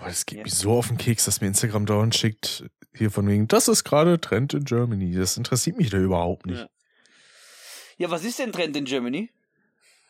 [0.00, 0.44] Boah, das geht ja.
[0.44, 2.64] mir so auf den Keks, dass mir Instagram dauernd schickt,
[2.94, 5.12] hier von wegen, das ist gerade Trend in Germany.
[5.14, 6.60] Das interessiert mich da überhaupt nicht.
[6.60, 6.68] Ja.
[7.98, 9.30] ja, was ist denn Trend in Germany?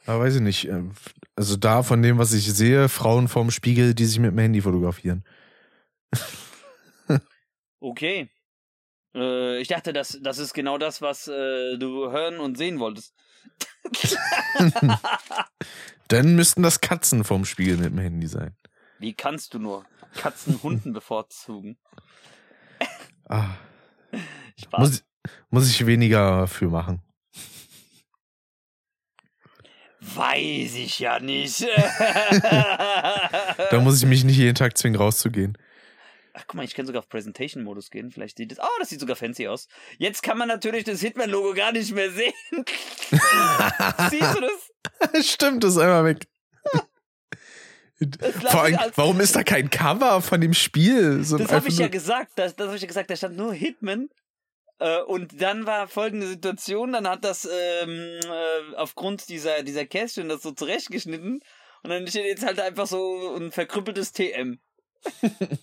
[0.06, 0.68] Aber weiß ich nicht.
[0.68, 0.92] Ähm,
[1.34, 4.60] also da von dem, was ich sehe, Frauen vorm Spiegel, die sich mit dem Handy
[4.60, 5.24] fotografieren.
[7.80, 8.30] okay.
[9.14, 13.12] Äh, ich dachte, das, das ist genau das, was äh, du hören und sehen wolltest.
[16.08, 18.54] Dann müssten das Katzen vorm Spiegel mit dem Handy sein.
[19.00, 21.78] Wie kannst du nur Katzen Hunden bevorzugen?
[23.28, 23.56] Ah.
[24.76, 25.04] Muss,
[25.48, 27.02] muss ich weniger für machen.
[30.00, 31.62] Weiß ich ja nicht.
[33.70, 35.56] da muss ich mich nicht jeden Tag zwingen, rauszugehen.
[36.34, 38.10] Ach, guck mal, ich kann sogar auf Presentation-Modus gehen.
[38.10, 38.58] Vielleicht sieht das.
[38.58, 39.68] Oh, das sieht sogar fancy aus.
[39.98, 42.32] Jetzt kann man natürlich das Hitman-Logo gar nicht mehr sehen.
[44.10, 45.26] Siehst du das?
[45.26, 46.26] Stimmt, das ist einmal weg.
[48.50, 51.22] Vor allem, warum ist da kein Cover von dem Spiel?
[51.22, 52.32] So das habe ich ja gesagt.
[52.36, 53.10] Das, das habe ich ja gesagt.
[53.10, 54.08] Da stand nur Hitman.
[54.78, 56.92] Äh, und dann war folgende Situation.
[56.92, 61.40] Dann hat das ähm, äh, aufgrund dieser, dieser Kästchen das so zurechtgeschnitten.
[61.82, 64.58] Und dann steht jetzt halt einfach so ein verkrüppeltes TM.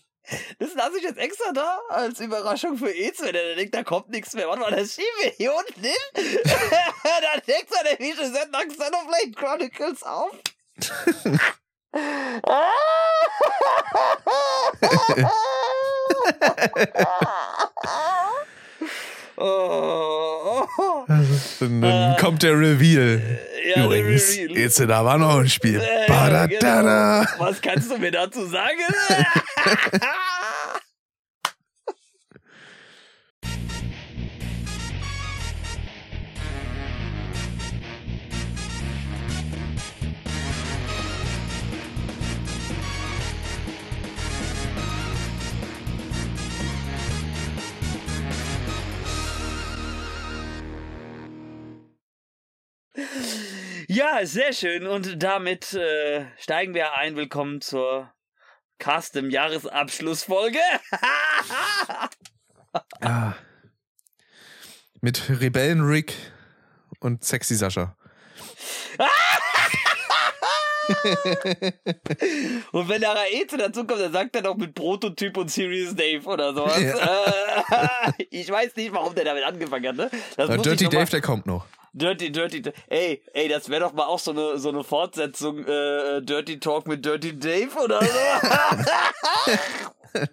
[0.60, 4.10] Das lasse ich jetzt extra da als Überraschung für Eze, wenn er denkt, da kommt
[4.10, 4.50] nichts mehr.
[4.50, 5.94] Warte mal, das schieben wir hier unten hin.
[6.14, 10.32] da denkt er, der Set nach Xenoblade Chronicles auf.
[19.38, 21.06] oh, oh.
[21.08, 23.40] Dann, dann äh, kommt der Reveal.
[23.76, 24.60] Ja, Übrigens, der Reveal.
[24.60, 25.82] jetzt da war noch ein Spiel.
[25.82, 27.24] Äh, genau.
[27.38, 28.80] Was kannst du mir dazu sagen?
[53.88, 54.88] Ja, sehr schön.
[54.88, 57.16] Und damit äh, steigen wir ein.
[57.16, 58.12] Willkommen zur
[58.82, 60.58] Custom Jahresabschlussfolge.
[63.02, 63.34] ah.
[65.02, 66.16] Mit Rebellen Rick
[67.00, 67.96] und Sexy Sascha.
[72.72, 76.26] und wenn der Raete dazu kommt, dann sagt er doch mit Prototyp und Serious Dave
[76.26, 76.82] oder sowas.
[76.82, 78.12] Ja.
[78.32, 80.12] ich weiß nicht, warum der damit angefangen hat.
[80.38, 80.58] Ne?
[80.58, 81.68] Dirty Dave, der kommt noch.
[81.98, 86.22] Dirty, Dirty, ey, ey, das wäre doch mal auch so eine, so eine Fortsetzung, äh,
[86.22, 88.08] Dirty Talk mit Dirty Dave oder so.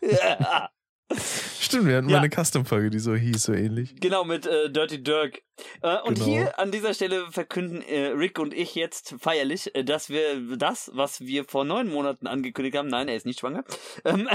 [0.06, 0.70] ja.
[1.60, 2.18] Stimmt, wir hatten ja.
[2.18, 3.94] mal eine Custom-Folge, die so hieß, so ähnlich.
[4.00, 5.42] Genau, mit äh, Dirty Dirk.
[5.80, 6.26] Äh, und genau.
[6.26, 10.90] hier an dieser Stelle verkünden äh, Rick und ich jetzt feierlich, äh, dass wir das,
[10.94, 13.64] was wir vor neun Monaten angekündigt haben, nein, er ist nicht schwanger.
[14.04, 14.28] Ähm,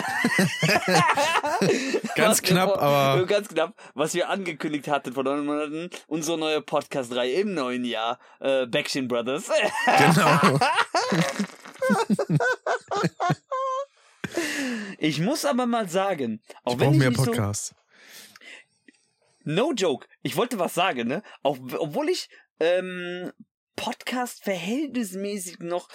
[2.15, 3.25] ganz knapp, vor, aber.
[3.31, 8.17] Ganz knapp, was wir angekündigt hatten vor neun Monaten, unsere neue Podcast-Reihe im neuen Jahr,
[8.39, 9.49] äh, Backstreet Brothers.
[9.85, 10.59] genau.
[14.97, 17.69] Ich muss aber mal sagen, auch ich wenn ich mehr Podcasts.
[17.69, 20.07] So, no joke.
[20.21, 21.23] Ich wollte was sagen, ne?
[21.43, 23.31] Auch, obwohl ich ähm,
[23.75, 25.89] Podcast verhältnismäßig noch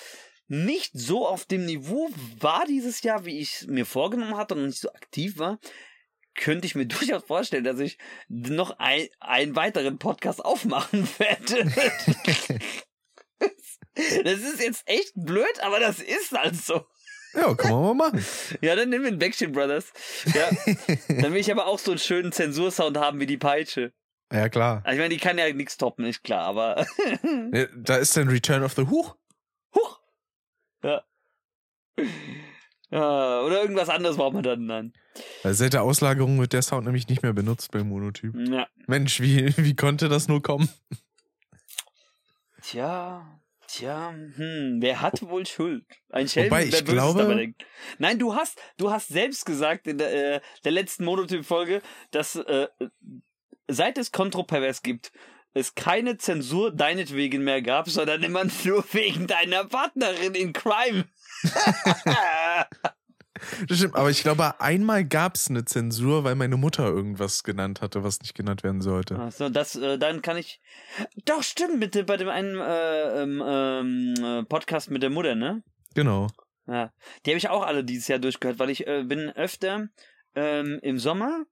[0.49, 4.67] nicht so auf dem Niveau war dieses Jahr, wie ich es mir vorgenommen hatte und
[4.67, 5.59] nicht so aktiv war,
[6.35, 7.99] könnte ich mir durchaus vorstellen, dass ich
[8.29, 11.65] noch ein, einen weiteren Podcast aufmachen werde.
[14.25, 16.87] das ist jetzt echt blöd, aber das ist halt so.
[17.37, 18.25] Ja, kann man mal machen.
[18.63, 19.93] ja, dann nehmen wir den Backstreet Brothers.
[20.35, 20.51] Ja.
[21.21, 23.93] dann will ich aber auch so einen schönen Zensursound haben wie die Peitsche.
[24.33, 24.81] Ja, klar.
[24.85, 26.87] Also ich meine, die kann ja nichts toppen, ist klar, aber.
[27.77, 29.15] da ist dann Return of the Huch.
[29.75, 30.01] Huch!
[30.83, 31.05] Ja.
[32.91, 33.41] ja.
[33.43, 34.93] Oder irgendwas anderes braucht man dann dann.
[35.45, 38.35] Seit der Auslagerung wird der Sound nämlich nicht mehr benutzt beim Monotyp.
[38.35, 38.67] Ja.
[38.87, 40.69] Mensch, wie, wie konnte das nur kommen?
[42.63, 43.41] Tja.
[43.69, 45.85] Tja, hm, wer hat wohl Schuld?
[46.11, 47.55] Ein Schelm, Wobei, ich glaube,
[47.99, 52.69] Nein, du hast, du hast selbst gesagt in der, äh, der letzten Monotyp-Folge, dass äh,
[53.69, 55.13] seit es Kontropervers gibt,
[55.53, 61.07] es keine Zensur deinetwegen mehr gab, sondern immer nur wegen deiner Partnerin in Crime.
[63.69, 67.81] Das stimmt, aber ich glaube, einmal gab es eine Zensur, weil meine Mutter irgendwas genannt
[67.81, 69.19] hatte, was nicht genannt werden sollte.
[69.19, 70.61] Achso, das, äh, dann kann ich.
[71.25, 75.63] Doch, stimmt, bitte, bei dem einen äh, ähm, ähm, Podcast mit der Mutter, ne?
[75.95, 76.29] Genau.
[76.67, 76.93] Ja.
[77.25, 79.89] Die habe ich auch alle dieses Jahr durchgehört, weil ich äh, bin öfter
[80.35, 81.45] ähm, im Sommer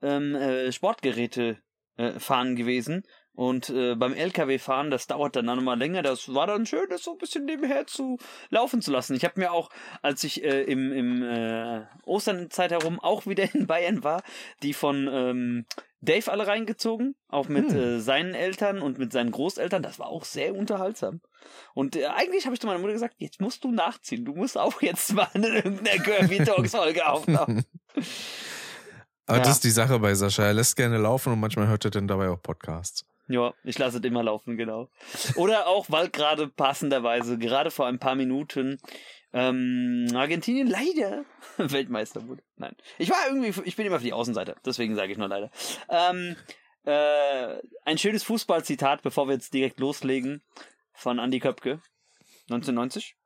[0.00, 1.58] ähm, äh, Sportgeräte
[1.96, 6.02] äh, fahren gewesen Und äh, beim LKW-Fahren, das dauert dann nochmal länger.
[6.02, 8.18] Das war dann schön, das so ein bisschen nebenher zu
[8.50, 9.14] laufen zu lassen.
[9.14, 9.70] Ich habe mir auch,
[10.02, 14.22] als ich äh, im, im äh, Osternzeit herum auch wieder in Bayern war,
[14.62, 15.64] die von ähm,
[16.02, 17.78] Dave alle reingezogen, auch mit hm.
[17.78, 19.82] äh, seinen Eltern und mit seinen Großeltern.
[19.82, 21.20] Das war auch sehr unterhaltsam.
[21.74, 24.24] Und äh, eigentlich habe ich zu meiner Mutter gesagt, jetzt musst du nachziehen.
[24.24, 27.64] Du musst auch jetzt mal in irgendeiner Kirby Talks Folge aufnehmen.
[29.26, 29.44] Aber ja.
[29.44, 30.42] das ist die Sache bei Sascha.
[30.42, 33.06] Er lässt gerne laufen und manchmal hört er dann dabei auch Podcasts.
[33.28, 34.88] Ja, ich lasse es immer laufen, genau.
[35.36, 38.78] Oder auch, weil gerade passenderweise, gerade vor ein paar Minuten,
[39.32, 41.24] ähm, Argentinien leider
[41.56, 42.42] Weltmeister wurde.
[42.56, 42.76] Nein.
[42.98, 45.50] Ich war irgendwie, ich bin immer für die Außenseite, deswegen sage ich nur leider.
[45.88, 46.36] Ähm,
[46.84, 50.42] äh, ein schönes Fußballzitat, bevor wir jetzt direkt loslegen,
[50.92, 51.80] von Andy Köpke,
[52.50, 53.16] 1990.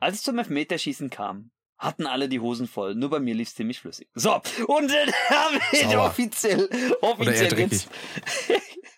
[0.00, 2.94] Als es zum Elfmeterschießen kam, hatten alle die Hosen voll.
[2.94, 4.08] Nur bei mir lief es ziemlich flüssig.
[4.14, 4.34] So,
[4.66, 6.68] und dann haben wir offiziell,
[7.02, 7.90] offiziell jetzt.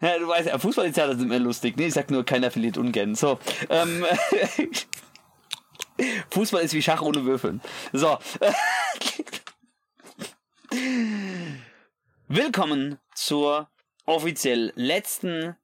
[0.00, 1.76] ja, du weißt ja, Fußballtheater sind immer lustig.
[1.76, 3.14] Nee, ich sag nur, keiner verliert ungern.
[3.14, 3.38] So,
[3.68, 4.04] ähm,
[6.30, 7.60] Fußball ist wie Schach ohne Würfeln.
[7.92, 8.18] So.
[12.28, 13.68] Willkommen zur
[14.06, 15.56] offiziell letzten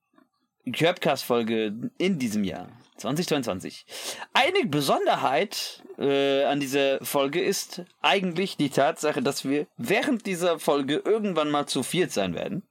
[0.71, 2.69] Curbcast-Folge in diesem Jahr.
[2.99, 3.87] 2022.
[4.35, 11.03] Eine Besonderheit äh, an dieser Folge ist eigentlich die Tatsache, dass wir während dieser Folge
[11.05, 12.63] irgendwann mal zu viert sein werden.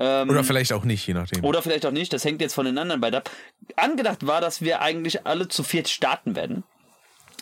[0.00, 1.44] Ähm, oder vielleicht auch nicht, je nachdem.
[1.44, 3.30] Oder vielleicht auch nicht, das hängt jetzt von den anderen beiden ab.
[3.76, 6.64] Angedacht war, dass wir eigentlich alle zu viert starten werden.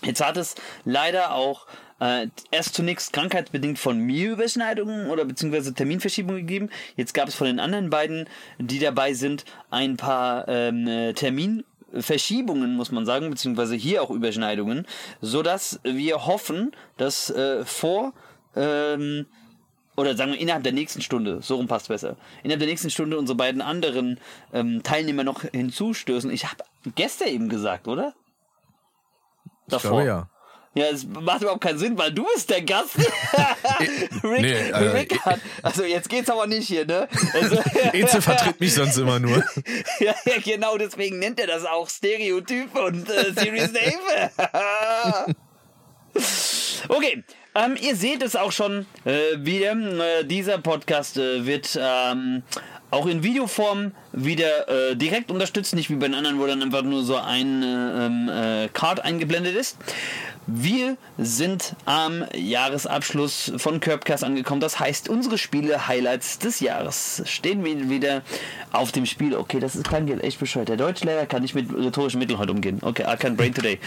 [0.03, 0.55] Jetzt hat es
[0.85, 1.67] leider auch
[2.01, 6.71] äh, erst zunächst krankheitsbedingt von mir Überschneidungen oder beziehungsweise Terminverschiebungen gegeben.
[6.97, 8.29] Jetzt gab es von den anderen beiden,
[8.59, 14.87] die dabei sind, ein paar ähm, äh, Terminverschiebungen, muss man sagen, beziehungsweise hier auch Überschneidungen,
[15.21, 18.13] so dass wir hoffen, dass äh, vor
[18.55, 19.27] ähm,
[19.97, 23.19] oder sagen wir innerhalb der nächsten Stunde, so rum passt besser, innerhalb der nächsten Stunde
[23.19, 24.21] unsere beiden anderen
[24.53, 26.31] ähm, Teilnehmer noch hinzustößen.
[26.31, 26.65] Ich habe
[26.95, 28.15] gestern eben gesagt, oder?
[29.69, 29.77] Davor.
[29.77, 30.29] Ich glaube, ja.
[30.77, 32.99] Ja, es macht überhaupt keinen Sinn, weil du bist der Gast.
[34.23, 37.09] Rick, nee, äh, Rick hat, also jetzt geht's aber nicht hier, ne?
[37.33, 37.57] Also,
[37.95, 39.43] Eze vertritt mich sonst immer nur.
[40.01, 45.25] ja, ja, genau, deswegen nennt er das auch Stereotyp und äh, Series Name.
[46.91, 47.25] okay,
[47.57, 49.73] ähm, ihr seht es auch schon äh, wieder.
[49.73, 52.43] Äh, dieser Podcast äh, wird ähm,
[52.91, 56.83] auch in Videoform wieder äh, direkt unterstützt, nicht wie bei den anderen, wo dann einfach
[56.83, 59.77] nur so ein äh, ähm, äh, Card eingeblendet ist.
[60.47, 64.61] Wir sind am Jahresabschluss von Curbcast angekommen.
[64.61, 68.23] Das heißt, unsere Spiele-Highlights des Jahres stehen wir wieder
[68.71, 69.35] auf dem Spiel.
[69.35, 70.69] Okay, das ist kein echt bescheuert.
[70.69, 72.79] Der Deutschlehrer kann nicht mit rhetorischen Mitteln heute umgehen.
[72.83, 73.81] Okay, I can brain today.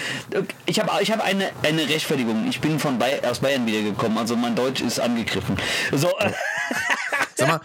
[0.65, 2.45] Ich habe ich hab eine, eine Rechtfertigung.
[2.49, 5.55] Ich bin von Bay aus Bayern wiedergekommen, also mein Deutsch ist angegriffen.
[5.93, 6.11] So.
[7.35, 7.61] Sag mal,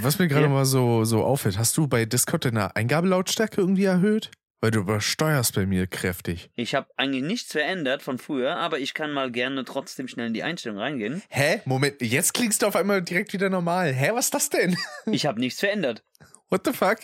[0.00, 0.48] was mir gerade ja.
[0.48, 4.30] mal so, so auffällt, hast du bei Discord deine Eingabelautstärke irgendwie erhöht?
[4.62, 6.48] Weil du übersteuerst bei mir kräftig.
[6.54, 10.34] Ich habe eigentlich nichts verändert von früher, aber ich kann mal gerne trotzdem schnell in
[10.34, 11.20] die Einstellung reingehen.
[11.30, 11.62] Hä?
[11.64, 13.92] Moment, jetzt klingst du auf einmal direkt wieder normal.
[13.92, 14.76] Hä, was ist das denn?
[15.10, 16.04] ich habe nichts verändert.
[16.48, 16.98] What the fuck?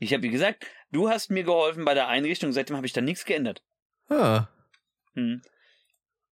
[0.00, 3.02] Ich habe, wie gesagt, du hast mir geholfen bei der Einrichtung, seitdem habe ich da
[3.02, 3.62] nichts geändert.
[4.08, 4.46] Ah.
[5.12, 5.42] Hm.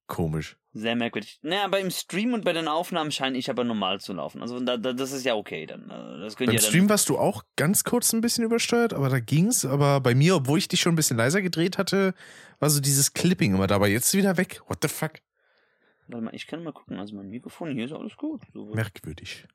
[0.07, 0.57] Komisch.
[0.77, 1.39] Sehr merkwürdig.
[1.43, 4.43] Naja, beim Stream und bei den Aufnahmen scheine ich aber normal zu laufen.
[4.43, 5.89] Also da, da, das ist ja okay dann.
[6.21, 9.65] Das Beim ja Stream warst du auch ganz kurz ein bisschen übersteuert, aber da ging's.
[9.65, 12.13] Aber bei mir, obwohl ich dich schon ein bisschen leiser gedreht hatte,
[12.59, 13.89] war so dieses Clipping immer dabei.
[13.89, 14.63] Jetzt wieder weg.
[14.67, 15.13] What the fuck?
[16.09, 16.99] Warte mal, ich kann mal gucken.
[16.99, 18.43] Also mein Mikrofon hier ist alles gut.
[18.53, 18.75] So.
[18.75, 19.47] Merkwürdig.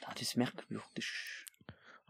[0.00, 1.06] Das ist merkwürdig.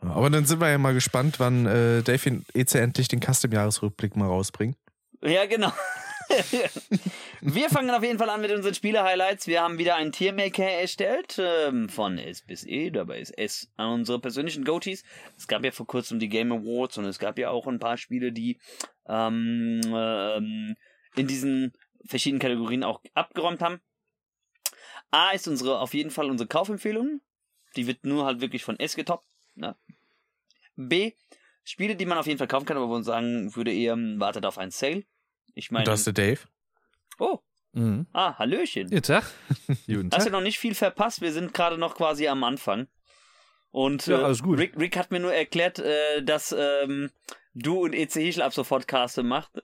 [0.01, 4.27] Aber dann sind wir ja mal gespannt, wann äh, Dave EC endlich den Custom-Jahresrückblick mal
[4.27, 4.79] rausbringt.
[5.23, 5.71] Ja, genau.
[7.41, 9.47] wir fangen auf jeden Fall an mit unseren Spiele-Highlights.
[9.47, 12.91] Wir haben wieder einen Tiermaker erstellt, ähm, von S bis E.
[12.91, 15.03] Dabei ist S an unsere persönlichen Goatees.
[15.37, 17.97] Es gab ja vor kurzem die Game Awards und es gab ja auch ein paar
[17.97, 18.59] Spiele, die
[19.09, 20.77] ähm, ähm,
[21.17, 21.73] in diesen
[22.07, 23.81] verschiedenen Kategorien auch abgeräumt haben.
[25.11, 27.21] A ist unsere, auf jeden Fall unsere Kaufempfehlung.
[27.77, 29.27] Die wird nur halt wirklich von S getoppt.
[29.57, 29.77] Ne?
[30.77, 31.13] B,
[31.65, 34.47] Spiele, die man auf jeden Fall kaufen kann, aber wo man sagen würde eher, wartet
[34.47, 35.05] auf einen Sale.
[35.55, 35.85] Ich meine.
[35.85, 36.41] Das ist der Dave.
[37.19, 37.39] Oh.
[37.73, 38.07] Mhm.
[38.13, 38.85] Ah, Hallöchen.
[38.91, 39.25] Guten Tag.
[39.87, 40.19] Guten Tag.
[40.19, 41.21] Hast du noch nicht viel verpasst?
[41.21, 42.89] Wir sind gerade noch quasi am Anfang.
[43.71, 44.59] Und ja, äh, alles gut.
[44.59, 47.11] Rick, Rick hat mir nur erklärt, äh, dass ähm,
[47.55, 49.53] du und EC Hischel ab sofort Caste macht.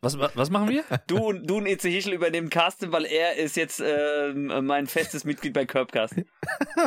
[0.00, 0.84] was, was machen wir?
[1.06, 5.24] Du und, du und EC Hischel übernehmen Caste, weil er ist jetzt äh, mein festes
[5.24, 6.16] Mitglied bei Curbcast.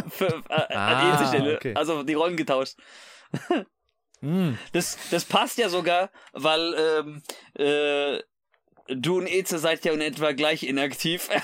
[0.10, 1.56] Für, äh, ah, an EC Stelle.
[1.56, 1.74] Okay.
[1.74, 2.76] Also die Rollen getauscht.
[4.22, 4.54] Mm.
[4.74, 7.22] Das, das passt ja sogar, weil ähm,
[7.54, 8.22] äh,
[8.96, 11.30] du und Eze seid ja in etwa gleich inaktiv.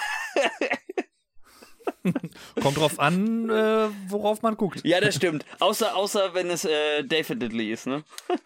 [2.61, 4.81] Kommt drauf an, äh, worauf man guckt.
[4.83, 5.45] Ja, das stimmt.
[5.59, 8.03] Außer, außer wenn es äh, Definitely ist, ne?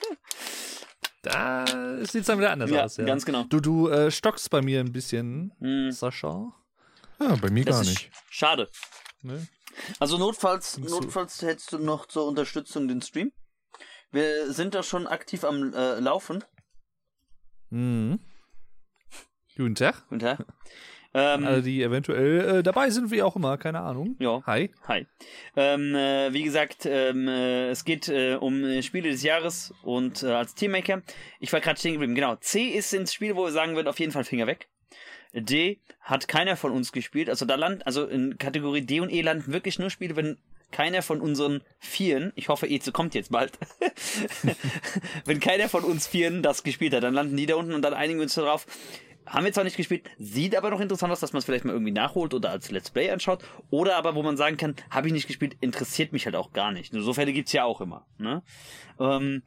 [1.24, 1.66] Da
[2.06, 2.96] sieht es dann wieder anders Ja, aus.
[2.98, 3.04] Ja.
[3.04, 3.44] ganz genau.
[3.44, 6.54] Du, du äh, stockst bei mir ein bisschen, Hm, Sascha.
[7.20, 8.12] Ja, bei mir das gar ist nicht.
[8.30, 8.70] schade.
[9.24, 9.46] Ne?
[10.00, 13.34] Also notfalls, notfalls hättest du noch zur Unterstützung den Stream.
[14.12, 16.44] Wir sind da schon aktiv am äh, Laufen.
[17.70, 18.20] Mhm.
[19.58, 20.06] Guten Tag.
[20.10, 20.38] Und, ja.
[21.14, 24.16] ähm, Alle, die eventuell äh, dabei sind, wie auch immer, keine Ahnung.
[24.20, 24.42] Ja.
[24.46, 24.72] Hi.
[24.88, 25.06] Hi.
[25.56, 30.24] Ähm, äh, wie gesagt, ähm, äh, es geht äh, um äh, Spiele des Jahres und
[30.24, 31.02] äh, als Teammaker.
[31.40, 32.16] Ich war gerade stehen geblieben.
[32.16, 32.36] Genau.
[32.38, 34.70] C ist ins Spiel, wo wir sagen würden, auf jeden Fall Finger weg.
[35.34, 37.30] D hat keiner von uns gespielt.
[37.30, 40.38] Also da land, also in Kategorie D und E landen wirklich nur Spiele, wenn
[40.72, 43.54] keiner von unseren Vieren, ich hoffe, E kommt jetzt bald,
[45.26, 47.94] wenn keiner von uns Vieren das gespielt hat, dann landen die da unten und dann
[47.94, 48.66] einigen wir uns darauf.
[49.26, 51.74] Haben wir zwar nicht gespielt, sieht aber noch interessant aus, dass man es vielleicht mal
[51.74, 53.44] irgendwie nachholt oder als Let's Play anschaut.
[53.70, 56.72] Oder aber, wo man sagen kann, habe ich nicht gespielt, interessiert mich halt auch gar
[56.72, 56.94] nicht.
[56.94, 58.08] So Fälle gibt's ja auch immer.
[58.18, 58.42] Ne?
[59.02, 59.44] Ähm,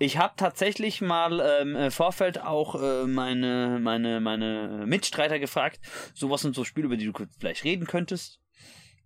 [0.00, 5.80] ich habe tatsächlich mal ähm, im Vorfeld auch äh, meine, meine, meine Mitstreiter gefragt,
[6.12, 8.40] so was sind so Spiele, über die du vielleicht reden könntest.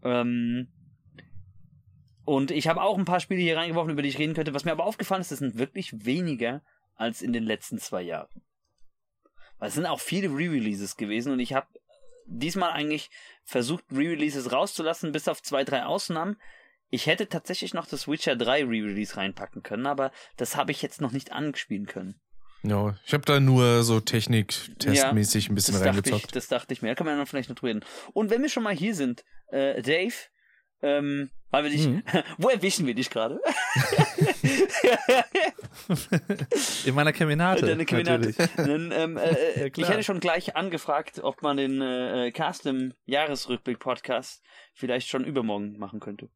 [0.03, 0.69] Ähm,
[2.29, 4.53] und ich habe auch ein paar Spiele hier reingeworfen, über die ich reden könnte.
[4.53, 6.61] Was mir aber aufgefallen ist, das sind wirklich weniger
[6.95, 8.43] als in den letzten zwei Jahren.
[9.59, 11.67] Weil es sind auch viele Re-Releases gewesen und ich habe
[12.27, 13.11] diesmal eigentlich
[13.45, 16.37] versucht, Re-Releases rauszulassen, bis auf zwei, drei Ausnahmen.
[16.91, 21.01] Ich hätte tatsächlich noch das Witcher 3 Re-Release reinpacken können, aber das habe ich jetzt
[21.01, 22.21] noch nicht anspielen können.
[22.63, 26.37] Ja, ich habe da nur so Technik-testmäßig ein bisschen Das dachte, ich, reingezockt.
[26.37, 26.89] das dachte ich mir.
[26.89, 27.85] Da kann man dann vielleicht noch drüber reden.
[28.13, 30.15] Und wenn wir schon mal hier sind, äh, Dave,
[30.83, 32.03] ähm, weil wir dich, Mhm.
[32.39, 33.41] wo erwischen wir dich gerade?
[36.85, 37.67] In meiner Keminate.
[37.67, 38.33] Deine Keminate.
[38.57, 42.67] Dann, ähm, äh, äh, Ja, ich hätte schon gleich angefragt, ob man den äh, Cast
[42.67, 44.43] im Jahresrückblick-Podcast
[44.75, 46.29] vielleicht schon übermorgen machen könnte.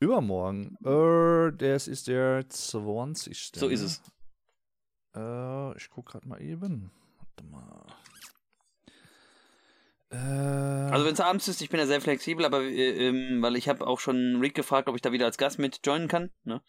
[0.00, 0.76] Übermorgen.
[0.84, 3.52] Äh, das ist der 20.
[3.54, 4.02] So ist es.
[5.14, 6.90] Äh, ich guck gerade mal eben.
[7.18, 7.86] Warte mal.
[10.10, 13.56] Äh, Also wenn es abends ist, ich bin ja sehr flexibel, aber äh, ähm, weil
[13.56, 16.30] ich habe auch schon Rick gefragt, ob ich da wieder als Gast mit joinen kann.
[16.44, 16.62] Ne?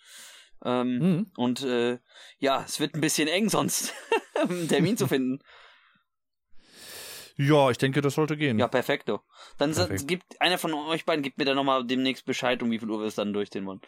[0.65, 1.99] Ähm, hm, Und äh,
[2.39, 3.93] ja, es wird ein bisschen eng sonst,
[4.49, 5.39] einen Termin zu finden.
[7.37, 8.57] ja, ich denke, das sollte gehen.
[8.57, 9.21] Ja, perfekto.
[9.59, 10.07] Dann Perfekt.
[10.07, 12.99] gibt einer von euch beiden gibt mir dann nochmal demnächst Bescheid, um wie viel Uhr
[12.99, 13.81] wir es dann durchziehen wollen.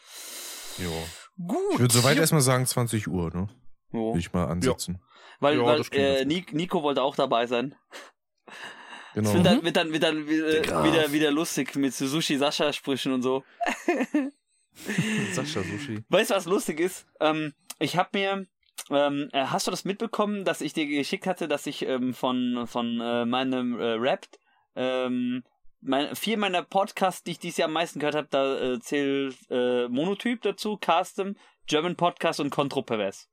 [0.77, 0.91] Jo.
[1.47, 1.73] Gut.
[1.73, 3.49] Ich würde soweit erstmal sagen 20 Uhr, ne?
[3.91, 4.09] Jo.
[4.09, 5.01] Würde ich mal ansetzen.
[5.39, 6.05] Weil, Ja, weil das klingt
[6.51, 7.75] äh, Nico wollte auch dabei sein.
[9.13, 9.29] Genau.
[9.29, 13.11] Es wird dann, wird dann, wird dann wieder, wieder, wieder lustig mit Sushi Sascha Sprüchen
[13.11, 13.43] und so.
[15.33, 16.03] Sascha Sushi.
[16.09, 17.07] Weißt du, was lustig ist?
[17.19, 18.47] Ähm, ich habe mir,
[18.89, 22.65] ähm, äh, hast du das mitbekommen, dass ich dir geschickt hatte, dass ich ähm, von,
[22.67, 24.27] von äh, meinem äh, Rap,
[24.75, 25.43] ähm,
[25.81, 29.35] mein, vier meiner Podcasts, die ich dieses Jahr am meisten gehört habe, da äh, zählt
[29.49, 31.35] äh, Monotyp dazu, Custom,
[31.67, 33.29] German Podcast und Kontropervers.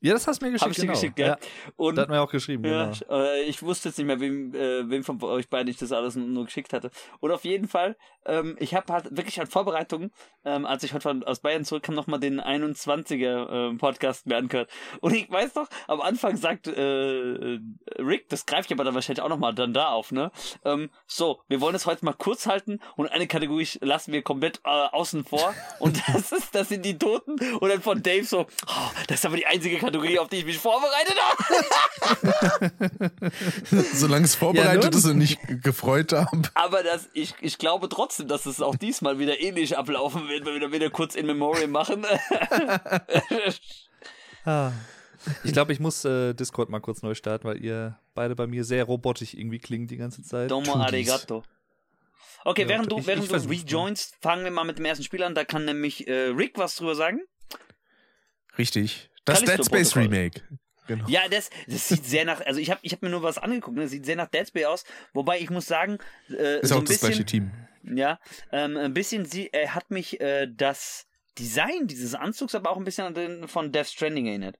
[0.00, 0.64] Ja, das hast du mir geschickt.
[0.64, 0.92] Hab ich dir genau.
[0.94, 1.26] geschickt, gell?
[1.26, 1.38] Ja,
[1.76, 2.64] Und da hat ja auch geschrieben.
[2.64, 3.22] ja, Genau.
[3.22, 6.16] äh, ich wusste jetzt nicht mehr, wem, äh, wem von euch beiden ich das alles
[6.16, 6.90] nur geschickt hatte.
[7.20, 10.12] Und auf jeden Fall, ähm, ich habe halt wirklich halt Vorbereitungen,
[10.44, 14.70] ähm, als ich heute von, aus Bayern zurückkam, nochmal den 21er ähm, Podcast mir angehört.
[15.00, 17.58] Und ich weiß noch, am Anfang sagt äh,
[17.98, 20.30] Rick, das greife ich aber dann wahrscheinlich auch nochmal dann da auf, ne?
[20.64, 24.60] Ähm, so, wir wollen es heute mal kurz halten und eine Kategorie lassen wir komplett
[24.64, 25.54] äh, außen vor.
[25.78, 27.32] Und das ist, das sind die Toten.
[27.56, 29.85] Und dann von Dave so, oh, das ist aber die einzige Kategorie,
[30.18, 33.10] auf die ich mich vorbereitet habe.
[33.94, 36.42] Solange es vorbereitet Ja, ist und nicht ge- gefreut habe.
[36.54, 40.54] Aber das, ich, ich glaube trotzdem, dass es auch diesmal wieder ähnlich ablaufen wird, wenn
[40.54, 42.04] wir da wieder kurz in Memoriam machen.
[44.44, 44.70] Ah.
[45.42, 48.62] Ich glaube, ich muss äh, Discord mal kurz neu starten, weil ihr beide bei mir
[48.62, 50.52] sehr robotisch irgendwie klingt die ganze Zeit.
[50.52, 51.42] Domo arigato.
[52.44, 55.02] Okay, Ja, während du, ich- während ich du rejoinst, fangen wir mal mit dem ersten
[55.02, 55.34] Spiel an.
[55.34, 57.22] Da kann nämlich äh, Rick was drüber sagen.
[58.56, 59.10] Richtig.
[59.26, 59.94] Das Dead Space.
[59.96, 60.40] Remake.
[60.86, 61.04] Genau.
[61.08, 63.76] Ja, das, das sieht sehr nach, also ich habe ich hab mir nur was angeguckt,
[63.76, 64.84] das sieht sehr nach Dead Space aus.
[65.12, 65.98] Wobei ich muss sagen,
[66.30, 67.50] äh, Ist so auch ein das bisschen, gleiche Team.
[67.82, 68.18] Ja,
[68.52, 71.06] ähm, ein bisschen sie, äh, hat mich äh, das
[71.38, 74.58] Design dieses Anzugs aber auch ein bisschen an den von Death Stranding erinnert,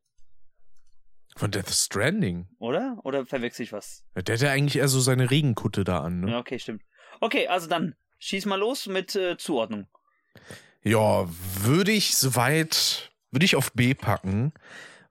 [1.36, 2.48] Von Death Stranding.
[2.58, 2.98] oder?
[3.04, 4.04] Oder verwechsel ich was?
[4.16, 6.32] Ja, Der hat ja eigentlich eher so seine Regenkutte da an, ne?
[6.32, 6.82] Ja, okay, stimmt.
[7.20, 9.86] Okay, also dann schieß mal los mit äh, Zuordnung.
[10.82, 11.26] Ja,
[11.62, 14.54] würde ich soweit, würde ich auf B packen,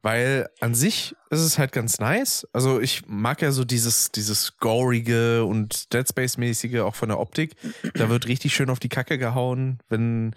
[0.01, 2.47] weil an sich ist es halt ganz nice.
[2.53, 7.55] Also ich mag ja so dieses, dieses gorige und Dead Space-mäßige, auch von der Optik.
[7.93, 10.35] Da wird richtig schön auf die Kacke gehauen, wenn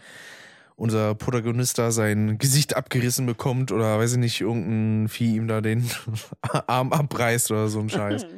[0.77, 5.63] unser Protagonist da sein Gesicht abgerissen bekommt oder weiß ich nicht, irgendein Vieh ihm da
[5.63, 5.91] den
[6.67, 8.27] Arm abreißt oder so ein Scheiß.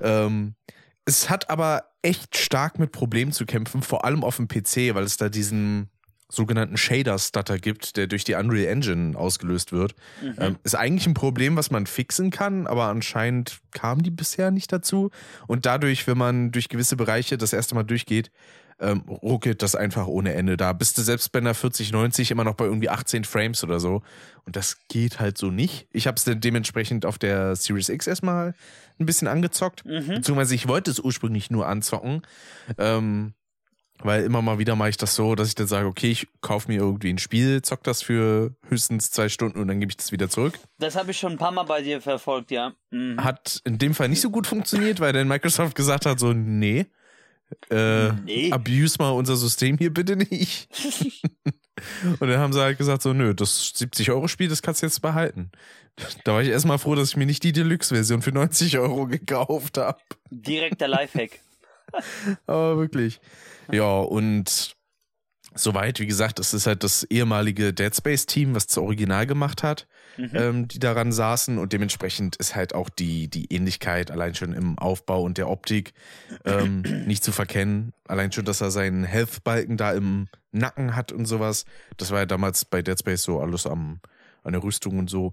[0.00, 0.56] Ähm,
[1.04, 5.04] es hat aber echt stark mit Problemen zu kämpfen, vor allem auf dem PC, weil
[5.04, 5.88] es da diesen
[6.34, 9.94] sogenannten Shader-Stutter gibt, der durch die Unreal Engine ausgelöst wird.
[10.22, 10.34] Mhm.
[10.38, 14.72] Ähm, ist eigentlich ein Problem, was man fixen kann, aber anscheinend kamen die bisher nicht
[14.72, 15.10] dazu.
[15.46, 18.30] Und dadurch, wenn man durch gewisse Bereiche das erste Mal durchgeht,
[18.80, 20.56] ähm, ruckelt das einfach ohne Ende.
[20.56, 24.02] Da bist du selbst bei einer 4090 immer noch bei irgendwie 18 Frames oder so.
[24.44, 25.86] Und das geht halt so nicht.
[25.92, 28.54] Ich habe es dann dementsprechend auf der Series X erstmal
[28.98, 29.84] ein bisschen angezockt.
[29.84, 30.06] Mhm.
[30.08, 32.22] Beziehungsweise ich wollte es ursprünglich nur anzocken.
[32.78, 33.34] Ähm,
[34.04, 36.70] weil immer mal wieder mache ich das so, dass ich dann sage, okay, ich kaufe
[36.70, 40.12] mir irgendwie ein Spiel, zock das für höchstens zwei Stunden und dann gebe ich das
[40.12, 40.58] wieder zurück.
[40.78, 42.74] Das habe ich schon ein paar Mal bei dir verfolgt, ja.
[42.90, 43.22] Mhm.
[43.24, 46.86] Hat in dem Fall nicht so gut funktioniert, weil dann Microsoft gesagt hat, so, nee,
[47.70, 48.52] äh, Nee.
[48.52, 50.68] abuse mal unser System hier bitte nicht.
[52.20, 55.50] und dann haben sie halt gesagt, so, nö, das 70-Euro-Spiel, das kannst du jetzt behalten.
[56.24, 59.78] Da war ich erstmal froh, dass ich mir nicht die Deluxe-Version für 90 Euro gekauft
[59.78, 59.98] habe.
[60.30, 61.40] Direkter Lifehack.
[62.46, 63.20] Aber wirklich.
[63.70, 64.74] Ja, und
[65.54, 69.86] soweit, wie gesagt, es ist halt das ehemalige Dead Space-Team, was das Original gemacht hat,
[70.16, 70.30] Mhm.
[70.34, 74.78] ähm, die daran saßen und dementsprechend ist halt auch die, die Ähnlichkeit allein schon im
[74.78, 75.92] Aufbau und der Optik
[76.44, 77.92] ähm, nicht zu verkennen.
[78.06, 81.64] Allein schon, dass er seinen Health-Balken da im Nacken hat und sowas.
[81.96, 83.98] Das war ja damals bei Dead Space so alles am,
[84.44, 85.32] an der Rüstung und so.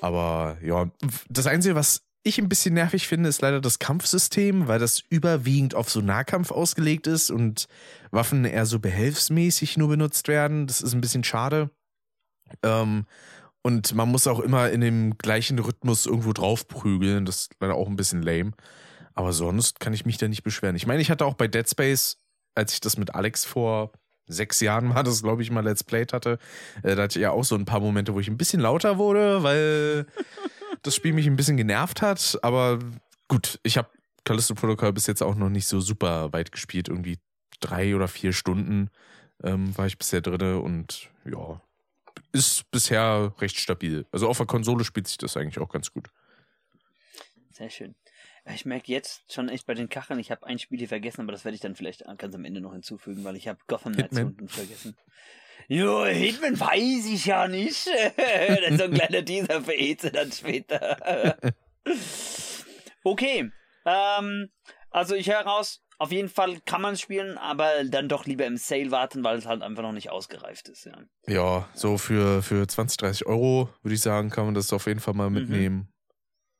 [0.00, 0.88] Aber ja,
[1.28, 5.74] das Einzige, was ich ein bisschen nervig finde, ist leider das Kampfsystem, weil das überwiegend
[5.74, 7.66] auf so Nahkampf ausgelegt ist und
[8.10, 10.66] Waffen eher so behelfsmäßig nur benutzt werden.
[10.66, 11.70] Das ist ein bisschen schade.
[12.62, 13.06] Ähm,
[13.62, 17.24] und man muss auch immer in dem gleichen Rhythmus irgendwo drauf prügeln.
[17.24, 18.52] Das ist leider auch ein bisschen lame.
[19.14, 20.76] Aber sonst kann ich mich da nicht beschweren.
[20.76, 22.18] Ich meine, ich hatte auch bei Dead Space,
[22.54, 23.92] als ich das mit Alex vor
[24.26, 26.38] sechs Jahren war, das glaube ich mal Let's Played hatte,
[26.82, 28.96] äh, da hatte ich ja auch so ein paar Momente, wo ich ein bisschen lauter
[28.96, 30.06] wurde, weil
[30.82, 32.38] das Spiel mich ein bisschen genervt hat.
[32.42, 32.78] Aber
[33.28, 33.88] gut, ich habe
[34.24, 36.88] Callisto Protocol bis jetzt auch noch nicht so super weit gespielt.
[36.88, 37.18] Irgendwie
[37.60, 38.90] drei oder vier Stunden
[39.42, 41.60] ähm, war ich bisher drinne und ja,
[42.32, 44.06] ist bisher recht stabil.
[44.12, 46.08] Also auf der Konsole spielt sich das eigentlich auch ganz gut.
[47.50, 47.94] Sehr schön.
[48.52, 51.32] Ich merke jetzt schon echt bei den Kacheln, ich habe ein Spiel hier vergessen, aber
[51.32, 54.18] das werde ich dann vielleicht ganz am Ende noch hinzufügen, weil ich habe Gotham Knights
[54.18, 54.96] unten vergessen.
[55.68, 57.86] Jo, Hitman weiß ich ja nicht.
[58.16, 61.36] das ist so ein kleiner Teaser für Eze dann später.
[63.04, 63.50] okay.
[63.84, 64.50] Ähm,
[64.90, 68.44] also ich höre raus, auf jeden Fall kann man es spielen, aber dann doch lieber
[68.46, 70.84] im Sale warten, weil es halt einfach noch nicht ausgereift ist.
[70.86, 70.98] Ja.
[71.26, 75.00] Ja, so für, für 20, 30 Euro würde ich sagen, kann man das auf jeden
[75.00, 75.34] Fall mal Mhm.
[75.38, 75.88] mitnehmen.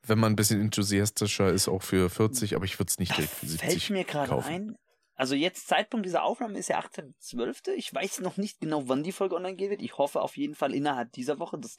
[0.04, 3.32] Wenn man ein bisschen enthusiastischer ist, auch für 40, aber ich würde es nicht direkt
[3.32, 4.74] für 70 Fällt mir gerade ein.
[5.22, 7.74] Also jetzt Zeitpunkt dieser Aufnahme ist ja 18.12.
[7.74, 9.80] Ich weiß noch nicht genau, wann die Folge online gehen wird.
[9.80, 11.60] Ich hoffe auf jeden Fall innerhalb dieser Woche.
[11.60, 11.76] Das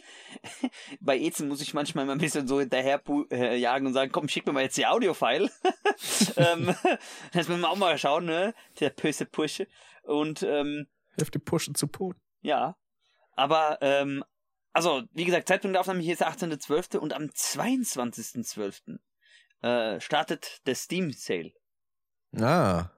[1.01, 3.01] Bei Ezen muss ich manchmal immer ein bisschen so hinterher
[3.31, 5.51] äh, jagen und sagen, komm, schick mir mal jetzt die Audio-File.
[6.37, 6.73] ähm,
[7.33, 8.53] das müssen wir auch mal schauen, ne?
[8.79, 9.67] Der böse Pusche.
[10.03, 12.15] Und ähm, Hefte pushen zu Pot.
[12.43, 12.77] ja,
[13.33, 14.23] aber ähm,
[14.71, 16.97] also, wie gesagt, Zeitpunkt der Aufnahme hier ist der 18.12.
[16.97, 18.99] und am 22.12.
[19.63, 21.51] Äh, startet der Steam Sale.
[22.37, 22.89] Ah,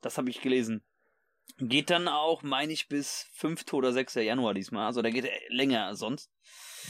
[0.00, 0.82] Das habe ich gelesen.
[1.58, 3.72] Geht dann auch, meine ich, bis 5.
[3.72, 4.14] oder 6.
[4.14, 4.86] Januar diesmal.
[4.86, 6.30] Also der geht länger als sonst.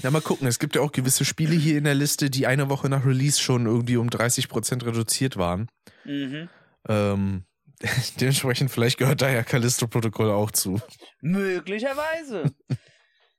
[0.02, 0.46] Ja, mal gucken.
[0.46, 3.40] Es gibt ja auch gewisse Spiele hier in der Liste, die eine Woche nach Release
[3.40, 5.68] schon irgendwie um 30% reduziert waren.
[6.04, 6.48] Mhm.
[6.88, 7.44] Ähm,
[8.20, 10.80] dementsprechend, vielleicht gehört da ja Callisto-Protokoll auch zu.
[11.20, 12.54] Möglicherweise.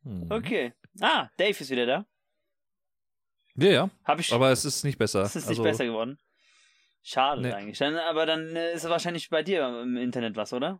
[0.04, 0.32] Hm.
[0.32, 0.74] Okay.
[1.00, 2.06] Ah, Dave ist wieder da.
[3.56, 3.90] Ja, ja.
[4.04, 4.34] Hab ich.
[4.34, 5.22] Aber es ist nicht besser.
[5.22, 6.18] es ist nicht also, besser geworden.
[7.04, 7.52] Schade Nee.
[7.52, 7.78] eigentlich.
[7.80, 10.80] Dann, aber dann äh, ist wahrscheinlich bei dir im Internet was, oder?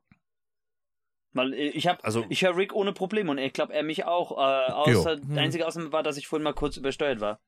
[1.34, 4.06] Weil äh, ich habe, Also, ich höre Rick ohne Probleme und ich glaube er mich
[4.06, 4.32] auch.
[4.38, 5.34] Äh, außer, Hm.
[5.34, 7.40] Der einzige Ausnahme war, dass ich vorhin mal kurz übersteuert war.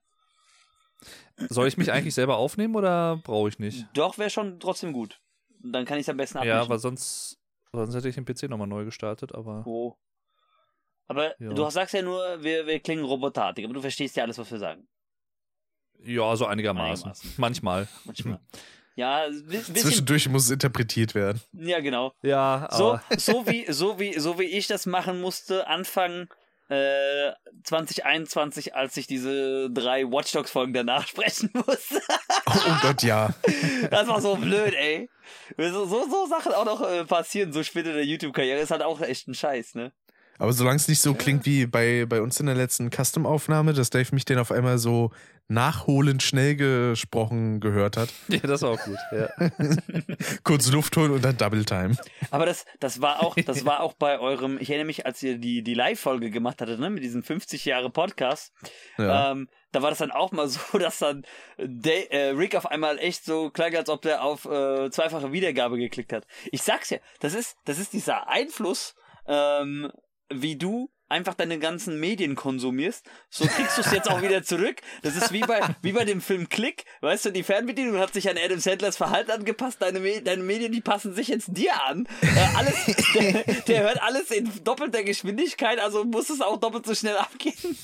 [1.49, 3.86] soll ich mich eigentlich selber aufnehmen oder brauche ich nicht?
[3.93, 5.19] Doch wäre schon trotzdem gut.
[5.65, 6.57] Dann kann ich es am besten abmischen.
[6.57, 7.39] Ja, weil sonst,
[7.71, 9.63] sonst hätte ich den PC nochmal neu gestartet, aber.
[9.67, 9.95] Oh.
[11.07, 11.53] Aber Ja.
[11.53, 14.57] du sagst ja nur, wir, wir klingen robotartig, aber du verstehst ja alles, was wir
[14.59, 14.88] sagen.
[16.03, 17.06] Ja, so einigermaßen.
[17.06, 17.34] Einigermaßen.
[17.38, 17.88] Manchmal.
[18.06, 18.39] Manchmal.
[18.95, 19.75] Ja, bisschen.
[19.75, 21.41] Zwischendurch muss es interpretiert werden.
[21.53, 22.13] Ja, genau.
[22.21, 26.27] Ja, So, aber so, wie, so, wie, so wie ich das machen musste, Anfang
[26.69, 27.32] äh,
[27.63, 32.01] 2021, als ich diese drei Watch Dogs Folgen danach sprechen musste.
[32.45, 33.34] Oh, oh Gott, ja.
[33.89, 35.10] Das war so blöd, ey.
[35.58, 38.84] So, so, so Sachen auch noch äh, passieren, so später in der YouTube-Karriere, ist halt
[38.84, 39.91] auch echt ein Scheiß, ne?
[40.39, 43.91] Aber solange es nicht so klingt wie bei, bei uns in der letzten Custom-Aufnahme, dass
[43.91, 45.12] Dave mich den auf einmal so
[45.47, 48.10] nachholend schnell gesprochen gehört hat.
[48.29, 48.97] Ja, das war auch gut.
[49.12, 49.27] Ja.
[50.43, 51.95] Kurz Luft holen und dann Double Time.
[52.32, 55.38] Aber das, das war auch, das war auch bei eurem, ich erinnere mich, als ihr
[55.38, 58.53] die, die Live-Folge gemacht hattet, ne, mit diesem 50 Jahre Podcast,
[58.97, 59.32] Ja.
[59.32, 61.23] ähm, da war das dann auch mal so, dass dann
[61.58, 65.77] Day, äh, Rick auf einmal echt so klang, als ob der auf äh, zweifache Wiedergabe
[65.77, 66.25] geklickt hat.
[66.51, 68.95] Ich sag's ja, das ist, das ist dieser Einfluss,
[69.27, 69.91] ähm,
[70.29, 74.82] wie du einfach deine ganzen Medien konsumierst, so kriegst du es jetzt auch wieder zurück.
[75.04, 76.86] Das ist wie bei, wie bei dem Film Click.
[77.02, 79.82] Weißt du, die Fernbedienung hat sich an Adam Sandlers Verhalten angepasst.
[79.82, 82.08] Deine, Me deine Medien, die passen sich jetzt dir an.
[82.21, 86.95] Äh, alles, der, der hört alles in doppelter Geschwindigkeit, also muss es auch doppelt so
[86.95, 87.78] schnell abgehen.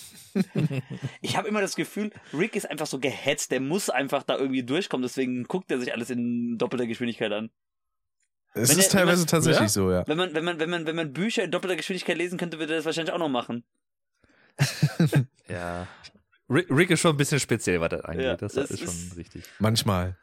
[1.22, 4.64] Ich habe immer das Gefühl, Rick ist einfach so gehetzt, der muss einfach da irgendwie
[4.64, 7.50] durchkommen, deswegen guckt er sich alles in doppelter Geschwindigkeit an.
[8.54, 9.68] Es Wenn ist der- teilweise man- tatsächlich Ja?
[9.70, 10.08] so, ja.
[10.08, 12.74] Wenn man, wenn man, wenn man, wenn man Bücher in doppelter Geschwindigkeit lesen könnte, würde
[12.74, 13.64] er das wahrscheinlich auch noch machen.
[15.48, 15.88] ja.
[16.50, 18.26] Rick, Rick ist schon ein bisschen speziell, was das angeht.
[18.26, 19.44] Ja, das, das ist schon ist- richtig.
[19.60, 20.18] Manchmal.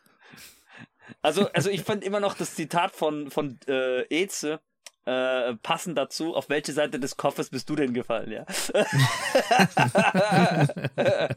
[1.23, 4.59] Also, also ich fand immer noch das Zitat von, von äh, Eze
[5.05, 6.35] äh, passend dazu.
[6.35, 8.45] Auf welche Seite des Koffers bist du denn gefallen, ja?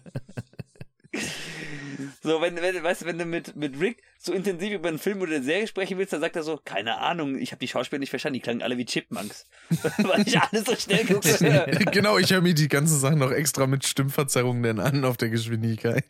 [2.23, 5.21] so, wenn, wenn, weißt du, wenn du mit, mit Rick so intensiv über einen Film
[5.21, 7.99] oder eine Serie sprechen willst, dann sagt er so, keine Ahnung, ich habe die Schauspieler
[7.99, 9.45] nicht verstanden, die klangen alle wie Chipmunks.
[9.97, 11.85] Weil ich alles so schnell habe.
[11.91, 15.29] genau, ich höre mir die ganzen Sachen noch extra mit Stimmverzerrungen dann an auf der
[15.29, 16.03] Geschwindigkeit.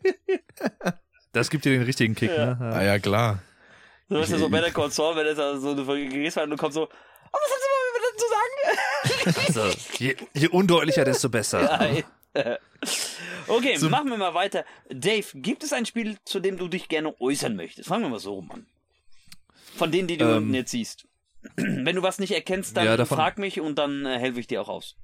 [1.32, 2.54] Das gibt dir den richtigen Kick, Ja.
[2.54, 2.72] ne?
[2.74, 3.42] Ah ja, klar.
[4.08, 6.50] So ist ja so Better Call Saul, wenn er da so eine Folge hat und
[6.50, 6.88] du kommst so, oh,
[7.32, 9.70] was hast du mal dazu sagen?
[9.70, 11.62] Also, je, je undeutlicher, desto besser.
[11.62, 12.02] Nein.
[13.48, 14.64] Okay, So- machen wir mal weiter.
[14.88, 17.88] Dave, gibt es ein Spiel, zu dem du dich gerne äußern möchtest?
[17.88, 18.66] Fangen wir mal so rum an.
[19.76, 20.36] Von denen, die du Ähm.
[20.38, 21.06] unten jetzt siehst.
[21.56, 24.60] Wenn du was nicht erkennst, dann Ja, frag mich und dann äh, helfe ich dir
[24.62, 24.96] auch aus.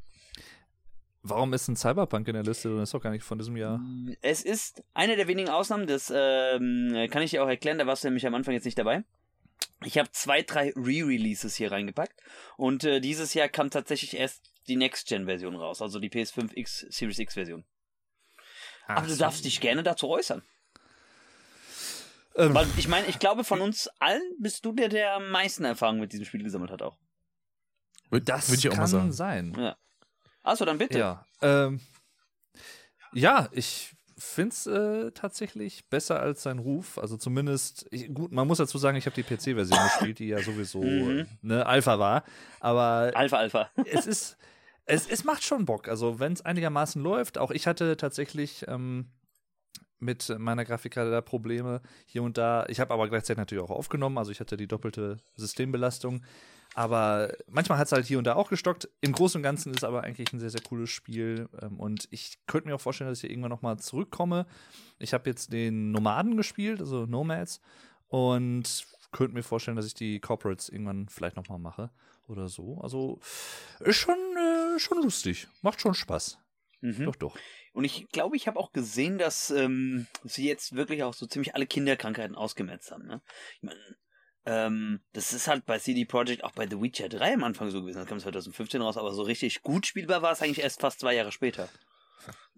[1.23, 2.71] Warum ist ein Cyberpunk in der Liste?
[2.77, 3.81] Das ist doch gar nicht von diesem Jahr.
[4.23, 8.05] Es ist eine der wenigen Ausnahmen, das ähm, kann ich dir auch erklären, da warst
[8.05, 9.03] du nämlich am Anfang jetzt nicht dabei.
[9.85, 12.21] Ich habe zwei, drei Re-Releases hier reingepackt
[12.57, 17.19] und äh, dieses Jahr kam tatsächlich erst die Next-Gen-Version raus, also die PS5 X Series
[17.19, 17.65] X-Version.
[18.89, 20.43] Aber du darfst dich gerne dazu äußern.
[22.37, 25.65] Ähm, Weil ich meine, ich glaube, von uns allen bist du der, der am meisten
[25.65, 26.99] Erfahrung mit diesem Spiel gesammelt hat auch.
[28.11, 29.13] Würde das würd ich auch kann mal sagen.
[29.13, 29.55] sein.
[29.59, 29.77] Ja.
[30.43, 30.99] Also dann bitte.
[30.99, 31.27] Ja.
[31.41, 31.81] Ähm,
[33.13, 36.99] ja, ich finde es äh, tatsächlich besser als sein Ruf.
[36.99, 40.41] Also zumindest, ich, gut, man muss dazu sagen, ich habe die PC-Version gespielt, die ja
[40.43, 41.27] sowieso Mhm.
[41.43, 42.23] ne, Alpha war.
[42.61, 43.71] Aber Alpha, Alpha.
[43.87, 44.37] es ist,
[44.87, 45.89] es, es macht schon Bock.
[45.89, 49.07] Also wenn es einigermaßen läuft, auch ich hatte tatsächlich ähm,
[49.99, 52.67] mit meiner Grafikkarte da Probleme hier und da.
[52.69, 56.23] Ich habe aber gleichzeitig natürlich auch aufgenommen, also ich hatte die doppelte Systembelastung.
[56.75, 58.89] Aber manchmal hat es halt hier und da auch gestockt.
[59.01, 61.49] Im Großen und Ganzen ist es aber eigentlich ein sehr, sehr cooles Spiel.
[61.63, 64.47] Ähm, und ich könnte mir auch vorstellen, dass ich irgendwann nochmal zurückkomme.
[64.99, 67.61] Ich habe jetzt den Nomaden gespielt, also Nomads.
[68.09, 71.91] Und könnte mir vorstellen, dass ich die Corporates irgendwann vielleicht nochmal mache
[72.29, 72.79] oder so.
[72.83, 73.21] Also
[73.81, 75.49] ist schon, äh, schon lustig.
[75.63, 76.39] Macht schon Spaß.
[76.81, 77.05] Mhm.
[77.05, 77.39] Doch, doch.
[77.73, 81.55] Und ich glaube, ich habe auch gesehen, dass ähm, sie jetzt wirklich auch so ziemlich
[81.55, 83.07] alle Kinderkrankheiten ausgemerzt haben.
[83.07, 83.21] Ne?
[83.57, 83.97] Ich meine,
[84.47, 87.81] ähm, das ist halt bei CD Projekt auch bei The Witcher 3 am Anfang so
[87.81, 87.99] gewesen.
[87.99, 91.15] Das kam 2015 raus, aber so richtig gut spielbar war es eigentlich erst fast zwei
[91.15, 91.69] Jahre später.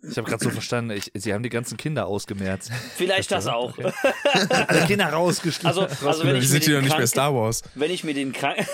[0.02, 2.70] Ich habe gerade so verstanden, ich, sie haben die ganzen Kinder ausgemerzt.
[2.94, 3.76] Vielleicht das auch.
[3.76, 3.92] Okay.
[4.68, 5.66] Alle Kinder rausgeschlichen.
[5.66, 7.62] Also, also wenn ich mir sind ja den nicht mehr Star Wars.
[7.74, 8.64] wenn ich mir den Kranken.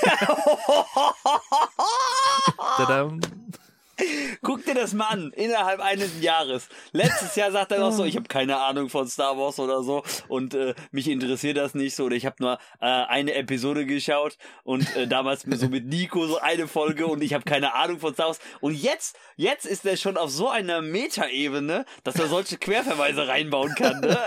[4.42, 6.68] Guck dir das mal an, innerhalb eines Jahres.
[6.92, 10.02] Letztes Jahr sagt er noch so, ich habe keine Ahnung von Star Wars oder so
[10.28, 14.36] und äh, mich interessiert das nicht so oder ich habe nur äh, eine Episode geschaut
[14.64, 18.14] und äh, damals so mit Nico so eine Folge und ich habe keine Ahnung von
[18.14, 22.56] Star Wars und jetzt, jetzt ist er schon auf so einer Metaebene, dass er solche
[22.58, 24.00] Querverweise reinbauen kann.
[24.00, 24.18] Ne?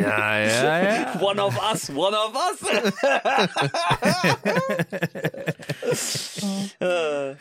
[0.00, 1.20] Ja, ja, ja.
[1.20, 2.58] One of us, one of us.
[6.80, 7.36] Äh,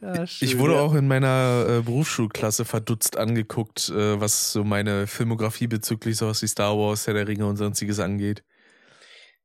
[0.00, 5.66] ja Ich wurde auch in meiner äh, Berufsschulklasse verdutzt angeguckt, äh, was so meine Filmografie
[5.66, 8.42] bezüglich sowas wie Star Wars, Herr der Ringe und sonstiges angeht.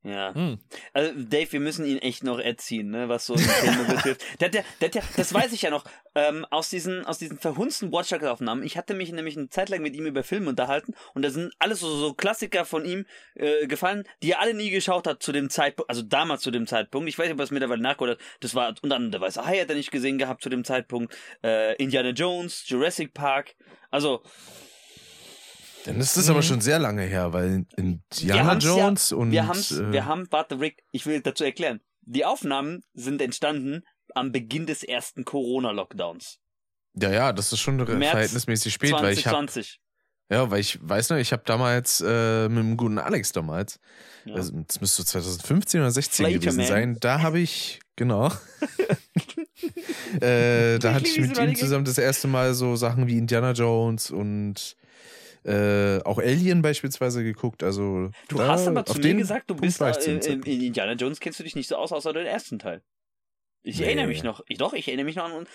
[0.04, 0.34] Ja.
[0.34, 0.58] Hm.
[0.92, 4.22] Also Dave, wir müssen ihn echt noch erziehen, ne, was so Filme betrifft.
[4.40, 5.84] Der, hat ja- der, hat ja- das weiß ich ja noch,
[6.14, 8.62] ähm, aus diesen, aus diesen verhunzten Watchdogs-Aufnahmen.
[8.64, 11.52] Ich hatte mich nämlich eine Zeit lang mit ihm über Filme unterhalten und da sind
[11.58, 15.30] alles so, so Klassiker von ihm äh, gefallen, die er alle nie geschaut hat zu
[15.32, 17.08] dem Zeitpunkt, also damals zu dem Zeitpunkt.
[17.08, 18.26] Ich weiß nicht, ob er es mittlerweile nachgeholt hat.
[18.40, 21.14] Das war unter anderem der Weiße Hai hat er nicht gesehen gehabt zu dem Zeitpunkt.
[21.44, 23.54] Äh, Indiana Jones, Jurassic Park.
[23.90, 24.22] Also,
[25.84, 29.46] Dann ist das aber schon sehr lange her, weil Indiana haben's ja- Jones und wir
[29.48, 31.80] haben's, äh, wir haben, warte, Rick, ich will dazu erklären.
[32.02, 33.82] Die Aufnahmen sind entstanden,
[34.14, 36.38] am Beginn des ersten Corona-Lockdowns.
[36.94, 39.80] Ja, ja, das ist schon März verhältnismäßig spät, weil ich hab, 2020.
[40.30, 43.78] ja, weil ich weiß noch, ich habe damals äh, mit dem guten Alex damals,
[44.26, 44.34] Ja.
[44.34, 46.66] also, das müsste 2015 oder 16 gewesen Flaterman.
[46.66, 48.26] sein, da habe ich, genau,
[50.20, 54.10] äh, da hatte ich mit ihm zusammen das erste Mal so Sachen wie Indiana Jones
[54.10, 54.76] und
[55.44, 59.62] äh, auch Alien beispielsweise geguckt, also Du da, hast aber zu mir gesagt, du Punkt
[59.78, 62.58] bist äh, in, in Indiana Jones kennst du dich nicht so aus, außer den ersten
[62.58, 62.82] Teil.
[63.64, 63.86] Ich Nee.
[63.86, 64.42] erinnere mich noch.
[64.48, 65.46] Ich, doch, ich erinnere mich noch an.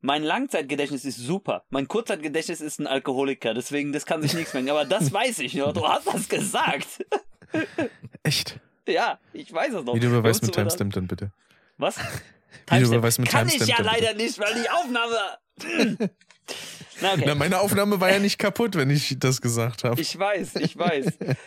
[0.00, 1.64] Mein Langzeitgedächtnis ist super.
[1.70, 4.70] Mein Kurzzeitgedächtnis ist ein Alkoholiker, deswegen das kann sich nichts merken.
[4.70, 5.72] Aber das weiß ich noch.
[5.72, 7.04] Du hast das gesagt.
[8.22, 8.60] Echt?
[8.86, 9.94] ja, ich weiß es noch.
[9.94, 11.32] Wie du überweist mit Timestamp dann bitte.
[11.78, 11.96] Was?
[11.98, 12.08] Wie du
[12.66, 12.92] Timestamp.
[12.94, 14.04] überweist mit Kann ich Timestamp ja bitte.
[14.06, 16.08] leider nicht, weil die Aufnahme.
[17.00, 17.22] Na okay.
[17.26, 20.00] Na, meine Aufnahme war ja nicht kaputt, wenn ich das gesagt habe.
[20.00, 21.06] Ich weiß, ich weiß.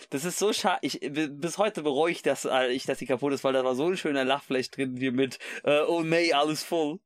[0.10, 0.88] Das ist so schade.
[1.30, 3.88] Bis heute bereue ich, dass, äh, ich, dass sie kaputt ist, weil da war so
[3.88, 7.00] ein schöner Lachfleisch drin, wie mit äh, Oh May, alles voll.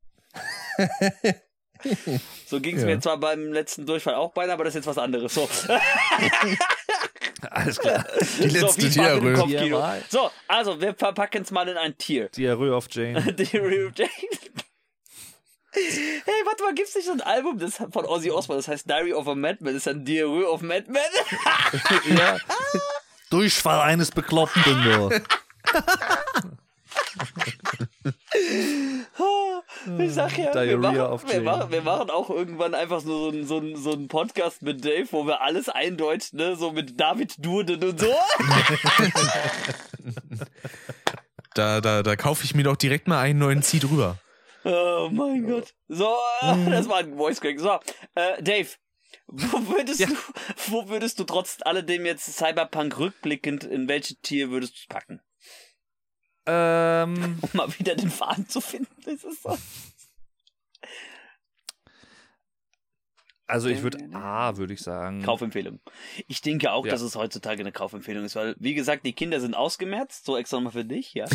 [2.46, 2.86] so ging es Ja.
[2.88, 5.34] mir zwar beim letzten Durchfall auch beinahe, aber das ist jetzt was anderes.
[5.34, 5.48] So,
[7.50, 8.04] Alles klar.
[8.42, 9.34] Die so letzte Diarrhoe.
[9.34, 10.02] TMI.
[10.08, 12.28] So, also wir verpacken es mal in ein Tier.
[12.30, 13.32] Diarrhoe of Jane.
[13.38, 14.10] Die Real Jane.
[15.76, 19.12] Hey, warte mal, gibt's nicht so ein Album das von Ozzy Osbourne, das heißt Diary
[19.12, 21.02] of a Madman, das ist ein Diarrhoe of Madman?
[22.16, 22.38] ja.
[23.28, 25.12] Durchfall eines Bekloppten nur.
[29.98, 33.30] Ich sag ja, wir Diarrhea machen, of wir, machen, wir machen auch irgendwann einfach so,
[33.30, 36.56] so, so, so einen Podcast mit Dave, wo wir alles eindeutschen, ne?
[36.56, 38.06] so mit David Durden und so.
[41.54, 44.18] Da, da, da kaufe ich mir doch direkt mal einen neuen Zieh drüber.
[44.68, 45.74] Oh mein Gott.
[45.88, 46.70] So, Mhm.
[46.72, 47.60] das war ein Voice Crack.
[47.60, 47.78] So,
[48.16, 48.68] äh, Dave,
[49.28, 50.16] wo würdest du,
[50.68, 55.20] wo würdest du trotz alledem jetzt Cyberpunk rückblickend, in welches Tier würdest du es packen?
[56.46, 59.08] ähm, Um mal wieder den Faden zu finden.
[59.08, 59.56] Ist so.
[63.46, 65.22] Also ich würde A, würde ich sagen.
[65.22, 65.80] Kaufempfehlung.
[66.26, 66.92] Ich denke auch, Ja.
[66.92, 70.58] dass es heutzutage eine Kaufempfehlung ist, weil, wie gesagt, die Kinder sind ausgemerzt, so extra
[70.60, 71.26] mal für dich, ja.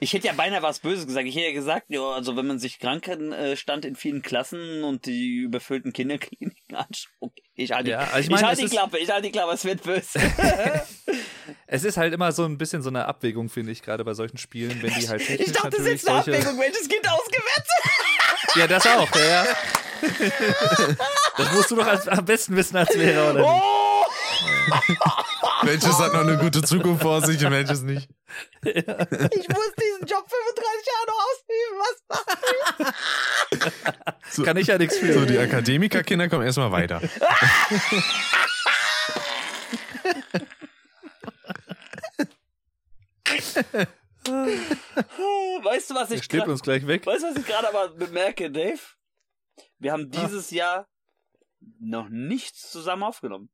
[0.00, 1.26] Ich hätte ja beinahe was Böses gesagt.
[1.26, 5.36] Ich hätte ja gesagt, ja, also wenn man sich Krankenstand in vielen Klassen und die
[5.38, 7.32] überfüllten Kinderkliniken anschaut.
[7.54, 9.32] Ich halte Ja, die, also ich ich meine, halte es die Klappe, ich halte die
[9.32, 10.18] Klappe, es wird böse.
[11.66, 14.38] Es ist halt immer so ein bisschen so eine Abwägung, finde ich, gerade bei solchen
[14.38, 16.38] Spielen, wenn die halt ich dachte, das natürlich ist eine solche...
[16.38, 17.70] Abwägung, welches Kind ausgemerzt
[18.56, 19.56] Ja, das auch, ja, ja.
[21.36, 23.52] Das musst du doch als, am besten wissen als Lehrer, oder nicht?
[24.64, 25.66] Oh!
[25.66, 28.08] Welches hat noch eine gute Zukunft vor sich und welches nicht?
[28.64, 31.78] Ich muss diesen Job 35 Jahre noch ausüben.
[31.78, 31.96] Was
[34.30, 35.12] machen Kann ich ja nichts für.
[35.12, 37.00] So, die Akademikerkinder kommen erstmal weiter.
[44.24, 47.06] Weißt du, was ich grad- uns gleich weg.
[47.06, 48.78] Weißt du, was ich gerade aber bemerke, Dave?
[49.82, 50.86] Wir haben dieses Jahr
[51.80, 53.50] noch nichts zusammen aufgenommen.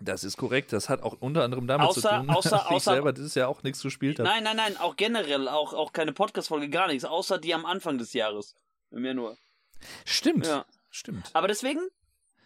[0.00, 0.72] Das ist korrekt.
[0.72, 3.34] Das hat auch unter anderem damit zu Außer- tun, außer- dass ich außer- selber dieses
[3.34, 4.28] Jahr auch nichts gespielt habe.
[4.28, 7.98] Nein, nein, nein, auch generell, auch, auch keine Podcast-Folge, gar nichts, außer die am Anfang
[7.98, 8.54] des Jahres.
[8.90, 9.36] Im Januar.
[10.04, 10.46] Stimmt.
[10.46, 10.64] Ja.
[10.90, 11.30] Stimmt.
[11.34, 11.80] Aber deswegen,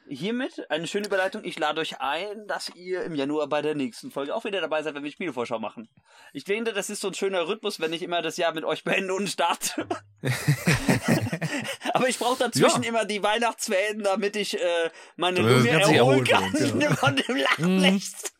[0.09, 1.45] hiermit eine schöne Überleitung.
[1.45, 4.83] Ich lade euch ein, dass ihr im Januar bei der nächsten Folge auch wieder dabei
[4.83, 5.89] seid, wenn wir Spielevorschau machen.
[6.33, 8.85] Ich denke, das ist so ein schöner Rhythmus, wenn ich immer das Jahr mit euch
[8.85, 9.87] beende und starte.
[11.97, 12.89] Aber ich brauche dazwischen Ja.
[12.91, 16.95] immer die Weihnachtsferien, damit ich äh, meine Lunge erholen kann genau.
[16.95, 18.33] von dem Lachflecht.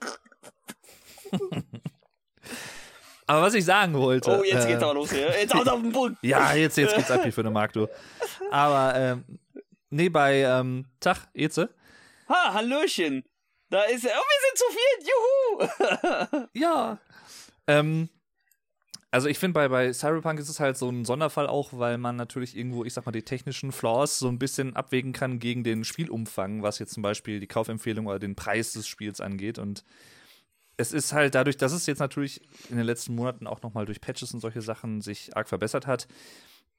[3.27, 4.39] Aber was ich sagen wollte.
[4.39, 5.31] Oh, jetzt äh, geht's aber los hier.
[5.41, 6.19] Jetzt haut auf den Punkt.
[6.23, 7.89] Ja, jetzt, jetzt geht's ab hier für eine Mark, du.
[8.51, 9.25] Aber, ähm,
[9.91, 11.71] nee, bei ähm, Tag, Eze.
[12.29, 13.25] Ha, Hallöchen.
[13.71, 14.13] Da ist er.
[14.17, 16.29] Oh, wir sind zu viert.
[16.31, 16.49] Juhu.
[16.61, 16.99] Ja.
[17.67, 18.09] Ähm,
[19.17, 22.17] also ich finde, bei, bei Cyberpunk ist es halt so ein Sonderfall auch, weil man
[22.17, 25.85] natürlich irgendwo, ich sag mal, die technischen Flaws so ein bisschen abwägen kann gegen den
[25.85, 29.59] Spielumfang, was jetzt zum Beispiel die Kaufempfehlung oder den Preis des Spiels angeht.
[29.59, 29.85] Und
[30.77, 34.03] es ist halt dadurch, dass es jetzt natürlich in den letzten Monaten auch nochmal durch
[34.03, 36.09] Patches und solche Sachen sich arg verbessert hat.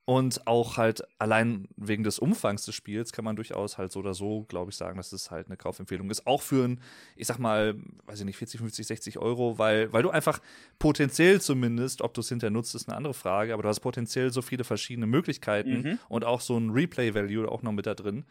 [0.09, 4.13] Und auch halt allein wegen des Umfangs des Spiels kann man durchaus halt so oder
[4.13, 6.25] so, glaube ich, sagen, dass es halt eine Kaufempfehlung ist.
[6.25, 6.79] Auch für ein,
[7.17, 10.39] ich sag mal, weiß ich nicht, 40, 50, 60 Euro, weil, weil du einfach
[10.79, 14.31] potenziell zumindest, ob du es hinterher nutzt, ist eine andere Frage, aber du hast potenziell
[14.31, 15.99] so viele verschiedene Möglichkeiten Mhm.
[16.07, 18.23] und auch so ein Replay-Value auch noch mit da drin,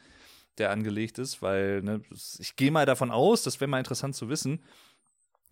[0.57, 2.01] der angelegt ist, weil ne,
[2.39, 4.63] ich gehe mal davon aus, das wäre mal interessant zu wissen,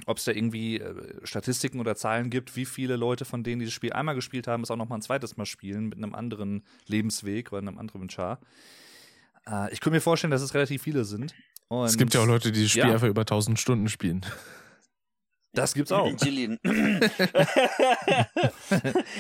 [0.07, 3.65] ob es da irgendwie äh, Statistiken oder Zahlen gibt, wie viele Leute von denen, die
[3.67, 6.15] das Spiel einmal gespielt haben, es auch noch mal ein zweites Mal spielen mit einem
[6.15, 8.39] anderen Lebensweg oder einem anderen Char.
[9.49, 11.35] Äh, ich könnte mir vorstellen, dass es relativ viele sind.
[11.69, 12.93] Und Es gibt ja auch Leute, die das Spiel Ja.
[12.93, 14.25] einfach über 1000 Stunden spielen.
[15.53, 16.11] Das gibt's auch.
[16.21, 16.59] Jillian.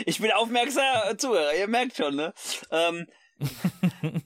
[0.04, 2.34] ich bin aufmerksamer Zuhörer, ihr merkt schon, ne?
[2.70, 3.06] Ähm,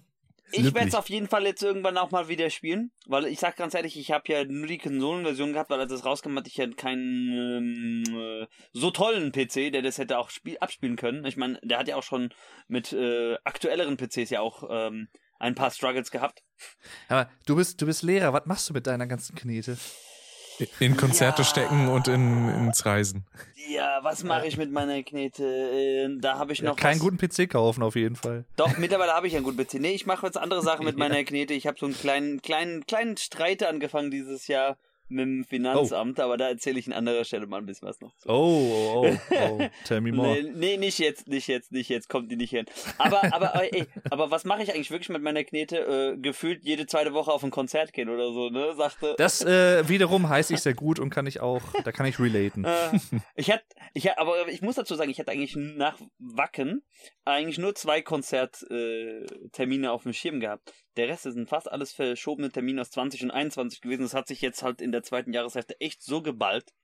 [0.53, 3.57] ich werde es auf jeden Fall jetzt irgendwann auch mal wieder spielen, weil ich sag
[3.57, 6.57] ganz ehrlich, ich habe ja nur die Konsolenversion gehabt, weil als das rauskam, hatte ich
[6.57, 11.25] ja keinen ähm, äh, so tollen PC, der das hätte auch spiel abspielen können.
[11.25, 12.31] Ich meine, der hat ja auch schon
[12.67, 15.09] mit äh, aktuelleren PCs ja auch ähm,
[15.39, 16.43] ein paar Struggles gehabt.
[17.09, 19.77] Aber du bist, du bist Lehrer, was machst du mit deiner ganzen Knete?
[20.81, 21.49] In Konzerte Ja.
[21.49, 23.25] stecken und in, ins Reisen.
[23.69, 25.45] Ja, was mache ich mit meiner Knete?
[25.45, 27.01] Äh, da habe ich noch keinen was.
[27.01, 28.45] guten PC kaufen auf jeden Fall.
[28.57, 29.75] Doch, mittlerweile habe ich einen guten PC.
[29.75, 31.53] Nee, ich mache jetzt andere Sachen mit meiner Knete.
[31.55, 36.37] Ich habe so einen kleinen, kleinen, kleinen Streit angefangen dieses Jahr mit dem Finanzamt, aber
[36.37, 38.15] da erzähle ich an anderer Stelle mal ein bisschen was noch.
[38.17, 38.29] zu.
[38.29, 39.69] Oh, oh, oh, oh.
[39.85, 40.43] tell me more.
[40.43, 42.67] Nee, nee, nicht jetzt, nicht jetzt, nicht jetzt, kommt die nicht hin.
[42.99, 45.79] Aber, aber, aber, ey, aber was mache ich eigentlich wirklich mit meiner Knete?
[45.79, 48.75] Äh, gefühlt jede zweite Woche auf ein Konzert gehen oder so, ne?
[48.77, 49.15] Sagte.
[49.19, 52.65] Das äh, wiederum heißt ich sehr gut und kann ich auch, da kann ich relaten.
[52.65, 52.99] Äh,
[53.35, 56.83] ich hatte, ich hatte, aber ich muss dazu sagen, ich hatte eigentlich nach Wacken
[57.25, 60.73] eigentlich nur zwei Konzerttermine äh, auf dem Schirm gehabt.
[60.99, 64.03] Der Rest sind fast alles verschobene Termine aus 20 und 21 gewesen.
[64.03, 66.75] Das hat sich jetzt halt in der zweiten Jahreshälfte echt so geballt,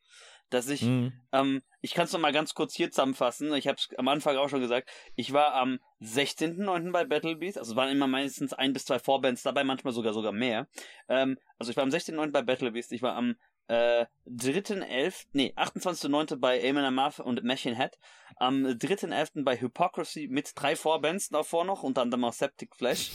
[0.51, 1.13] dass ich, Mhm.
[1.33, 3.53] ähm, ich kann es noch mal ganz kurz hier zusammenfassen.
[3.55, 4.89] Ich habe es am Anfang auch schon gesagt.
[5.17, 6.93] Ich war am 16.09.
[6.93, 7.59] bei Battle Beast.
[7.59, 10.69] Also es waren immer meistens ein bis zwei Vorbands dabei, manchmal sogar sogar mehr.
[11.09, 12.31] Ähm, also ich war am 16.09.
[12.31, 12.93] bei Battle Beast.
[12.93, 13.35] Ich war am
[13.67, 16.37] äh, 3.11., nee, 28.09.
[16.37, 17.99] bei Eamon Amarth und Machine Head.
[18.37, 19.43] Am 3.11.
[19.43, 23.11] bei Hypocrisy mit drei Vorbands davor noch, unter anderem auch Septic Flash.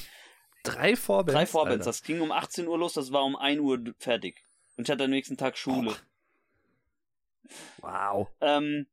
[0.63, 1.33] Drei Vorbands.
[1.33, 1.85] Drei Vorbands.
[1.85, 4.43] Das ging um 18 Uhr los, das war um 1 Uhr fertig.
[4.77, 5.95] Und ich hatte am nächsten Tag Schule.
[7.81, 8.27] Wow.
[8.41, 8.87] Ähm,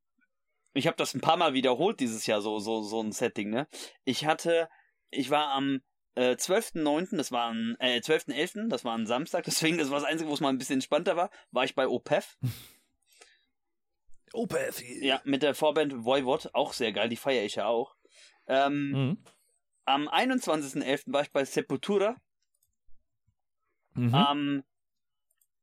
[0.74, 3.66] ich habe das ein paar Mal wiederholt dieses Jahr, so, so, so ein Setting, ne?
[4.05, 4.68] Ich hatte,
[5.11, 5.83] ich war am
[6.14, 10.09] äh, 12.9., das war ein, äh, 12.11., das war ein Samstag, deswegen, das war das
[10.09, 12.37] Einzige, wo es mal ein bisschen entspannter war, war ich bei OPEF.
[14.33, 14.83] Opeth.
[15.00, 17.96] Ja, mit der Vorband Voivod, auch sehr geil, die feiere ich ja auch.
[18.46, 19.24] Ähm, Mhm.
[19.87, 21.12] Am 21.11.
[21.12, 22.16] war ich bei Sepultura.
[23.94, 24.14] Mhm.
[24.14, 24.64] Am,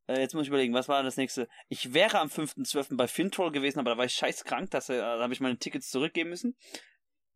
[0.08, 1.48] äh, jetzt muss ich überlegen, was war das nächste?
[1.68, 2.96] Ich wäre am 5.12.
[2.96, 5.60] bei Fintroll gewesen, aber da war ich scheiß krank, das, äh, da habe ich meine
[5.60, 6.58] Tickets zurückgeben müssen.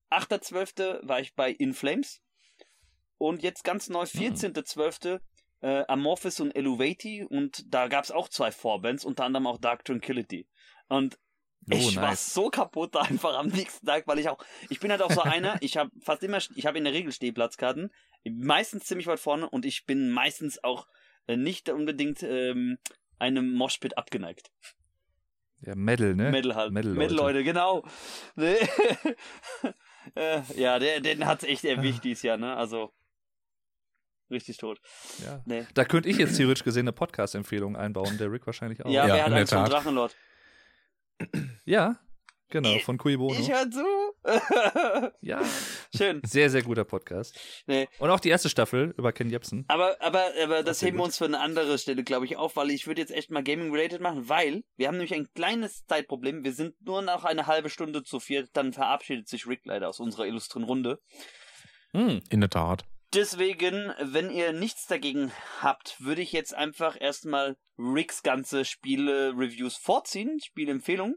[0.09, 1.07] 8.12.
[1.07, 2.21] war ich bei In Flames.
[3.17, 5.19] Und jetzt ganz neu, 14.12.
[5.59, 9.83] Äh, Amorphis und Eluvati und da gab es auch zwei Vorbands, unter anderem auch Dark
[9.85, 10.47] Tranquility.
[10.87, 11.17] Und
[11.69, 12.33] Oh, ich war nice.
[12.33, 15.57] so kaputt einfach am nächsten Tag, weil ich auch, ich bin halt auch so einer,
[15.61, 17.91] ich habe fast immer, ich habe in der Regel Stehplatzkarten,
[18.29, 20.87] meistens ziemlich weit vorne und ich bin meistens auch
[21.27, 22.77] äh, nicht unbedingt ähm,
[23.19, 24.49] einem Moshpit abgeneigt.
[25.61, 26.31] Ja, Metal, ne?
[26.31, 26.71] Metal halt.
[26.71, 27.39] Metal, Metal, Leute.
[27.39, 27.83] Leute, genau.
[30.15, 32.55] Äh, ja, der, den hat's echt erwischt dieses Jahr, ne?
[32.55, 32.93] Also
[34.29, 34.79] richtig tot.
[35.21, 35.41] Ja.
[35.45, 35.65] Nee.
[35.73, 38.89] Da könnte ich jetzt theoretisch gesehen eine Podcast-Empfehlung einbauen, der Rick wahrscheinlich auch.
[38.89, 39.73] Ja, Ja, wer hat Angst vor Tat.
[39.73, 40.15] Drachenlord?
[41.65, 41.99] Ja,
[42.49, 43.39] genau, von Cui Bono.
[43.39, 43.85] Ich hör zu.
[45.21, 45.41] Ja,
[45.95, 46.21] Schön.
[46.25, 47.37] sehr, sehr guter Podcast.
[47.65, 47.87] Nee.
[47.99, 49.65] Und auch die erste Staffel über Ken Jebsen.
[49.67, 52.55] Aber, aber, aber das sehr heben wir uns für eine andere Stelle, glaube ich, auf,
[52.55, 56.43] weil ich würde jetzt echt mal Gaming-related machen, weil wir haben nämlich ein kleines Zeitproblem.
[56.43, 59.99] Wir sind nur noch eine halbe Stunde zu viert, dann verabschiedet sich Rick leider aus
[59.99, 60.99] unserer illustren Runde.
[61.91, 62.21] Hm.
[62.29, 62.85] In der Tat.
[63.13, 70.39] Deswegen, wenn ihr nichts dagegen habt, würde ich jetzt einfach erstmal Ricks ganze Spiele-Reviews vorziehen,
[70.41, 71.15] Spielempfehlungen.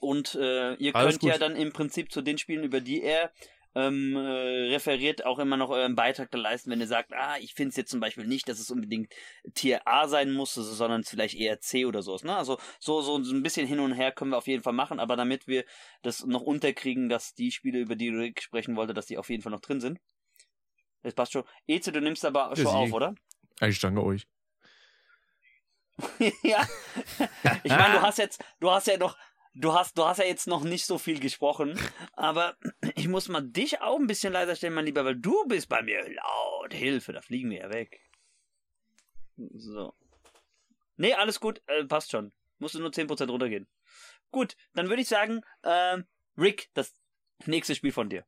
[0.00, 1.42] Und äh, ihr Alles könnt ja gut.
[1.42, 3.32] dann im Prinzip zu den Spielen, über die er
[3.74, 7.54] ähm, äh, referiert, auch immer noch euren Beitrag da leisten, wenn ihr sagt, ah, ich
[7.54, 9.12] finde es jetzt zum Beispiel nicht, dass es unbedingt
[9.54, 12.22] Tier A sein muss, sondern es vielleicht eher C oder sowas.
[12.22, 12.36] Ne?
[12.36, 15.16] Also so, so ein bisschen hin und her können wir auf jeden Fall machen, aber
[15.16, 15.64] damit wir
[16.02, 19.42] das noch unterkriegen, dass die Spiele, über die Rick sprechen wollte, dass die auf jeden
[19.42, 19.98] Fall noch drin sind.
[21.02, 21.44] Das passt schon.
[21.66, 23.14] Eze, du nimmst aber schon sie- auf, oder?
[23.60, 24.26] Ich danke euch.
[26.42, 26.66] ja.
[27.64, 29.16] Ich meine, du hast jetzt, du hast ja noch,
[29.54, 31.78] du hast, du hast ja jetzt noch nicht so viel gesprochen,
[32.14, 32.56] aber
[32.96, 35.82] ich muss mal dich auch ein bisschen leiser stellen, mein Lieber, weil du bist bei
[35.82, 36.72] mir laut.
[36.72, 38.00] Hilfe, da fliegen wir ja weg.
[39.36, 39.94] So.
[40.96, 42.32] Nee, alles gut, äh, passt schon.
[42.58, 43.68] Musst du nur 10% runtergehen.
[44.30, 46.06] Gut, dann würde ich sagen, ähm,
[46.38, 46.94] Rick, das
[47.46, 48.24] nächste Spiel von dir.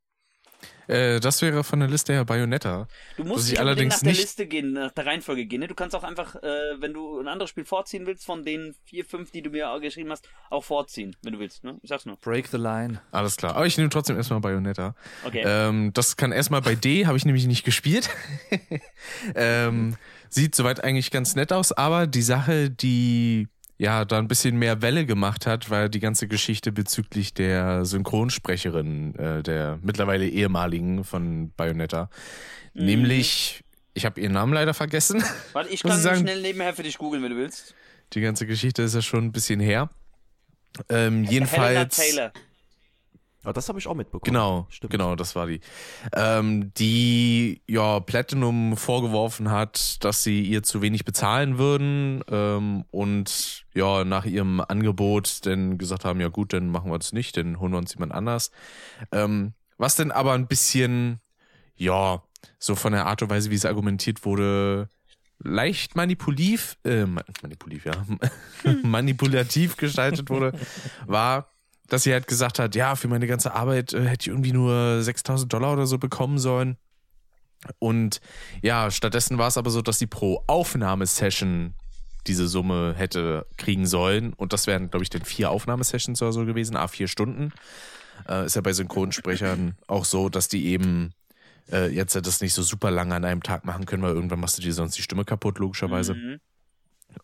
[0.86, 2.88] Äh, das wäre von der Liste her Bayonetta.
[3.16, 5.60] Du musst nicht allerdings nach der nicht- Liste gehen, nach der Reihenfolge gehen.
[5.60, 5.68] Ne?
[5.68, 6.48] Du kannst auch einfach, äh,
[6.78, 9.80] wenn du ein anderes Spiel vorziehen willst, von den vier, fünf, die du mir auch
[9.80, 11.64] geschrieben hast, auch vorziehen, wenn du willst.
[11.64, 11.78] Ne?
[11.82, 12.16] Ich sag's nur.
[12.16, 13.00] Break the line.
[13.12, 13.56] Alles klar.
[13.56, 14.94] Aber ich nehme trotzdem erstmal Bayonetta.
[15.24, 15.42] Okay.
[15.46, 18.10] Ähm, das kann erstmal bei D, habe ich nämlich nicht gespielt.
[19.34, 19.96] ähm,
[20.28, 23.48] sieht soweit eigentlich ganz nett aus, aber die Sache, die
[23.78, 29.14] ja da ein bisschen mehr Welle gemacht hat, war die ganze Geschichte bezüglich der Synchronsprecherin,
[29.16, 32.08] äh, der mittlerweile ehemaligen von Bayonetta.
[32.74, 32.84] Mhm.
[32.84, 35.22] Nämlich, ich habe ihren Namen leider vergessen.
[35.52, 37.74] Warte, ich kann sagen- schnell nebenher für dich googeln, wenn du willst.
[38.12, 39.90] Die ganze Geschichte ist ja schon ein bisschen her.
[40.88, 41.96] Ähm, Helena jedenfalls.
[41.96, 42.32] Taylor.
[43.44, 44.24] Aber das habe ich auch mitbekommen.
[44.24, 44.90] Genau, Stimmt.
[44.90, 45.60] genau, das war die.
[46.14, 53.64] Ähm, die ja Platinum vorgeworfen hat, dass sie ihr zu wenig bezahlen würden ähm, und
[53.74, 57.60] ja nach ihrem Angebot dann gesagt haben, ja gut, dann machen wir das nicht, dann
[57.60, 58.50] holen wir uns jemand anders.
[59.12, 61.20] Ähm, was denn aber ein bisschen,
[61.76, 62.22] ja,
[62.58, 64.88] so von der Art und Weise, wie es argumentiert wurde,
[65.42, 70.52] leicht manipulativ, äh, ma- manipulativ, ja, manipulativ gestaltet wurde,
[71.06, 71.50] war,
[71.88, 75.02] dass sie halt gesagt hat, ja, für meine ganze Arbeit äh, hätte ich irgendwie nur
[75.02, 76.76] 6000 Dollar oder so bekommen sollen.
[77.78, 78.20] Und
[78.62, 81.74] ja, stattdessen war es aber so, dass sie pro Aufnahmesession
[82.26, 84.32] diese Summe hätte kriegen sollen.
[84.32, 87.52] Und das wären, glaube ich, dann vier Aufnahmesessions oder so gewesen, a vier Stunden.
[88.28, 91.12] Äh, ist ja bei Synchronsprechern auch so, dass die eben
[91.70, 94.58] äh, jetzt das nicht so super lange an einem Tag machen können, weil irgendwann machst
[94.58, 96.14] du dir sonst die Stimme kaputt, logischerweise.
[96.14, 96.40] Mhm.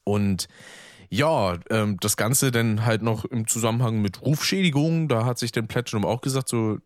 [0.04, 0.48] Und
[1.10, 5.66] ja, ähm, das Ganze dann halt noch im Zusammenhang mit Rufschädigung, da hat sich dann
[5.66, 6.78] Platinum auch gesagt, so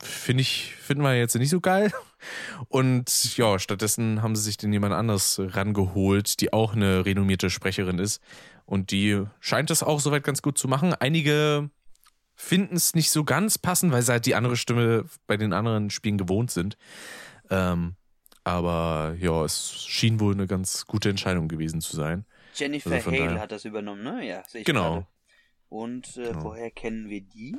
[0.00, 1.92] finde ich, finden wir jetzt nicht so geil.
[2.68, 7.98] Und ja, stattdessen haben sie sich dann jemand anderes rangeholt, die auch eine renommierte Sprecherin
[7.98, 8.20] ist.
[8.64, 10.94] Und die scheint es auch soweit ganz gut zu machen.
[10.94, 11.70] Einige
[12.34, 15.90] finden es nicht so ganz passend, weil sie halt die andere Stimme bei den anderen
[15.90, 16.76] Spielen gewohnt sind.
[17.50, 17.96] Ähm,
[18.44, 22.26] aber ja, es schien wohl eine ganz gute Entscheidung gewesen zu sein.
[22.56, 24.26] Jennifer Also Hale daher- hat das übernommen, ne?
[24.26, 24.94] Ja, sehe ich Genau.
[24.94, 25.06] gerade.
[25.68, 26.44] Und äh, Genau.
[26.44, 27.56] woher kennen wir die?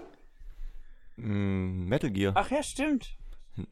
[1.17, 2.33] Mm, Metal Gear.
[2.35, 3.15] Ach ja, stimmt.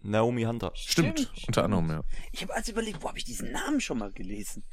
[0.01, 0.71] Naomi Hunter.
[0.73, 2.03] Stimmt, unter anderem, ja.
[2.31, 4.63] Ich habe also überlegt, wo habe ich diesen Namen schon mal gelesen?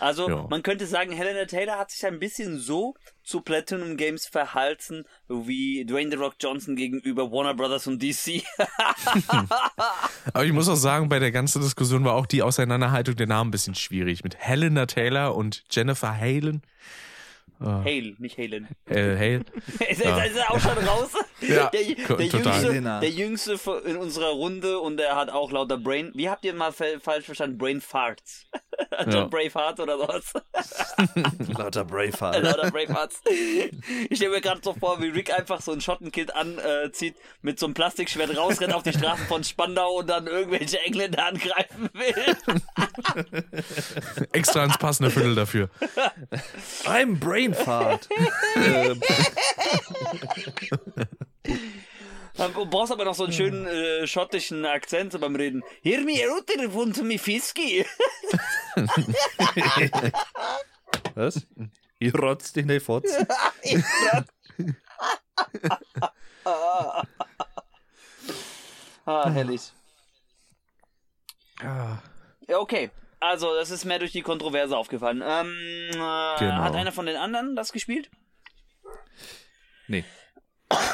[0.00, 0.46] also, Ja.
[0.48, 5.84] man könnte sagen, Helena Taylor hat sich ein bisschen so zu Platinum Games verhalten, wie
[5.84, 8.42] Dwayne The Rock Johnson gegenüber Warner Brothers und DC.
[10.32, 13.48] Aber ich muss auch sagen, bei der ganzen Diskussion war auch die Auseinanderhaltung der Namen
[13.48, 14.24] ein bisschen schwierig.
[14.24, 16.62] Mit Helena Taylor und Jennifer Halen.
[17.60, 18.68] Hale, nicht Halen.
[18.86, 19.44] Äh, Hale.
[19.90, 21.10] Ist, er- ist er auch schon raus?
[21.40, 21.84] Ja, der,
[22.16, 22.64] der, total.
[22.64, 26.10] Jüngste, der Jüngste in unserer Runde und er hat auch lauter Brain.
[26.16, 27.58] Wie habt ihr mal fa- falsch verstanden?
[27.58, 28.46] Brain Farts.
[29.06, 29.24] John Ja.
[29.26, 30.32] Braveheart oder was?
[31.56, 32.42] Lauter Braveheart.
[32.42, 33.20] Lauter Bravehearts.
[34.10, 37.66] Ich stelle mir gerade so vor, wie Rick einfach so ein Schottenkind anzieht, mit so
[37.66, 42.36] einem Plastikschwert rausrennt auf die Straßen von Spandau und dann irgendwelche Engländer angreifen will.
[44.32, 45.70] Extra ins passende Viertel dafür.
[46.84, 47.47] I'm Brainfart.
[48.56, 49.00] Ähm,
[52.54, 55.64] Du brauchst aber noch so einen schönen äh, schottischen Akzent so beim Reden.
[55.82, 57.84] Hear me out von me Fiski.
[61.16, 61.44] was?
[61.98, 63.12] Ihr rotzt in die Fotz.
[66.44, 67.02] ah,
[69.30, 69.72] herrlich.
[71.60, 72.00] Ja,
[72.58, 72.90] okay.
[73.20, 75.22] Also, das ist mehr durch die Kontroverse aufgefallen.
[75.26, 75.54] Ähm,
[75.92, 76.54] äh, Genau.
[76.62, 78.10] Hat einer von den anderen das gespielt?
[79.88, 80.04] Nee.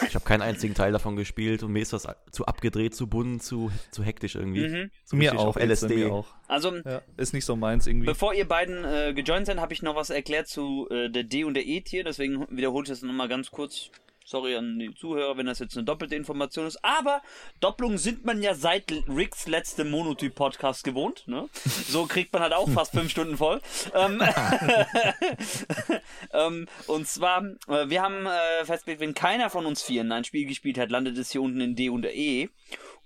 [0.06, 3.42] Ich habe keinen einzigen Teil davon gespielt und mir ist das zu abgedreht, zu bunt,
[3.42, 4.68] zu, zu hektisch irgendwie.
[4.68, 4.90] Mhm.
[5.04, 5.46] So Mir auch.
[5.46, 5.96] auf LSD.
[5.96, 6.26] Mir auch.
[6.46, 8.06] Also, Ja, ist nicht so meins irgendwie.
[8.06, 11.42] Bevor ihr beiden äh, gejoint seid, habe ich noch was erklärt zu äh, der D
[11.42, 12.04] und der E-Tier.
[12.04, 13.90] Deswegen wiederhole ich das nochmal ganz kurz.
[14.26, 16.82] Sorry an die Zuhörer, wenn das jetzt eine doppelte Information ist.
[16.82, 17.20] Aber
[17.60, 21.28] Doppelungen sind man ja seit Ricks letztem Monotyp-Podcast gewohnt.
[21.28, 21.50] Ne?
[21.86, 23.60] So kriegt man halt auch fast fünf Stunden voll.
[23.92, 24.22] Ähm,
[26.32, 30.46] ähm, und zwar, äh, wir haben äh, festgelegt, wenn keiner von uns vieren ein Spiel
[30.46, 32.48] gespielt hat, landet es hier unten in D und E.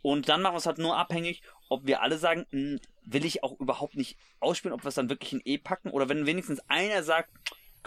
[0.03, 3.43] Und dann machen wir es halt nur abhängig, ob wir alle sagen, "Hm, will ich
[3.43, 5.91] auch überhaupt nicht ausspielen, ob wir es dann wirklich in E packen.
[5.91, 7.31] Oder wenn wenigstens einer sagt,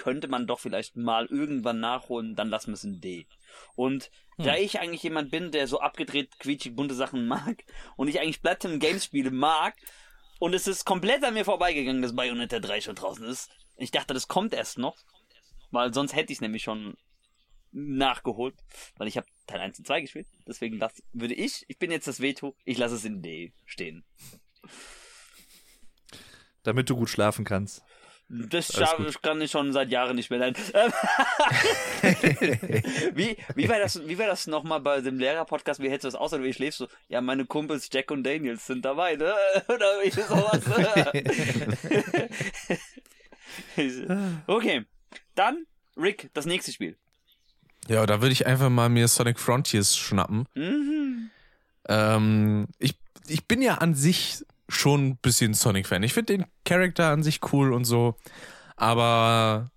[0.01, 3.27] könnte man doch vielleicht mal irgendwann nachholen, dann lassen wir es in D.
[3.75, 7.63] Und da ich eigentlich jemand bin, der so abgedreht, quietschig, bunte Sachen mag
[7.97, 9.75] und ich eigentlich Platinum Games Spiele mag
[10.39, 13.51] und es ist komplett an mir vorbeigegangen, dass Bayonetta 3 schon draußen ist.
[13.77, 14.97] Ich dachte, das kommt erst noch,
[15.69, 16.97] weil sonst hätte ich es nämlich schon
[17.71, 18.55] nachgeholt,
[18.97, 20.27] weil ich habe Teil 1 und 2 gespielt.
[20.47, 24.03] Deswegen das würde ich, ich bin jetzt das Veto, ich lasse es in D stehen.
[26.63, 27.83] Damit du gut schlafen kannst.
[28.34, 28.71] Das
[29.21, 30.41] kann ich schon seit Jahren nicht mehr.
[30.41, 30.53] Ähm,
[33.13, 35.82] wie, wie war das, wie war das nochmal bei dem Lehrer-Podcast?
[35.82, 36.88] Wie hättest du das aus oder wie schläfst du?
[37.09, 39.34] Ja, meine Kumpels Jack und Daniels sind dabei, ne?
[39.67, 40.61] Oder wie sowas.
[44.47, 44.86] okay.
[45.36, 45.65] Dann,
[45.97, 46.95] Rick, das nächste Spiel.
[47.89, 50.47] Ja, da würde ich einfach mal mir Sonic Frontiers schnappen.
[50.55, 51.32] Mhm.
[51.89, 52.95] Ähm, ich,
[53.27, 56.03] ich bin ja an sich schon ein bisschen Sonic-Fan.
[56.03, 58.15] Ich finde den Charakter an sich cool und so,
[58.76, 59.69] aber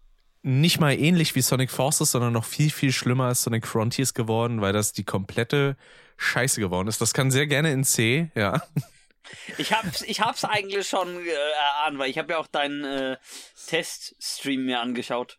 [0.43, 4.61] nicht mal ähnlich wie Sonic Forces, sondern noch viel, viel schlimmer als Sonic Frontiers geworden,
[4.61, 5.77] weil das die komplette
[6.17, 7.01] Scheiße geworden ist.
[7.01, 8.63] Das kann sehr gerne in C, ja.
[9.57, 13.17] Ich hab's, ich hab's eigentlich schon äh, erahnt, weil ich habe ja auch deinen äh,
[13.67, 15.39] Teststream mir angeschaut.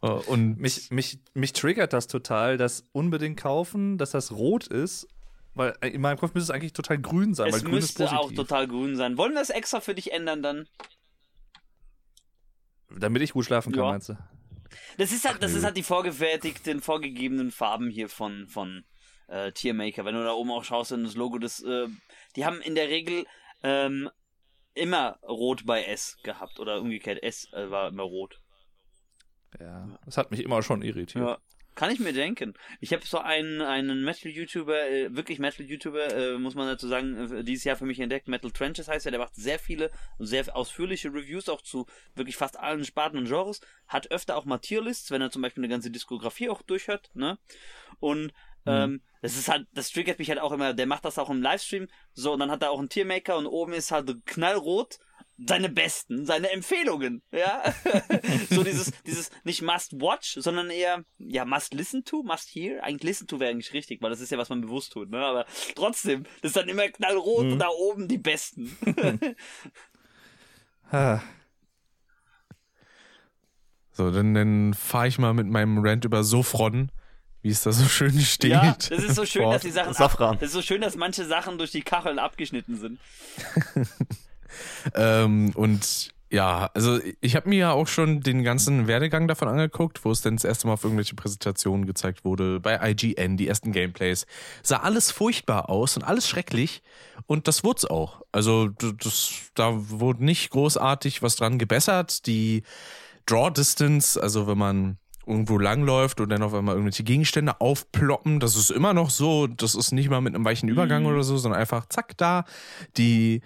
[0.00, 5.08] Äh, Und Mich, mich, mich triggert das total, das unbedingt kaufen, dass das rot ist.
[5.58, 7.98] Weil äh, in meinem Kopf müsste es eigentlich total grün sein, weil es grün ist
[7.98, 8.18] müsste positiv.
[8.20, 9.18] auch total grün sein.
[9.18, 10.68] Wollen wir es extra für dich ändern dann?
[12.90, 13.90] Damit ich gut schlafen kann, Ja.
[13.90, 14.18] meinst du?
[14.98, 18.84] Das ist halt, das ist halt die vorgefertigten, vorgegebenen Farben hier von, von
[19.26, 20.04] äh, Tiermaker.
[20.04, 21.88] Wenn du da oben auch schaust in das Logo, das, äh,
[22.36, 23.26] die haben in der Regel
[23.62, 24.08] ähm,
[24.74, 26.60] immer rot bei S gehabt.
[26.60, 28.40] Oder umgekehrt, S äh, war immer rot.
[29.58, 31.24] Ja, das hat mich immer schon irritiert.
[31.24, 31.38] Ja.
[31.78, 32.54] Kann ich mir denken.
[32.80, 37.44] Ich habe so einen, einen Metal-YouTuber, äh, wirklich Metal-YouTuber, äh, muss man dazu sagen, äh,
[37.44, 38.26] dieses Jahr für mich entdeckt.
[38.26, 42.36] Metal Trenches heißt er, der macht sehr viele und sehr ausführliche Reviews auch zu wirklich
[42.36, 43.60] fast allen Sparten und Genres.
[43.86, 47.38] Hat öfter auch mal Tierlists, wenn er zum Beispiel eine ganze Diskografie auch durchhört, ne?
[48.00, 48.32] Und
[48.66, 51.40] ähm, das ist halt, das triggert mich halt auch immer, der macht das auch im
[51.40, 54.98] Livestream, so, und dann hat er auch einen Tiermaker und oben ist halt knallrot
[55.46, 57.62] seine besten, seine Empfehlungen, ja.
[58.50, 62.82] so dieses, dieses nicht must watch, sondern eher, ja, must listen to, must hear.
[62.82, 65.18] Eigentlich listen to wäre eigentlich richtig, weil das ist ja, was man bewusst tut, ne?
[65.18, 68.76] Aber trotzdem, das ist dann immer knallrot und da oben die besten.
[70.90, 71.20] Ah,
[73.98, 76.92] so, dann, dann fahre ich mal mit meinem Rant über Sofron,
[77.42, 78.52] wie es da so schön steht.
[78.52, 79.56] ja, das ist so schön, fort.
[79.56, 80.38] dass die Sachen, ab, Safran.
[80.38, 83.00] das ist so schön, dass manche Sachen durch die Kacheln abgeschnitten sind.
[84.94, 90.04] Ähm, und ja, also ich habe mir ja auch schon den ganzen Werdegang davon angeguckt,
[90.04, 93.72] wo es denn das erste Mal auf irgendwelche Präsentationen gezeigt wurde, bei IGN, die ersten
[93.72, 94.26] Gameplays.
[94.62, 96.82] Sah alles furchtbar aus und alles schrecklich
[97.26, 98.20] und das wurde es auch.
[98.30, 102.26] Also das, da wurde nicht großartig was dran gebessert.
[102.26, 102.62] Die
[103.24, 108.54] Draw Distance, also wenn man irgendwo langläuft und dann auf einmal irgendwelche Gegenstände aufploppen, das
[108.54, 111.60] ist immer noch so, das ist nicht mal mit einem weichen Übergang oder so, sondern
[111.60, 112.44] einfach zack da.
[112.96, 113.42] Die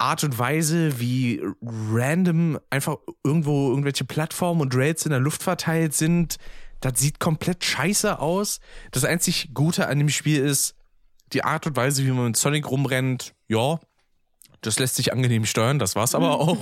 [0.00, 5.94] Art und Weise, wie random einfach irgendwo irgendwelche Plattformen und Rails in der Luft verteilt
[5.94, 6.36] sind,
[6.80, 8.60] das sieht komplett scheiße aus.
[8.90, 10.74] Das einzig Gute an dem Spiel ist
[11.32, 13.34] die Art und Weise, wie man mit Sonic rumrennt.
[13.48, 13.78] Ja,
[14.62, 16.58] das lässt sich angenehm steuern, das war's aber auch.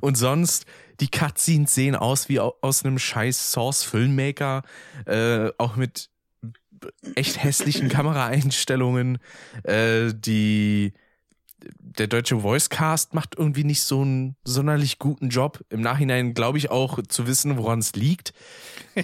[0.00, 0.64] und sonst,
[1.00, 4.62] die Cutscenes sehen aus wie au- aus einem scheiß Source-Filmmaker,
[5.06, 6.08] äh, auch mit
[7.14, 9.18] echt hässlichen Kameraeinstellungen,
[9.64, 10.92] äh, die
[11.78, 15.60] der deutsche Voicecast macht irgendwie nicht so einen sonderlich guten Job.
[15.68, 18.32] Im Nachhinein glaube ich auch zu wissen, woran es liegt.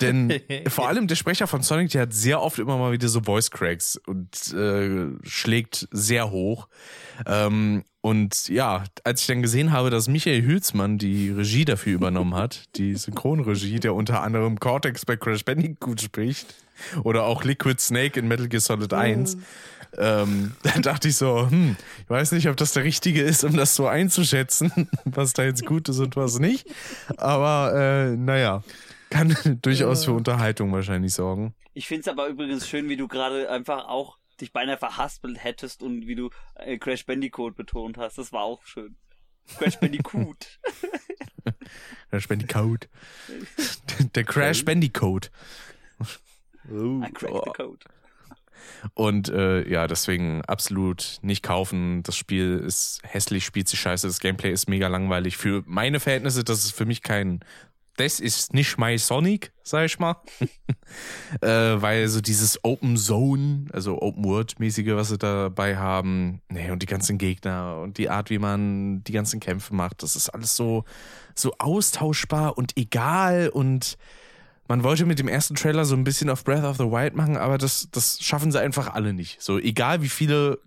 [0.00, 3.22] Denn vor allem der Sprecher von Sonic, der hat sehr oft immer mal wieder so
[3.22, 6.68] Voice Cracks und äh, schlägt sehr hoch.
[7.26, 12.34] Ähm, und ja, als ich dann gesehen habe, dass Michael Hülsmann die Regie dafür übernommen
[12.34, 16.54] hat, die Synchronregie, der unter anderem Cortex bei Crash Bandicoot spricht
[17.04, 19.36] oder auch Liquid Snake in Metal Gear Solid 1,
[19.98, 23.56] ähm, dann dachte ich so, hm, ich weiß nicht, ob das der Richtige ist, um
[23.56, 26.68] das so einzuschätzen, was da jetzt gut ist und was nicht.
[27.16, 28.62] Aber äh, naja,
[29.10, 31.54] kann durchaus für Unterhaltung wahrscheinlich sorgen.
[31.74, 35.82] Ich finde es aber übrigens schön, wie du gerade einfach auch dich beinahe verhaspelt hättest
[35.82, 38.18] und wie du äh, Crash Bandicoot betont hast.
[38.18, 38.96] Das war auch schön.
[39.58, 40.60] Crash Bandicoot.
[42.10, 42.88] Crash Bandicoot.
[44.14, 45.30] Der Crash Bandicoot.
[46.70, 47.84] I cracked the code.
[48.94, 52.02] Und äh, ja, deswegen absolut nicht kaufen.
[52.02, 55.36] Das Spiel ist hässlich, spielt sich scheiße, das Gameplay ist mega langweilig.
[55.36, 57.40] Für meine Verhältnisse, das ist für mich kein.
[57.96, 60.16] Das ist nicht my Sonic, sag ich mal.
[61.42, 66.80] äh, weil so dieses Open Zone, also Open World-mäßige, was sie dabei haben, nee, und
[66.82, 70.56] die ganzen Gegner und die Art, wie man die ganzen Kämpfe macht, das ist alles
[70.56, 70.84] so,
[71.34, 73.98] so austauschbar und egal und
[74.70, 77.36] man wollte mit dem ersten Trailer so ein bisschen auf Breath of the Wild machen,
[77.36, 79.42] aber das, das schaffen sie einfach alle nicht.
[79.42, 80.60] So, egal wie viele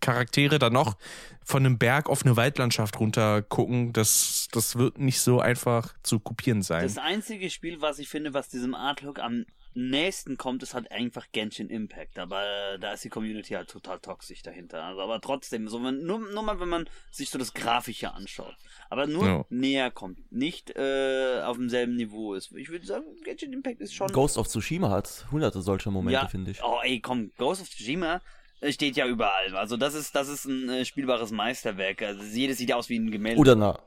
[0.00, 0.96] Charaktere da noch
[1.44, 6.18] von einem Berg auf eine Waldlandschaft runter gucken, das, das wird nicht so einfach zu
[6.18, 6.82] kopieren sein.
[6.82, 11.26] Das einzige Spiel, was ich finde, was diesem Artlook am nächsten kommt, ist halt einfach
[11.32, 12.18] Genshin Impact.
[12.18, 12.42] Aber
[12.80, 14.82] da ist die Community halt total toxisch dahinter.
[14.84, 18.54] Also, aber trotzdem, so wenn, nur, nur mal, wenn man sich so das Grafische anschaut.
[18.88, 19.44] Aber nur Ja.
[19.50, 20.32] näher kommt.
[20.32, 22.52] Nicht äh, auf demselben Niveau ist.
[22.52, 24.08] Ich würde sagen, Genshin Impact ist schon.
[24.12, 26.62] Ghost of Tsushima hat hunderte solcher Momente, finde ich.
[26.62, 28.20] Oh, ey, komm, Ghost of Tsushima
[28.60, 29.56] äh, steht ja überall.
[29.56, 32.02] Also das ist, das ist ein äh, spielbares Meisterwerk.
[32.02, 33.40] Also jedes sieht aus wie ein Gemälde.
[33.40, 33.78] Oder, na,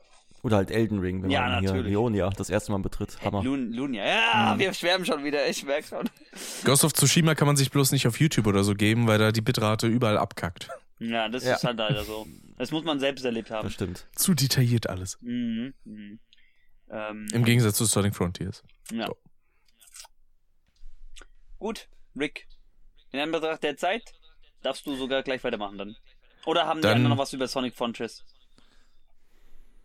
[0.44, 1.92] oder halt Elden Ring, wenn Ja, man hier natürlich.
[1.92, 3.18] Leonia das erste Mal betritt.
[3.24, 3.42] Hammer.
[3.44, 4.06] Lun Lunia.
[4.06, 5.48] Ja, wir schwärmen schon wieder.
[5.50, 6.10] Ich merke schon.
[6.64, 9.32] Ghost of Tsushima kann man sich bloß nicht auf YouTube oder so geben, weil da
[9.32, 10.68] die Bitrate überall abkackt.
[11.00, 11.56] Ja, das Ja.
[11.56, 12.28] ist halt leider so.
[12.58, 13.64] Das muss man selbst erlebt haben.
[13.66, 14.06] Das stimmt.
[14.16, 15.18] Zu detailliert alles.
[15.22, 15.74] Mhm.
[15.86, 16.20] Mhm.
[16.92, 18.62] Ähm, Im Gegensatz zu Sonic Frontiers.
[18.92, 19.08] ja.
[21.58, 21.88] Gut,
[22.20, 22.48] Rick.
[23.12, 24.04] In Anbetracht der Zeit
[24.64, 25.96] darfst du sogar gleich weitermachen dann.
[26.46, 28.26] Oder haben die Dann- anderen noch was über Sonic Frontiers?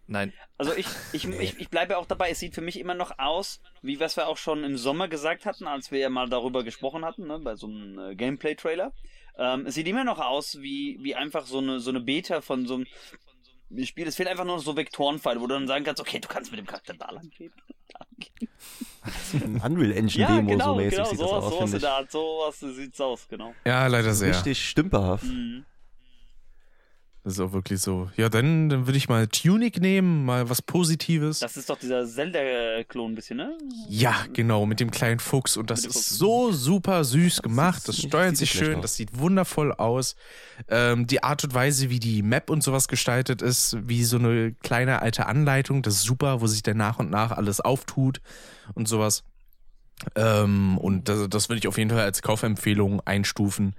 [0.08, 0.32] Nein.
[0.56, 3.60] Also ich, ich, ich, ich bleibe auch dabei, es sieht für mich immer noch aus,
[3.82, 7.04] wie was wir auch schon im Sommer gesagt hatten, als wir ja mal darüber gesprochen
[7.04, 8.92] hatten, ne, bei so einem äh, Gameplay-Trailer.
[9.36, 12.66] Ähm, es sieht immer noch aus wie, wie einfach so eine, so eine Beta von
[12.66, 12.86] so einem
[13.84, 14.08] Spiel.
[14.08, 16.50] Es fehlt einfach nur noch so Vektorenpfeile, wo du dann sagen kannst, okay, du kannst
[16.50, 17.52] mit dem Charakter da lang gehen.
[19.62, 21.80] Unreal Engine Ja, Demo genau, so mäßig genau, sieht das sowas, aus, sowas in finde
[21.80, 23.54] der Art, sowas sieht's aus, genau.
[23.66, 24.16] Ja, leider ich.
[24.16, 24.30] sehr.
[24.30, 25.24] Richtig stümperhaft.
[25.24, 25.66] Mhm.
[27.28, 28.08] Das ist auch wirklich so.
[28.16, 31.40] Ja, dann, dann würde ich mal Tunic nehmen, mal was Positives.
[31.40, 33.52] Das ist doch dieser Zelda-Klon ein bisschen, ne?
[33.86, 35.58] Ja, genau, mit dem kleinen Fuchs.
[35.58, 36.08] Und das ist Fuchs.
[36.08, 37.86] so super süß gemacht.
[37.86, 40.16] Das steuert sich schön, das sieht wundervoll aus.
[40.70, 44.54] Ähm, die Art und Weise, wie die Map und sowas gestaltet ist, wie so eine
[44.62, 48.22] kleine alte Anleitung, das ist super, wo sich dann nach und nach alles auftut
[48.72, 49.22] und sowas.
[50.14, 53.74] Ähm, und das, das würde ich auf jeden Fall als Kaufempfehlung einstufen,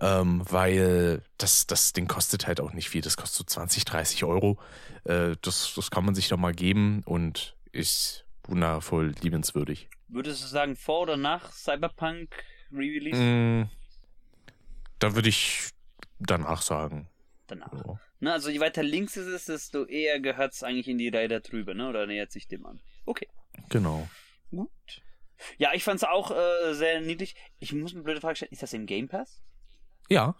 [0.00, 3.00] ähm, weil das, das Ding kostet halt auch nicht viel.
[3.00, 4.58] Das kostet so 20, 30 Euro.
[5.04, 9.88] Äh, das, das kann man sich doch mal geben und ist wundervoll liebenswürdig.
[10.08, 12.34] Würdest du sagen, vor oder nach Cyberpunk
[12.72, 13.20] Re-Release?
[13.20, 13.70] Mm,
[14.98, 15.70] da würde ich
[16.18, 17.08] danach sagen.
[17.46, 17.72] Danach.
[17.72, 18.00] Ja.
[18.20, 21.28] Ne, also je weiter links es ist, desto eher gehört es eigentlich in die Reihe
[21.28, 21.88] da drüber, ne?
[21.88, 22.80] Oder nähert sich dem an.
[23.04, 23.28] Okay.
[23.68, 24.08] Genau.
[24.50, 25.02] Gut.
[25.58, 27.34] Ja, ich fand's auch äh, sehr niedlich.
[27.58, 28.52] Ich muss eine blöde Frage stellen.
[28.52, 29.42] Ist das im Game Pass?
[30.08, 30.34] Ja,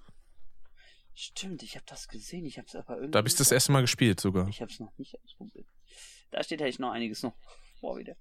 [1.14, 2.46] Stimmt, ich habe das gesehen.
[2.46, 3.10] Ich hab's aber irgendwie.
[3.10, 4.48] da habe ich das erste Mal gespielt sogar.
[4.48, 5.66] Ich hab's noch nicht ausprobiert.
[6.30, 7.34] Da steht echt noch einiges noch
[7.78, 8.16] vor wieder.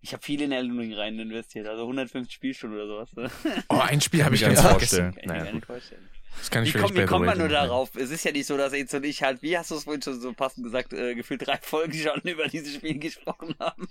[0.00, 3.12] Ich habe viel in Elden Ring rein investiert, also 150 Spielstunden oder sowas.
[3.14, 3.62] Ne?
[3.68, 5.14] Oh, ein Spiel habe ich ich ganz vorstellen.
[5.14, 6.08] Kann ich mir gar Naja, nicht vorstellen.
[6.38, 7.94] Das kann ich Wie, komm, wie kommt man nur darauf?
[7.96, 10.02] Es ist ja nicht so, dass Eds und ich halt, wie hast du es vorhin
[10.02, 13.88] schon so passend gesagt, äh, gefühlt drei Folgen schon über dieses Spiel gesprochen haben.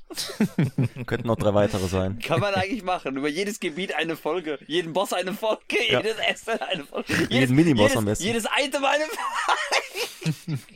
[1.06, 2.20] Könnten noch drei weitere sein.
[2.20, 3.18] Kann man eigentlich machen.
[3.18, 6.00] Über jedes Gebiet eine Folge, jeden Boss eine Folge, Ja.
[6.02, 7.28] jedes Essen eine Folge.
[7.30, 8.26] Jedes, Miniboss jedes, am besten.
[8.26, 10.60] Jedes Item eine Folge.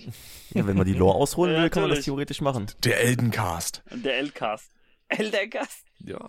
[0.54, 2.70] Ja, wenn man die Lore ausholen Ja, will, kann man das theoretisch machen.
[2.84, 3.84] Der Eldencast.
[3.90, 4.70] Der L-Cast.
[5.08, 5.86] Eldercast.
[6.00, 6.28] Ja.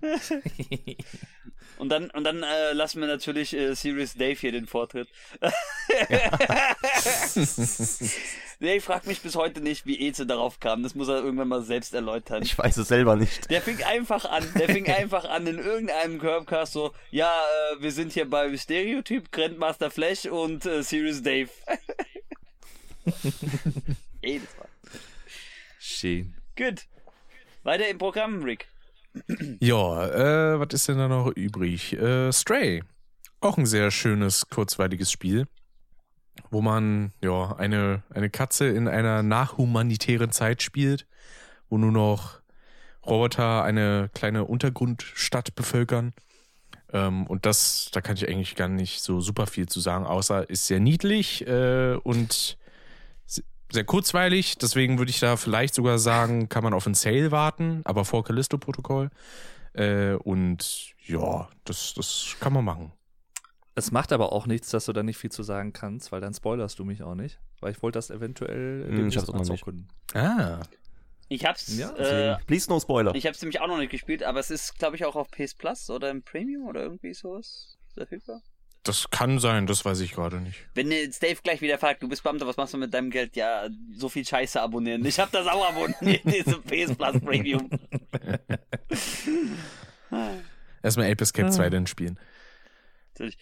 [1.78, 5.08] Und dann, und dann äh, lassen wir natürlich äh, Serious Dave hier den Vortritt.
[8.60, 10.82] Dave fragt mich bis heute nicht, wie Eze darauf kam.
[10.82, 12.42] Das muss er irgendwann mal selbst erläutern.
[12.42, 13.50] Ich weiß es selber nicht.
[13.50, 17.30] Der fing einfach an, der fing einfach an in irgendeinem Curbcast so, ja,
[17.72, 21.50] äh, wir sind hier bei Stereotyp, Grandmaster Flash und äh, Serious Dave.
[24.22, 24.68] Jedes Mal.
[25.78, 26.34] Schön.
[26.56, 26.86] Gut.
[27.62, 28.68] Weiter im Programm, Rick.
[29.60, 31.92] Ja, äh, was ist denn da noch übrig?
[31.94, 32.82] Äh, Stray.
[33.40, 35.46] Auch ein sehr schönes, kurzweiliges Spiel,
[36.50, 41.06] wo man ja eine, eine Katze in einer nachhumanitären Zeit spielt,
[41.68, 42.40] wo nur noch
[43.04, 46.12] Roboter eine kleine Untergrundstadt bevölkern.
[46.92, 50.48] Ähm, und das, da kann ich eigentlich gar nicht so super viel zu sagen, außer
[50.48, 52.58] ist sehr niedlich äh, und
[53.70, 54.58] sehr kurzweilig.
[54.58, 58.24] Deswegen würde ich da vielleicht sogar sagen, kann man auf einen Sale warten, aber vor
[58.24, 59.10] Callisto-Protokoll.
[59.74, 62.92] Äh, und ja, das, das kann man machen.
[63.74, 66.32] Es macht aber auch nichts, dass du da nicht viel zu sagen kannst, weil dann
[66.32, 67.38] spoilerst du mich auch nicht.
[67.60, 69.60] Weil ich wollte das eventuell Hm, ich hab's auch mal noch nicht.
[69.64, 69.88] zocken.
[70.14, 70.60] Ah.
[71.28, 73.14] Ich hab's, Ja, äh, please no spoiler.
[73.14, 75.54] ich hab's nämlich auch noch nicht gespielt, aber es ist, glaube ich, auch auf PS
[75.54, 78.40] Plus oder im Premium oder irgendwie sowas verfügbar.
[78.86, 80.58] Das kann sein, das weiß ich gerade nicht.
[80.74, 83.34] Wenn jetzt Dave gleich wieder fragt, du bist Beamter, was machst du mit deinem Geld?
[83.34, 85.04] Ja, so viel Scheiße abonnieren.
[85.04, 87.68] Ich hab das auch abonniert, diese PS Plus Premium.
[90.82, 92.18] Erstmal Ape Escape 2 dann spielen.
[93.14, 93.38] Natürlich.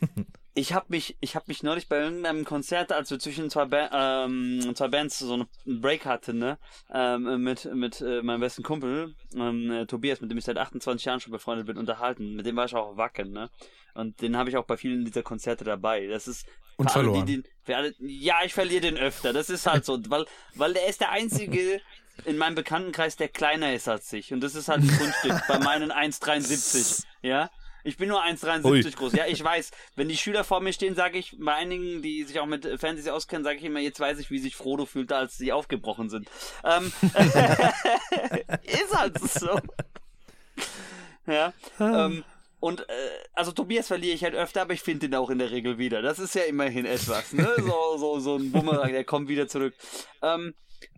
[0.56, 4.24] Ich habe mich, ich habe mich neulich bei irgendeinem Konzert, als wir zwischen zwei, ba
[4.24, 5.48] ähm, zwei Bands so einen
[5.80, 6.58] Break hatten, ne,
[6.92, 11.04] ähm, mit mit äh, meinem besten Kumpel ähm, äh, Tobias, mit dem ich seit 28
[11.04, 12.36] Jahren schon befreundet bin, unterhalten.
[12.36, 13.50] Mit dem war ich auch Wacken, ne,
[13.94, 16.06] und den habe ich auch bei vielen dieser Konzerte dabei.
[16.06, 16.46] Das ist
[16.76, 17.26] Und verloren.
[17.26, 19.32] Die, die, alle, ja, ich verliere den öfter.
[19.32, 20.24] Das ist halt so, weil
[20.54, 21.80] weil der ist der einzige
[22.24, 24.32] in meinem Bekanntenkreis, der kleiner ist als ich.
[24.32, 27.04] Und das ist halt ein Kunststück bei meinen 1,73.
[27.22, 27.50] Ja?
[27.84, 28.82] Ich bin nur 1,73 Ui.
[28.82, 29.12] groß.
[29.12, 29.70] Ja, ich weiß.
[29.94, 33.10] Wenn die Schüler vor mir stehen, sage ich, bei einigen, die sich auch mit Fantasy
[33.10, 36.28] auskennen, sage ich immer, jetzt weiß ich, wie sich Frodo fühlte, als sie aufgebrochen sind.
[36.64, 36.92] Ähm,
[38.62, 39.58] ist halt so.
[41.26, 41.52] Ja.
[41.78, 42.24] Ähm,
[42.60, 42.92] und äh,
[43.34, 46.00] also Tobias verliere ich halt öfter, aber ich finde ihn auch in der Regel wieder.
[46.00, 47.46] Das ist ja immerhin etwas, ne?
[47.58, 49.74] So, so, so ein Bumerang, der kommt wieder zurück.
[50.22, 50.54] Ähm,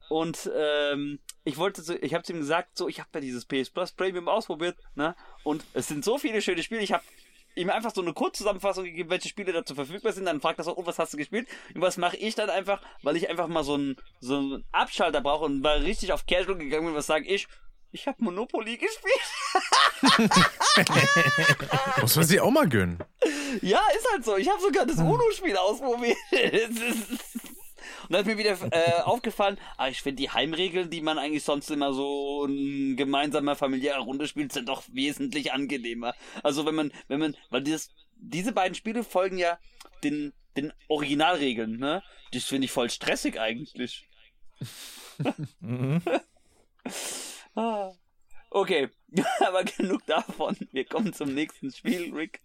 [0.08, 3.70] und ähm, ich wollte so, ich habe ihm gesagt, so, ich habe ja dieses PS
[3.70, 5.16] Plus Premium ausprobiert, ne?
[5.46, 6.80] Und es sind so viele schöne Spiele.
[6.80, 7.04] Ich habe
[7.54, 10.24] ihm einfach so eine Kurzzusammenfassung gegeben, welche Spiele dazu verfügbar sind.
[10.26, 11.46] Dann fragt er so, oh, was hast du gespielt?
[11.72, 15.20] Und was mache ich dann einfach, weil ich einfach mal so einen so einen Abschalter
[15.20, 17.46] brauche und mal richtig auf Casual gegangen bin, was sage ich?
[17.92, 19.14] Ich habe Monopoly gespielt.
[22.00, 22.98] Muss man sich auch mal gönnen.
[23.62, 24.36] Ja, ist halt so.
[24.36, 26.18] Ich habe sogar das UNO-Spiel ausprobiert.
[28.08, 31.44] Und dann ist mir wieder äh, aufgefallen, ah, ich finde die Heimregeln, die man eigentlich
[31.44, 36.14] sonst immer so in gemeinsamer familiärer Runde spielt, sind doch wesentlich angenehmer.
[36.42, 39.58] Also wenn man, wenn man, weil dieses, diese beiden Spiele folgen ja
[40.04, 42.02] den, den Originalregeln, ne?
[42.32, 44.08] Das finde ich voll stressig eigentlich.
[45.60, 46.02] Mhm.
[47.58, 47.90] Ah.
[48.50, 48.90] Okay,
[49.40, 50.56] aber genug davon.
[50.72, 52.40] Wir kommen zum nächsten Spiel, Rick.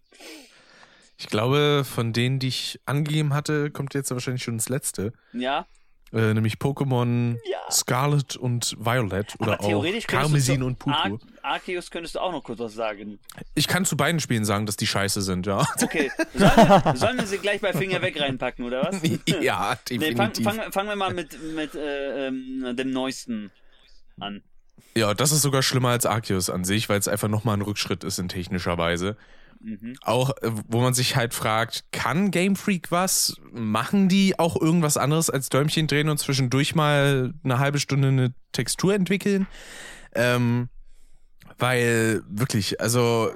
[1.22, 5.12] Ich glaube, von denen, die ich angegeben hatte, kommt jetzt wahrscheinlich schon das letzte.
[5.32, 5.66] Ja,
[6.12, 7.58] Äh, nämlich Pokémon Ja.
[7.70, 11.20] Scarlet und Violet oder aber auch theoretisch könntest Karmesin und Purpur.
[11.42, 13.18] Ar Arceus könntest du auch noch kurz was sagen.
[13.54, 15.66] Ich kann zu beiden Spielen sagen, dass die scheiße sind, ja.
[15.80, 16.50] Okay, sollen
[16.84, 19.00] wir, sollen wir sie gleich bei Finger weg reinpacken, oder was?
[19.40, 20.44] ja, Nee, fang, definitiv.
[20.44, 23.50] fang, fangen wir mal mit, mit äh, ähm, dem neuesten
[24.20, 24.42] an.
[24.94, 28.04] Ja, das ist sogar schlimmer als Arceus an sich, weil es einfach nochmal ein Rückschritt
[28.04, 29.16] ist in technischer Weise.
[29.62, 29.94] Mhm.
[30.02, 33.36] Auch, äh, wo man sich halt fragt, kann Game Freak was?
[33.52, 38.34] Machen die auch irgendwas anderes als Däumchen drehen und zwischendurch mal eine halbe Stunde eine
[38.52, 39.46] Textur entwickeln?
[40.14, 40.68] Ähm,
[41.58, 43.30] weil wirklich, also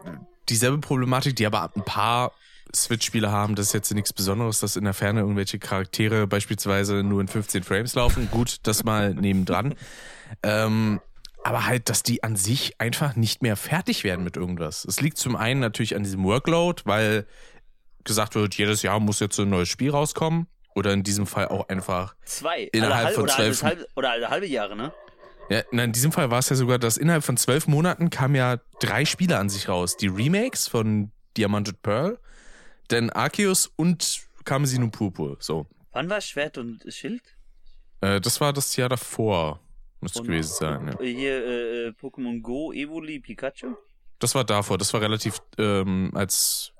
[0.49, 2.33] dieselbe Problematik, die aber ein paar
[2.75, 7.21] Switch-Spiele haben, das ist jetzt nichts Besonderes, dass in der Ferne irgendwelche Charaktere beispielsweise nur
[7.21, 8.29] in 15 Frames laufen.
[8.31, 9.75] Gut, das mal nebendran.
[10.43, 11.01] Ähm,
[11.47, 14.85] aber halt, dass die an sich einfach nicht mehr fertig werden mit irgendwas.
[14.85, 17.25] Es liegt zum einen natürlich an diesem Workload, weil
[18.03, 20.49] gesagt wird, jedes Jahr muss jetzt so ein neues Spiel rauskommen.
[20.75, 22.17] Oder in diesem Fall auch einfach.
[22.25, 22.65] Zwei.
[22.73, 24.93] Innerhalb alle halb, von oder, zwölf- halbe, halbe, oder alle halbe Jahre, ne?
[25.49, 28.35] Ja, na, in diesem Fall war es ja sogar, dass innerhalb von zwölf Monaten kamen
[28.35, 29.97] ja drei Spiele an sich raus.
[29.97, 32.19] Die Remakes von Diamant und Pearl,
[32.89, 35.37] dann Arceus und Karmesin und Purpur.
[35.39, 35.67] So.
[35.93, 37.23] Wann war Schwert und Schild?
[38.01, 39.61] Äh, das war das Jahr davor.
[40.01, 40.99] Müsste Und- gewesen sein, ja.
[41.05, 43.75] Hier äh, äh, Pokémon Go, Evoli, Pikachu?
[44.19, 44.79] Das war davor.
[44.79, 46.73] Das war relativ, ähm, als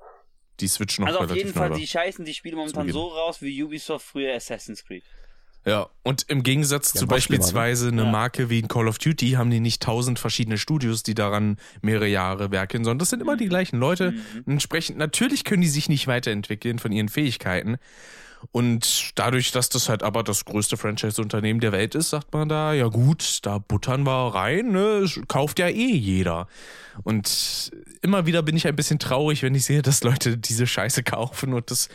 [0.59, 1.77] die Switch noch also auf relativ jeden neu Fall, war.
[1.77, 5.03] die scheißen die Spiele momentan so raus wie Ubisoft früher Assassin's Creed.
[5.65, 7.09] Ja, und im Gegensatz Ja, zu ne?
[7.09, 8.09] beispielsweise eine Ja.
[8.09, 12.07] Marke wie ein Call of Duty haben die nicht tausend verschiedene Studios, die daran mehrere
[12.07, 14.11] Jahre werkeln, sondern das sind immer die gleichen Leute.
[14.13, 14.43] Mhm.
[14.53, 17.77] Entsprechend, natürlich können die sich nicht weiterentwickeln von ihren Fähigkeiten.
[18.51, 22.73] Und dadurch, dass das halt aber das größte Franchise-Unternehmen der Welt ist, sagt man da,
[22.73, 25.05] ja gut, da buttern wir rein, ne?
[25.27, 26.47] kauft ja eh jeder.
[27.03, 27.71] Und
[28.01, 31.53] immer wieder bin ich ein bisschen traurig, wenn ich sehe, dass Leute diese Scheiße kaufen
[31.53, 31.89] und das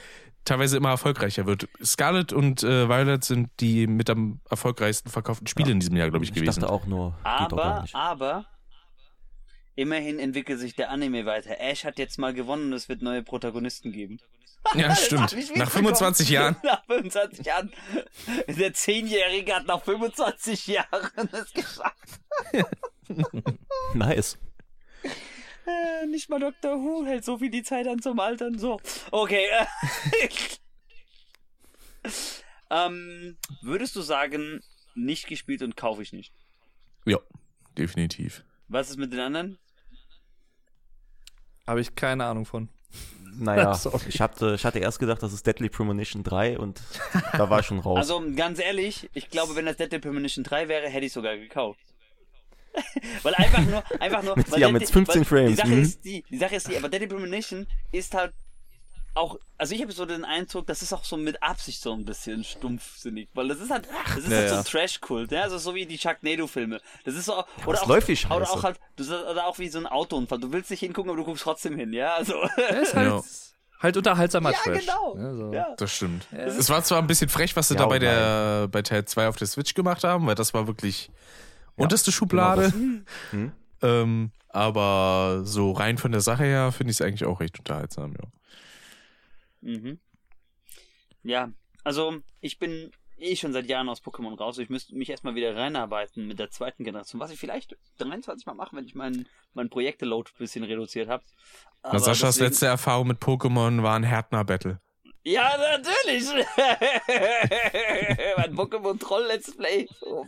[0.45, 1.69] teilweise immer erfolgreicher wird.
[1.83, 6.25] Scarlet und äh, Violet sind die mit am erfolgreichsten verkauften Spiele in diesem Jahr, glaube
[6.25, 6.61] ich, Ich gewesen.
[6.61, 7.95] dachte auch nur, Aber, nicht.
[7.95, 8.45] aber,
[9.75, 11.59] immerhin entwickelt sich der Anime weiter.
[11.61, 14.19] Ash hat jetzt mal gewonnen und es wird neue Protagonisten geben.
[14.75, 15.21] Ja, stimmt.
[15.21, 15.67] Nach mitbekommen.
[15.69, 16.57] 25 Jahren.
[16.63, 17.73] Nach 25 Jahren.
[18.47, 22.21] Der Zehnjährige hat nach 25 Jahren es geschafft.
[23.95, 24.39] Nice.
[25.67, 26.77] Äh, nicht mal Dr.
[26.77, 28.59] Who hält so viel die Zeit an zum Altern.
[28.59, 28.81] So.
[29.11, 29.47] Okay.
[30.13, 30.29] Äh.
[32.71, 34.61] ähm, würdest du sagen,
[34.95, 36.33] nicht gespielt und kaufe ich nicht?
[37.05, 37.19] Ja,
[37.77, 38.45] definitiv.
[38.69, 39.59] Was ist mit den anderen?
[41.67, 42.69] Habe ich keine Ahnung von.
[43.39, 44.03] Naja, Sorry.
[44.09, 46.81] ich hatte, ich hatte erst gedacht, das ist Deadly Premonition 3 und
[47.33, 47.99] da war ich schon raus.
[47.99, 51.81] Also ganz ehrlich, ich glaube, wenn das Deadly Premonition 3 wäre, hätte ich sogar gekauft.
[53.23, 54.37] weil einfach nur, einfach nur.
[54.37, 55.83] Mit- weil ja, mit 15 weil Frames, Die Sache mhm.
[55.83, 58.33] ist die, die Sache ist die, aber Deadly Premonition ist halt
[59.15, 62.05] auch, also ich habe so den Eindruck, das ist auch so mit Absicht so ein
[62.05, 64.61] bisschen stumpfsinnig, weil das ist halt, das ist Ja, halt so ja.
[64.61, 66.81] ein Trash-Kult, ja, also so wie die Sharknado-Filme.
[67.05, 69.69] Das ist so, oder was auch, läuft die oder auch halt, du, oder auch wie
[69.69, 70.39] so ein Autounfall.
[70.41, 72.35] Du willst nicht hingucken, aber du guckst trotzdem hin, ja, also.
[72.83, 73.23] ist halt, Ja.
[73.81, 74.81] halt unterhaltsamer ja, Trash.
[74.87, 75.17] genau.
[75.19, 75.53] Ja, so.
[75.53, 75.67] Ja.
[75.77, 76.27] Das stimmt.
[76.33, 76.39] Ja.
[76.39, 79.05] Es war zwar ein bisschen frech, was sie Ja da bei, und der, bei Teil
[79.05, 81.11] 2 auf der Switch gemacht haben, weil das war wirklich
[81.77, 82.71] unterste Schublade.
[82.71, 83.53] Genau Hm?
[83.83, 88.13] ähm, aber so rein von der Sache her finde ich es eigentlich auch recht unterhaltsam,
[88.13, 88.29] ja.
[89.63, 89.99] Mhm.
[91.23, 91.51] Ja,
[91.85, 94.59] also ich bin eh schon seit Jahren aus Pokémon raus.
[94.59, 98.55] Ich müsste mich erstmal wieder reinarbeiten mit der zweiten Generation, was ich vielleicht 23 Mal
[98.55, 101.25] mache, wenn ich meinen mein Projekte-Load ein bisschen reduziert habe.
[101.83, 104.81] Na, Saschas letzte Erfahrung mit Pokémon war ein Härtner-Battle.
[105.25, 106.25] Ja, natürlich!
[108.37, 109.89] mein Pokémon-Troll-Let's Play.
[110.01, 110.27] Oh,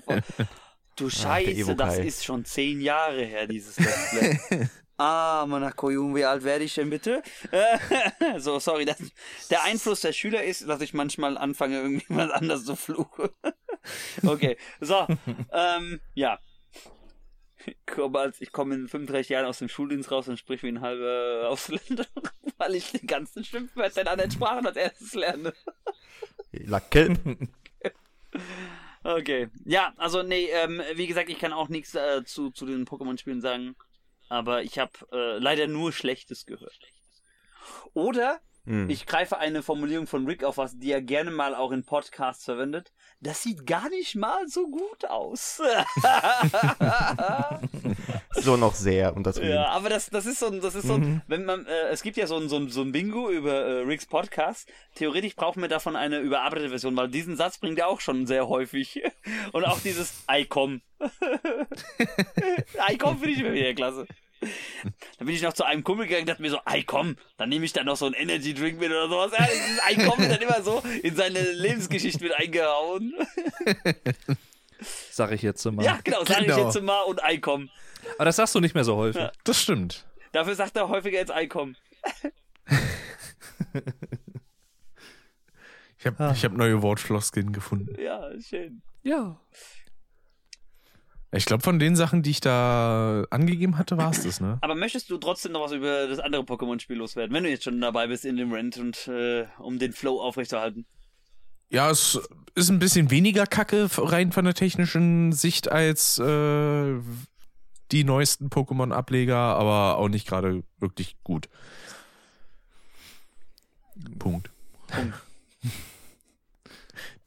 [0.97, 4.68] du Scheiße, Evo das ist schon zehn Jahre her, dieses Let's Play.
[4.97, 7.22] Ah, Monaco-Jung, wie alt werde ich denn bitte?
[8.38, 8.99] So, sorry, das,
[9.51, 13.28] der Einfluss der Schüler ist, dass ich manchmal anfange, irgendwie was anders zu fluchen.
[14.26, 15.07] okay, so,
[15.53, 16.38] ähm, ja.
[17.66, 20.80] Ich komme, ich komme in 35 Jahren aus dem Schuldienst raus und sprich wie ein
[20.80, 22.07] halber Ausländer,
[22.59, 25.55] weil ich die ganzen Schimpfwörter in anderen Sprachen als erstes lerne.
[26.53, 27.16] Lacke.
[29.03, 29.49] Okay.
[29.64, 33.42] Ja, also nee, ähm, wie gesagt, ich kann auch nichts äh, zu, zu den Pokémon-Spielen
[33.42, 33.76] sagen.
[34.29, 36.81] Aber ich habe äh, leider nur Schlechtes gehört.
[37.93, 38.89] Oder Hm.
[38.89, 42.45] ich greife eine Formulierung von Rick auf, was die er gerne mal auch in Podcasts
[42.45, 42.93] verwendet.
[43.21, 45.61] Das sieht gar nicht mal so gut aus.
[48.45, 49.55] So noch sehr untertrieben.
[49.55, 52.03] ja, aber das, das ist so ein, das ist so ein, wenn man, äh, es
[52.03, 54.69] gibt ja so ein, so ein, so ein Bingo über äh, Ricks Podcast.
[54.97, 58.49] Theoretisch brauchen wir davon eine überarbeitete Version, weil diesen Satz bringt er auch schon sehr
[58.49, 59.03] häufig.
[59.53, 60.83] Und auch dieses ICOM.
[62.91, 64.07] ICOM finde ich immer wieder klasse.
[65.18, 67.49] Dann bin ich noch zu einem Kumpel gegangen und dachte mir so, ey komm, dann
[67.49, 69.32] nehme ich da noch so einen Energy Drink mit oder sowas.
[69.39, 73.14] Ja, dieses komm dann immer so in seine Lebensgeschichte mit eingehauen.
[75.11, 75.82] Sag ich jetzt mal.
[75.85, 76.59] Ja, genau, sage Genau.
[76.68, 77.70] ich jetzt mal und ey komm.
[78.16, 79.22] Aber das sagst du nicht mehr so häufig.
[79.22, 79.32] Ja.
[79.45, 80.05] Das stimmt.
[80.32, 81.76] Dafür sagt er häufiger jetzt ey komm.
[85.99, 87.99] Ich habe ich hab neue Wortfloskeln gefunden.
[88.01, 88.82] Ja, schön.
[89.03, 89.41] Ja.
[91.37, 94.59] Ich glaube, von den Sachen, die ich da angegeben hatte, war es das, ne?
[94.61, 97.80] Aber möchtest du trotzdem noch was über das andere Pokémon-Spiel loswerden, wenn du jetzt schon
[97.80, 100.87] dabei bist in dem Rent und äh, um den Flow aufrechtzuerhalten?
[101.70, 102.20] Ja, es
[102.55, 106.95] ist ein bisschen weniger kacke rein von der technischen Sicht als äh,
[107.91, 111.49] die neuesten Pokémon-Ableger, aber auch nicht gerade wirklich gut.
[114.18, 114.51] Punkt.
[114.87, 115.14] Punkt.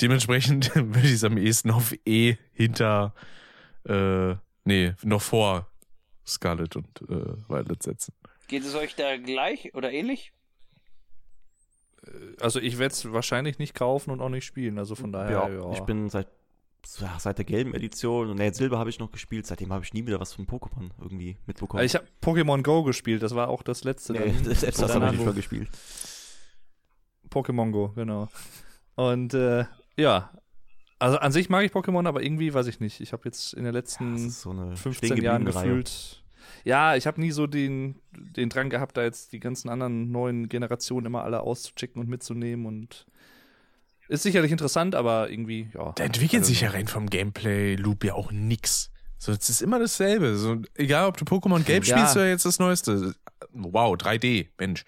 [0.02, 3.14] Dementsprechend würde ich es am ehesten auf E hinter,
[3.88, 4.36] äh,
[4.66, 5.68] nee, noch vor
[6.26, 8.14] Scarlet und äh, Violet setzen.
[8.48, 10.34] Geht es euch da gleich oder ähnlich?
[12.40, 14.78] Also ich werde es wahrscheinlich nicht kaufen und auch nicht spielen.
[14.78, 15.72] Also von daher, Ja, ja.
[15.74, 16.28] ich bin seit,
[17.00, 19.46] ja, seit der gelben Edition und nee, Silber habe ich noch gespielt.
[19.46, 21.84] Seitdem habe ich nie wieder was von Pokémon irgendwie mitbekommen.
[21.84, 24.14] ich habe Pokémon Go gespielt, das war auch das letzte.
[24.14, 25.70] nee, das Danach habe ich nicht mehr gespielt.
[27.30, 28.30] Pokémon Go, genau.
[28.96, 29.66] Und äh,
[29.98, 30.32] ja,
[31.00, 33.02] also an sich mag ich Pokémon, aber irgendwie weiß ich nicht.
[33.02, 36.24] Ich habe jetzt in den Ja, letzten ist so eine 15 Jahren gefühlt.
[36.64, 40.50] Ja, ich habe nie so den, den Drang gehabt, da jetzt die ganzen anderen neuen
[40.50, 43.06] Generationen immer alle auszuchecken und mitzunehmen und
[44.08, 45.92] ist sicherlich interessant, aber irgendwie, ja.
[45.94, 48.90] Da entwickelt Also, sich ja rein vom Gameplay-Loop ja auch nix.
[49.18, 50.38] So, es ist immer dasselbe.
[50.38, 51.98] So, egal, ob du Pokémon Gelb Ja.
[51.98, 53.16] spielst oder jetzt das Neueste.
[53.52, 54.86] Wow, 3D, Mensch.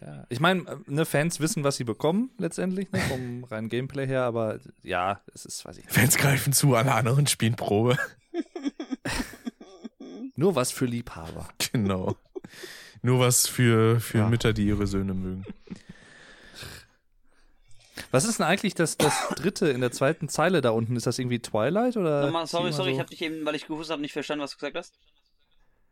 [0.00, 0.26] Ja.
[0.28, 4.60] Ich meine, ne, Fans wissen, was sie bekommen, letztendlich, ne, vom reinen Gameplay her, aber
[4.82, 5.94] ja, es ist, weiß ich nicht.
[5.94, 7.96] Fans greifen zu, alle anderen spielen Probe.
[10.36, 11.48] Nur was für Liebhaber.
[11.72, 12.16] genau.
[13.02, 14.28] Nur was für, für Ja.
[14.28, 15.44] Mütter, die ihre Söhne mögen.
[18.10, 20.96] Was ist denn eigentlich das, das dritte in der zweiten Zeile da unten?
[20.96, 22.26] Ist das irgendwie Twilight oder?
[22.26, 24.52] Nochmal, sorry, sorry, ich immer habe dich eben, weil ich gewusst habe, nicht verstanden, was
[24.52, 24.94] du gesagt hast.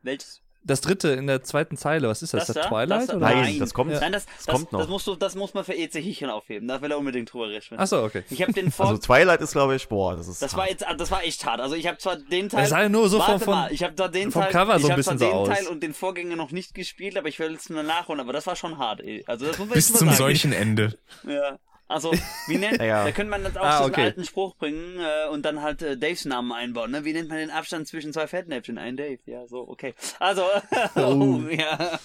[0.02, 0.40] Welches?
[0.66, 2.46] Das dritte in der zweiten Zeile, was ist das?
[2.46, 2.68] Das Das, da?
[2.70, 3.00] Twilight?
[3.02, 3.16] Das da?
[3.18, 3.34] oder?
[3.34, 3.92] Nein, das kommt.
[3.92, 4.80] Nein, das, das, kommt noch.
[4.80, 6.66] das musst du, das muss man für EC Hichen aufheben.
[6.68, 7.78] Da will er unbedingt drüber reden.
[7.78, 8.24] Achso, okay.
[8.30, 8.86] Ich habe den vor.
[8.86, 10.40] Also Twilight ist, glaube ich, boah, das ist.
[10.40, 10.70] das war hart.
[10.70, 11.60] jetzt, das war echt hart.
[11.60, 12.64] Also ich habe zwar den Teil.
[12.64, 14.78] Es ja nur so vom- vom- mal, ich habe da den vom Teil, Cover so
[14.78, 15.48] ich ein hab zwar bisschen so den aus.
[15.48, 18.20] Teil und den Vorgänger noch nicht gespielt, aber ich will es nur nachholen.
[18.20, 19.00] Aber das war schon hart.
[19.00, 19.22] Ey.
[19.26, 20.24] Also das muss man Bis zum mal sagen.
[20.24, 20.96] solchen Ende.
[21.28, 21.58] Ja.
[21.94, 22.12] Also,
[22.48, 23.04] wie nennt, Ja.
[23.04, 24.02] da könnte man jetzt auch Ah, so einen okay.
[24.02, 26.90] alten Spruch bringen äh, und dann halt äh, Daves Namen einbauen.
[26.90, 27.04] Ne?
[27.04, 28.78] Wie nennt man den Abstand zwischen zwei Fettnäpfchen?
[28.78, 29.18] Ein Dave.
[29.26, 29.94] Ja, so, okay.
[30.18, 30.42] Also,
[30.96, 31.98] oh, ja.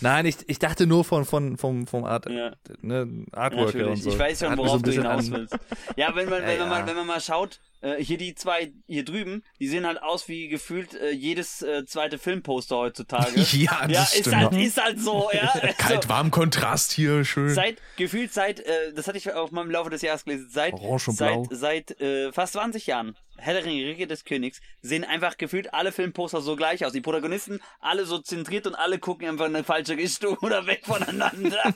[0.00, 2.52] Nein, ich, ich dachte nur von, von, vom, vom Art, Ja.
[2.82, 4.10] ne, Artwork her und so.
[4.10, 5.58] Ich weiß schon, worauf ein du bisschen hinaus an- willst.
[5.96, 6.78] Ja, wenn man, Ja, wenn, man ja.
[6.80, 10.28] mal, wenn man mal schaut, äh, hier die zwei hier drüben, die sehen halt aus
[10.28, 13.30] wie gefühlt äh, jedes äh, zweite Filmposter heutzutage.
[13.60, 14.36] Ja, das ja, ist stimmt.
[14.36, 15.52] halt, ist halt so, ja.
[15.78, 17.52] Kalt, warm, Kontrast hier, schön.
[17.52, 21.08] Seit, gefühlt seit, äh, das hatte ich auf meinem Laufe des Jahres gelesen, seit, Orange
[21.08, 21.46] und seit, Blau.
[21.50, 25.92] seit äh, fast 20 Jahren, Herr der Ringe, Rückkehr des Königs, sehen einfach gefühlt alle
[25.92, 26.92] Filmposter so gleich aus.
[26.92, 30.82] Die Protagonisten alle so zentriert und alle gucken einfach in eine falsche Richtung oder weg
[30.84, 31.74] voneinander.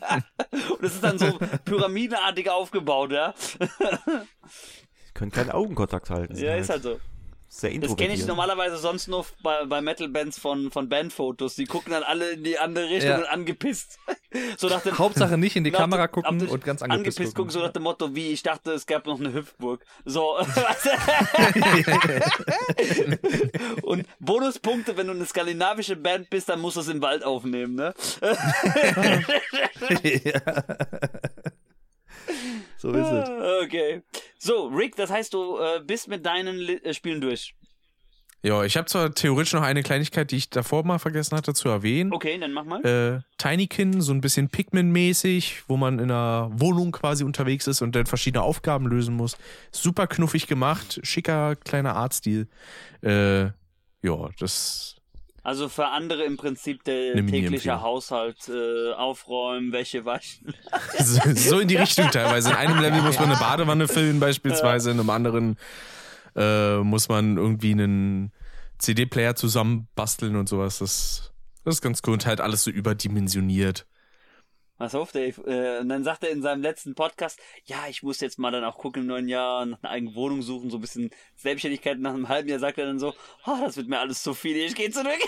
[0.51, 3.35] und es ist dann so pyramidenartig aufgebaut, ja.
[5.15, 6.37] Können keinen Augenkontakt halten.
[6.37, 7.01] Ja, ist halt so.
[7.57, 11.55] Sehr Das kenne ich normalerweise sonst nur bei, bei Metal-Bands von, von Bandfotos.
[11.55, 13.19] Die gucken dann alle in die andere Richtung Ja.
[13.19, 14.01] und angepisst.
[14.57, 17.53] so nach dem, Hauptsache nicht in die nach Kamera gucken und ganz angepisst, angepisst gucken.
[17.53, 19.85] So nach dem Motto, wie ich dachte, es gab noch eine Hüpfburg.
[20.05, 20.37] So.
[23.83, 27.77] und Bonuspunkte, wenn du eine skandinavische Band bist, dann musst du es im Wald aufnehmen,
[27.77, 27.95] ne?
[32.85, 33.65] So ist es.
[33.65, 34.03] Okay.
[34.39, 37.55] So, Rick, das heißt, du äh, bist mit deinen Li äh, Spielen durch.
[38.43, 41.71] Ja, ich habe zwar theoretisch noch eine Kleinigkeit, die ich davor mal vergessen hatte zu
[41.71, 42.13] erwähnen.
[42.13, 42.85] Okay, dann mach mal.
[42.85, 47.97] Äh, Tinykin, so ein bisschen Pikmin-mäßig, wo man in einer Wohnung quasi unterwegs ist und
[47.97, 49.39] dann verschiedene Aufgaben lösen muss.
[49.73, 52.49] Super knuffig gemacht, schicker kleiner Artstil.
[53.01, 53.45] Äh,
[54.03, 54.97] ja, das
[55.45, 57.83] Also für andere im Prinzip der tägliche.
[57.83, 60.55] Haushalt äh, aufräumen, Wäsche waschen.
[60.99, 62.51] So, so in die Richtung teilweise.
[62.51, 64.91] In einem Level muss man eine Badewanne füllen, beispielsweise.
[64.91, 65.57] In einem anderen
[66.35, 68.33] äh, muss man irgendwie einen
[68.79, 70.79] CD-Player zusammenbasteln und sowas.
[70.79, 71.33] Das,
[71.65, 73.87] das ist ganz cool und halt alles so überdimensioniert.
[74.77, 75.41] Pass auf, Dave.
[75.47, 78.65] Äh, und dann sagt er in seinem letzten Podcast, ja, ich muss jetzt mal dann
[78.65, 81.99] auch gucken im neuen Jahr, nach einer eigenen Wohnung suchen, so ein bisschen Selbstständigkeit.
[81.99, 83.15] Nach einem halben Jahr sagt er dann so,
[83.47, 85.21] oh, das wird mir alles zu viel, ich gehe zurück.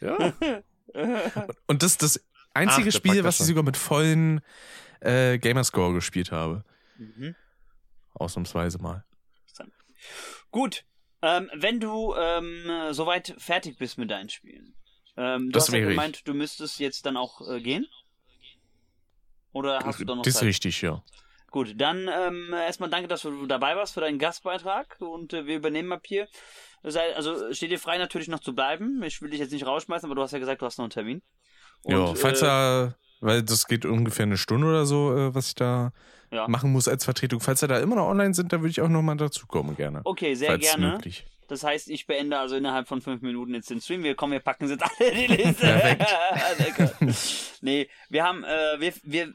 [0.00, 0.32] Ja.
[1.66, 2.24] Und das ist das
[2.54, 4.40] einzige Ach, Spiel, was ich sogar mit vollen
[5.00, 6.64] äh, Gamerscore gespielt habe.
[6.96, 7.34] Mhm.
[8.14, 9.04] Ausnahmsweise mal.
[10.50, 10.84] Gut.
[11.22, 14.74] Ähm, wenn du ähm, soweit fertig bist mit deinen Spielen.
[15.16, 15.88] Ähm, du Das hast ja ich.
[15.88, 17.86] gemeint, du müsstest jetzt dann auch äh, gehen.
[19.52, 20.48] Oder hast du da noch Das ist Zeit?
[20.48, 21.02] richtig, ja.
[21.50, 25.56] Gut, dann ähm, erstmal danke, dass du dabei warst für deinen Gastbeitrag und äh, wir
[25.56, 26.28] übernehmen ab hier.
[26.82, 29.02] Sei, also steht dir frei natürlich noch zu bleiben.
[29.02, 30.90] Ich will dich jetzt nicht rausschmeißen, aber du hast ja gesagt, du hast noch einen
[30.90, 31.22] Termin.
[31.86, 35.48] ja, Und, falls äh, er, weil das geht ungefähr eine Stunde oder so, äh, was
[35.48, 35.92] ich da
[36.30, 36.46] Ja.
[36.48, 37.40] machen muss als Vertretung.
[37.40, 40.02] Falls er da immer noch online sind, dann würde ich auch nochmal dazukommen, gerne.
[40.04, 40.92] Okay, sehr gerne.
[40.92, 41.24] möglich.
[41.48, 44.02] Das heißt, ich beende also innerhalb von fünf Minuten jetzt den Stream.
[44.02, 45.66] Wir kommen, wir packen jetzt alle die Liste.
[45.66, 46.94] Perfekt.
[47.62, 49.34] Nee, wir haben, äh, wir, wir,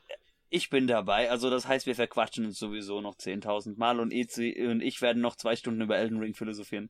[0.51, 1.31] ich bin dabei.
[1.31, 5.21] Also das heißt, wir verquatschen uns sowieso noch 10.000 Mal und Ezi und ich werden
[5.21, 6.89] noch zwei Stunden über Elden Ring philosophieren.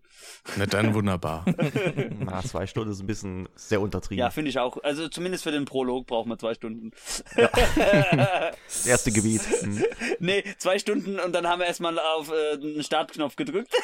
[0.57, 1.45] Na dann wunderbar.
[2.19, 4.19] Na, zwei Stunden ist ein bisschen sehr untertrieben.
[4.19, 4.81] Ja, finde ich auch.
[4.83, 6.91] Also zumindest für den Prolog brauchen wir zwei Stunden.
[7.35, 9.41] das erste Gebiet.
[9.61, 9.83] Hm.
[10.19, 13.75] nee, zwei Stunden und dann haben wir erstmal auf äh, den Startknopf gedrückt.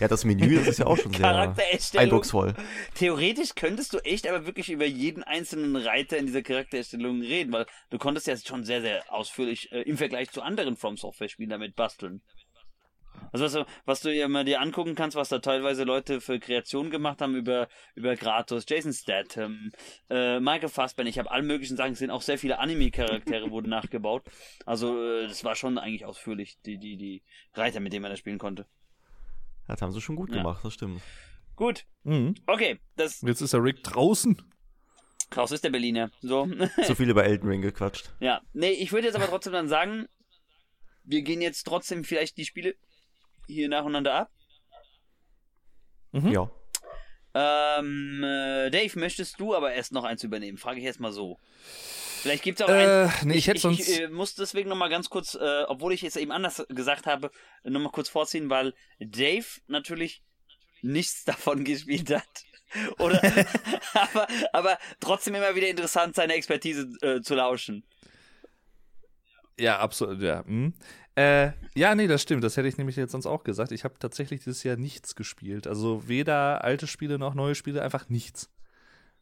[0.00, 2.04] Ja, das Menü, das ist ja auch schon sehr Charaktererstellung.
[2.04, 2.54] eindrucksvoll.
[2.94, 7.66] Theoretisch könntest du echt aber wirklich über jeden einzelnen Reiter in dieser Charaktererstellung reden, weil
[7.90, 11.50] du konntest ja schon sehr, sehr ausführlich äh, im Vergleich zu anderen From Software Spielen
[11.50, 12.22] damit basteln.
[13.32, 16.38] Also was, du- was du ja mal dir angucken kannst, was da teilweise Leute für
[16.38, 19.70] Kreationen gemacht haben über, über Kratos, Jason Statham,
[20.08, 24.24] äh, Michael Fassbender, ich habe alle möglichen Sachen gesehen, auch sehr viele Anime-Charaktere wurden nachgebaut.
[24.64, 28.16] Also äh, das war schon eigentlich ausführlich, die, die, die Reiter, mit denen man da
[28.16, 28.64] spielen konnte.
[29.66, 30.36] Das haben sie schon gut Ja.
[30.38, 31.02] gemacht, das stimmt.
[31.56, 32.34] Gut, Mhm.
[32.46, 34.40] okay, das Jetzt ist der Rick draußen.
[35.30, 36.10] Kraus ist der Berliner.
[36.22, 36.48] So.
[36.86, 38.10] Zu viel über Elden Ring gequatscht.
[38.20, 40.08] Ja, nee, ich würde jetzt aber trotzdem dann sagen,
[41.04, 42.74] wir gehen jetzt trotzdem vielleicht die Spiele
[43.46, 44.30] hier nacheinander ab.
[46.12, 46.28] Mhm.
[46.28, 46.50] Ja.
[47.34, 50.58] Ähm, äh, Dave, möchtest du aber erst noch eins übernehmen?
[50.58, 51.38] Frage ich erst mal so.
[52.22, 53.22] Vielleicht gibt's auch Äh, eins.
[53.24, 53.88] nee, ich hätte sonst.
[53.88, 57.30] Ich äh, muss deswegen nochmal ganz kurz, äh, obwohl ich es eben anders gesagt habe,
[57.62, 60.22] nochmal kurz vorziehen, weil Dave natürlich
[60.82, 62.24] nichts davon gespielt hat.
[62.98, 63.20] Oder,
[63.94, 67.84] aber, aber trotzdem immer wieder interessant, seine Expertise äh, zu lauschen.
[69.58, 70.44] Ja, absolut, ja.
[70.44, 70.74] Hm.
[71.16, 72.44] Äh, ja, nee, das stimmt.
[72.44, 73.72] Das hätte ich nämlich jetzt sonst auch gesagt.
[73.72, 75.66] Ich habe tatsächlich dieses Jahr nichts gespielt.
[75.66, 78.50] Also weder alte Spiele noch neue Spiele, einfach nichts.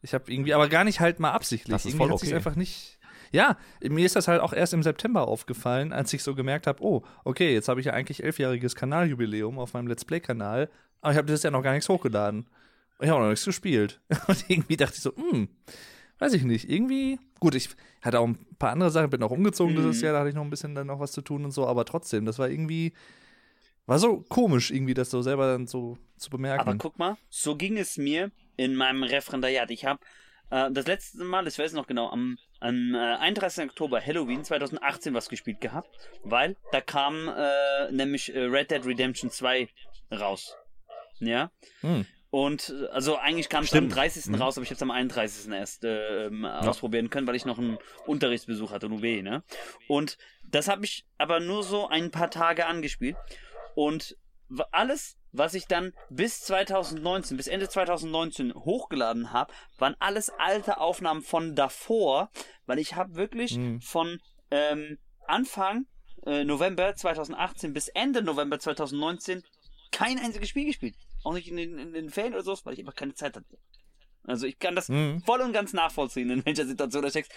[0.03, 1.73] Ich habe irgendwie, aber gar nicht halt mal absichtlich.
[1.73, 2.35] Das ist irgendwie voll okay.
[2.35, 2.99] einfach nicht.
[3.31, 6.83] Ja, mir ist das halt auch erst im September aufgefallen, als ich so gemerkt habe,
[6.83, 10.69] oh, okay, jetzt habe ich ja eigentlich elfjähriges Kanaljubiläum auf meinem Let's Play-Kanal,
[11.01, 12.47] aber ich habe dieses Jahr noch gar nichts hochgeladen.
[12.99, 14.01] Ich habe auch noch nichts gespielt.
[14.27, 15.49] Und irgendwie dachte ich so, hm,
[16.19, 17.69] weiß ich nicht, irgendwie, gut, ich
[18.01, 19.77] hatte auch ein paar andere Sachen, bin auch umgezogen Mhm.
[19.77, 21.67] dieses Jahr, da hatte ich noch ein bisschen dann noch was zu tun und so,
[21.67, 22.93] aber trotzdem, das war irgendwie,
[23.85, 26.61] war so komisch irgendwie, das so selber dann so zu bemerken.
[26.61, 29.69] Aber guck mal, so ging es mir in meinem Referendariat.
[29.71, 29.99] Ich habe
[30.49, 33.69] äh, das letzte Mal, ich weiß noch genau, am, am äh, 31.
[33.69, 35.89] Oktober Halloween 2018 was gespielt gehabt,
[36.23, 39.69] weil da kam äh, nämlich äh, Red Dead Redemption 2
[40.11, 40.55] raus.
[41.19, 41.51] Ja.
[41.81, 42.05] Hm.
[42.29, 43.95] Und äh, also eigentlich kam es am Stimmt.
[43.95, 44.25] 30.
[44.27, 44.35] Mhm.
[44.35, 45.51] raus, aber ich habe es am 31.
[45.51, 49.43] erst äh, ähm, ausprobieren können, weil ich noch einen Unterrichtsbesuch hatte, UW, ne?
[49.87, 50.17] Und
[50.49, 53.15] das habe ich aber nur so ein paar Tage angespielt.
[53.75, 54.17] Und
[54.71, 61.21] alles, was ich dann bis 2019, bis Ende 2019 hochgeladen habe, waren alles alte Aufnahmen
[61.21, 62.29] von davor,
[62.65, 63.81] weil ich habe wirklich Mhm.
[63.81, 64.19] von
[64.51, 64.97] ähm,
[65.27, 65.85] Anfang
[66.25, 69.43] äh, November 2018 bis Ende November 2019
[69.91, 70.95] kein einziges Spiel gespielt.
[71.27, 73.57] Auch nicht in den, in den Ferien oder so, weil ich einfach keine Zeit hatte.
[74.23, 75.21] Also ich kann das Mhm.
[75.25, 77.33] voll und ganz nachvollziehen, in welcher Situation du steckst.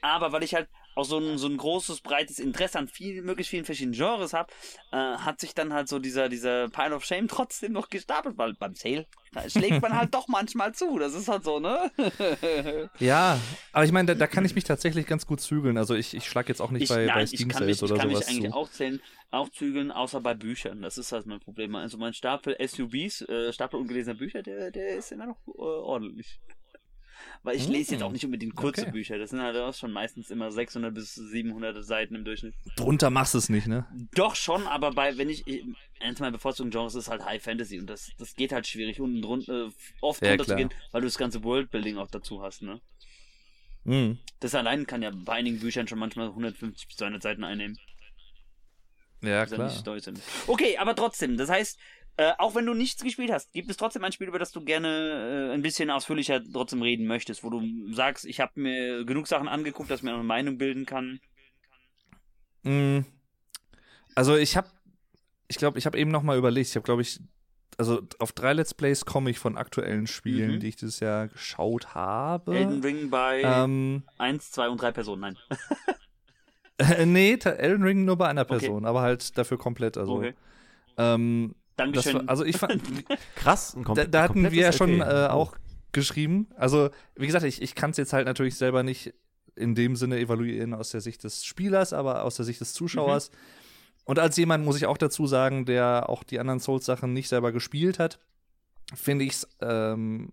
[0.00, 3.50] Aber weil ich halt auch so ein, so ein großes, breites Interesse an viel, möglichst
[3.50, 4.52] vielen verschiedenen Genres habe,
[4.90, 8.54] äh, hat sich dann halt so dieser, dieser Pile of Shame trotzdem noch gestapelt, weil
[8.54, 10.98] beim Sale da schlägt man halt doch manchmal zu.
[10.98, 11.90] Das ist halt so, ne?
[12.98, 13.38] Ja,
[13.72, 15.78] aber ich meine, da, da kann ich mich tatsächlich ganz gut zügeln.
[15.78, 17.78] Also ich, ich schlag jetzt auch nicht ich, bei, nein, bei ich Steam kann mich,
[17.78, 18.56] Sales ich oder kann mich sowas eigentlich zu.
[18.56, 20.82] auch zählen, auch zügeln, außer bei Büchern.
[20.82, 21.74] Das ist halt mein Problem.
[21.74, 26.40] Also mein Stapel SUBs, äh, Stapel ungelesener Bücher, der, der ist immer noch äh, ordentlich.
[27.44, 28.04] Weil ich lese jetzt Mm.
[28.04, 28.92] auch nicht unbedingt kurze Okay.
[28.92, 29.18] Bücher.
[29.18, 32.54] Das sind halt auch schon meistens immer 600 bis 700 Seiten im Durchschnitt.
[32.76, 33.84] Drunter machst du es nicht, ne?
[34.14, 35.64] Doch schon, aber bei, wenn ich, ich
[36.00, 39.22] eins meiner bevorzugten Genres ist halt High Fantasy und das, das geht halt schwierig, unten
[39.22, 39.70] drunter, äh,
[40.00, 42.80] oft Ja, drunter zu gehen, weil du das ganze Worldbuilding auch dazu hast, ne?
[43.84, 44.18] Mhm.
[44.38, 47.76] Das allein kann ja bei einigen Büchern schon manchmal 150 bis 200 Seiten einnehmen.
[49.22, 49.72] Ja, klar.
[50.48, 51.78] Okay, aber trotzdem, das heißt,
[52.16, 54.62] äh, auch wenn du nichts gespielt hast, gibt es trotzdem ein Spiel, über das du
[54.64, 59.26] gerne äh, ein bisschen ausführlicher trotzdem reden möchtest, wo du sagst, ich habe mir genug
[59.26, 61.20] Sachen angeguckt, dass ich mir eine Meinung bilden kann.
[62.64, 63.00] Mm.
[64.14, 64.68] Also ich habe,
[65.48, 66.68] ich glaube, ich habe eben noch mal überlegt.
[66.68, 67.18] Ich habe, glaube ich,
[67.78, 70.60] also auf drei Let's Plays komme ich von aktuellen Spielen, Mhm.
[70.60, 72.54] die ich dieses Jahr geschaut habe.
[72.54, 75.38] Elden Ring bei Ähm, 1, 2 und 3 Personen, nein.
[77.06, 78.58] nee, ta- Elden Ring nur bei einer Okay.
[78.58, 79.96] Person, aber halt dafür komplett.
[79.96, 80.34] Also, Okay.
[80.98, 82.14] ähm, Dankeschön.
[82.14, 82.82] war, also ich fand,
[83.36, 85.56] Krass, ein da, da hatten wir ja schon äh, auch
[85.92, 86.48] geschrieben.
[86.56, 89.14] Also, wie gesagt, ich, ich kann es jetzt halt natürlich selber nicht
[89.54, 93.30] in dem Sinne evaluieren aus der Sicht des Spielers, aber aus der Sicht des Zuschauers.
[93.30, 93.36] Mhm.
[94.04, 97.52] Und als jemand, muss ich auch dazu sagen, der auch die anderen Souls-Sachen nicht selber
[97.52, 98.18] gespielt hat,
[98.94, 100.32] finde ich es ähm,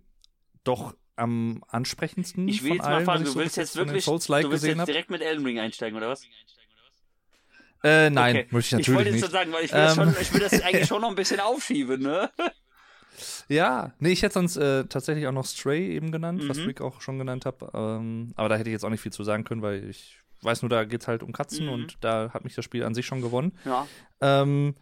[0.64, 2.48] doch am ansprechendsten.
[2.48, 4.12] ich will von jetzt mal allen, fragen, was ich du so willst jetzt wirklich, du
[4.12, 6.24] willst gesehen jetzt direkt mit Elden Ring einsteigen, oder was?
[7.84, 8.48] Äh, nein, Okay.
[8.52, 9.26] möchte ich Ich wollte natürlich jetzt nicht.
[9.26, 10.04] so sagen, weil ich will, das Ähm.
[10.14, 12.30] schon, ich will das eigentlich schon noch ein bisschen aufschieben, ne?
[13.50, 16.66] Ja, nee, ich hätte sonst äh, tatsächlich auch noch Stray eben genannt, was Mhm.
[16.66, 17.56] Rick auch schon genannt hat.
[17.74, 20.62] Ähm, aber da hätte ich jetzt auch nicht viel zu sagen können, weil ich weiß
[20.62, 21.72] nur, da geht es halt um Katzen Mhm.
[21.74, 23.52] und da hat mich das Spiel an sich schon gewonnen.
[23.66, 23.88] Ja.
[24.22, 24.76] Ähm,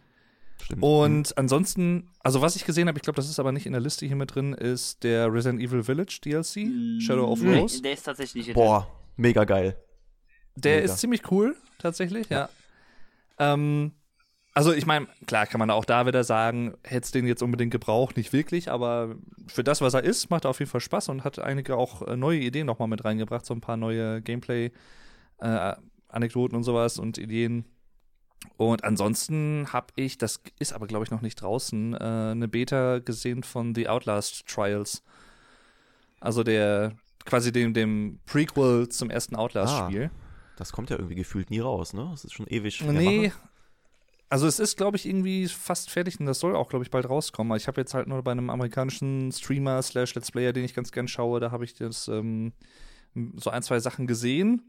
[0.62, 0.82] Stimmt.
[0.82, 3.80] und ansonsten, also was ich gesehen habe, ich glaube, das ist aber nicht in der
[3.80, 7.82] Liste hier mit drin, ist der Resident Evil Village DLC, Shadow of Nee, Rose.
[7.82, 8.86] Der ist tatsächlich nicht Boah,
[9.16, 9.76] mega geil.
[10.54, 10.84] Der mega.
[10.92, 12.48] ist ziemlich cool, tatsächlich, ja.
[13.38, 13.92] Ähm,
[14.54, 18.16] also ich meine, klar kann man auch da wieder sagen, hätte den jetzt unbedingt gebraucht,
[18.16, 19.14] nicht wirklich, aber
[19.46, 22.02] für das, was er ist, macht er auf jeden Fall Spaß und hat einige auch
[22.02, 27.66] äh, neue Ideen nochmal mit reingebracht, so ein paar neue Gameplay-Anekdoten und sowas und Ideen.
[28.56, 32.98] Und ansonsten habe ich, das ist aber glaube ich noch nicht draußen, äh, eine Beta
[32.98, 35.04] gesehen von The Outlast Trials.
[36.20, 40.10] Also der, quasi dem, dem Prequel zum ersten Outlast-Spiel.
[40.58, 42.08] Das kommt ja irgendwie gefühlt nie raus, ne?
[42.10, 42.82] Das ist schon ewig.
[42.82, 43.32] Nee.
[44.28, 47.08] Also es ist, glaube ich, irgendwie fast fertig und das soll auch, glaube ich, bald
[47.08, 47.56] rauskommen.
[47.56, 50.92] Ich habe jetzt halt nur bei einem amerikanischen Streamer slash Let's Player, den ich ganz
[50.92, 52.52] gern schaue, da habe ich das ähm,
[53.36, 54.62] so ein, zwei Sachen gesehen.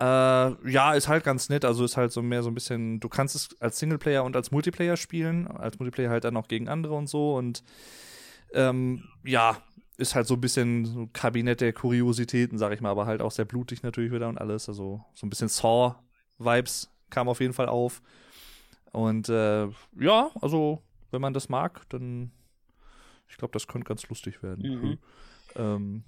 [0.00, 1.64] Äh, ja, ist halt ganz nett.
[1.64, 4.50] Also ist halt so mehr so ein bisschen, du kannst es als Singleplayer und als
[4.50, 5.46] Multiplayer spielen.
[5.46, 7.36] Als Multiplayer halt dann auch gegen andere und so.
[7.36, 7.62] Und
[8.54, 9.58] ähm, ja,
[9.96, 13.30] ist halt so ein bisschen so Kabinett der Kuriositäten, sag ich mal, aber halt auch
[13.30, 14.68] sehr blutig natürlich wieder und alles.
[14.68, 18.02] Also so ein bisschen Saw-Vibes kam auf jeden Fall auf.
[18.92, 19.68] Und äh,
[19.98, 22.32] ja, also wenn man das mag, dann
[23.32, 24.62] ich glaube, das könnte ganz lustig werden.
[24.62, 24.98] Mhm.
[25.56, 26.04] Ähm,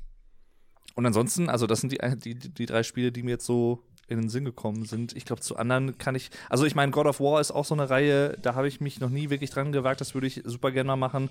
[0.95, 3.83] und ansonsten, also das sind die, die, die, die drei Spiele, die mir jetzt so
[4.07, 5.17] in den Sinn gekommen sind.
[5.17, 7.75] Ich glaube, zu anderen kann ich, also ich meine, God of War ist auch so
[7.75, 10.71] eine Reihe, da habe ich mich noch nie wirklich dran gewagt, das würde ich super
[10.71, 11.31] gerne mal machen.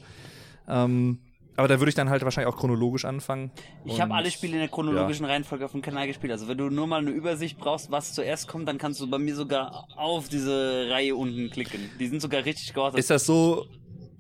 [0.68, 1.20] Ähm,
[1.56, 3.52] aber da würde ich dann halt wahrscheinlich auch chronologisch anfangen.
[3.86, 6.32] Ich habe alle Spiele in der chronologischen Reihenfolge auf dem Kanal gespielt.
[6.32, 9.20] Also wenn du nur mal eine Übersicht brauchst, was zuerst kommt, dann kannst du bei
[9.20, 11.90] mir sogar auf diese Reihe unten klicken.
[12.00, 13.00] Die sind sogar richtig geordnet.
[13.00, 13.68] Ist das so,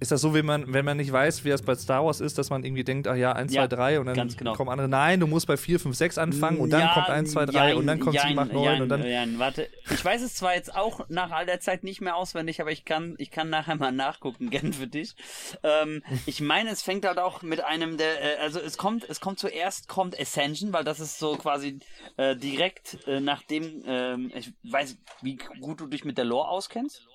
[0.03, 2.37] ist das so, wenn man, wenn man nicht weiß, wie es bei Star Wars ist,
[2.37, 4.53] dass man irgendwie denkt, ach ja, 1, Ja, 2, 3 und dann genau.
[4.53, 4.87] kommen andere.
[4.87, 7.75] Nein, du musst bei 4, 5, 6 anfangen und dann Ja, kommt 1, 2, 3
[7.75, 9.03] und dann kommt jein, 7, 8, 9 jein, und dann.
[9.03, 9.39] jein.
[9.39, 12.71] Warte, ich weiß es zwar jetzt auch nach all der Zeit nicht mehr auswendig, aber
[12.71, 15.15] ich kann, ich kann nachher mal nachgucken, gern für dich.
[15.63, 19.19] Ähm, ich meine, es fängt halt auch mit einem der, äh, also es kommt, es
[19.21, 21.79] kommt zuerst kommt Ascension, weil das ist so quasi
[22.17, 27.07] äh, direkt äh, nachdem, ähm, ich weiß, wie gut du dich mit der Lore auskennst.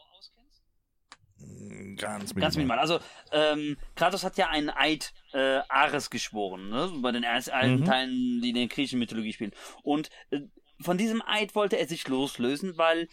[1.96, 2.78] Ganz Ganz minimal.
[2.78, 3.00] Also,
[3.32, 6.90] ähm, Kratos hat ja einen Eid äh, Ares geschworen, ne?
[7.02, 7.84] bei den ersten alten Mhm.
[7.84, 9.52] Teilen, die in der griechischen Mythologie spielen.
[9.82, 10.40] Und äh,
[10.80, 13.08] von diesem Eid wollte er sich loslösen, weil,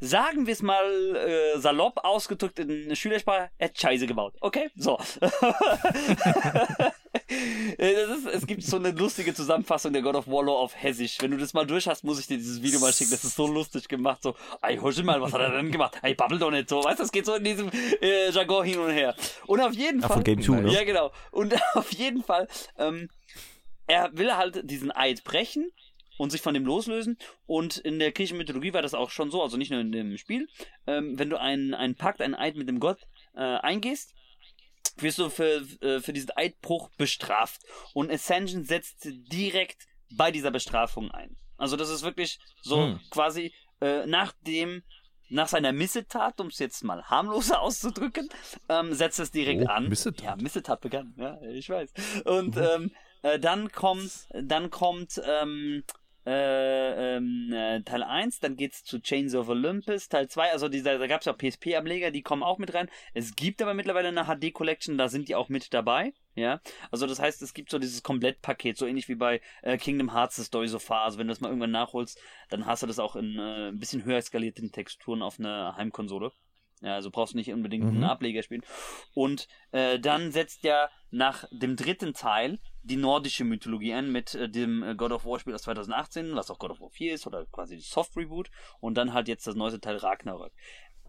[0.00, 4.34] sagen wir es mal äh, salopp ausgedrückt in Schülersprache, er hat Scheiße gebaut.
[4.40, 4.70] Okay?
[4.74, 4.98] So.
[7.78, 11.18] Äh, ist, es gibt so eine lustige Zusammenfassung der God of War Lore auf Hessisch.
[11.20, 13.10] Wenn du das mal durch hast, muss ich dir dieses Video mal schicken.
[13.10, 14.22] Das ist so lustig gemacht.
[14.22, 15.96] So, ey, hör mal, was hat er denn gemacht?
[16.02, 16.82] Ey, babbel doch nicht so.
[16.82, 17.70] Weißt du, das geht so in diesem
[18.00, 19.14] äh, Jargon hin und her.
[19.46, 20.16] Und auf jeden Ja, Fall.
[20.16, 20.72] von Game 2, ne?
[20.72, 21.12] Ja, genau.
[21.30, 22.48] Und auf jeden Fall,
[22.78, 23.08] ähm,
[23.86, 25.70] er will halt diesen Eid brechen
[26.16, 27.18] und sich von dem loslösen.
[27.46, 30.16] Und in der griechischen Mythologie war das auch schon so, also nicht nur in dem
[30.16, 30.48] Spiel.
[30.86, 32.98] Ähm, wenn du einen, einen Pakt, einen Eid mit dem Gott
[33.36, 34.14] äh, eingehst,
[35.02, 37.60] wirst du für, äh, für diesen Eidbruch bestraft.
[37.94, 41.36] Und Ascension setzt direkt bei dieser Bestrafung ein.
[41.56, 43.00] Also das ist wirklich so Hm.
[43.10, 44.82] quasi äh, nach dem
[45.30, 48.30] nach seiner Missetat, um es jetzt mal harmloser auszudrücken,
[48.70, 49.88] ähm, setzt es direkt Oh, an.
[49.88, 50.24] Missetat.
[50.24, 51.92] Ja, Missetat begann, ja, ich weiß.
[52.24, 52.62] Und Mhm.
[52.62, 52.90] ähm,
[53.22, 55.82] Äh, dann kommt, dann kommt ähm,
[56.28, 60.98] äh, ähm, äh, Teil 1, dann geht's zu Chains of Olympus, Teil 2, also dieser,
[60.98, 62.90] da gab's ja PSP-Ableger, die kommen auch mit rein.
[63.14, 66.12] Es gibt aber mittlerweile eine HD-Collection, da sind die auch mit dabei.
[66.34, 66.60] Ja,
[66.92, 70.36] also das heißt, es gibt so dieses Komplettpaket, so ähnlich wie bei äh, Kingdom Hearts
[70.36, 71.02] The Story so far.
[71.04, 73.78] Also wenn du das mal irgendwann nachholst, dann hast du das auch in äh, ein
[73.80, 76.30] bisschen höher skalierten Texturen auf einer Heimkonsole.
[76.80, 77.90] Ja, also brauchst du nicht unbedingt Mhm.
[77.90, 78.62] einen Ableger spielen.
[79.14, 84.48] Und äh, dann setzt ja nach dem dritten Teil die nordische Mythologie ein mit äh,
[84.48, 87.26] dem äh, God of War Spiel aus 2018, was auch God of War 4 ist
[87.26, 88.50] oder quasi Soft Reboot
[88.80, 90.52] und dann halt jetzt das neueste Teil Ragnarök.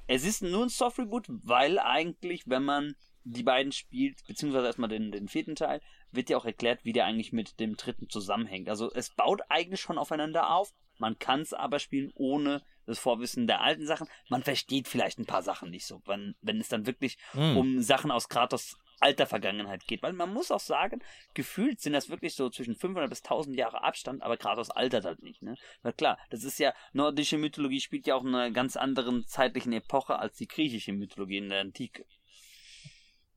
[0.08, 4.90] Es ist nur ein Soft Reboot, weil eigentlich, wenn man die beiden spielt, beziehungsweise erstmal
[4.90, 5.82] den, den vierten Teil,
[6.12, 8.70] wird ja auch erklärt, wie der eigentlich mit dem dritten zusammenhängt.
[8.70, 10.74] Also es baut eigentlich schon aufeinander auf.
[10.98, 14.08] Man kann es aber spielen ohne das Vorwissen der alten Sachen.
[14.30, 17.58] Man versteht vielleicht ein paar Sachen nicht so, wenn, wenn es dann wirklich Hm.
[17.58, 20.04] um Sachen aus Kratos alter Vergangenheit geht.
[20.04, 21.02] Weil man muss auch sagen,
[21.34, 25.22] gefühlt sind das wirklich so zwischen 500 bis 1000 Jahre Abstand, aber Kratos altert halt
[25.24, 25.42] nicht.
[25.42, 25.56] Ne?
[25.84, 29.74] Na klar, das ist ja, nordische Mythologie spielt ja auch in einer ganz anderen zeitlichen
[29.74, 32.06] Epoche als die griechische Mythologie in der Antike.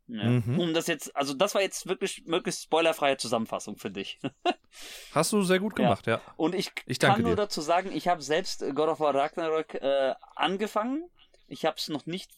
[0.09, 0.25] Ja.
[0.25, 0.59] Mhm.
[0.59, 4.19] Um das jetzt, also das war jetzt wirklich möglichst spoilerfreie Zusammenfassung für dich.
[5.13, 6.21] Hast du sehr gut gemacht, ja.
[6.37, 7.37] Und ich, Ich kann nur dir.
[7.37, 11.09] dazu sagen, ich habe selbst God of War Ragnarök äh, angefangen.
[11.47, 12.31] Ich habe es noch nicht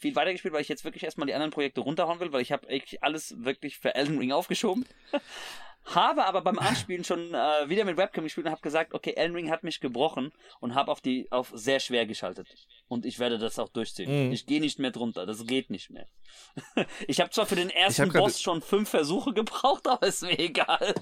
[0.00, 2.68] viel weitergespielt, weil ich jetzt wirklich erstmal die anderen Projekte runterhauen will, weil ich habe
[2.68, 4.86] eigentlich alles wirklich für Elden Ring aufgeschoben.
[5.84, 9.34] habe aber beim Anspielen schon äh, wieder mit Webcam gespielt und habe gesagt, okay, Elden
[9.34, 12.48] Ring hat mich gebrochen und habe auf die auf sehr schwer geschaltet.
[12.88, 14.26] Und ich werde das auch durchziehen.
[14.26, 14.32] Mhm.
[14.32, 16.06] Ich gehe nicht mehr drunter, das geht nicht mehr.
[17.08, 20.94] ich habe zwar für den ersten Boss schon fünf Versuche gebraucht, aber ist mir egal.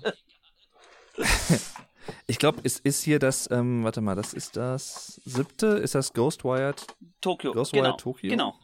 [2.27, 6.13] Ich glaube, es ist hier das, ähm, warte mal, das ist das siebte, ist das
[6.13, 6.87] Ghostwired?
[7.21, 8.31] Tokio, Ghostwire genau, Tokyo?
[8.31, 8.55] genau.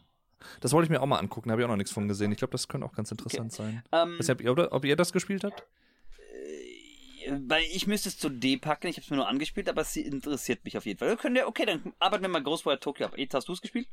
[0.61, 2.33] Das wollte ich mir auch mal angucken, habe ich auch noch nichts von gesehen.
[2.33, 3.83] Ich glaube, das könnte auch ganz interessant sein.
[3.93, 5.65] Ähm, Was ihr, oder, ob ihr das gespielt habt?
[7.49, 9.97] Weil ich müsste es zu D packen, ich habe es mir nur angespielt, aber es
[9.97, 11.09] interessiert mich auf jeden Fall.
[11.09, 13.16] Wir können ja, okay, dann arbeiten wir mal Ghostwire Tokyo ab.
[13.16, 13.89] Jetzt hast du es gespielt?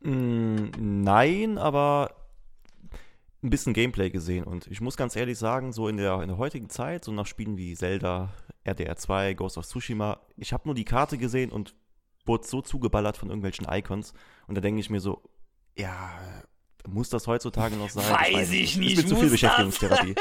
[0.00, 0.66] Mm,
[1.02, 2.14] nein, aber
[3.42, 4.44] ein bisschen Gameplay gesehen.
[4.44, 7.26] Und ich muss ganz ehrlich sagen, so in der, in der heutigen Zeit, so nach
[7.26, 8.32] Spielen wie Zelda,
[8.64, 11.74] RDR 2, Ghost of Tsushima, ich habe nur die Karte gesehen und
[12.24, 14.14] wurde so zugeballert von irgendwelchen Icons.
[14.46, 15.22] Und da denke ich mir so,
[15.76, 16.18] ja,
[16.86, 18.04] muss das heutzutage noch sein?
[18.04, 19.30] Weiß ich es nicht, Ist mir zu viel?
[19.30, 20.14] Beschäftigungstherapie.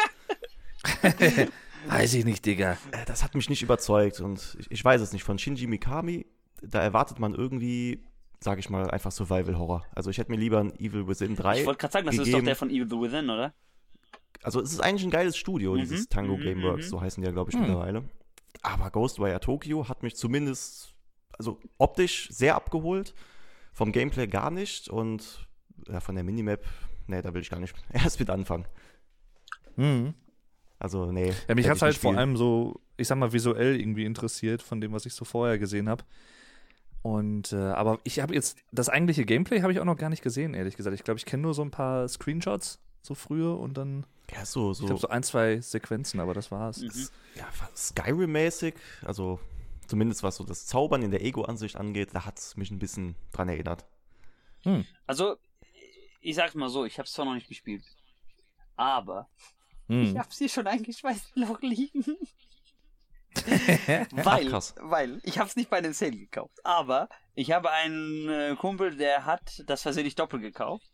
[1.87, 2.77] Weiß ich nicht, Digga.
[2.91, 5.23] Äh, das hat mich nicht überzeugt und ich, ich weiß es nicht.
[5.23, 6.25] Von Shinji Mikami,
[6.61, 8.01] da erwartet man irgendwie,
[8.39, 9.85] sage ich mal, einfach Survival-Horror.
[9.93, 12.21] Also ich hätte mir lieber ein Evil Within 3 Ich wollte gerade sagen, das ist
[12.21, 12.45] doch gegeben.
[12.45, 13.53] der von Evil Within, oder?
[14.43, 16.89] Also es ist eigentlich ein geiles Studio, Mhm, dieses Tango mhm, Gameworks, mhm.
[16.89, 17.63] so heißen die ja, glaube ich, Hm.
[17.63, 18.03] mittlerweile.
[18.61, 20.93] Aber Ghostwire Tokyo hat mich zumindest,
[21.37, 23.13] also optisch sehr abgeholt,
[23.73, 25.47] vom Gameplay gar nicht und
[25.87, 26.63] ja, von der Minimap,
[27.07, 28.65] nee, da will ich gar nicht erst mit anfangen.
[29.75, 30.13] Mhm.
[30.79, 31.33] Also, nee.
[31.47, 34.81] Ja, mich hat ich halt vor allem so, ich sag mal, visuell irgendwie interessiert von
[34.81, 36.03] dem, was ich so vorher gesehen habe.
[37.01, 40.23] Und, äh, aber ich habe jetzt, das eigentliche Gameplay habe ich auch noch gar nicht
[40.23, 40.93] gesehen, ehrlich gesagt.
[40.95, 44.71] Ich glaube, ich kenne nur so ein paar Screenshots, so früher und dann, Ja, so,
[44.71, 46.79] ich so, glaube, so ein, zwei Sequenzen, aber das war's.
[46.79, 47.07] Mhm.
[47.35, 49.39] ja, Skyrim-mäßig, also
[49.93, 53.15] zumindest was so das Zaubern in der Ego-Ansicht angeht, da hat es mich ein bisschen
[53.31, 53.85] dran erinnert.
[54.63, 54.87] Hm.
[55.05, 55.35] Also,
[56.19, 57.83] ich sag's mal so, ich habe es zwar noch nicht gespielt,
[58.75, 59.29] aber
[59.89, 60.01] Hm.
[60.01, 62.17] ich hab's hier schon eingeschweißt noch liegen.
[63.37, 64.73] Ach, weil, krass.
[64.79, 69.25] weil, ich hab's nicht bei einem Sale gekauft, aber ich habe einen äh, Kumpel, der
[69.25, 70.89] hat das versehentlich doppelt gekauft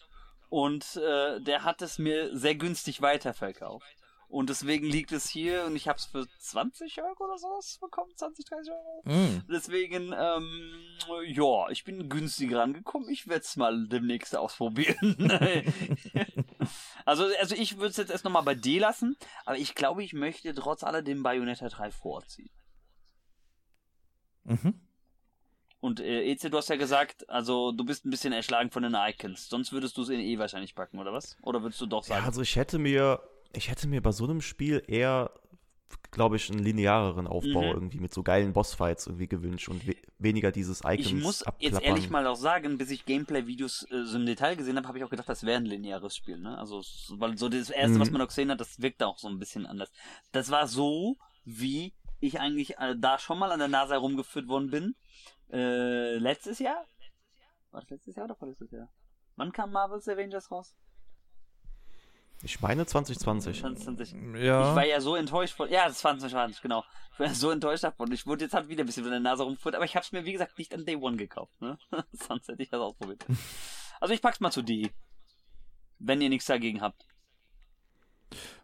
[0.50, 3.86] und äh, der hat es mir sehr günstig weiterverkauft.
[4.30, 8.46] Und deswegen liegt es hier und ich hab's für 20 Euro oder sowas bekommen, 20,
[8.46, 9.04] 30 Euro.
[9.06, 9.44] Hm.
[9.52, 10.72] Deswegen, ähm,
[11.26, 13.10] ja, ich bin günstiger rangekommen.
[13.10, 15.32] Ich werde es mal demnächst ausprobieren.
[17.06, 20.14] also, also ich würde es jetzt erst nochmal bei D lassen, aber ich glaube, ich
[20.14, 22.52] möchte trotz alledem Bayonetta 3 vorziehen.
[24.44, 24.80] Mhm.
[25.80, 28.96] Und äh, Eze, du hast ja gesagt, also du bist ein bisschen erschlagen von den
[28.96, 29.50] Icons.
[29.50, 31.36] Sonst würdest du es in E wahrscheinlich packen, oder was?
[31.42, 32.26] Oder würdest du doch Ja, sagen?
[32.26, 33.22] also ich hätte mir,
[33.54, 35.32] ich hätte mir bei so einem Spiel eher,
[36.12, 37.74] glaube ich, einen lineareren Aufbau Mhm.
[37.74, 41.74] irgendwie mit so geilen Bossfights irgendwie gewünscht und we weniger dieses Icons ich muss abklappern.
[41.78, 44.98] jetzt ehrlich mal auch sagen, bis ich Gameplay-Videos äh, so im Detail gesehen habe, habe
[44.98, 46.38] ich auch gedacht, das wäre ein lineares Spiel.
[46.38, 46.58] Ne?
[46.58, 46.82] Also,
[47.18, 48.02] weil so das erste, Mhm.
[48.02, 49.90] was man noch gesehen hat, das wirkt auch so ein bisschen anders.
[50.34, 54.70] Das war so, wie ich eigentlich äh, da schon mal an der Nase herumgeführt worden
[54.70, 54.96] bin.
[55.52, 56.86] Äh, letztes Jahr?
[57.72, 58.90] War das letztes Jahr oder vorletztes Jahr?
[59.38, 60.76] Wann kam Marvel's Avengers raus?
[62.42, 63.60] Ich meine 2020.
[63.60, 64.42] 2020.
[64.42, 64.70] Ja.
[64.70, 65.70] Ich war ja so enttäuscht von.
[65.70, 66.84] Ja, das war 2020, genau.
[67.14, 68.12] Ich war ja so enttäuscht davon.
[68.14, 70.12] Ich wurde jetzt halt wieder ein bisschen von der Nase rumgeführt, aber ich habe es
[70.14, 71.52] mir, wie gesagt, nicht an Day One gekauft.
[71.62, 71.78] Ne?
[72.14, 73.26] Sonst hätte ich das ausprobiert.
[74.02, 74.90] Also ich pack's mal zu D.
[75.98, 77.06] Wenn ihr nichts dagegen habt.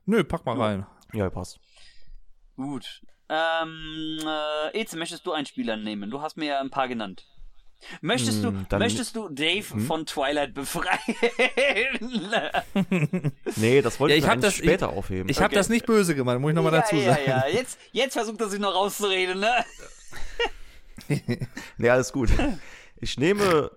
[0.06, 0.64] Nö, pack mal Ja.
[0.66, 0.88] rein.
[1.12, 1.60] Ja, passt.
[2.56, 3.02] Gut.
[3.28, 6.10] Ähm, äh, Eze, möchtest du einen Spieler nehmen?
[6.10, 7.28] Du hast mir ja ein paar genannt.
[8.02, 11.00] Möchtest du, Hm, dann- möchtest du Dave von Twilight befreien?
[13.58, 15.30] Nee, das wollte Ja, ich, ich das- später aufheben.
[15.30, 15.56] Ich habe Okay.
[15.56, 17.24] das nicht böse gemeint, muss ich nochmal dazu ja, sagen.
[17.28, 17.54] ja, ja.
[17.54, 19.52] Jetzt, jetzt versucht er sich noch rauszureden, ne?
[21.78, 22.30] Nee, alles gut.
[23.00, 23.70] Ich nehme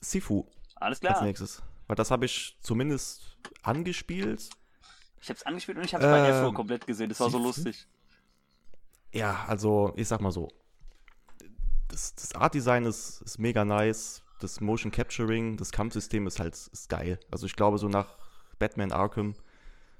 [0.00, 0.46] Sifu
[0.76, 1.24] Alles als klar.
[1.24, 1.62] nächstes.
[1.88, 4.48] Weil das habe ich zumindest angespielt.
[5.20, 7.08] Ich hab's angespielt und ich hab's bei Ähm, Afro komplett gesehen.
[7.08, 7.62] Das war so siehst du?
[7.64, 7.86] lustig.
[9.12, 10.48] Ja, also ich sag mal so.
[11.98, 14.22] Das, das Art-Design ist, ist mega nice.
[14.38, 17.18] Das Motion Capturing, das Kampfsystem ist halt ist geil.
[17.28, 18.16] Also ich glaube, so nach
[18.60, 19.34] Batman Arkham,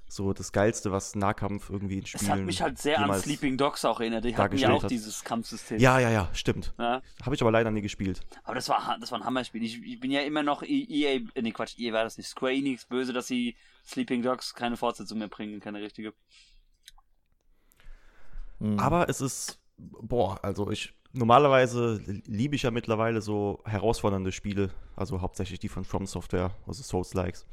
[0.07, 3.57] so das Geilste, was Nahkampf irgendwie in Spielen Es hat mich halt sehr an Sleeping
[3.57, 4.23] Dogs auch erinnert.
[4.23, 4.91] Die hatten ja auch hat.
[4.91, 5.77] dieses Kampfsystem.
[5.79, 6.73] Ja, ja, ja, stimmt.
[6.79, 7.01] Ja.
[7.21, 8.21] Habe ich aber leider nie gespielt.
[8.45, 9.61] Aber das war, das war ein Hammerspiel.
[9.61, 12.29] Ich, ich bin ja immer noch E- EA, äh, nee Quatsch, EA war das nicht.
[12.29, 16.13] Square Enix böse, dass sie Sleeping Dogs keine Fortsetzung mehr bringen, keine richtige.
[18.59, 18.79] Hm.
[18.79, 25.21] Aber es ist, boah, also ich, normalerweise liebe ich ja mittlerweile so herausfordernde Spiele, also
[25.21, 27.45] hauptsächlich die von From Software, also Souls-Likes.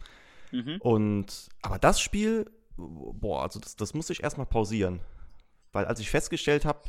[0.52, 0.76] Mhm.
[0.80, 5.00] Und, aber das Spiel, boah, also das, das muss ich erstmal pausieren.
[5.72, 6.80] Weil als ich festgestellt habe,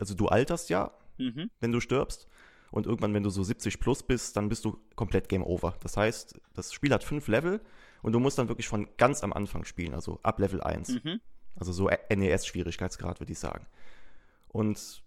[0.00, 1.50] also du alterst ja, Mhm.
[1.60, 2.26] wenn du stirbst.
[2.70, 5.74] Und irgendwann, wenn du so 70 plus bist, dann bist du komplett Game Over.
[5.80, 7.60] Das heißt, das Spiel hat fünf Level
[8.00, 11.04] und du musst dann wirklich von ganz am Anfang spielen, also ab Level 1.
[11.04, 11.20] Mhm.
[11.54, 13.66] Also so NES-Schwierigkeitsgrad, würde ich sagen.
[14.48, 15.02] Und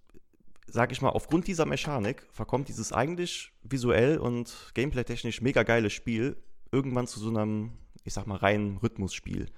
[0.68, 6.38] sag ich mal, aufgrund dieser Mechanik verkommt dieses eigentlich visuell und gameplay-technisch mega geile Spiel
[6.72, 7.72] irgendwann zu so einem,
[8.04, 9.52] ich sag mal, reinen Rhythmusspiel.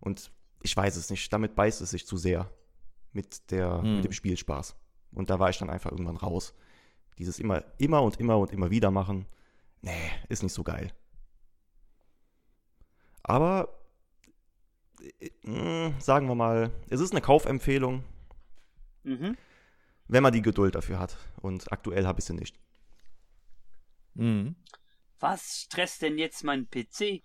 [0.00, 0.30] Und
[0.62, 2.50] ich weiß es nicht, damit beißt es sich zu sehr
[3.12, 3.96] mit, der, Hm.
[3.96, 4.76] mit dem Spielspaß.
[5.12, 6.54] Und da war ich dann einfach irgendwann raus.
[7.18, 9.26] Dieses immer, immer und immer und immer wieder machen,
[9.82, 9.90] nee,
[10.28, 10.92] ist nicht so geil.
[13.22, 13.68] Aber
[15.20, 18.04] äh, mh, sagen wir mal, es ist eine Kaufempfehlung,
[19.04, 19.36] Mhm.
[20.12, 21.16] Wenn man die Geduld dafür hat.
[21.40, 22.54] Und aktuell habe ich sie nicht.
[24.14, 24.56] Mhm.
[25.18, 27.22] Was stresst denn jetzt mein PC?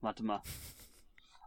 [0.00, 0.42] Warte mal.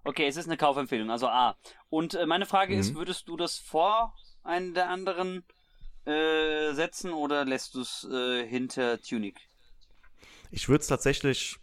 [0.03, 1.57] Okay, es ist eine Kaufempfehlung, also A.
[1.89, 2.97] Und äh, meine Frage ist, Mhm.
[2.97, 5.43] würdest du das vor einen der anderen
[6.05, 9.39] äh, setzen oder lässt du es äh, hinter Tunic?
[10.49, 11.57] Ich würde es tatsächlich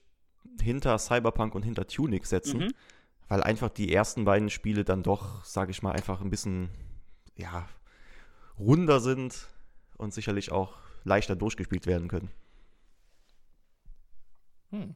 [0.61, 2.75] hinter Cyberpunk und hinter Tunic setzen, Mhm.
[3.29, 6.71] weil einfach die ersten beiden Spiele dann doch, sage ich mal, einfach ein bisschen,
[7.37, 7.69] ja,
[8.59, 9.49] runder sind
[9.97, 12.31] und sicherlich auch leichter durchgespielt werden können.
[14.71, 14.95] Hm.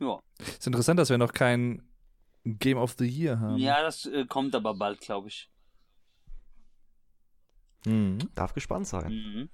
[0.00, 0.20] Ja.
[0.38, 1.82] Ist interessant, dass wir noch kein
[2.44, 3.58] Game of the Year haben.
[3.58, 5.50] Ja, das äh, kommt aber bald, glaube ich.
[7.86, 8.18] Mhm.
[8.34, 9.12] Darf gespannt sein.
[9.12, 9.48] Mhm.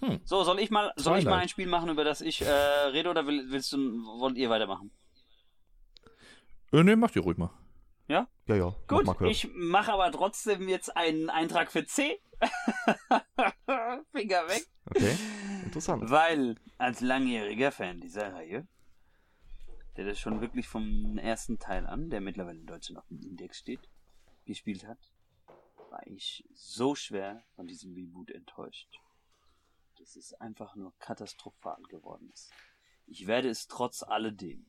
[0.00, 0.20] Hm.
[0.24, 3.08] So, soll ich mal, soll ich mal ein Spiel machen, über das ich äh, rede
[3.08, 3.78] oder will, willst du,
[4.18, 4.90] wollt ihr weitermachen?
[6.72, 7.50] Äh, nee, macht ihr ruhig mal.
[8.08, 9.30] Ja, ja, mach Gut, Kurt.
[9.30, 12.20] ich mache aber trotzdem jetzt einen Eintrag für C.
[14.12, 14.66] Finger weg.
[14.90, 15.16] Okay,
[15.64, 16.08] interessant.
[16.08, 18.68] Weil als langjähriger Fan dieser Reihe,
[19.96, 23.58] der das schon wirklich vom ersten Teil an, der mittlerweile in Deutschland auf dem Index
[23.58, 23.88] steht,
[24.44, 24.98] gespielt hat,
[25.90, 29.00] war ich so schwer von diesem Reboot enttäuscht,
[29.98, 32.52] dass es einfach nur katastrophal geworden ist.
[33.06, 34.66] Ich werde es trotz alledem,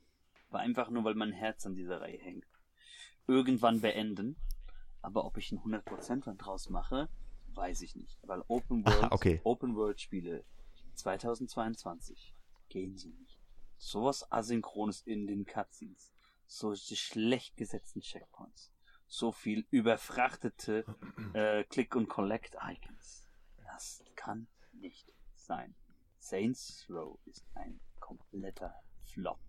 [0.50, 2.48] war einfach nur, weil mein Herz an dieser Reihe hängt,
[3.28, 4.36] irgendwann beenden.
[5.02, 7.10] Aber ob ich ein 100% dann draus mache,
[7.54, 8.18] weiß ich nicht.
[8.24, 9.42] Weil Open World, Ah, okay.
[9.44, 10.44] Open World Spiele
[10.96, 12.36] 2022
[12.70, 13.40] gehen so nicht.
[13.78, 16.14] Sowas Asynchrones in den Cutscenes.
[16.48, 18.72] Solche schlecht gesetzten Checkpoints.
[19.08, 20.86] So viel überfrachtete
[21.34, 23.28] äh, Click- und Collect-Icons.
[23.66, 25.76] Das kann nicht sein.
[26.20, 28.74] Saints Row ist ein kompletter
[29.04, 29.40] Flop.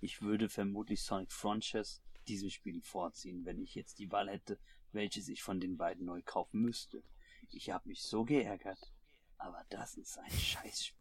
[0.00, 4.58] Ich würde vermutlich Sonic Frontiers diesem Spiel vorziehen, wenn ich jetzt die Wahl hätte,
[4.92, 7.02] welches ich von den beiden neu kaufen müsste.
[7.50, 8.92] Ich habe mich so geärgert,
[9.38, 11.00] aber das ist ein Scheißspiel.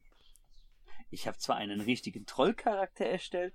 [1.09, 3.53] Ich habe zwar einen richtigen Trollcharakter erstellt,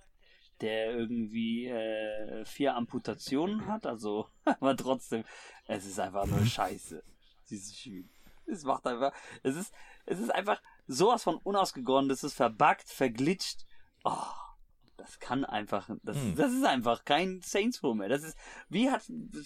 [0.61, 5.25] der irgendwie äh, vier Amputationen hat, also, aber trotzdem,
[5.67, 7.03] es ist einfach nur Scheiße,
[7.51, 8.09] dieses Spiel.
[8.47, 9.13] Es macht einfach,
[9.43, 9.75] es ist,
[10.05, 13.67] es ist einfach sowas von unausgegoren, das ist verbuggt, verglitscht.
[14.05, 14.23] Oh,
[14.97, 16.37] das kann einfach, das, Hm.
[16.37, 18.09] das ist einfach kein Saints Row mehr.
[18.09, 18.37] Das ist,
[18.69, 19.03] wie hat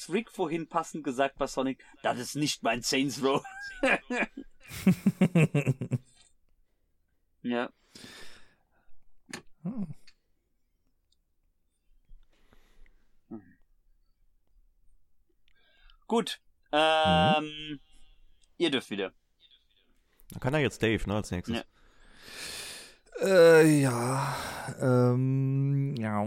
[0.08, 3.42] Rick vorhin passend gesagt bei Sonic, das ist nicht mein Saints Row.
[7.42, 7.70] ja.
[9.62, 9.94] Hm.
[16.06, 16.40] Gut.
[16.72, 17.80] Ähm,
[18.58, 19.12] ihr dürft wieder.
[20.30, 21.58] Dann kann er jetzt Dave, ne, als nächstes.
[21.58, 21.64] Ja.
[23.20, 24.36] Äh, ja.
[24.80, 26.24] Ähm, ja.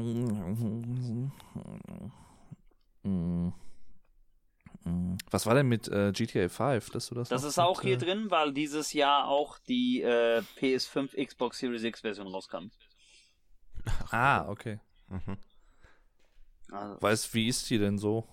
[3.03, 3.53] Mm.
[4.86, 5.18] Mm.
[5.32, 6.90] Was war denn mit äh, GTA 5?
[6.91, 10.02] Dass du das Das ist auch mit, hier äh, drin, weil dieses Jahr auch die
[10.02, 12.70] äh, PS5 Xbox Series X Version rauskam.
[14.11, 14.80] Ah, okay.
[15.10, 15.38] Mhm.
[16.72, 18.28] Also, Weißt, wie ist die denn so?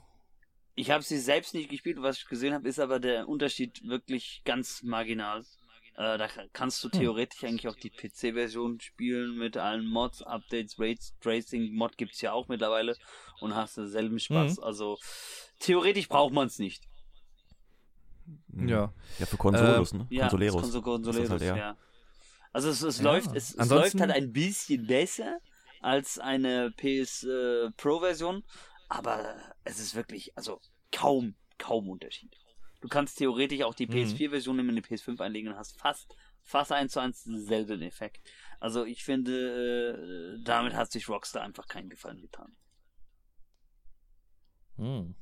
[0.80, 4.42] ich habe sie selbst nicht gespielt, was ich gesehen habe, ist aber der Unterschied wirklich
[4.44, 5.44] ganz marginal.
[5.96, 6.98] Äh, da kannst du Hm.
[7.00, 12.32] theoretisch eigentlich auch die PC-Version spielen mit allen Mods, Updates, Rates, Tracing Mod gibt's ja
[12.32, 12.96] auch mittlerweile
[13.40, 14.58] und hast denselben Spaß.
[14.58, 14.62] Mhm.
[14.64, 14.98] Also
[15.58, 16.84] theoretisch braucht man es nicht.
[18.48, 18.68] Mhm.
[18.68, 18.92] Ja.
[19.18, 20.06] Ja, für Konsolos, ne?
[20.10, 20.62] Ja, Consoleros.
[20.62, 21.56] Konso Konsoleros, halt eher.
[21.56, 21.76] ja.
[22.52, 23.04] Also es, es Ja.
[23.04, 25.38] läuft, es, es läuft halt ein bisschen besser
[25.80, 28.44] als eine PS äh, Pro Version,
[28.88, 30.60] aber es ist wirklich, also
[30.92, 32.34] kaum, kaum Unterschied.
[32.80, 33.92] Du kannst theoretisch auch die Mhm.
[33.92, 37.82] PS4 Version nehmen, in die PS5 einlegen und hast fast, fast eins zu eins denselben
[37.82, 38.30] Effekt.
[38.58, 42.56] Also ich finde, äh, damit hat sich Rockstar einfach keinen Gefallen getan.
[44.76, 45.14] Hm.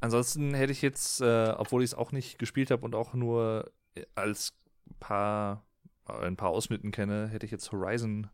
[0.00, 3.70] Ansonsten hätte ich jetzt, äh, obwohl ich es auch nicht gespielt habe und auch nur
[3.94, 4.54] äh, als
[4.98, 5.66] paar,
[6.08, 8.30] äh, ein paar Ausschnitten kenne, hätte ich jetzt Horizon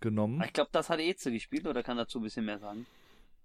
[0.00, 0.42] genommen.
[0.44, 2.86] Ich glaube, das hat Eze gespielt oder kann dazu ein bisschen mehr sagen?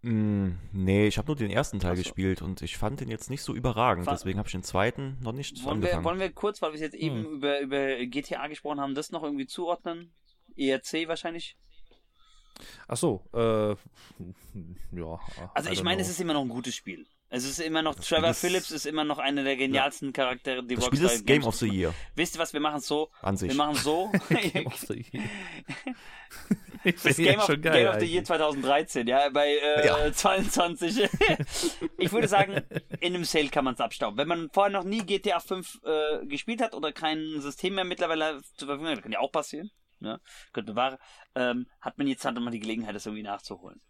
[0.02, 2.04] Mm, nee, ich habe nur den ersten Teil so.
[2.04, 4.06] gespielt und ich fand den jetzt nicht so überragend.
[4.06, 6.06] Fa- deswegen habe ich den zweiten noch nicht Wollen wir, angefangen.
[6.06, 7.34] wollen wir kurz, weil wir jetzt eben Hm.
[7.34, 10.14] über, über GTA gesprochen haben, das noch irgendwie zuordnen?
[10.56, 11.58] ERC wahrscheinlich?
[12.88, 13.76] Ach so, äh,
[14.92, 15.20] ja.
[15.54, 17.06] Also ich meine, es ist immer noch ein gutes Spiel.
[17.32, 20.12] Es ist immer noch, Das Spiel Trevor ist- Phillips ist immer noch einer der genialsten
[20.14, 21.94] Charaktere, die das Spiel Rockstar ist Game of the Year.
[22.16, 23.50] Wisst ihr was, wir machen so, an sich.
[23.50, 25.24] wir machen so, Game of the Year.
[26.84, 27.60] das finde Game, ja of, geil.
[27.62, 28.26] Game of the Year eigentlich.
[28.26, 30.12] 2013, ja, bei äh, Ja.
[30.12, 31.08] 22.
[31.98, 32.62] ich würde sagen,
[33.00, 34.18] in einem Sale kann man es abstauben.
[34.18, 38.42] Wenn man vorher noch nie GTA 5 äh, gespielt hat oder kein System mehr mittlerweile
[38.58, 39.70] zur Verfügung hat, kann ja auch passieren,
[40.00, 40.20] ne?
[40.54, 40.98] könnte wahr,
[41.36, 43.82] ähm, hat man jetzt halt mal die Gelegenheit, das irgendwie nachzuholen.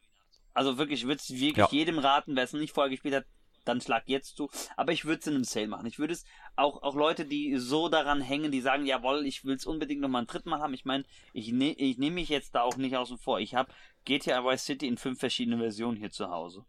[0.53, 1.67] Also wirklich, ich würde es wirklich Ja.
[1.71, 3.26] jedem raten, wer es noch nicht vorher gespielt hat,
[3.65, 4.49] dann schlag jetzt zu.
[4.77, 5.85] Aber ich würde es in einem Sale machen.
[5.85, 6.23] Ich würde es
[6.55, 10.09] auch, auch Leute, die so daran hängen, die sagen, jawohl, ich will es unbedingt noch
[10.09, 10.73] mal ein drittes Mal haben.
[10.73, 11.03] Ich meine,
[11.34, 13.39] ich, ne, ich nehme mich jetzt da auch nicht außen vor.
[13.39, 13.71] Ich habe
[14.05, 16.65] GTA Vice City in fünf verschiedenen Versionen hier zu Hause.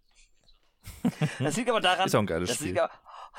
[1.38, 2.68] Das liegt aber daran, Ist auch ein geiles das Spiel.
[2.68, 2.92] liegt aber,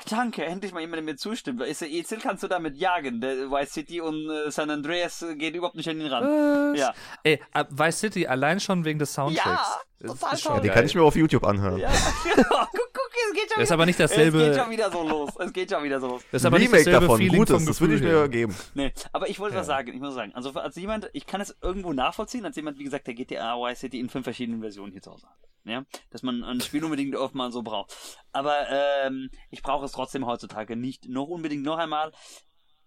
[0.08, 1.60] danke, endlich mal jemand, der mir zustimmt.
[1.62, 3.20] EZL kannst du damit jagen.
[3.20, 6.24] Der Vice City und äh, San Andreas äh, geht überhaupt nicht an ihn ran.
[6.24, 6.78] Was?
[6.78, 6.94] Ja.
[7.22, 9.78] Ey, äh, Vice City allein schon wegen des Soundtracks.
[10.00, 10.60] Ja, total ist schon toll.
[10.60, 10.74] ja, geil.
[10.74, 11.78] kann ich mir auf YouTube anhören.
[11.78, 11.90] Ja,
[12.72, 12.91] guck,
[13.28, 13.74] es geht schon Das ist wieder.
[13.74, 15.30] aber nicht dasselbe- Es geht schon wieder so los.
[15.38, 16.22] Es geht schon wieder so los.
[16.30, 18.54] Das ist aber nicht Remake dasselbe davon, Feeling gutes, vom das würde ich mir geben.
[18.74, 19.60] Nee, aber ich wollte Ja.
[19.60, 22.78] was sagen, ich muss sagen, also als jemand, ich kann es irgendwo nachvollziehen, als jemand,
[22.78, 25.36] wie gesagt, der GTA Vice City in fünf verschiedenen Versionen hier zu Hause hat.
[25.64, 27.94] Ja, dass man ein Spiel unbedingt oft mal so braucht.
[28.32, 32.10] Aber ähm, ich brauche es trotzdem heutzutage nicht noch unbedingt noch einmal.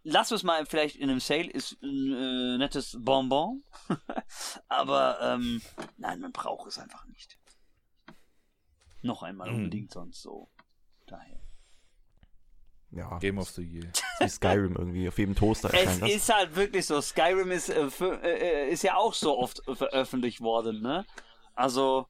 [0.03, 3.63] Lass es mal vielleicht in einem Sale, ist ein äh, nettes Bonbon.
[4.67, 5.61] aber ähm,
[5.97, 7.37] nein, man braucht es einfach nicht.
[9.05, 9.55] Noch einmal Mhm.
[9.55, 10.49] unbedingt sonst so.
[11.07, 11.39] Daher.
[12.91, 13.91] Ja, Game of the Year.
[14.19, 15.07] wie Skyrim irgendwie.
[15.07, 16.09] Auf jedem Toaster Es erscheint das.
[16.11, 17.01] ist halt wirklich so.
[17.01, 21.05] Skyrim ist, äh, für, äh, ist ja auch so oft veröffentlicht worden, ne?
[21.53, 22.07] Also,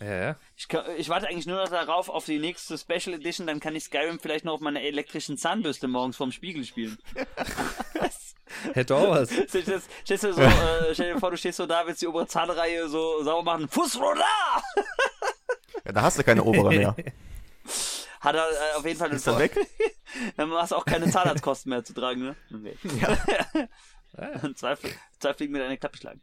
[0.00, 3.60] Ja, ich, kann, ich warte eigentlich nur noch darauf, auf die nächste Special Edition, dann
[3.60, 6.96] kann ich Skyrim vielleicht noch auf meiner elektrischen Zahnbürste morgens vorm Spiegel spielen.
[8.72, 9.30] Hätte auch was.
[9.48, 9.80] Stell dir
[10.32, 13.44] so, äh, stell dir vor, du stehst so da, willst die obere Zahnreihe so sauber
[13.52, 13.68] machen.
[13.68, 14.24] Fußroller!
[15.84, 16.96] Ja, da hast du keine obere mehr.
[18.20, 19.56] Hat er äh, auf jeden Fall Ist dann weg?
[20.36, 22.36] Dann hast du auch keine Zahnarztkosten mehr zu tragen, ne?
[22.52, 22.76] Okay.
[23.00, 23.18] Ja.
[24.54, 26.20] zwei, Fl- zwei Fliegen mit einer Klappe schlagen.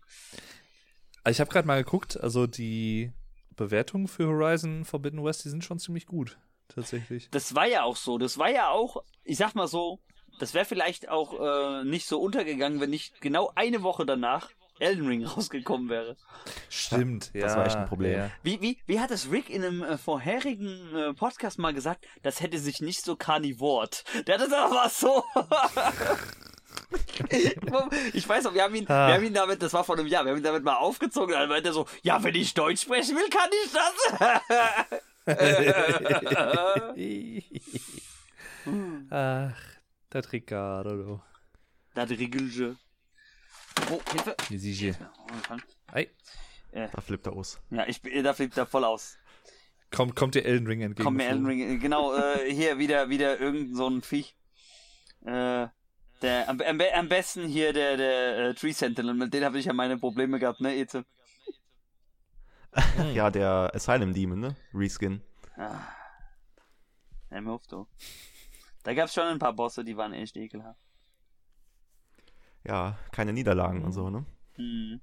[1.28, 3.12] Ich habe gerade mal geguckt, also die
[3.56, 7.30] Bewertungen für Horizon Forbidden West, die sind schon ziemlich gut, tatsächlich.
[7.32, 8.18] Das war ja auch so.
[8.20, 10.00] Das war ja auch, ich sag mal so,
[10.40, 11.34] das wäre vielleicht auch
[11.82, 16.16] äh, nicht so untergegangen, wenn nicht genau eine Woche danach Elden Ring rausgekommen wäre.
[16.70, 17.42] Stimmt, ja.
[17.42, 18.20] das war echt ein Problem.
[18.20, 18.30] Ja.
[18.44, 22.06] Wie, wie, wie hat es Rick in einem äh, vorherigen äh, Podcast mal gesagt?
[22.24, 24.04] Das hätte sich nicht so karnivort.
[24.28, 25.24] Der hat es aber so.
[28.14, 29.08] ich weiß noch, wir haben ihn, Ah.
[29.08, 31.34] wir haben ihn damit, das war vor einem Jahr, wir haben ihn damit mal aufgezogen,
[31.34, 33.94] dann meinte er so, ja, wenn ich Deutsch sprechen will, kann ich das.
[39.10, 39.58] Ach,
[40.14, 40.90] der Ricardo.
[40.96, 41.20] du.
[41.94, 42.78] da hat Riggelge.
[43.92, 44.36] Oh, Hilfe.
[44.50, 45.08] Wie siehst du?
[45.92, 46.10] Hey,
[46.72, 47.60] Da flippt er aus.
[47.70, 49.18] Ja, ich bin, da flippt er voll aus.
[49.92, 51.06] kommt, kommt dir Elden Ring entgegen.
[51.06, 54.36] Komm mir Elden Ring, äh, genau, äh, hier wieder, wieder irgend so ein Viech.
[55.26, 55.68] Äh,
[56.22, 59.66] der, am, am, am besten hier der, der äh, Tree Sentinel, mit dem habe ich
[59.66, 61.06] ja meine Probleme gehabt, ne, Eze?
[63.14, 64.56] Ja, der Asylum Demon, ne?
[64.74, 65.22] Reskin.
[65.56, 65.80] Ah.
[67.32, 67.88] Ja, mir du.
[68.84, 70.80] Da gab's schon ein paar Bosse, die waren echt ekelhaft.
[72.68, 74.26] Ja, keine Niederlagen und so, ne?
[74.56, 75.02] Hm.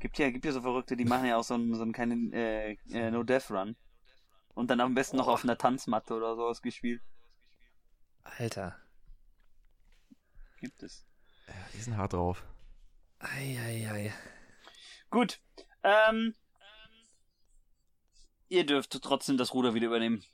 [0.00, 2.32] Gibt ja, gibt ja so Verrückte, die machen ja auch so einen, so einen kleinen
[2.32, 3.76] äh, äh, No-Death-Run.
[4.54, 7.00] Und dann am besten noch auf einer Tanzmatte oder sowas gespielt.
[8.24, 8.76] Alter.
[10.60, 11.06] Gibt es.
[11.46, 12.44] Ja, die sind hart drauf.
[13.20, 14.12] Eieiei.
[15.10, 15.40] Gut.
[15.84, 16.34] Ähm,
[18.48, 20.24] ihr dürft trotzdem das Ruder wieder übernehmen.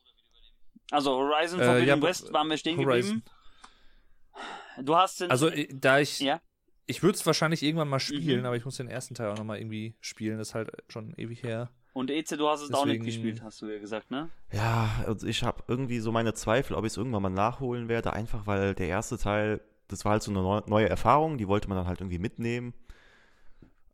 [0.91, 3.23] Also Horizon Äh, Forbidden ja, West waren wir stehen Horizon.
[3.23, 4.85] geblieben.
[4.87, 5.31] Du hast den.
[5.31, 6.21] Also, äh, da ich.
[6.21, 6.41] ja.
[6.87, 8.47] Ich würde es wahrscheinlich irgendwann mal spielen, Mhm.
[8.47, 10.39] aber ich muss den ersten Teil auch nochmal irgendwie spielen.
[10.39, 11.71] Das ist halt schon ewig her.
[11.95, 14.29] Und Eze, du hast es auch nicht Deswegen- gespielt, hast du ja gesagt, ne?
[14.53, 18.13] Ja, also ich habe irgendwie so meine Zweifel, ob ich es irgendwann mal nachholen werde,
[18.13, 21.69] einfach weil der erste Teil, das war halt so eine neu- neue Erfahrung, die wollte
[21.69, 22.75] man dann halt irgendwie mitnehmen.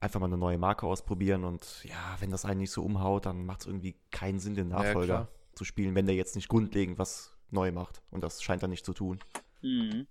[0.00, 3.44] Einfach mal eine neue Marke ausprobieren und ja, wenn das einen nicht so umhaut, dann
[3.44, 5.28] macht es irgendwie keinen Sinn, den Nachfolger klar.
[5.54, 8.00] zu spielen, wenn der jetzt nicht grundlegend was neu macht.
[8.10, 9.18] Und das scheint er nicht zu tun.
[9.60, 10.06] Mhm.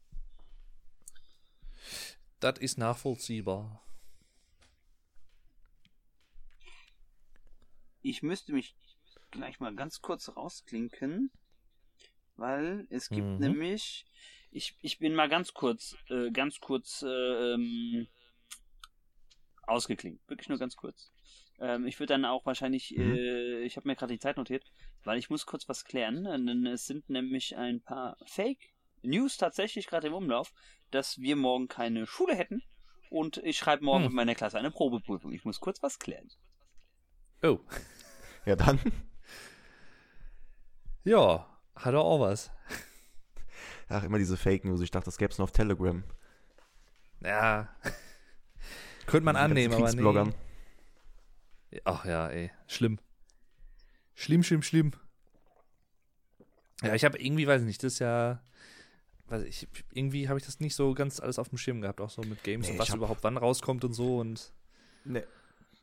[2.39, 3.81] Das ist nachvollziehbar.
[8.01, 8.75] Ich müsste mich
[9.31, 11.31] gleich mal ganz kurz rausklinken,
[12.37, 13.39] weil es gibt Mhm.
[13.39, 14.05] nämlich,
[14.51, 17.07] ich, ich bin mal ganz kurz, äh, ganz kurz äh,
[17.53, 18.07] ähm,
[19.67, 21.11] ausgeklinkt, wirklich nur ganz kurz.
[21.59, 23.15] Ähm, ich würde dann auch wahrscheinlich, Mhm.
[23.15, 24.63] äh, ich habe mir gerade die Zeit notiert,
[25.03, 26.23] weil ich muss kurz was klären.
[26.23, 28.73] Denn es sind nämlich ein paar Fake
[29.03, 30.51] News tatsächlich gerade im Umlauf,
[30.91, 32.61] dass wir morgen keine Schule hätten
[33.09, 34.11] und ich schreibe morgen Hm.
[34.11, 35.31] mit meiner Klasse eine Probeprüfung.
[35.31, 36.29] Ich muss kurz was klären.
[37.43, 37.59] Oh.
[38.45, 38.79] Ja, dann.
[41.03, 41.45] Ja,
[41.75, 42.51] hat er auch was.
[43.89, 44.81] Ach, immer diese Fake News.
[44.81, 46.03] Ich dachte, das gäbe es nur auf Telegram.
[47.21, 47.73] Ja.
[49.05, 50.33] Könnte man annehmen, aber Kriegsbloggern.
[51.71, 51.81] nee.
[51.83, 52.49] Ach ja, ey.
[52.67, 52.99] Schlimm.
[54.15, 54.91] Schlimm, schlimm, schlimm.
[56.81, 58.41] Ja, ich habe irgendwie, weiß ich nicht, das ist ja.
[59.29, 62.09] Weiß ich, irgendwie habe ich das nicht so ganz alles auf dem Schirm gehabt, auch
[62.09, 64.51] so mit Games Nee, und was überhaupt wann rauskommt und so und.
[65.05, 65.23] Nee.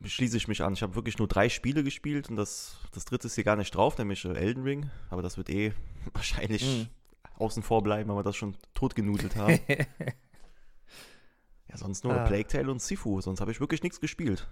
[0.03, 0.73] Schließe ich mich an.
[0.73, 3.73] Ich habe wirklich nur drei Spiele gespielt und das, das dritte ist hier gar nicht
[3.73, 4.91] drauf, nämlich äh, Elden Ring.
[5.09, 5.73] Aber das wird eh
[6.13, 6.87] wahrscheinlich Mhm.
[7.39, 9.59] außen vor bleiben, weil wir das schon totgenudelt haben.
[11.69, 12.25] ja, sonst nur Ah.
[12.25, 13.21] Plague Tale und Sifu.
[13.21, 14.47] Sonst habe ich wirklich nichts gespielt.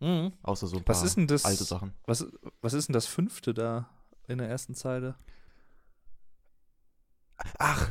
[0.00, 0.32] Mhm.
[0.42, 1.44] Außer so ein paar Was das?
[1.44, 1.92] alte Sachen.
[2.06, 2.26] Was,
[2.60, 3.88] was ist denn das fünfte da
[4.26, 5.16] in der ersten Zeile?
[7.58, 7.90] Ach,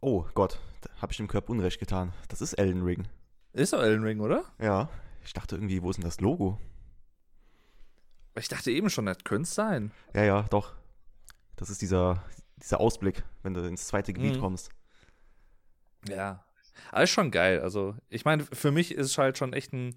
[0.00, 0.58] oh Gott,
[1.00, 2.12] habe ich dem Körper Unrecht getan.
[2.28, 3.06] Das ist Elden Ring.
[3.52, 4.44] Ist doch Elden Ring, oder?
[4.60, 4.88] Ja,
[5.24, 6.58] ich dachte irgendwie, wo ist denn das Logo?
[8.36, 9.92] Ich dachte eben schon, das könnte es sein.
[10.14, 10.74] Ja, ja, doch.
[11.56, 12.22] Das ist dieser,
[12.56, 14.40] dieser Ausblick, wenn du ins zweite Gebiet Mhm.
[14.40, 14.70] kommst.
[16.08, 16.44] Ja.
[16.90, 17.60] Aber ist schon geil.
[17.60, 19.96] Also, ich meine, für mich ist es halt schon echt ein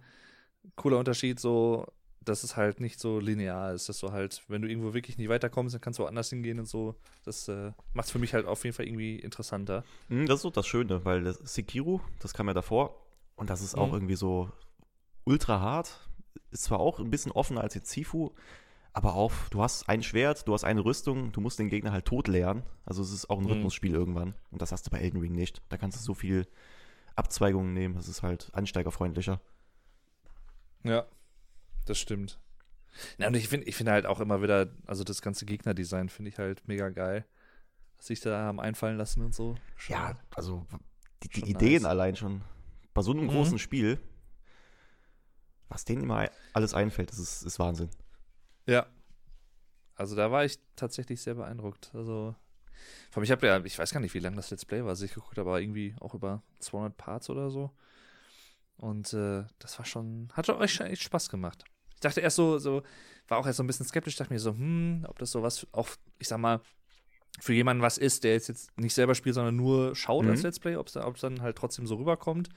[0.76, 1.88] cooler Unterschied, so,
[2.28, 3.90] dass es halt nicht so linear ist.
[3.90, 6.68] Dass du halt, wenn du irgendwo wirklich nicht weiterkommst, dann kannst du woanders hingehen und
[6.68, 6.96] so.
[7.24, 9.84] Das äh, macht es für mich halt auf jeden Fall irgendwie interessanter.
[10.10, 12.96] Hm, Das ist so das Schöne, weil das Sekiro, das kam ja davor
[13.36, 13.94] und das ist auch Mhm.
[13.94, 14.50] irgendwie so
[15.26, 16.10] ultra hart.
[16.52, 18.32] Ist zwar auch ein bisschen offener als jetzt Sifu,
[18.94, 22.06] aber auch, du hast ein Schwert, du hast eine Rüstung, du musst den Gegner halt
[22.06, 22.64] tot leeren.
[22.86, 23.52] Also es ist auch ein Mhm.
[23.52, 24.34] Rhythmusspiel irgendwann.
[24.52, 25.62] Und das hast du bei Elden Ring nicht.
[25.70, 26.48] Da kannst du so viel
[27.16, 29.42] Abzweigungen nehmen, das ist halt ansteigerfreundlicher.
[30.84, 31.06] Ja,
[31.90, 32.40] das stimmt.
[33.18, 36.30] Ja, und ich finde ich finde halt auch immer wieder, also das ganze Gegnerdesign finde
[36.30, 37.26] ich halt mega geil.
[37.98, 39.56] Was sich da haben einfallen lassen und so.
[39.76, 40.66] Schon- Ja, also
[41.24, 41.86] die, die Schon Ideen nice.
[41.90, 42.42] allein schon.
[42.94, 43.30] Bei so einem Mhm.
[43.30, 44.00] großen Spiel,
[45.70, 47.90] was denen immer alles einfällt, das ist, ist Wahnsinn.
[48.66, 48.88] Ja.
[49.96, 51.92] Also da war ich tatsächlich sehr beeindruckt.
[51.94, 52.36] Also,
[53.10, 54.88] vor allem, ich habe ja, ich weiß gar nicht, wie lange das Let's Play war,
[54.92, 57.72] was ich geguckt habe, aber irgendwie auch über 200 Parts oder so.
[58.78, 61.64] Und äh, das war schon, hat schon echt, echt Spaß gemacht.
[61.98, 62.84] Ich dachte erst so, so,
[63.28, 65.90] war auch erst so ein bisschen skeptisch, dachte mir so, hm, ob das sowas auch,
[66.20, 66.62] ich sag mal,
[67.40, 70.32] für jemanden was ist, der jetzt, jetzt nicht selber spielt, sondern nur schaut Mhm.
[70.32, 72.50] als Let's Play, ob es dann halt trotzdem so rüberkommt.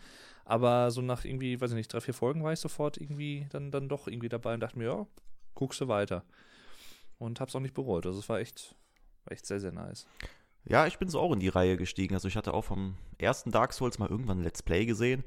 [0.44, 3.70] Aber so nach irgendwie, weiß ich nicht, drei, vier Folgen war ich sofort irgendwie dann,
[3.70, 5.06] dann doch irgendwie dabei und dachte mir, ja,
[5.54, 6.24] guckst du weiter.
[7.18, 8.06] Und hab's auch nicht bereut.
[8.06, 8.74] Also es war echt,
[9.24, 10.06] war echt sehr, sehr nice.
[10.64, 12.14] Ja, ich bin so auch in die Reihe gestiegen.
[12.14, 15.24] Also ich hatte auch vom ersten Dark Souls mal irgendwann ein Let's Play gesehen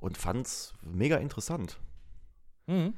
[0.00, 1.78] und fand's mega interessant.
[2.66, 2.94] Mhm.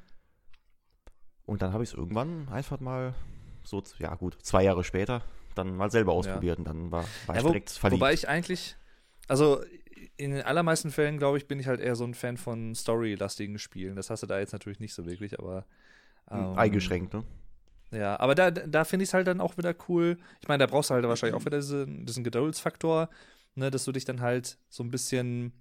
[1.49, 3.15] Und dann habe ich es irgendwann einfach mal
[3.65, 5.23] so, ja gut, zwei Jahre später,
[5.55, 8.01] dann mal selber ausprobiert und dann war, war ich Ja, wo, direkt verliebt.
[8.01, 8.77] wobei ich eigentlich,
[9.29, 9.63] also
[10.17, 13.59] in den allermeisten Fällen, glaube ich, bin ich halt eher so ein Fan von storylastigen
[13.59, 13.97] Spielen.
[13.97, 15.65] Das hast du da jetzt natürlich nicht so wirklich, aber.
[16.31, 17.25] ähm, Eingeschränkt, ne?
[17.91, 20.19] Ja, aber da, da finde ich es halt dann auch wieder cool.
[20.41, 23.09] Ich meine, da brauchst du halt wahrscheinlich auch wieder diesen, diesen Geduldsfaktor,
[23.55, 25.53] ne, dass du dich dann halt so ein bisschen,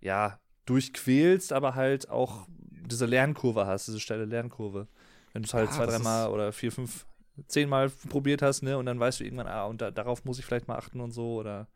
[0.00, 2.46] ja, durchquälst, aber halt auch
[2.90, 4.88] diese Lernkurve hast, diese steile Lernkurve.
[5.34, 7.06] Wenn du es halt Ja, zwei, dreimal oder vier, fünf,
[7.48, 10.46] zehnmal probiert hast, ne, und dann weißt du irgendwann, ah, und da, darauf muss ich
[10.46, 11.66] vielleicht mal achten und so oder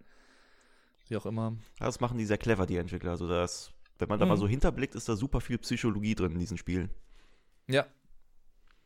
[1.08, 1.56] wie auch immer.
[1.78, 3.10] Das machen die sehr clever, die Entwickler.
[3.10, 4.40] Also das Wenn man da mal Mhm.
[4.40, 6.90] so hinterblickt, ist da super viel Psychologie drin in diesen Spielen.
[7.66, 7.86] Ja.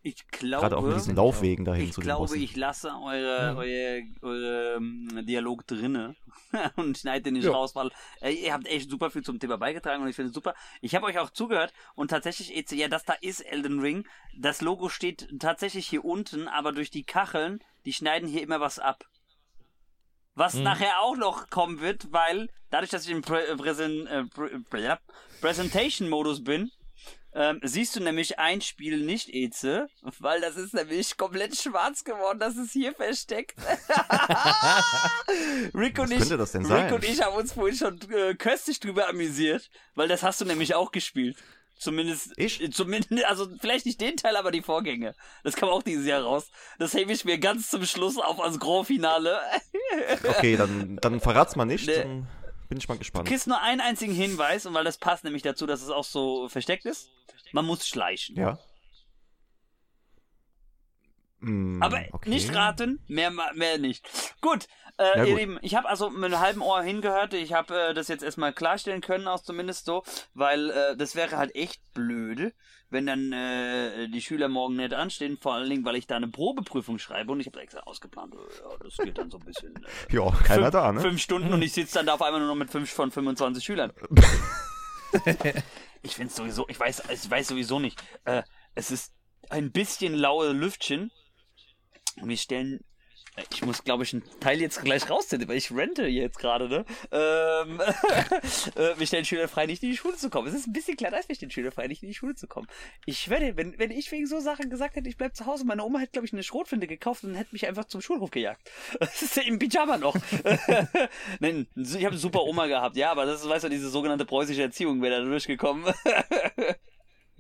[0.05, 2.43] Ich glaube, Gerade auch mit diesen Laufwegen dahin ich zu glaube, Bossen.
[2.43, 6.17] ich lasse eure, eure, eure ähm, Dialog drinne
[6.77, 7.53] und schneide den nicht Ja.
[7.53, 10.35] raus, weil äh, ihr habt echt super viel zum Thema beigetragen und ich finde es
[10.35, 10.55] super.
[10.81, 14.05] Ich habe euch auch zugehört und tatsächlich, EC, ja, das da ist Elden Ring.
[14.37, 18.81] Das Logo steht tatsächlich hier unten, aber durch die Kacheln, die schneiden hier immer was
[18.81, 19.05] ab.
[20.35, 20.63] Was Mhm.
[20.65, 24.81] nachher auch noch kommen wird, weil dadurch, dass ich im Prä äh, Präsen äh, Prä
[24.83, 24.99] ja,
[25.41, 26.73] Presentation-Modus bin,
[27.35, 29.89] ähm, siehst du nämlich ein Spiel nicht, Eze,
[30.19, 33.57] weil das ist nämlich komplett schwarz geworden, das ist hier versteckt.
[35.75, 36.93] Rick und Was ich, könnte das denn Rick sein?
[36.93, 40.75] und ich haben uns vorhin schon äh, köstlich drüber amüsiert, weil das hast du nämlich
[40.75, 41.37] auch gespielt.
[41.79, 42.61] Zumindest, Ich?
[42.63, 45.15] äh, zumindest, also vielleicht nicht den Teil, aber die Vorgänge.
[45.43, 46.49] Das kam auch dieses Jahr raus.
[46.79, 49.41] Das hebe ich mir ganz zum Schluss auf als Grand Finale.
[50.29, 52.27] Okay, dann, dann verrat's mal nicht, dann
[52.69, 53.29] bin ich mal Du gespannt.
[53.29, 56.49] kriegst nur einen einzigen Hinweis, und weil das passt nämlich dazu, dass es auch so
[56.49, 57.11] versteckt ist.
[57.53, 58.37] Man muss schleichen.
[58.37, 58.59] Ja.
[61.41, 62.31] Hm, Aber okay.
[62.31, 64.09] nicht raten, mehr, mehr nicht.
[64.41, 64.67] Gut,
[64.97, 65.39] äh, Ja, ihr gut.
[65.41, 67.35] Lieben, ich habe also mit einem halben Ohr hingehört.
[67.35, 70.05] Ich habe äh, das jetzt erstmal klarstellen können, auch zumindest so,
[70.35, 72.53] weil äh, das wäre halt echt blöde,
[72.91, 76.29] wenn dann äh, die Schüler morgen nicht anstehen, vor allen Dingen, weil ich da eine
[76.29, 79.75] Probeprüfung schreibe und ich habe extra ausgeplant, äh, ja, das geht dann so ein bisschen.
[80.11, 81.01] Äh, Ja, keiner fünf, da, ne?
[81.01, 83.65] Fünf Stunden und ich sitze dann da auf einmal nur noch mit fünf von 25
[83.65, 83.93] Schülern.
[86.03, 88.03] ich finde sowieso, ich weiß, ich weiß sowieso nicht.
[88.25, 88.43] Äh,
[88.75, 89.13] es ist
[89.49, 91.11] ein bisschen laue Lüftchen.
[92.21, 92.85] Und wir stellen.
[93.51, 96.85] Ich muss, glaube ich, einen Teil jetzt gleich rausziehen, weil ich rente jetzt gerade, ne?
[97.11, 97.81] Ähm,
[98.75, 100.49] äh, wir stellen Schüler frei, nicht in die Schule zu kommen.
[100.49, 102.47] Es ist ein bisschen klein, als wir stellen Schüler frei, nicht in die Schule zu
[102.47, 102.67] kommen.
[103.07, 105.83] Ich wette, wenn, wenn ich wegen so Sachen gesagt hätte, ich bleib zu Hause, meine
[105.83, 108.71] Oma hätte, glaube ich, eine Schrotflinte gekauft und hätte mich einfach zum Schulhof gejagt.
[109.01, 110.15] Das ist ja im Pyjama noch.
[111.41, 114.25] Nein, ich habe eine super Oma gehabt, ja, aber das ist, weißt du, diese sogenannte
[114.25, 115.93] preußische Erziehung wäre da durchgekommen.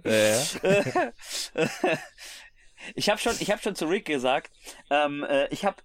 [0.05, 0.43] Ja.
[2.95, 4.51] Ich habe schon, ich habe schon zu Rick gesagt,
[4.91, 5.77] ähm, äh, ich habe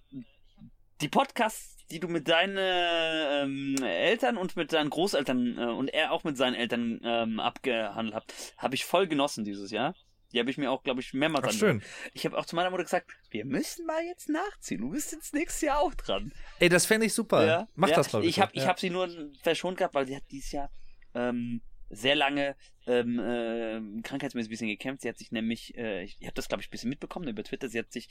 [1.00, 6.12] die Podcasts, die du mit deinen ähm, Eltern und mit deinen Großeltern äh, und er
[6.12, 9.94] auch mit seinen Eltern ähm, abgehandelt habt, habe ich voll genossen dieses Jahr.
[10.32, 11.82] Die habe ich mir auch, glaube ich, mehrmals Ach, schön.
[12.12, 14.82] Ich habe auch zu meiner Mutter gesagt, wir müssen mal jetzt nachziehen.
[14.82, 16.32] Du bist jetzt nächstes Jahr auch dran.
[16.58, 17.66] Ey, das fände ich super.
[17.74, 17.96] Mach ja.
[17.96, 18.28] das mal bitte.
[18.28, 18.68] Ich habe ich ja.
[18.68, 19.08] hab sie nur
[19.42, 20.70] verschont gehabt, weil sie hat dieses Jahr
[21.14, 22.56] ähm, sehr lange
[22.86, 25.02] ähm, äh, krankheitsmäßig ein bisschen gekämpft.
[25.02, 27.42] Sie hat sich nämlich, äh, ich, ich habe das glaube ich ein bisschen mitbekommen über
[27.44, 28.08] Twitter, sie hat sich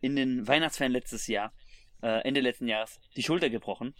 [0.00, 1.52] in den Weihnachtsferien letztes Jahr,
[2.02, 3.94] äh, Ende letzten Jahres, die Schulter gebrochen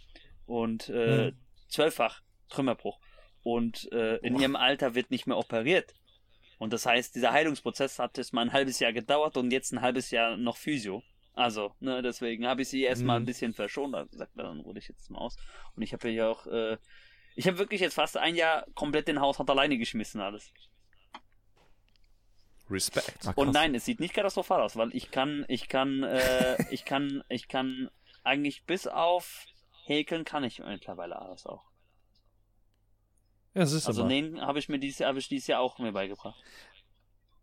[0.45, 1.37] und äh, Hm.
[1.69, 2.99] zwölffach Trümmerbruch.
[3.43, 5.93] Und äh, in ihrem Alter wird nicht mehr operiert.
[6.59, 9.81] Und das heißt, dieser Heilungsprozess hat es mal ein halbes Jahr gedauert und jetzt ein
[9.81, 11.01] halbes Jahr noch Physio.
[11.33, 13.23] Also, ne, deswegen habe ich sie erstmal Mhm.
[13.23, 13.95] ein bisschen verschont.
[13.95, 15.37] Also gesagt, dann ruhe ich jetzt mal aus.
[15.75, 16.77] Und ich habe ja auch, äh,
[17.35, 20.51] ich habe wirklich jetzt fast ein Jahr komplett den Haushalt alleine geschmissen alles.
[22.69, 23.27] Respekt.
[23.27, 23.33] Ah.
[23.35, 27.23] Und nein, es sieht nicht katastrophal aus, weil ich kann, ich kann, äh, ich kann,
[27.27, 27.89] ich kann
[28.23, 29.45] eigentlich bis auf
[29.85, 31.65] Häkeln kann ich mittlerweile alles auch.
[33.53, 34.09] Ja, das ist Also aber.
[34.09, 36.41] nähen habe ich mir dieses Jahr, habe ich dieses Jahr auch mir beigebracht.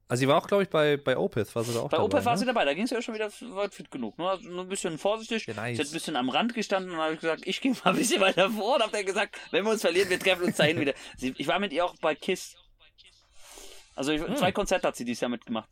[0.08, 2.04] Also, sie war auch, glaube ich, bei, bei Opeth, war sie da auch Bei dabei.
[2.04, 2.38] Opel war ne?
[2.38, 4.18] sie dabei, da ging es ja schon wieder weit fit genug.
[4.18, 4.28] Ne?
[4.28, 5.46] Also nur ein bisschen vorsichtig.
[5.46, 5.74] Ja, nice.
[5.74, 7.96] Ich hat ein bisschen am Rand gestanden und habe ich gesagt, ich gehe mal ein
[7.96, 10.80] bisschen weiter vor und habe dann gesagt, wenn wir uns verlieren, wir treffen uns dahin
[10.80, 10.94] wieder.
[11.18, 12.56] Sie, ich war mit ihr auch bei KISS.
[13.94, 14.34] Also ich, Hm.
[14.36, 15.68] zwei Konzerte hat sie dieses Jahr mitgemacht.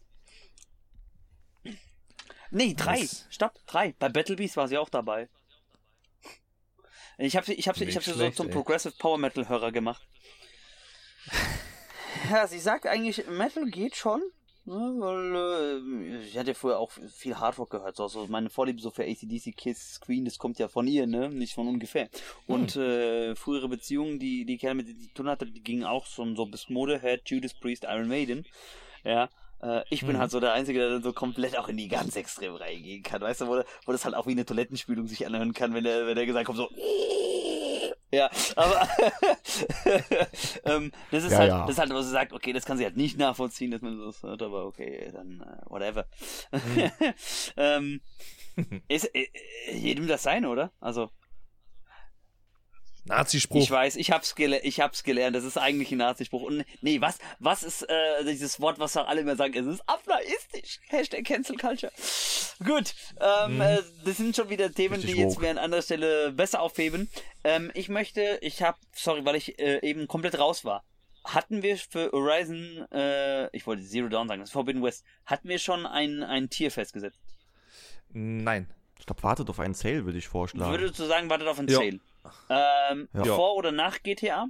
[2.51, 3.01] Nee, drei.
[3.01, 3.27] Nice.
[3.31, 3.95] Stopp, drei.
[3.99, 5.29] Bei Battle Beast war sie auch dabei.
[7.19, 8.53] Ich habe sie, ich habe sie, ich habe sie so zum ey.
[8.53, 10.07] Progressive Power Metal Hörer gemacht.
[12.31, 14.23] Ja, sie sagt eigentlich, Metal geht schon.
[14.65, 17.95] Ne, weil äh, ich hatte ja früher auch viel Hardrock gehört.
[17.95, 21.29] So, so meine Vorliebe so für ACDC, Kiss, Queen, das kommt ja von ihr, ne?
[21.29, 22.09] Nicht von ungefähr.
[22.49, 26.35] Und äh, frühere Beziehungen, die die Kerl mit zu tun hatte, die gingen auch schon
[26.35, 28.45] so bis Motorhead, Judas Priest, Iron Maiden.
[29.05, 29.31] Ja.
[29.63, 30.21] Äh, ich bin Mhm.
[30.21, 33.21] halt so der Einzige, der dann so komplett auch in die ganz extrem reingehen kann.
[33.23, 36.07] Weißt du, wo, wo das halt auch wie eine Toilettenspülung sich anhören kann, wenn der,
[36.07, 36.69] wenn der gesagt kommt, so.
[38.13, 38.89] Ja, aber
[40.65, 41.61] ähm, das ist Ja, halt, ja.
[41.63, 43.99] das ist halt, was sie sagt, okay, das kann sie halt nicht nachvollziehen, dass man
[43.99, 46.07] das hört, aber okay, dann äh, whatever.
[47.57, 48.01] ähm,
[48.89, 49.27] ist äh,
[49.73, 50.73] jedem das sein, oder?
[50.81, 51.11] Also
[53.07, 53.63] Nazi-Spruch.
[53.63, 55.35] ich weiß, ich hab's, gele ich hab's gelernt.
[55.37, 56.43] Das ist eigentlich ein Nazispruch.
[56.43, 59.55] Und nee, was, was ist äh, dieses Wort, was alle immer sagen?
[59.55, 60.81] Es ist abnaistisch.
[60.89, 61.93] Hashtag Cancel Culture.
[62.65, 63.61] Gut, ähm, Mhm.
[63.61, 67.09] äh, das sind schon wieder Themen, Richtig die jetzt wir an anderer Stelle besser aufheben.
[67.45, 70.85] Ähm, ich möchte, ich hab, sorry, weil ich äh, eben komplett raus war.
[71.25, 75.49] Hatten wir für Horizon, äh, ich wollte Zero Dawn sagen, das ist Forbidden West, hatten
[75.49, 77.19] wir schon ein, ein Tier festgesetzt?
[78.11, 78.69] Nein.
[78.99, 80.71] Ich glaube, wartet auf einen Sale, würde ich vorschlagen.
[80.71, 81.79] Würdest du sagen, wartet auf ein Ja.
[81.79, 82.01] Sale?
[82.49, 83.25] Ähm, Ja.
[83.25, 84.47] Vor oder nach GTA?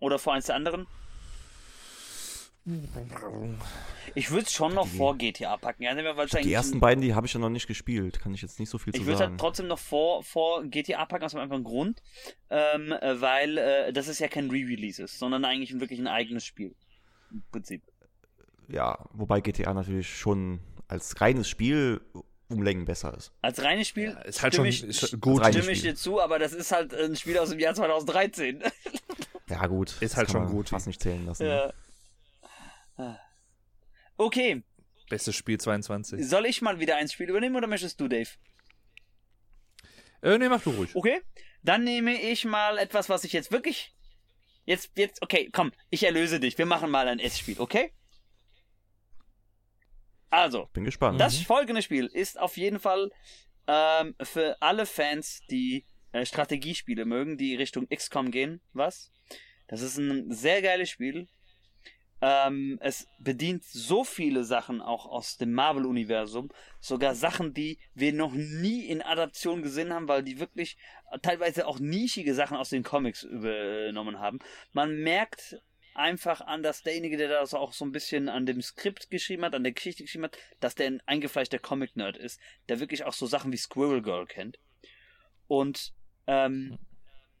[0.00, 0.86] Oder vor eins der anderen?
[4.14, 5.84] Ich würde es schon noch Die- vor GTA packen.
[5.84, 8.20] Es Die ersten beiden, die habe ich ja noch nicht gespielt.
[8.20, 9.30] Kann ich jetzt nicht so viel Ich zu würde sagen.
[9.32, 12.02] halt trotzdem noch vor, vor GTA packen, aus einem einfachen Grund,
[12.50, 16.44] ähm, äh, weil äh, das ist ja kein Re-Release ist, sondern eigentlich wirklich ein eigenes
[16.44, 16.74] Spiel.
[17.30, 17.82] Im Prinzip.
[18.68, 22.00] ja, wobei GTA natürlich schon als reines Spiel
[22.50, 23.32] um Längen besser ist.
[23.42, 25.44] Als reines Spiel Ja, ist halt stimme schon ich, ist gut.
[25.46, 25.92] stimme ich Spiel.
[25.92, 28.62] dir zu, aber das ist halt ein Spiel aus dem Jahr 2013.
[29.48, 29.90] Ja, gut.
[29.94, 30.68] Ist das halt kann schon man gut.
[30.68, 31.44] Fast nicht zählen lassen.
[31.44, 31.72] ja.
[32.96, 33.16] Ah.
[34.16, 34.62] Okay,
[35.08, 36.24] Bestes Spiel 22.
[36.24, 38.28] soll ich mal wieder ein Spiel übernehmen oder möchtest du, Dave?
[40.22, 40.94] Äh, nee, mach du ruhig.
[40.94, 41.20] Okay,
[41.64, 43.92] dann nehme ich mal etwas, was ich jetzt wirklich.
[44.66, 46.56] Jetzt, jetzt, okay, komm, ich erlöse dich.
[46.58, 47.92] Wir machen mal ein S-Spiel, okay?
[50.30, 51.20] Also, Bin gespannt.
[51.20, 53.10] das folgende Spiel ist auf jeden Fall
[53.66, 58.60] ähm, für alle Fans, die äh, Strategiespiele mögen, die Richtung XCOM gehen.
[58.72, 59.12] Was?
[59.66, 61.28] Das ist ein sehr geiles Spiel.
[62.22, 66.50] Ähm, es bedient so viele Sachen auch aus dem Marvel-Universum.
[66.78, 70.76] Sogar Sachen, die wir noch nie in Adaption gesehen haben, weil die wirklich
[71.22, 74.38] teilweise auch nischige Sachen aus den Comics übernommen haben.
[74.72, 75.56] Man merkt
[76.00, 79.54] einfach an, dass derjenige, der das auch so ein bisschen an dem Skript geschrieben hat,
[79.54, 83.26] an der Geschichte geschrieben hat, dass der ein eingefleischter Comic-Nerd ist, der wirklich auch so
[83.26, 84.58] Sachen wie Squirrel Girl kennt.
[85.46, 85.92] Und
[86.26, 86.78] ähm,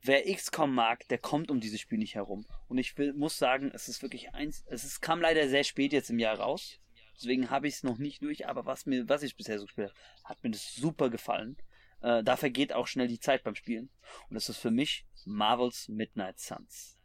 [0.02, 2.46] wer XCOM mag, der kommt um dieses Spiel nicht herum.
[2.68, 5.92] Und ich will, muss sagen, es ist wirklich eins, es ist, kam leider sehr spät
[5.92, 6.78] jetzt im Jahr raus.
[7.16, 9.90] Deswegen habe ich es noch nicht durch, aber was mir, was ich bisher so gespielt
[9.90, 11.56] habe, hat mir das super gefallen.
[12.02, 13.90] Äh, da vergeht auch schnell die Zeit beim Spielen.
[14.28, 16.99] Und das ist für mich Marvels Midnight Suns.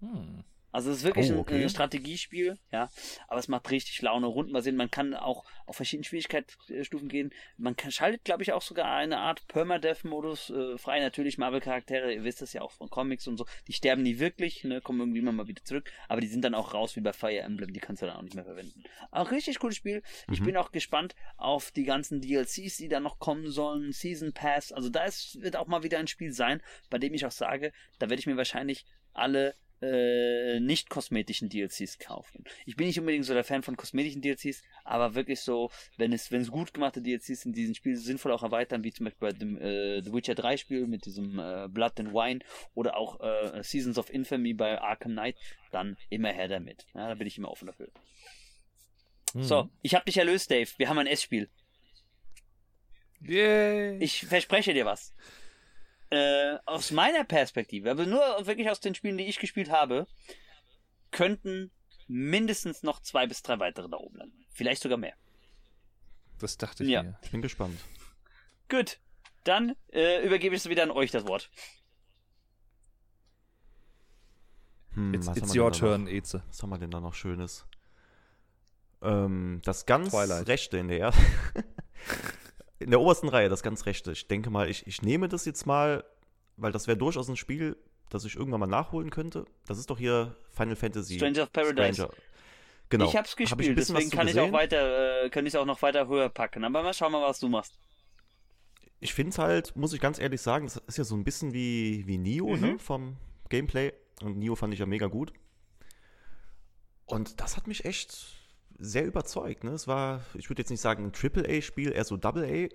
[0.00, 0.44] Hm.
[0.72, 1.62] Also es ist wirklich Oh, ein, okay.
[1.64, 2.88] ein Strategiespiel, ja,
[3.26, 4.76] aber es macht richtig Laune, rundenbasiert.
[4.76, 7.32] Man kann auch auf verschiedene Schwierigkeitsstufen gehen.
[7.56, 11.00] Man kann, schaltet, glaube ich, auch sogar eine Art Permadeath-Modus äh, frei.
[11.00, 14.62] Natürlich Marvel-Charaktere, ihr wisst das ja auch von Comics und so, die sterben nie wirklich,
[14.62, 17.12] ne, kommen irgendwie immer mal wieder zurück, aber die sind dann auch raus wie bei
[17.12, 18.84] Fire Emblem, die kannst du dann auch nicht mehr verwenden.
[19.10, 20.04] Auch richtig cooles Spiel.
[20.30, 20.44] Ich Mhm.
[20.44, 24.70] bin auch gespannt auf die ganzen DLCs, die da noch kommen sollen, Season Pass.
[24.70, 27.72] Also da ist, wird auch mal wieder ein Spiel sein, bei dem ich auch sage,
[27.98, 32.44] da werde ich mir wahrscheinlich alle äh, nicht kosmetischen DLCs kaufen.
[32.66, 36.30] Ich bin nicht unbedingt so der Fan von kosmetischen DLCs, aber wirklich so, wenn es,
[36.30, 39.32] wenn es gut gemachte DLCs in diesem Spiel sinnvoll auch erweitern, wie zum Beispiel bei
[39.32, 42.40] dem äh, The Witcher 3 Spiel mit diesem äh, Blood and Wine
[42.74, 45.36] oder auch äh, Seasons of Infamy bei Arkham Knight,
[45.70, 46.86] dann immer her damit.
[46.94, 47.88] Ja, da bin ich immer offen dafür.
[49.32, 49.42] Hm.
[49.42, 50.68] So, ich habe dich erlöst, Dave.
[50.76, 51.48] Wir haben ein S-Spiel.
[53.20, 53.98] Yay.
[53.98, 55.14] Ich verspreche dir was.
[56.10, 60.06] Äh, aus meiner Perspektive, aber nur wirklich aus den Spielen, die ich gespielt habe,
[61.12, 61.70] könnten
[62.08, 64.44] mindestens noch zwei bis drei weitere da oben landen.
[64.50, 65.14] Vielleicht sogar mehr.
[66.40, 67.02] das dachte ich Ja.
[67.04, 67.18] mir.
[67.22, 67.78] Ich bin gespannt.
[68.68, 68.98] Gut,
[69.44, 71.50] dann äh, übergebe ich es wieder an euch das Wort.
[74.94, 76.10] Hm, It's, was haben it's wir your denn da turn, Noch?
[76.10, 76.42] Eze.
[76.48, 77.66] Was haben wir denn da noch Schönes?
[79.02, 80.48] Ähm, das ganz Twilight.
[80.48, 81.12] rechte in der er
[82.80, 84.12] in der obersten Reihe, das ganz rechte.
[84.12, 86.04] Ich denke mal, ich, ich nehme das jetzt mal,
[86.56, 87.76] weil das wäre durchaus ein Spiel,
[88.08, 89.44] das ich irgendwann mal nachholen könnte.
[89.66, 91.14] Das ist doch hier Final Fantasy.
[91.16, 91.94] Stranger of Paradise.
[91.94, 92.14] Stranger.
[92.88, 93.04] Genau.
[93.04, 95.80] Ich hab's Hab gespielt, was deswegen kann ich auch weiter, äh, kann ich auch noch
[95.82, 96.64] weiter höher packen.
[96.64, 97.78] Aber mal schauen mal, was du machst.
[98.98, 101.52] Ich finde es halt, muss ich ganz ehrlich sagen, das ist ja so ein bisschen
[101.52, 102.60] wie, wie Nio, Mhm.
[102.60, 103.16] ne, vom
[103.48, 103.92] Gameplay.
[104.22, 105.32] Und Nio fand ich ja mega gut.
[107.06, 108.39] Und das hat mich echt
[108.78, 109.64] sehr überzeugt.
[109.64, 109.72] Ne?
[109.72, 112.68] Es war, ich würde jetzt nicht sagen ein Triple-A-Spiel, eher so Double-A.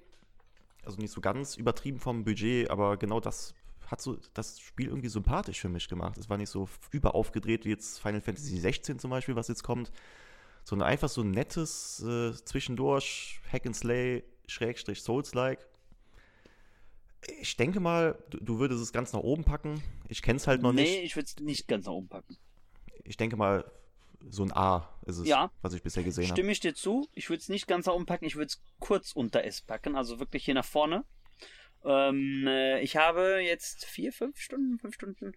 [0.86, 3.56] Also nicht so ganz übertrieben vom Budget, aber genau das
[3.88, 6.18] hat so das Spiel irgendwie sympathisch für mich gemacht.
[6.18, 9.92] Es war nicht so überaufgedreht wie jetzt Final Fantasy 16 zum Beispiel, was jetzt kommt,
[10.64, 15.66] sondern einfach so ein nettes äh, zwischendurch Hack and Slay, Schrägstrich Souls-like.
[17.40, 19.82] Ich denke mal, du, du würdest es ganz nach oben packen.
[20.08, 21.04] Ich kenne es halt noch nee, nicht.
[21.04, 22.38] ich würde es nicht ganz nach oben packen.
[23.04, 23.66] Ich denke mal,
[24.30, 25.52] so ein A ist es, Ja.
[25.62, 26.34] was ich bisher gesehen habe.
[26.34, 27.08] Stimme ich dir zu.
[27.14, 29.96] Ich würde es nicht ganz nach oben packen, ich würde es kurz unter S packen,
[29.96, 31.06] also wirklich hier nach vorne.
[31.84, 35.34] Ähm, äh, ich habe jetzt vier, fünf Stunden, fünf Stunden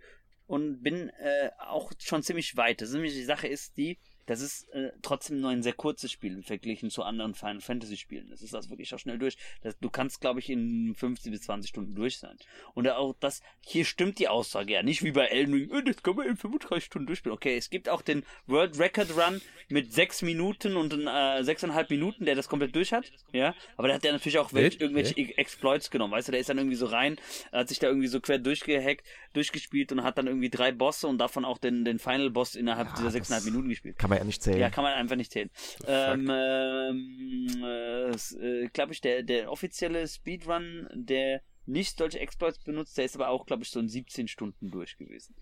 [0.46, 2.80] und bin äh, auch schon ziemlich weit.
[2.80, 3.98] Das ist nämlich die Sache ist die,
[4.28, 7.96] das ist äh, trotzdem nur ein sehr kurzes Spiel im Verglichen zu anderen Final Fantasy
[7.96, 8.28] Spielen.
[8.28, 9.38] Das ist das wirklich auch schnell durch.
[9.62, 12.36] Das, du kannst, glaube ich, in 15 bis 20 Stunden durch sein.
[12.74, 14.82] Und auch das, hier stimmt die Aussage ja.
[14.82, 17.34] Nicht wie bei Elden Ring, äh, das kann man in 35 Stunden durchspielen.
[17.34, 19.40] Okay, es gibt auch den World Record Run
[19.70, 23.10] mit 6 Minuten und äh, 6,5 Minuten, der das komplett durch hat.
[23.32, 26.12] Ja, aber da hat der natürlich auch welch, irgendwelche Exploits genommen.
[26.12, 27.16] Weißt du, der ist dann irgendwie so rein,
[27.50, 31.18] hat sich da irgendwie so quer durchgehackt, durchgespielt und hat dann irgendwie drei Bosse und
[31.18, 33.98] davon auch den, den Final Boss innerhalb Ja, dieser 6,5 Minuten gespielt.
[33.98, 34.58] Kann man ja nicht zählen.
[34.58, 35.50] Ja, kann man einfach nicht zählen.
[35.86, 42.96] Ähm, ähm, äh, äh, glaube ich, der, der offizielle Speedrun, der nicht solche Exploits benutzt,
[42.96, 45.34] der ist aber auch, glaube ich, so in 17 Stunden durch gewesen.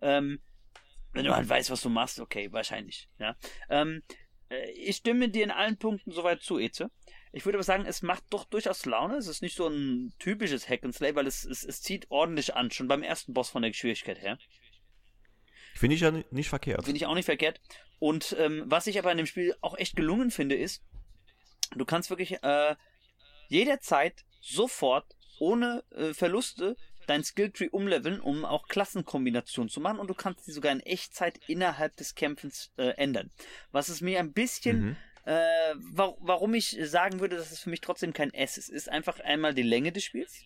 [0.00, 0.40] Ähm,
[1.12, 3.08] wenn du halt weißt, was du machst, okay, wahrscheinlich.
[3.18, 3.36] Ja.
[3.68, 4.02] Ähm,
[4.48, 6.90] äh, ich stimme dir in allen Punkten soweit zu, Eze.
[7.36, 9.16] Ich würde aber sagen, es macht doch durchaus Laune.
[9.16, 12.54] Es ist nicht so ein typisches Hack and Slay, weil es, es, es zieht ordentlich
[12.54, 14.38] an, schon beim ersten Boss von der Schwierigkeit her.
[15.74, 16.84] Finde ich ja ni- nicht verkehrt.
[16.84, 17.60] Finde ich auch nicht verkehrt.
[17.98, 20.82] Und ähm, was ich aber in dem Spiel auch echt gelungen finde, ist,
[21.74, 22.76] du kannst wirklich äh,
[23.48, 25.06] jederzeit sofort
[25.40, 30.52] ohne äh, Verluste dein Skilltree umleveln, um auch Klassenkombinationen zu machen und du kannst die
[30.52, 33.30] sogar in Echtzeit innerhalb des Kämpfens äh, ändern.
[33.72, 34.96] Was es mir ein bisschen Mhm.
[35.24, 38.88] Äh, wa warum ich sagen würde, dass es für mich trotzdem kein S ist, ist
[38.88, 40.42] einfach einmal die Länge des Spiels.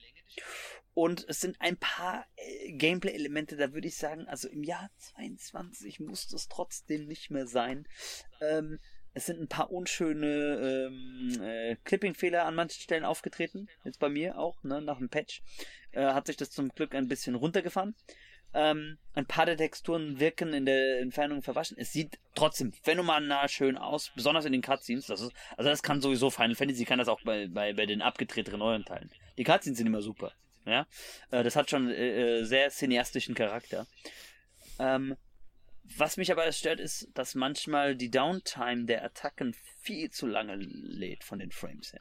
[0.95, 6.01] Und es sind ein paar äh, Gameplay-Elemente, da würde ich sagen, also im Jahr 22
[6.01, 7.87] muss das trotzdem nicht mehr sein.
[8.41, 8.81] Ähm,
[9.15, 13.69] es sind ein paar unschöne ähm, äh, Clipping-Fehler an manchen Stellen aufgetreten.
[13.85, 15.43] Jetzt bei mir auch, ne, nach dem Patch.
[15.93, 17.95] Äh, hat sich das zum Glück ein bisschen runtergefahren.
[18.55, 21.77] Ähm, ein paar der Texturen wirken in der Entfernung verwaschen.
[21.79, 25.07] Es sieht trotzdem phänomenal schön aus, besonders in den Cutscenes.
[25.07, 28.01] Das ist, also das kann sowieso Final Fantasy, kann das auch bei, bei, bei den
[28.01, 29.11] abgedrehteren neuen Teilen.
[29.37, 30.33] Die Cutscenes sind immer super.
[30.65, 30.87] Ja,
[31.31, 33.87] äh, das hat schon äh, äh, sehr cineastischen Charakter.
[34.79, 35.17] Ähm,
[35.97, 41.25] was mich aber stört, ist, dass manchmal die Downtime der Attacken viel zu lange lädt
[41.25, 42.01] von den Frames her.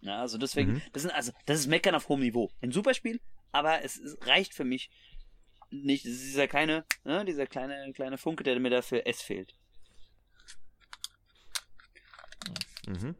[0.00, 0.82] Ja, also deswegen, Mhm.
[0.92, 2.50] das sind also, das ist Meckern auf hohem Niveau.
[2.60, 3.20] Ein super Spiel,
[3.52, 4.90] aber es, es reicht für mich
[5.72, 6.04] nicht.
[6.04, 9.54] Es ist dieser kleine, ne, dieser kleine, kleine Funke, der mir dafür S fehlt.
[12.86, 13.14] Mhm.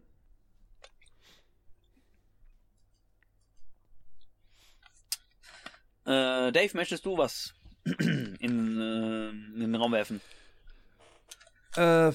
[6.04, 7.54] Äh, Dave, möchtest du was
[7.84, 10.20] in, äh, in den Raum werfen?
[11.76, 12.12] Äh, äh,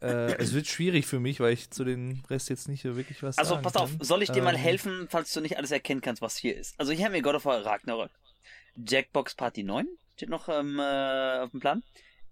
[0.00, 3.22] äh, es wird schwierig für mich, weil ich zu den Rest jetzt nicht so wirklich
[3.22, 4.02] was Also sagen pass auf, kann.
[4.04, 6.74] soll ich dir mal Ähm, helfen, falls du nicht alles erkennen kannst, was hier ist?
[6.80, 8.10] Also hier haben wir God of War Ragnarök.
[8.76, 9.86] Jackbox Party 9
[10.16, 11.84] steht noch ähm, äh, auf dem Plan.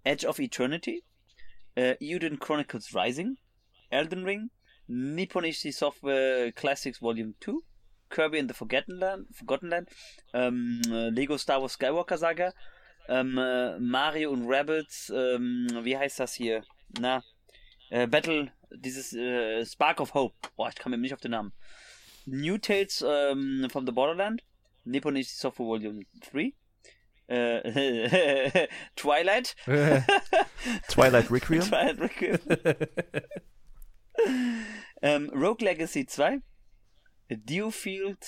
[0.03, 1.03] Edge of Eternity.
[1.75, 3.37] Äh, Euden Chronicles Rising.
[3.89, 4.49] Elden Ring.
[4.87, 7.53] Nippon HD Software Classics Volume 2.
[8.09, 9.27] Kirby and the Forgotten Land.
[9.35, 9.89] Forgotten Land
[10.33, 12.53] ähm, äh, Lego Star Wars Skywalker Saga.
[13.07, 15.11] Ähm, äh, Mario und Rabbits.
[15.15, 16.63] Ähm, wie heißt das hier?
[16.99, 17.23] Na,
[17.89, 20.35] äh, Battle, dieses äh, Spark of Hope.
[20.55, 21.53] Boah, ich komme mir nicht auf den Namen.
[22.25, 24.43] New Tales ähm, from the Borderland.
[24.85, 26.53] Nippon HD Software Volume 3.
[27.27, 29.55] Äh, Twilight.
[30.87, 31.61] Twilight Requiem.
[31.61, 32.39] Twilight Requiem.
[35.01, 36.39] ähm, Rogue Legacy 2.
[37.27, 38.23] Dewfield,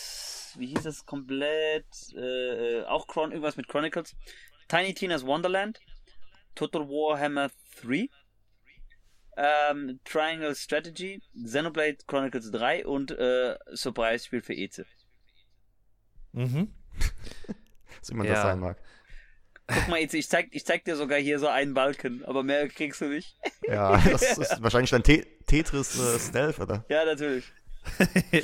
[0.57, 1.85] wie hieß das komplett?
[2.15, 4.15] Äh, äh, auch Chron irgendwas mit Chronicles.
[4.67, 5.79] Tiny Tina's Wonderland.
[6.55, 7.51] Total Warhammer
[7.83, 8.09] 3.
[9.37, 11.21] Ähm, Triangle Strategy.
[11.35, 14.87] Xenoblade Chronicles 3 und äh, Surprise-Spiel für Eze.
[16.33, 16.71] Mhm.
[17.99, 18.33] Was immer Ja.
[18.33, 18.77] das sein mag.
[19.67, 22.69] Guck mal, Eze, ich zeig, ich zeig dir sogar hier so einen Balken, aber mehr
[22.69, 23.35] kriegst du nicht.
[23.67, 26.85] Ja, das ist wahrscheinlich dann Te Tetris äh, Stealth, oder?
[26.87, 27.51] Ja, natürlich.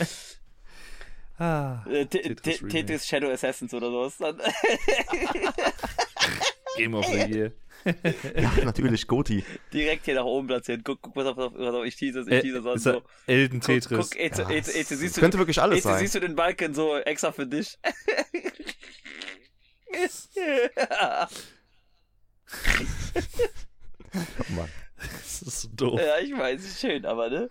[1.37, 2.59] ah, Te- Tetris.
[2.69, 4.35] Tetris Shadow Assassins oder sowas.
[6.77, 7.51] Game of the Year.
[7.85, 9.43] Ja, natürlich, Goti.
[9.73, 10.83] Direkt hier nach oben platzieren.
[10.85, 13.01] Guck, guck was auf, was auf, ich teaser, ich Äh, teaser sonst so.
[13.27, 14.09] Elden Guck, Tetris.
[14.11, 15.99] guck Ja, es- Eze, es siehst du, könnte wirklich alles Eze, sein.
[15.99, 17.77] siehst du den Balken so extra für dich?
[24.15, 24.69] Oh Mann.
[24.97, 25.99] Das ist so doof.
[25.99, 27.49] ja, ich weiß, ist schön, aber ne?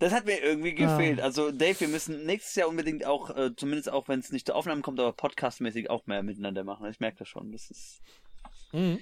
[0.00, 1.20] Das hat mir irgendwie gefehlt.
[1.20, 4.56] Also, Dave, wir müssen nächstes Jahr unbedingt auch, äh, zumindest auch wenn es nicht zur
[4.56, 6.90] Aufnahme kommt, aber podcastmäßig auch mehr miteinander machen.
[6.90, 7.52] Ich merke das schon.
[7.52, 8.00] Das ist.
[8.74, 8.98] Mhm.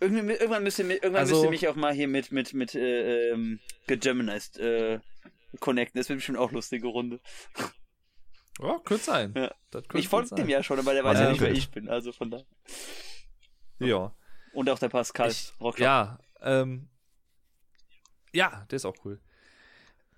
[0.00, 2.74] Irgendwie, irgendwann müsst ihr, mi- irgendwann Also- müsst mich auch mal hier mit, mit, mit,
[2.74, 5.00] äh, ähm, gegeminized, äh,
[5.60, 5.98] connecten.
[5.98, 7.20] Das wird bestimmt auch eine lustige Runde.
[8.60, 9.32] Ja, könnte sein.
[9.36, 9.54] Ja.
[9.70, 11.70] Das könnte Ich folge dem ja schon, aber der weiß Man ja nicht, wer ich
[11.70, 11.88] bin.
[11.88, 12.42] Also von da.
[13.78, 14.14] Ja.
[14.52, 15.30] Und auch der Pascal.
[15.30, 16.88] Ich, ja, ähm,
[18.32, 19.20] ja, der ist auch cool.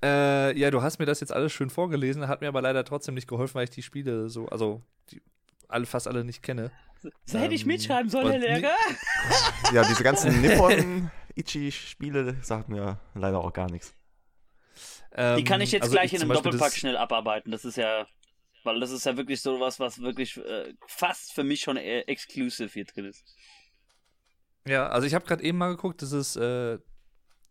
[0.02, 3.14] Äh, ja, du hast mir das jetzt alles schön vorgelesen, hat mir aber leider trotzdem
[3.14, 5.22] nicht geholfen, weil ich die Spiele so, also die
[5.68, 6.70] alle, fast alle nicht kenne.
[7.24, 8.74] So hätte ich Ähm, mitschreiben sollen, Herr Lehrer.
[9.72, 13.94] Ja, diese ganzen Nippon-Ichi-Spiele sagt mir leider auch gar nichts.
[15.12, 17.50] Ähm, Die kann ich jetzt also gleich in zum einem Beispiel Doppelpack schnell abarbeiten.
[17.50, 18.06] Das ist ja,
[18.64, 22.00] weil das ist ja wirklich so was, was wirklich äh, fast für mich schon äh,
[22.02, 23.24] exclusive hier drin ist.
[24.66, 26.78] Ja, also ich habe gerade eben mal geguckt, das ist äh,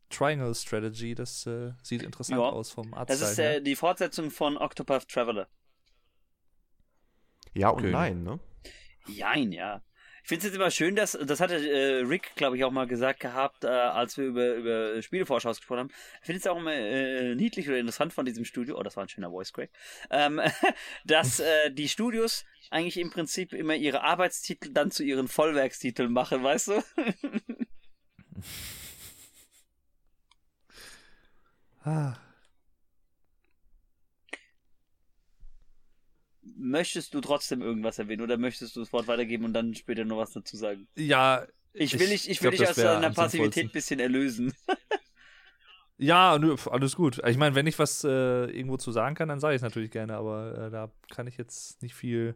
[0.10, 2.46] Triangle Strategy, das äh, sieht interessant Ja.
[2.50, 3.56] aus vom Artstyle Das ist her.
[3.58, 5.48] äh, die Fortsetzung von Octopath Traveler.
[7.54, 7.92] Ja und Okay.
[7.92, 8.40] nein, ne?
[9.08, 9.82] Jein, ja.
[10.24, 12.88] Ich finde es jetzt immer schön, dass, das hatte äh, Rick, glaube ich, auch mal
[12.88, 15.92] gesagt gehabt, äh, als wir über, über Spielevorschaus gesprochen haben.
[16.22, 19.06] Ich finde es auch immer äh, niedlich oder interessant von diesem Studio, oh, das war
[19.06, 19.70] ein schöner Voice Crack,
[20.10, 20.42] ähm,
[21.06, 26.42] dass äh, die Studios eigentlich im Prinzip immer ihre Arbeitstitel dann zu ihren Vollwerkstiteln machen,
[26.44, 26.84] weißt du?
[31.88, 32.25] Ah.
[36.58, 40.18] Möchtest du trotzdem irgendwas erwähnen oder möchtest du das Wort weitergeben und dann später noch
[40.18, 40.88] was dazu sagen?
[40.96, 41.46] Ja.
[41.74, 44.54] Ich will dich, ich will glaub, dich das aus deiner Passivität ein bisschen erlösen.
[45.98, 46.38] Ja,
[46.72, 47.22] alles gut.
[47.26, 49.92] Ich meine, wenn ich was äh, irgendwo zu sagen kann, dann sage ich es natürlich
[49.92, 52.36] gerne, aber äh, da kann ich jetzt nicht viel.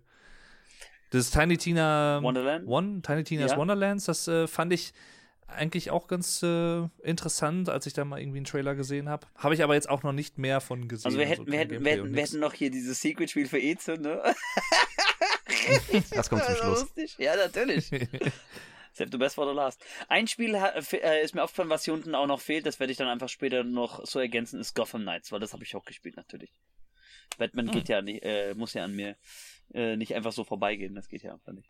[1.12, 2.68] Das Tiny Tina Wonderland?
[2.68, 3.58] One, Tiny Tina's Ja.
[3.58, 4.94] Wonderlands, das äh, fand ich
[5.56, 9.28] eigentlich auch ganz äh, interessant, als ich da mal irgendwie einen Trailer gesehen habe.
[9.36, 11.08] Habe ich aber jetzt auch noch nicht mehr von gesehen.
[11.08, 13.60] Also wir hätten, wir kein hätten, wir hätten, wir hätten noch hier dieses Secret-Spiel für
[13.60, 14.22] Eze, ne?
[16.12, 16.80] Das kommt zum Schluss.
[16.82, 17.16] lustig.
[17.18, 17.90] Ja, natürlich.
[18.94, 19.84] Save the best for the last.
[20.08, 22.98] Ein Spiel äh, ist mir aufgefallen, was hier unten auch noch fehlt, das werde ich
[22.98, 26.18] dann einfach später noch so ergänzen, ist Gotham Knights, weil das habe ich auch gespielt
[26.18, 26.52] natürlich.
[27.38, 27.74] Batman Hm.
[27.74, 29.16] geht ja nicht, äh, muss ja an mir
[29.74, 31.70] äh, nicht einfach so vorbeigehen, das geht ja einfach nicht.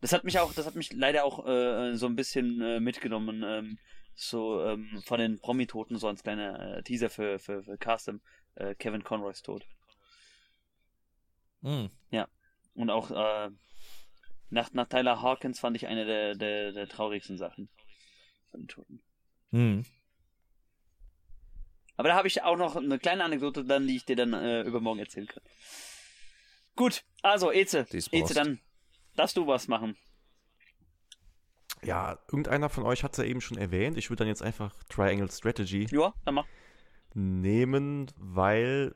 [0.00, 3.42] Das hat mich auch, das hat mich leider auch äh, so ein bisschen äh, mitgenommen,
[3.44, 3.78] ähm,
[4.14, 8.20] so ähm, von den Promi-Toten, so als kleiner äh, Teaser für, für, für Custom,
[8.56, 9.64] äh, Kevin Conroys Tod.
[11.62, 11.90] Hm.
[12.76, 13.50] Und auch äh,
[14.50, 17.68] nach, nach Tyler Hawkins fand ich eine der, der, der traurigsten Sachen
[18.50, 19.02] von den Toten.
[19.50, 19.84] Hm.
[21.96, 24.60] Aber da habe ich auch noch eine kleine Anekdote dann, die ich dir dann äh,
[24.62, 25.42] übermorgen erzählen kann.
[26.76, 28.60] Gut, also Eze, Eze, dann
[29.16, 29.96] darfst du was machen.
[31.82, 33.96] Ja, irgendeiner von euch hat es ja eben schon erwähnt.
[33.96, 36.46] Ich würde dann jetzt einfach Triangle Strategy Ja, dann mach.
[37.14, 38.94] nehmen, weil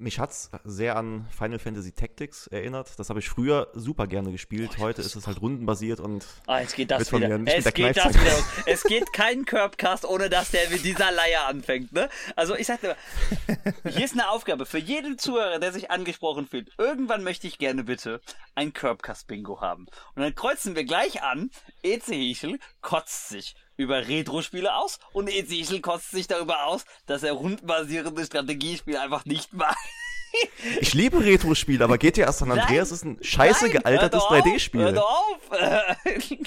[0.00, 2.98] mich hat es sehr an Final Fantasy Tactics erinnert.
[2.98, 4.78] Das habe ich früher super gerne gespielt.
[4.78, 7.38] Heute ist es halt rundenbasiert und Ah, jetzt geht das wieder.
[7.38, 8.14] mir Es geht das Kneifzange.
[8.14, 8.44] wieder.
[8.66, 12.08] Es geht kein Curbcast, ohne dass der mit dieser Leier anfängt, ne?
[12.36, 13.62] Also ich sagte mal,
[13.92, 16.70] hier ist eine Aufgabe für jeden Zuhörer, der sich angesprochen fühlt.
[16.78, 18.20] Irgendwann möchte ich gerne bitte
[18.54, 19.86] ein Curbcast-Bingo haben.
[20.14, 21.50] Und dann kreuzen wir gleich an,
[21.82, 27.22] Eze Hichel kotzt sich über Retro-Spiele aus und Eze Hichel kotzt sich darüber aus, dass
[27.22, 29.76] er rundenbasierende Strategiespiele einfach nicht mag.
[30.80, 34.46] ich liebe Retro-Spiele, aber GTA San Nein, Andreas ist ein scheiße Nein, gealtertes hör doch
[34.46, 34.80] auf, 3D-Spiel.
[34.82, 35.50] Hör doch auf!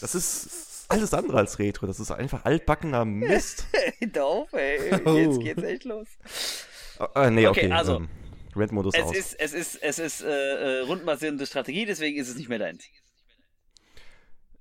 [0.00, 1.86] Das ist alles andere als Retro.
[1.86, 3.66] Das ist einfach altbackener Mist.
[4.14, 5.00] Hör auf, ey.
[5.04, 5.16] Oh.
[5.16, 6.06] Jetzt geht's echt los.
[7.14, 7.72] äh, nee, Okay, okay.
[7.72, 8.08] also, ähm,
[8.54, 9.16] Rent-Modus Es aus.
[9.16, 12.84] ist, es ist, es ist äh, äh, rundenbasierende Strategie, deswegen ist es nicht mehr deins.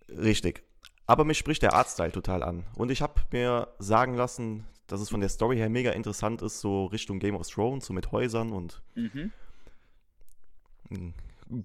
[0.09, 0.63] Richtig.
[1.07, 2.65] Aber mich spricht der Artstyle total an.
[2.75, 6.59] Und ich habe mir sagen lassen, dass es von der Story her mega interessant ist,
[6.61, 9.31] so Richtung Game of Thrones, so mit Häusern und Mhm.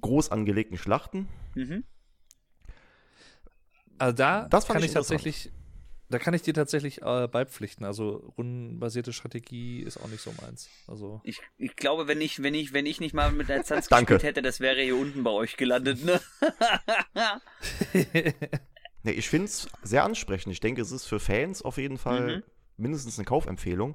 [0.01, 1.29] groß angelegten Schlachten.
[1.55, 1.85] Mhm.
[3.99, 5.53] Also da Das fand kann ich ich tatsächlich,
[6.09, 7.85] da kann ich dir tatsächlich äh, beipflichten.
[7.85, 10.71] Also rundenbasierte Strategie ist auch nicht so meins.
[10.89, 13.89] Also Ich, ich glaube, wenn ich, wenn ich, wenn ich nicht mal mit der Zanz
[13.91, 14.15] Danke.
[14.15, 16.21] gespielt hätte, das wäre hier unten bei euch gelandet, ne?
[19.03, 20.53] Nee, ich finde es sehr ansprechend.
[20.53, 22.43] Ich denke, es ist für Fans auf jeden Fall Mhm.
[22.77, 23.95] mindestens eine Kaufempfehlung.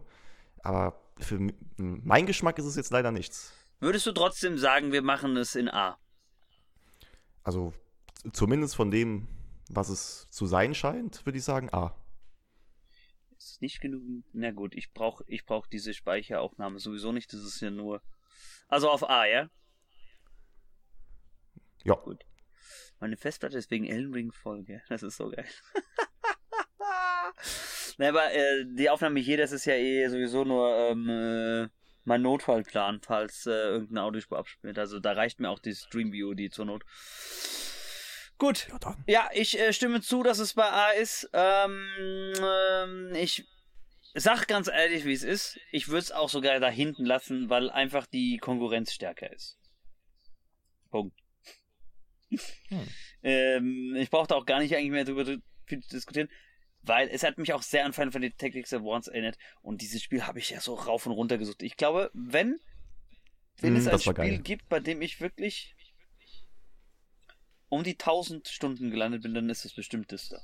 [0.63, 1.39] Aber für
[1.77, 3.53] meinen Geschmack ist es jetzt leider nichts.
[3.79, 5.97] Würdest du trotzdem sagen, wir machen es in A?
[7.43, 7.73] Also
[8.33, 9.27] zumindest von dem,
[9.69, 11.93] was es zu sein scheint, würde ich sagen, ah.
[13.37, 14.01] Ist nicht genug.
[14.33, 17.31] Na gut, ich brauche ich brauch diese Speicheraufnahme sowieso nicht.
[17.31, 18.01] Das ist ja nur.
[18.67, 19.49] Also auf A, ja?
[21.83, 21.93] Ja.
[21.95, 22.25] Gut.
[23.05, 24.81] Meine Festplatte ist wegen Elden Ring voll, gell?
[24.89, 25.45] Das ist so geil.
[27.99, 31.69] Na, aber äh, die Aufnahme hier, das ist ja eh sowieso nur ähm, äh,
[32.03, 34.79] mein Notfallplan, falls äh, irgendein Audiospur abspielt.
[34.79, 36.83] Also da reicht mir auch die Streamview, die zur Not.
[38.39, 38.69] Gut.
[39.05, 41.29] Ja, ich äh, stimme zu, dass es bei A ist.
[41.31, 43.45] Ähm, ähm, ich
[44.15, 45.59] sag ganz ehrlich, wie es ist.
[45.71, 49.59] Ich würde es auch sogar da hinten lassen, weil einfach die Konkurrenz stärker ist.
[50.89, 51.24] Punkt.
[52.69, 52.95] Hm.
[53.23, 55.25] ähm, ich brauchte auch gar nicht eigentlich mehr darüber
[55.65, 56.29] viel zu diskutieren,
[56.81, 60.25] weil es hat mich auch sehr an Final Fantasy Tactics Awards erinnert und dieses Spiel
[60.25, 61.63] habe ich ja so rauf und runter gesucht.
[61.63, 62.59] Ich glaube, wenn,
[63.61, 64.39] wenn Mm, es ein Spiel geil.
[64.39, 65.75] gibt, bei dem ich wirklich
[67.69, 70.41] um die 1000 Stunden gelandet bin, dann ist es bestimmt das da.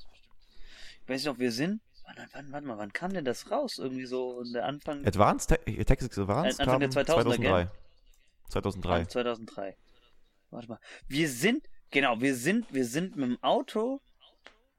[1.04, 1.82] Ich weiß nicht, ob wir sind.
[2.06, 3.78] Wann, wann, warte mal, wann kam denn das raus?
[3.78, 7.72] Irgendwie so in der Anfang Advanced, äh, Tactics Advanced Anfang der kam 2000er, 2003.
[8.50, 9.04] 2003.
[9.04, 9.78] Ah, 2003.
[10.52, 10.80] Warte mal.
[11.08, 14.02] Wir sind, genau, wir sind, wir sind mit dem Auto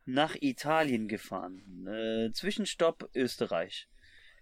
[0.04, 1.86] nach Italien gefahren.
[1.86, 3.88] Äh, Zwischenstopp Österreich.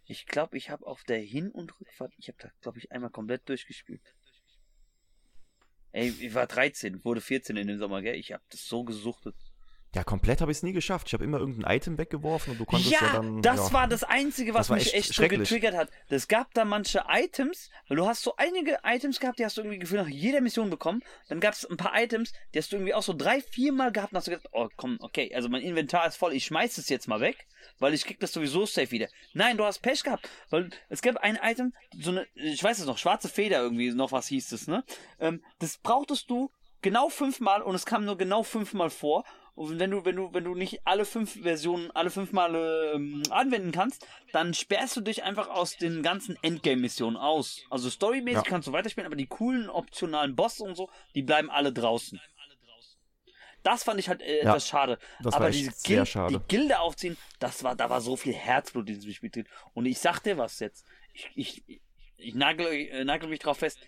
[0.05, 3.11] Ich glaube, ich habe auf der Hin- und Rückfahrt, ich habe da, glaube ich, einmal
[3.11, 4.03] komplett durchgespielt.
[5.93, 8.17] Ey, ich war 13, wurde 14 in dem Sommer, gell?
[8.17, 9.37] Ich hab das so gesuchtet.
[9.93, 11.09] Ja, komplett habe ich es nie geschafft.
[11.09, 13.43] Ich habe immer irgendein Item weggeworfen und du konntest ja, Ja, dann.
[13.43, 13.73] das ja.
[13.73, 15.91] war das Einzige, was Das mich echt echt so getriggert hat.
[16.09, 19.63] Es gab da manche Items, weil du hast so einige Items gehabt, die hast du
[19.63, 21.03] irgendwie gefühlt nach jeder Mission bekommen.
[21.29, 23.91] Dann gab es ein paar Items, die hast du irgendwie auch so drei, vier Mal
[23.91, 26.79] gehabt und hast du gedacht, oh komm, okay, also mein Inventar ist voll, ich schmeiß
[26.79, 27.49] es jetzt mal weg,
[27.81, 29.09] weil ich krieg das sowieso safe wieder.
[29.33, 32.87] Nein, du hast Pech gehabt, weil es gab ein Item, so eine, ich weiß es
[32.87, 34.85] noch, schwarze Feder irgendwie, noch was hieß es, ne?
[35.19, 39.25] Ähm, das brauchtest du genau fünfmal und es kam nur genau fünfmal vor.
[39.61, 43.23] Und wenn du, wenn du, wenn du nicht alle fünf Versionen, alle fünf Male ähm,
[43.29, 47.61] anwenden kannst, dann sperrst du dich einfach aus den ganzen Endgame-Missionen aus.
[47.69, 48.49] Also storymäßig Ja.
[48.49, 52.19] kannst du weiterspielen, aber die coolen optionalen Bosse und so, die bleiben alle draußen.
[53.63, 54.99] Das fand ich halt äh, Ja, etwas schade.
[55.25, 56.39] aber diese sehr Gil- schade.
[56.39, 59.49] die Gilde aufziehen, das war, da war so viel Herzblut in diesem Spiel drin.
[59.75, 60.87] Und ich sag dir was jetzt.
[61.13, 61.29] Ich,
[61.67, 61.81] ich,
[62.17, 63.79] ich nagel, äh, nagel mich drauf fest.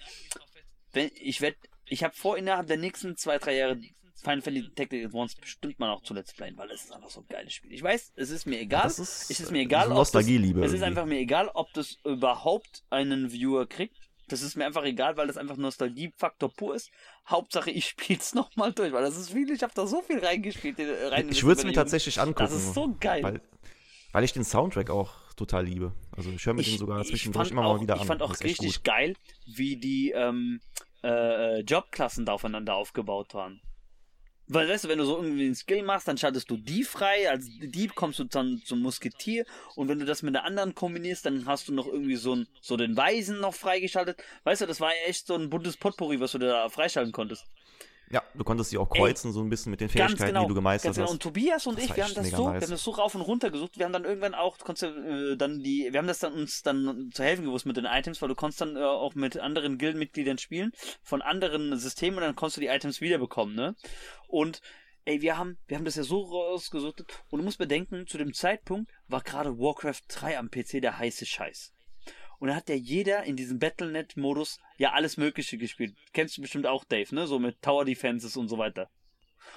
[0.93, 3.81] Wenn, ich werd, ich habe vor, innerhalb der nächsten zwei, drei Jahre
[4.15, 7.21] Final Fantasy Tactical Advance bestimmt mal auch zu Let's Playen, weil es ist einfach so
[7.21, 7.73] ein geiles Spiel.
[7.73, 8.85] Ich weiß, es ist mir egal.
[8.85, 11.51] das ist, es ist äh, mir egal, so ob das, es ist einfach mir egal,
[11.55, 13.97] ob das überhaupt einen Viewer kriegt.
[14.29, 16.91] Das ist mir einfach egal, weil das einfach Nostalgiefaktor pur ist.
[17.29, 20.79] Hauptsache, ich spiel's nochmal durch, weil das ist viel, ich habe da so viel reingespielt.
[20.79, 22.45] äh, Rein Ich würde es mir tatsächlich angucken.
[22.45, 23.23] Das ist so geil.
[23.23, 23.41] Weil,
[24.13, 25.93] weil ich den Soundtrack auch total liebe.
[26.13, 28.01] Also ich höre mir den sogar zwischendurch immer auch, mal wieder an.
[28.01, 29.17] Ich fand auch richtig geil,
[29.47, 30.61] wie die ähm,
[31.03, 33.61] äh, äh, Jobklassen da aufeinander aufgebaut waren.
[34.55, 37.31] Weil, weißt du, wenn du so irgendwie einen Skill machst, dann schaltest du die frei,
[37.31, 39.47] als Dieb kommst du dann zum Musketier
[39.77, 42.47] und wenn du das mit der anderen kombinierst, dann hast du noch irgendwie so, ein,
[42.61, 44.23] so den Weisen noch freigeschaltet.
[44.45, 47.47] Weißt du, das war echt so ein buntes Potpourri, was du da freischalten konntest.
[48.13, 50.43] Ja, du konntest sie auch kreuzen, so ein bisschen mit den Fähigkeiten, genau.
[50.43, 51.07] die du gemeistert genau.
[51.07, 51.13] hast.
[51.13, 52.61] Und Tobias und Das ich, wir haben das so, nice.
[52.61, 53.79] wir haben das so rauf und runter gesucht.
[53.79, 57.11] Wir haben dann irgendwann auch, konntest äh, dann die, wir haben das dann uns dann
[57.15, 60.37] zu helfen gewusst mit den Items, weil du konntest dann äh, auch mit anderen Gildenmitgliedern
[60.37, 60.73] spielen,
[61.03, 63.77] von anderen Systemen und dann konntest du die Items wiederbekommen, ne?
[64.29, 64.61] Und
[65.07, 68.35] ey, wir haben, wir haben das ja so rausgesucht und du musst bedenken, zu dem
[68.35, 71.73] Zeitpunkt war gerade Warcraft 3 am PC der heiße Scheiß.
[72.43, 75.95] Und da hat ja jeder in diesem Battlenet-Modus ja alles Mögliche gespielt.
[76.13, 77.29] Kennst du bestimmt auch, Dave, ne?
[77.29, 78.91] So mit Tower Defenses und so weiter.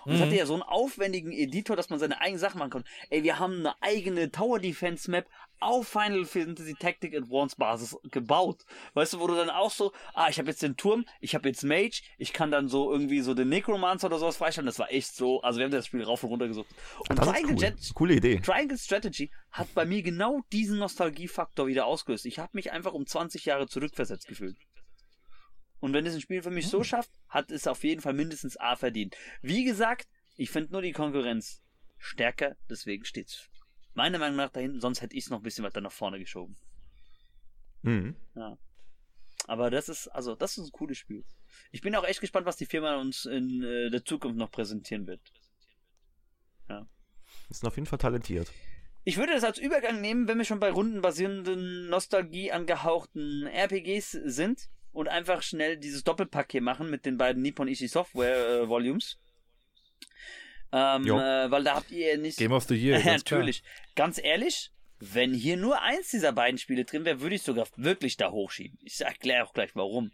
[0.03, 2.90] Und es hatte ja so einen aufwendigen Editor, dass man seine eigenen Sachen machen konnte.
[3.10, 5.28] Ey, wir haben eine eigene Tower Defense Map
[5.60, 8.65] auf Final Fantasy Tactic Advance Basis gebaut.
[8.94, 11.48] Weißt du, wo du dann auch so, ah, ich habe jetzt den Turm, ich habe
[11.49, 14.65] jetzt Mage, ich kann dann so irgendwie so den Necromancer oder sowas freischalten.
[14.68, 16.68] Das war echt so, also wir haben das Spiel rauf und runter gesucht.
[17.10, 17.61] Und Das ist Triangle cool.
[17.64, 18.40] Jet- Coole Idee.
[18.40, 22.26] Triangle Strategy hat bei mir genau diesen Nostalgiefaktor wieder ausgelöst.
[22.26, 24.57] Ich habe mich einfach um 20 Jahre zurückversetzt gefühlt.
[25.80, 28.57] Und wenn es ein Spiel für mich so schafft, hat es auf jeden Fall mindestens
[28.57, 29.15] A verdient.
[29.41, 31.61] Wie gesagt, ich finde nur die Konkurrenz
[31.98, 33.49] stärker, deswegen steht's
[33.96, 36.20] meiner Meinung nach da hinten, sonst hätte ich es noch ein bisschen weiter nach vorne
[36.20, 36.56] geschoben.
[37.82, 38.16] Mhm.
[39.48, 41.24] Aber das ist, also, das ist ein cooles Spiel.
[41.72, 45.08] Ich bin auch echt gespannt, was die Firma uns in äh, der Zukunft noch präsentieren
[45.08, 45.22] wird.
[47.50, 48.52] Ist auf jeden Fall talentiert.
[49.04, 54.68] Ich würde das als Übergang nehmen, wenn wir schon bei rundenbasierenden, Nostalgie angehauchten RPGs sind
[54.92, 59.20] und einfach schnell dieses Doppelpack hier machen mit den beiden Nippon Ishi Software äh, Volumes.
[60.72, 62.38] Ähm, äh, weil da habt ihr nicht.
[62.38, 63.00] Game of the Year.
[63.04, 63.40] ganz klar.
[63.40, 63.64] natürlich.
[63.96, 68.18] Ganz ehrlich, wenn hier nur eins dieser beiden Spiele drin wäre, würde ich sogar wirklich
[68.18, 68.78] da hochschieben.
[68.82, 70.12] Ich erkläre auch gleich warum.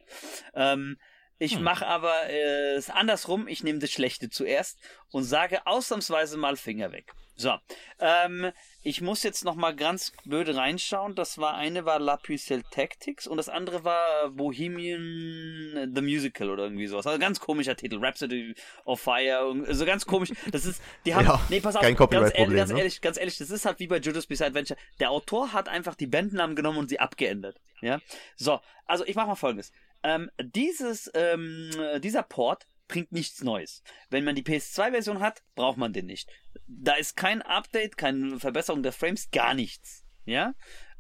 [0.53, 0.97] Ähm,
[1.43, 1.63] ich Hm.
[1.63, 3.47] mache aber äh, es andersrum.
[3.47, 4.77] Ich nehme das Schlechte zuerst
[5.11, 7.13] und sage ausnahmsweise mal Finger weg.
[7.35, 7.55] So,
[7.99, 8.51] ähm,
[8.83, 11.15] ich muss jetzt noch mal ganz blöde reinschauen.
[11.15, 16.63] Das war eine war La Pucelle Tactics und das andere war Bohemian the Musical oder
[16.63, 17.07] irgendwie sowas.
[17.07, 18.53] Also ganz komischer Titel, Rhapsody
[18.85, 20.29] of Fire, und- also ganz komisch.
[20.51, 22.77] Das ist, die haben, Ja, nee, pass auf, kein ganz, ehrlich, ganz ne?
[22.79, 24.79] ehrlich, ganz ehrlich, das ist halt wie bei Judas Bizarre Adventure.
[24.99, 27.59] Der Autor hat einfach die Bandnamen genommen und sie abgeändert.
[27.81, 27.99] Ja,
[28.35, 29.71] so, also ich mache mal Folgendes.
[30.03, 31.71] Ähm, dieses, ähm,
[32.01, 33.83] dieser Port bringt nichts Neues.
[34.09, 36.29] Wenn man die PS2-Version hat, braucht man den nicht.
[36.67, 40.03] Da ist kein Update, keine Verbesserung der Frames, gar nichts.
[40.25, 40.53] Ja.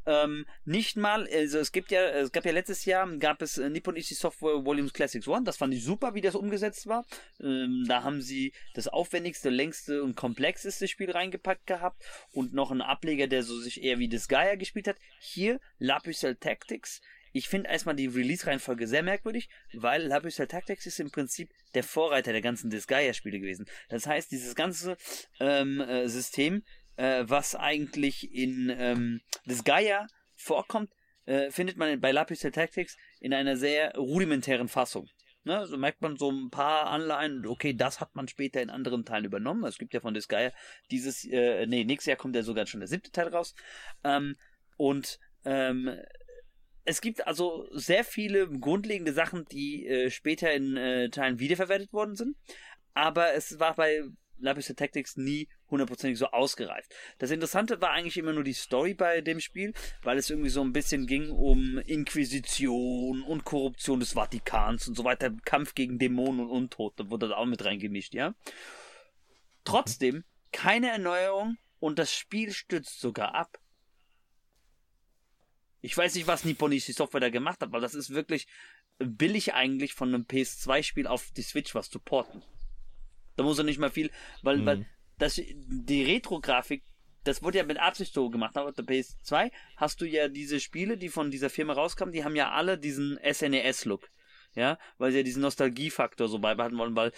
[0.05, 3.69] Ähm, nicht mal, also es gibt ja, es gab ja letztes Jahr, gab es äh,
[3.69, 7.05] Nippon Ichi Software Volumes Classics One, das fand ich super, wie das umgesetzt war.
[7.39, 12.81] Ähm, da haben sie das aufwendigste, längste und komplexeste Spiel reingepackt gehabt und noch einen
[12.81, 14.97] Ableger, der so sich eher wie Disgaea gespielt hat.
[15.19, 17.01] Hier Lapucelle Tactics.
[17.33, 22.31] Ich finde erstmal die Release-Reihenfolge sehr merkwürdig, weil Lapucelle Tactics ist im Prinzip der Vorreiter
[22.31, 23.65] der ganzen Disgaea-Spiele gewesen.
[23.89, 24.97] Das heißt, dieses ganze
[25.39, 26.63] ähm, äh, System,
[26.97, 30.91] äh, was eigentlich in ähm, Disgaea vorkommt,
[31.25, 35.09] äh, findet man bei Lapucelle Tactics in einer sehr rudimentären Fassung.
[35.43, 39.05] Ne, so merkt man so ein paar Anleihen, okay, das hat man später in anderen
[39.05, 39.63] Teilen übernommen.
[39.63, 40.51] Es gibt ja von Disgaea
[40.91, 43.55] dieses, äh, nee, nächstes Jahr kommt ja sogar schon der siebte Teil raus.
[44.03, 44.35] Ähm,
[44.77, 45.97] und ähm,
[46.83, 52.15] es gibt also sehr viele grundlegende Sachen, die äh, später in äh, Teilen wiederverwertet worden
[52.15, 52.35] sind.
[52.93, 54.03] Aber es war bei
[54.41, 56.93] Lapis Tactics nie hundertprozentig so ausgereift.
[57.19, 60.61] Das Interessante war eigentlich immer nur die Story bei dem Spiel, weil es irgendwie so
[60.61, 66.41] ein bisschen ging um Inquisition und Korruption des Vatikans und so weiter, Kampf gegen Dämonen
[66.41, 68.33] und Untote, wurde da auch mit reingemischt, ja.
[69.63, 73.60] Trotzdem keine Erneuerung und das Spiel stürzt sogar ab.
[75.81, 78.47] Ich weiß nicht, was Nipponishi Software da gemacht hat, aber das ist wirklich
[78.99, 82.43] billig eigentlich von einem PS2-Spiel auf die Switch was zu porten.
[83.35, 84.11] Da muss er nicht mal viel,
[84.43, 84.65] weil, mhm.
[84.65, 84.85] weil
[85.17, 86.83] das, die Retro-Grafik,
[87.23, 88.57] das wurde ja mit Absicht so gemacht.
[88.57, 92.23] Aber auf der PS2 hast du ja diese Spiele, die von dieser Firma rauskamen, die
[92.23, 94.09] haben ja alle diesen SNES-Look.
[94.53, 97.13] Ja, weil sie ja diesen Nostalgiefaktor so beibehalten wollen, weil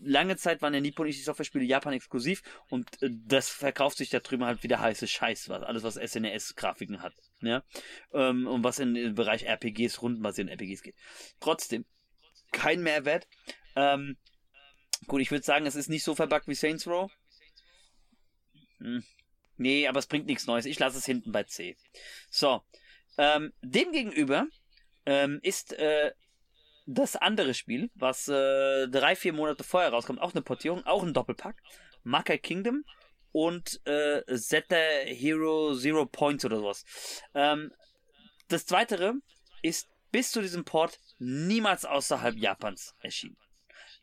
[0.00, 4.20] lange Zeit waren ja Nippon Ichi Software-Spiele Japan exklusiv und äh, das verkauft sich da
[4.20, 7.62] drüben halt wieder heiße Scheiß, was alles was SNES-Grafiken hat, ja,
[8.12, 10.96] ähm, und was in, im Bereich RPGs, rundenbasierten RPGs geht.
[11.40, 11.84] Trotzdem,
[12.52, 13.28] kein Mehrwert.
[13.74, 14.16] Ähm,
[15.06, 17.10] Gut, ich würde sagen, es ist nicht so verbuggt wie Saints Row.
[18.78, 19.04] Hm.
[19.56, 20.66] Nee, aber es bringt nichts Neues.
[20.66, 21.76] Ich lasse es hinten bei C.
[22.30, 22.62] So.
[23.18, 24.46] Ähm, demgegenüber
[25.06, 26.12] ähm, ist äh,
[26.86, 31.14] das andere Spiel, was äh, drei, vier Monate vorher rauskommt, auch eine Portierung, auch ein
[31.14, 31.56] Doppelpack.
[32.02, 32.84] Makai Kingdom
[33.36, 36.86] und äh, Zeta Hero Zero Points oder sowas.
[37.34, 37.70] Ähm,
[38.48, 39.12] das zweite
[39.60, 43.36] ist bis zu diesem Port niemals außerhalb Japans erschienen.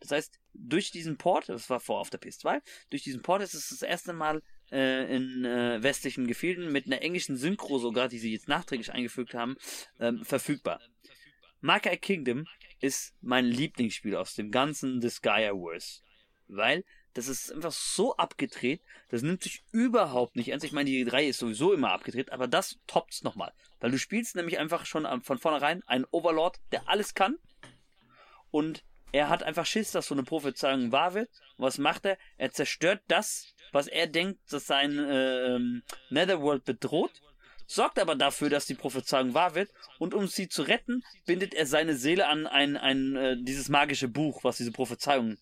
[0.01, 2.61] Das heißt, durch diesen Port, das war vor auf der PS2,
[2.91, 7.01] durch diesen Port ist es das erste Mal äh, in äh, westlichen Gefilden mit einer
[7.01, 9.55] englischen Synchro sogar, die sie jetzt nachträglich eingefügt haben,
[9.99, 10.79] ähm, verfügbar.
[11.59, 12.45] Makai Kingdom
[12.81, 16.01] ist mein Lieblingsspiel aus dem ganzen Disgaea-Verse,
[16.49, 16.83] weil
[17.13, 20.65] das ist einfach so abgedreht, das nimmt sich überhaupt nicht ernst.
[20.65, 23.53] Ich meine, die Reihe ist sowieso immer abgedreht, aber das toppt's nochmal.
[23.79, 27.37] Weil du spielst nämlich einfach schon von vornherein einen Overlord, der alles kann
[28.51, 31.29] und er hat einfach Schiss, dass so eine Prophezeiung wahr wird.
[31.57, 32.17] Und was macht er?
[32.37, 35.59] Er zerstört das, was er denkt, dass sein äh,
[36.09, 37.21] Netherworld bedroht,
[37.67, 39.69] sorgt aber dafür, dass die Prophezeiung wahr wird.
[39.99, 44.07] Und um sie zu retten, bindet er seine Seele an ein, ein äh, dieses magische
[44.07, 45.37] Buch, was diese Prophezeiung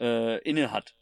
[0.00, 0.94] äh, inne hat.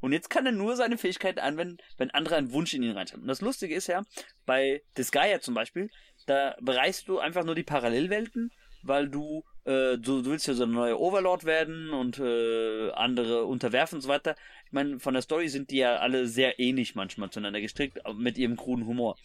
[0.00, 3.22] Und jetzt kann er nur seine Fähigkeiten anwenden, wenn andere einen Wunsch in ihn reinschreiben.
[3.22, 4.02] Und das Lustige ist ja,
[4.44, 5.90] bei Disgaea zum Beispiel,
[6.26, 8.52] da bereist du einfach nur die Parallelwelten,
[8.82, 13.44] weil du äh, du, du, willst ja so ein neuer Overlord werden und äh, andere
[13.44, 14.36] unterwerfen und so weiter.
[14.66, 18.38] Ich meine, von der Story sind die ja alle sehr ähnlich manchmal zueinander gestrickt, mit
[18.38, 19.16] ihrem kruden Humor.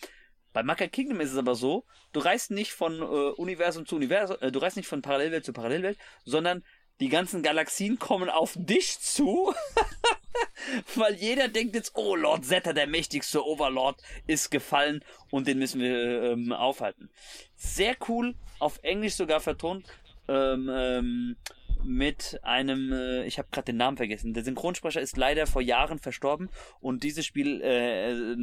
[0.52, 4.38] Bei Maka Kingdom ist es aber so, du reist nicht von äh, Universum zu Universum,
[4.42, 6.64] äh, du reist nicht von Parallelwelt zu Parallelwelt, sondern
[7.02, 9.54] die ganzen Galaxien kommen auf dich zu,
[10.96, 15.82] weil jeder denkt jetzt, oh, Lord Zeta, der mächtigste Overlord, ist gefallen und den müssen
[15.82, 17.10] wir ähm, aufhalten.
[17.56, 19.88] Sehr cool, auf Englisch sogar vertont
[20.28, 21.36] ähm, ähm,
[21.84, 24.36] mit einem, äh, ich habe gerade den Namen vergessen.
[24.36, 26.52] Der Synchronsprecher ist leider vor Jahren verstorben
[26.82, 28.38] und dieses Spiel, äh, äh,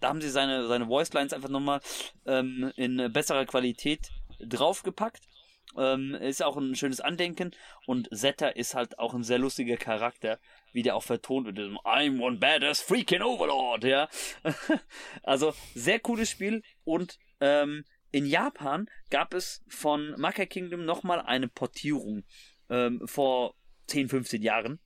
[0.00, 1.80] da haben sie seine seine Voice Lines einfach nochmal
[2.24, 4.08] ähm, in besserer Qualität
[4.40, 5.28] draufgepackt.
[5.76, 7.50] Ähm, ist auch ein schönes Andenken
[7.86, 10.38] und Zeta ist halt auch ein sehr lustiger Charakter,
[10.72, 11.58] wie der auch vertont wird.
[11.58, 14.08] I'm one badass freaking Overlord, ja.
[15.22, 21.48] also sehr cooles Spiel und ähm, in Japan gab es von Makai Kingdom nochmal eine
[21.48, 22.24] Portierung
[22.70, 23.54] ähm, vor
[23.88, 24.78] 10, 15 Jahren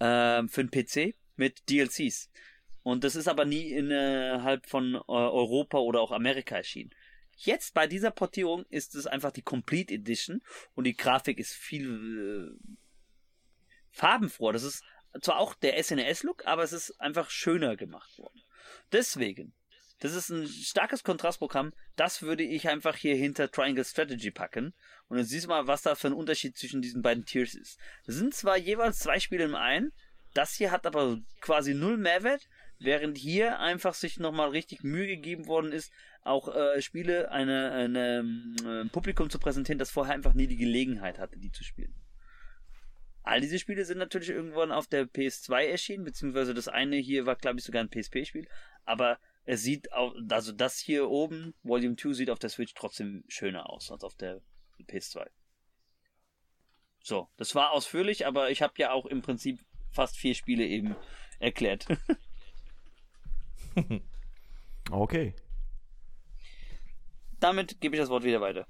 [0.00, 2.30] ähm, für den PC mit DLCs.
[2.82, 6.94] Und das ist aber nie innerhalb von äh, Europa oder auch Amerika erschienen.
[7.40, 10.42] Jetzt bei dieser Portierung ist es einfach die Complete Edition
[10.74, 12.76] und die Grafik ist viel äh,
[13.90, 14.52] farbenfroher.
[14.52, 14.82] Das ist
[15.22, 18.42] zwar auch der SNES-Look, aber es ist einfach schöner gemacht worden.
[18.92, 19.54] Deswegen
[20.00, 21.72] das ist ein starkes Kontrastprogramm.
[21.96, 24.72] Das würde ich einfach hier hinter Triangle Strategy packen.
[25.08, 27.78] Und dann siehst du mal, was da für ein Unterschied zwischen diesen beiden Tiers ist.
[28.06, 29.92] Das sind zwar jeweils zwei Spiele im einen.
[30.34, 32.48] Das hier hat aber quasi null Mehrwert.
[32.78, 35.90] Während hier einfach sich nochmal richtig Mühe gegeben worden ist,
[36.28, 38.24] auch äh, Spiele eine, eine
[38.64, 41.94] äh, Publikum zu präsentieren, das vorher einfach nie die Gelegenheit hatte, die zu spielen.
[43.22, 47.36] All diese Spiele sind natürlich irgendwann auf der PS2 erschienen, beziehungsweise das eine hier war,
[47.36, 48.48] glaube ich, sogar ein PSP-Spiel.
[48.84, 53.24] Aber es sieht auch, also das hier oben, Volume 2, sieht auf der Switch trotzdem
[53.28, 54.40] schöner aus als auf der
[54.86, 55.26] PS2.
[57.00, 59.60] So, das war ausführlich, aber ich habe ja auch im Prinzip
[59.90, 60.96] fast vier Spiele eben
[61.38, 61.86] erklärt.
[64.90, 65.34] okay.
[67.40, 68.66] Damit gebe ich das Wort wieder weiter.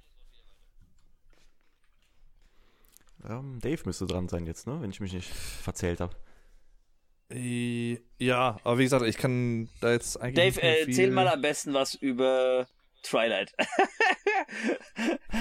[3.28, 4.80] Ähm, Dave müsste dran sein jetzt, ne?
[4.80, 6.14] Wenn ich mich nicht verzählt habe.
[7.30, 10.54] Ja, aber wie gesagt, ich kann da jetzt eigentlich.
[10.54, 12.66] Dave, äh, erzähl mal am besten was über
[13.02, 13.52] Twilight.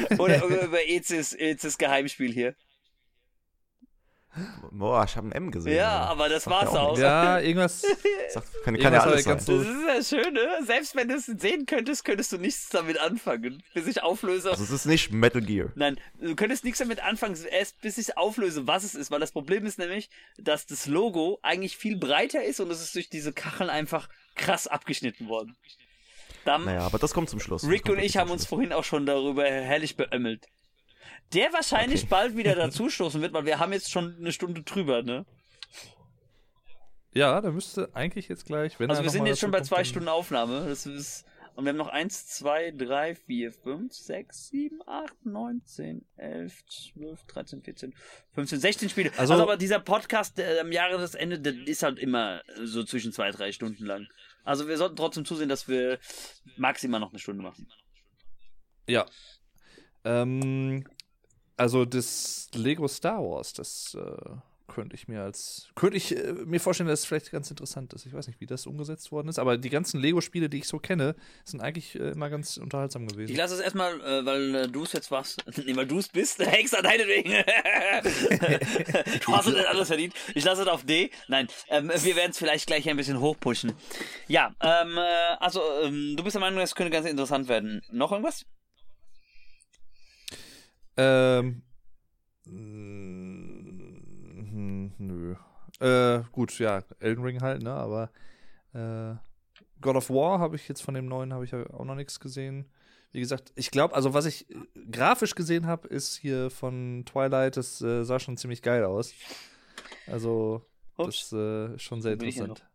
[0.18, 2.56] oder über, Ezes, Ezes Geheimspiel hier.
[4.72, 5.76] Boah, ich habe ein M gesehen.
[5.76, 6.98] Ja, aber das mir war's auch.
[6.98, 7.82] Ja, irgendwas.
[8.30, 9.40] Sagt, kann, kann ja Irgendwas alles sein.
[9.40, 10.48] so- Das ist ja schön, ne?
[10.66, 13.64] Selbst wenn du es sehen könntest, könntest du nichts damit anfangen.
[13.74, 14.50] Bis ich auflöse.
[14.52, 15.72] Also es ist nicht Metal Gear.
[15.76, 19.12] Nein, du könntest nichts damit anfangen, erst bis ich auflöse, was es ist.
[19.12, 22.96] Weil das Problem ist nämlich, dass das Logo eigentlich viel breiter ist und es ist
[22.96, 25.56] durch diese Kacheln einfach krass abgeschnitten worden.
[26.46, 27.64] Da, Naja, aber das kommt zum Schluss.
[27.64, 30.46] Das Rick und ich haben uns vorhin auch schon darüber herrlich beömmelt.
[31.34, 32.10] Der wahrscheinlich Okay.
[32.10, 35.26] bald wieder dazustoßen wird, weil wir haben jetzt schon eine Stunde drüber, ne?
[37.14, 40.08] Ja, da müsste eigentlich jetzt gleich, wenn Also wir sind jetzt schon bei zwei Stunden
[40.08, 40.68] Aufnahme.
[40.68, 41.26] Das ist,
[41.56, 46.64] und wir haben noch eins, zwei, drei, vier, fünf, sechs, sieben, acht, neun, zehn, elf,
[46.68, 47.96] zwölf, dreizehn, vierzehn,
[48.34, 49.12] fünfzehn, sechzehn Spiele.
[49.18, 53.32] Also, Also- aber dieser Podcast der, am Jahresende, der ist halt immer so zwischen zwei,
[53.32, 54.08] drei Stunden lang.
[54.44, 55.98] Also wir sollten trotzdem zusehen, dass wir
[56.56, 57.68] maximal noch eine Stunde machen.
[58.88, 59.06] Ja.
[60.06, 60.88] Ähm,
[61.58, 64.32] also das Lego Star Wars, das äh,
[64.68, 68.06] könnte ich mir als könnte ich äh, mir vorstellen, dass es vielleicht ganz interessant ist.
[68.06, 70.78] Ich weiß nicht, wie das umgesetzt worden ist, aber die ganzen Lego-Spiele, die ich so
[70.78, 73.32] kenne, sind eigentlich äh, immer ganz unterhaltsam gewesen.
[73.32, 75.44] Ich lasse es erstmal, äh, weil äh, du es jetzt warst.
[75.66, 76.40] Nee, weil du es bist.
[76.46, 77.32] Hexer, deinetwegen.
[79.26, 80.14] du hast es nicht alles verdient.
[80.36, 81.10] Ich lasse es auf D.
[81.28, 83.74] Nein, ähm, wir werden es vielleicht gleich ein bisschen hochpushen.
[84.28, 87.82] Ja, ähm, äh, also, ähm, du bist der Meinung, das könnte ganz interessant werden.
[87.92, 88.46] Noch irgendwas?
[90.98, 91.62] Ähm.
[92.46, 93.28] mm,
[94.98, 95.36] Nö.
[95.80, 98.10] Äh, gut, ja, Elden Ring halt, ne, aber
[98.74, 99.16] äh,
[99.80, 102.20] God of War habe ich jetzt von dem neuen habe ich ja auch noch nichts
[102.20, 102.66] gesehen.
[103.12, 104.56] Wie gesagt, ich glaube, also was ich äh,
[104.92, 109.14] grafisch gesehen habe, ist hier von Twilight, das äh, sah schon ziemlich geil aus.
[110.08, 110.66] Also,
[110.98, 111.30] Ups.
[111.30, 112.66] das äh, ist schon sehr interessant.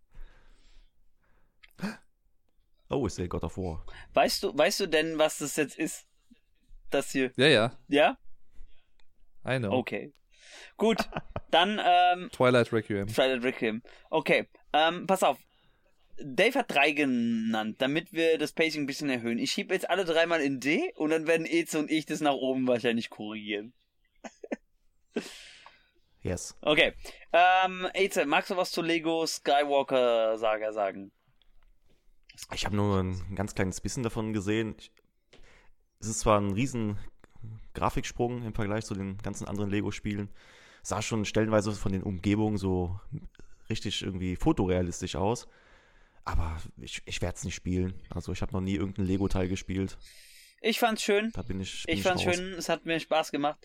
[2.89, 3.85] Oh, ist der God of War.
[4.13, 6.07] Weißt du, weißt du denn, was das jetzt ist?
[6.93, 7.33] Das hier.
[7.37, 8.19] Ja, ja, Ja?
[9.47, 9.73] I know.
[9.73, 10.13] Okay.
[10.77, 10.99] Gut,
[11.51, 13.07] dann, ähm, Twilight Requiem.
[13.09, 13.83] Twilight Requiem.
[14.11, 15.39] Okay, ähm, pass auf.
[16.19, 19.39] Dave hat drei genannt, damit wir das Pacing ein bisschen erhöhen.
[19.39, 22.35] Ich schiebe jetzt alle dreimal in D und dann werden Eze und ich das nach
[22.35, 23.73] oben wahrscheinlich korrigieren.
[26.23, 26.57] Yes.
[26.61, 26.93] Okay.
[27.33, 31.11] Ähm, Eze, magst du was zu Lego Skywalker Saga sagen?
[32.55, 34.77] Ich habe nur ein ganz kleines bisschen davon gesehen.
[34.79, 34.93] Ich,
[36.03, 36.99] es ist zwar ein riesen
[37.75, 40.29] Grafiksprung im Vergleich zu den ganzen anderen Lego-Spielen.
[40.83, 42.99] Sah schon stellenweise von den Umgebungen so
[43.71, 45.47] richtig irgendwie fotorealistisch aus.
[46.25, 47.95] Aber ich, ich werde es nicht spielen.
[48.11, 49.97] Also ich habe noch nie irgendein Lego-Teil gespielt.
[50.61, 51.31] Ich fand's schön.
[51.35, 51.85] Da bin ich.
[51.85, 52.37] Bin Ich ich fand's raus.
[52.37, 52.53] schön.
[52.55, 53.59] Es hat mir Spaß gemacht.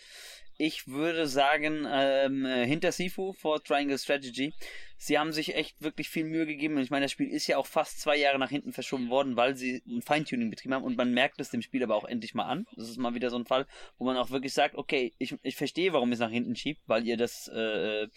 [0.59, 4.53] Ich würde sagen, ähm, äh, hinter Sifu vor Triangle Strategy.
[4.97, 6.77] Sie haben sich echt wirklich viel Mühe gegeben.
[6.77, 9.35] Und ich meine, das Spiel ist ja auch fast zwei Jahre nach hinten verschoben worden,
[9.35, 10.83] weil sie ein Feintuning betrieben haben.
[10.83, 12.65] Und man merkt es dem Spiel aber auch endlich mal an.
[12.75, 13.67] Das ist mal wieder so ein Fall,
[13.99, 16.81] wo man auch wirklich sagt, okay, ich, ich verstehe, warum ihr es nach hinten schiebt,
[16.87, 18.07] weil ihr das äh,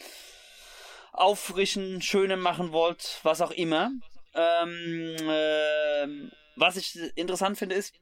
[1.12, 3.91] auffrischen, schöne machen wollt, was auch immer.
[4.35, 7.95] Ähm, ähm, was ich interessant finde, ist,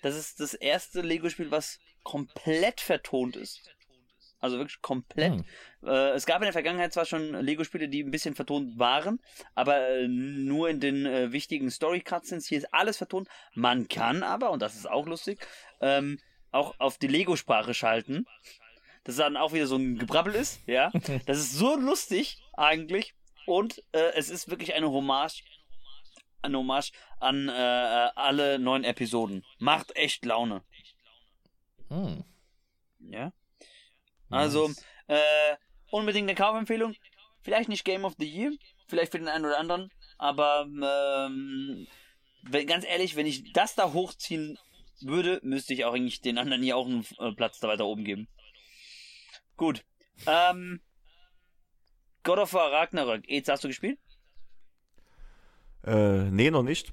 [0.00, 3.70] das ist das erste Lego-Spiel, was komplett vertont ist.
[4.42, 5.34] Also wirklich komplett.
[5.34, 5.44] Hm.
[5.84, 9.20] Äh, es gab in der Vergangenheit zwar schon Lego-Spiele, die ein bisschen vertont waren,
[9.54, 12.48] aber äh, nur in den äh, wichtigen Story-Cutscenes.
[12.48, 13.28] Hier ist alles vertont.
[13.54, 15.38] Man kann aber, und das ist auch lustig,
[15.80, 16.18] ähm,
[16.50, 18.26] auch auf die Lego-Sprache schalten.
[19.04, 20.90] Das dann auch wieder so ein Gebrabbel ist, ja.
[21.26, 23.14] Das ist so lustig eigentlich.
[23.46, 25.44] Und äh, es ist wirklich eine Hommage,
[26.42, 26.90] eine Hommage
[27.20, 29.44] an äh, alle neun Episoden.
[29.60, 30.64] Macht echt Laune.
[31.90, 32.24] Hm.
[32.98, 33.32] Ja.
[34.32, 34.84] Also, Nice.
[35.08, 35.56] äh,
[35.90, 36.94] unbedingt eine Kaufempfehlung.
[37.42, 38.52] Vielleicht nicht Game of the Year,
[38.88, 41.86] vielleicht für den einen oder anderen, aber ähm,
[42.42, 44.58] wenn, ganz ehrlich, wenn ich das da hochziehen
[45.00, 48.04] würde, müsste ich auch eigentlich den anderen hier auch einen äh, Platz da weiter oben
[48.04, 48.28] geben.
[49.56, 49.84] Gut.
[50.26, 50.80] Ähm,
[52.22, 53.28] God of War Ragnarök.
[53.28, 53.98] Jetzt hast du gespielt?
[55.84, 56.92] Äh, nee, noch nicht.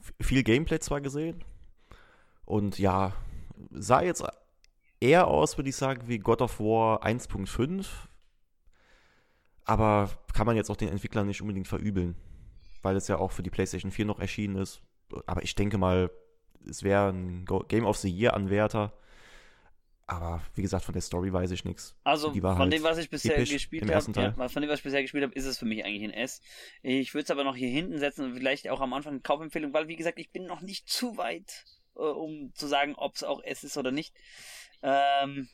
[0.00, 1.42] F viel Gameplay zwar gesehen.
[2.44, 3.14] Und ja,
[3.70, 4.22] sah jetzt
[5.06, 7.86] eher aus, würde ich sagen, wie God of War 1.5.
[9.64, 12.16] Aber kann man jetzt auch den Entwicklern nicht unbedingt verübeln.
[12.82, 14.82] Weil es ja auch für die PlayStation 4 noch erschienen ist.
[15.26, 16.10] Aber ich denke mal,
[16.68, 18.92] es wäre ein Game of the Year Anwärter.
[20.08, 21.96] Aber wie gesagt, von der Story weiß ich nichts.
[22.04, 25.02] Also von halt dem, was ich bisher gespielt habe, ja, von dem, was ich bisher
[25.02, 26.40] gespielt habe, ist es für mich eigentlich ein S.
[26.82, 29.72] Ich würde es aber noch hier hinten setzen und vielleicht auch am Anfang eine Kaufempfehlung,
[29.72, 31.64] weil wie gesagt, ich bin noch nicht zu weit,
[31.96, 34.14] äh, um zu sagen, ob es auch S ist oder nicht.
[34.82, 35.48] Ähm,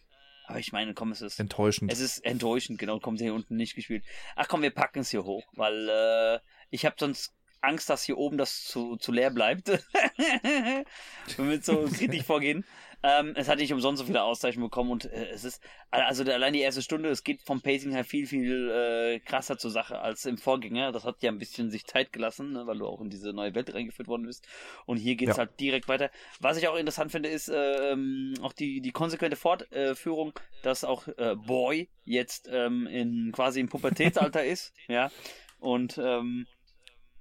[0.47, 1.93] aber ich meine, komm, es ist Enttäuschend.
[1.93, 4.05] es ist enttäuschend, genau, kommt hier unten nicht gespielt.
[4.37, 6.41] Ach komm, wir packen es hier hoch, weil äh,
[6.71, 9.69] ich habe sonst Angst, dass hier oben das zu, zu leer bleibt.
[11.37, 12.65] Wenn wir so kritisch vorgehen.
[13.05, 15.61] Ähm, es hat nicht umsonst so viele Auszeichnungen bekommen und äh, es ist,
[15.91, 19.73] also allein die erste Stunde, es geht vom Pacing her viel, viel äh, krasser zur
[19.73, 20.93] Sache als im Vorgänger.
[20.93, 23.55] Das hat ja ein bisschen sich Zeit gelassen, ne, weil du auch in diese neue
[23.57, 24.47] Welt reingeführt worden bist.
[24.87, 25.39] Und hier geht's Ja.
[25.39, 26.11] halt direkt weiter.
[26.41, 31.35] Was ich auch interessant finde, ist ähm, auch die, die konsequente Fortführung, dass auch äh,
[31.35, 35.11] Boy jetzt ähm, in quasi im Pubertätsalter ist, ja.
[35.59, 36.47] Und ähm,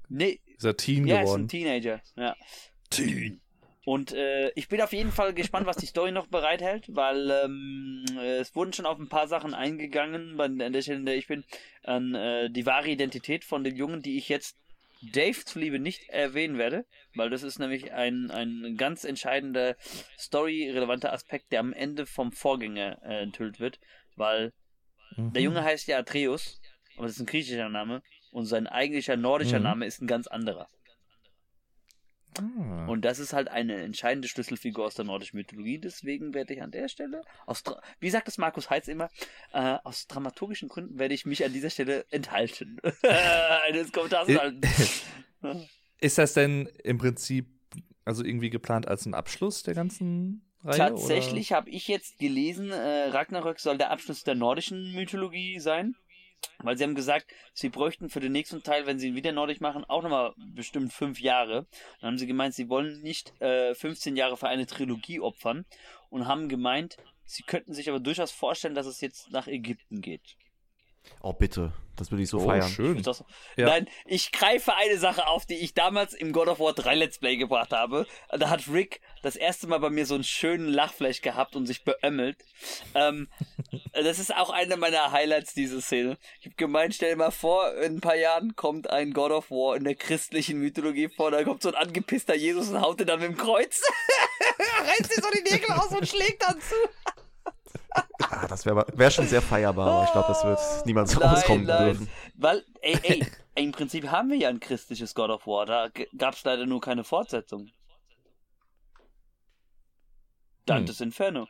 [0.10, 1.44] nee, Ist er Teen ja, ist geworden?
[1.44, 2.36] ein Teenager, ja.
[2.91, 3.40] Teen.
[3.84, 8.06] Und äh, ich bin auf jeden Fall gespannt, was die Story noch bereithält, weil ähm,
[8.16, 11.16] äh, es wurden schon auf ein paar Sachen eingegangen, bei, an der Stelle, in der
[11.16, 11.44] ich bin,
[11.84, 14.56] an äh, die wahre Identität von dem Jungen, die ich jetzt
[15.02, 16.86] Dave zuliebe nicht erwähnen werde,
[17.16, 19.76] weil das ist nämlich ein, ein ganz entscheidender
[20.20, 23.80] story-relevanter Aspekt, der am Ende vom Vorgänger äh, enthüllt wird,
[24.16, 24.53] weil
[25.18, 25.34] Mhm.
[25.34, 26.62] der Junge heißt ja Atreus,
[26.95, 28.02] aber das ist ein griechischer Name
[28.32, 29.64] und sein eigentlicher nordischer Mhm.
[29.64, 30.70] Name ist ein ganz anderer.
[32.40, 32.86] Ah.
[32.88, 35.80] Und das ist halt eine entscheidende Schlüsselfigur aus der nordischen Mythologie.
[35.80, 37.64] Deswegen werde ich an der Stelle, aus,
[37.99, 39.10] wie sagt es Markus Heitz immer,
[39.53, 42.78] äh, aus dramaturgischen Gründen werde ich mich an dieser Stelle enthalten.
[43.68, 44.30] Eines Kommentars.
[45.99, 47.48] Ist das denn im Prinzip
[48.06, 50.78] also irgendwie geplant als ein Abschluss der ganzen Reihe?
[50.78, 55.95] Tatsächlich habe ich jetzt gelesen, äh, Ragnarök soll der Abschluss der nordischen Mythologie sein.
[56.59, 59.59] Weil sie haben gesagt, sie bräuchten für den nächsten Teil, wenn sie ihn wieder nordisch
[59.59, 61.65] machen, auch nochmal bestimmt fünf Jahre.
[61.99, 65.65] Dann haben sie gemeint, sie wollen nicht äh, 15 Jahre für eine Trilogie opfern
[66.09, 70.38] und haben gemeint, sie könnten sich aber durchaus vorstellen, dass es jetzt nach Ägypten geht.
[71.22, 71.73] Oh, bitte.
[72.02, 72.48] Das würde ich so Oder?
[72.48, 72.65] feiern.
[72.65, 72.98] Oh, schön.
[72.98, 73.23] Ist das?
[73.57, 73.68] Ja.
[73.68, 77.19] Nein, ich greife eine Sache auf, die ich damals im God of War 3 Let's
[77.19, 78.07] Play gebracht habe.
[78.30, 81.84] Da hat Rick das erste Mal bei mir so einen schönen Lachfleisch gehabt und sich
[81.84, 82.38] beömmelt.
[82.95, 83.28] Ähm,
[83.94, 86.18] das ist auch eine meiner Highlights, diese Szene.
[86.40, 89.52] Ich habe gemeint, stell dir mal vor, in ein paar Jahren kommt ein God of
[89.52, 93.07] War in der christlichen Mythologie vor, da kommt so ein angepisster Jesus und haut ihn
[93.07, 93.84] dann mit dem Kreuz.
[94.88, 96.76] Reißt sich so die Nägel aus und schlägt dann zu.
[98.30, 102.10] Ah, das wäre wär schon sehr feierbar, aber ich glaube, das wird niemals rauskommen dürfen.
[102.35, 103.26] Weil, ey, ey,
[103.56, 105.65] im Prinzip haben wir ja ein christliches God of War.
[105.65, 107.69] Da gab es leider nur keine Fortsetzung.
[110.65, 111.48] Dantes Inferno.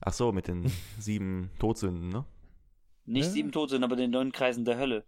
[0.00, 2.24] Ach so, mit den sieben Todsünden, ne?
[3.06, 3.30] Nicht Ja.
[3.32, 5.04] sieben Todsünden, aber den neun Kreisen der Hölle.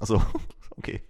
[0.00, 0.22] Ach so,
[0.76, 1.02] okay.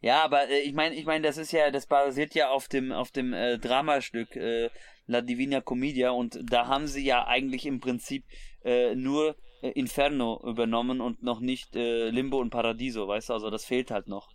[0.00, 2.92] Ja, aber äh, ich meine, ich meine, das ist ja, das basiert ja auf dem,
[2.92, 4.70] auf dem äh, Dramastück äh,
[5.06, 8.24] La Divina Commedia und da haben sie ja eigentlich im Prinzip
[8.64, 13.32] äh, nur äh, Inferno übernommen und noch nicht äh, Limbo und Paradiso, weißt du?
[13.34, 14.30] Also das fehlt halt noch.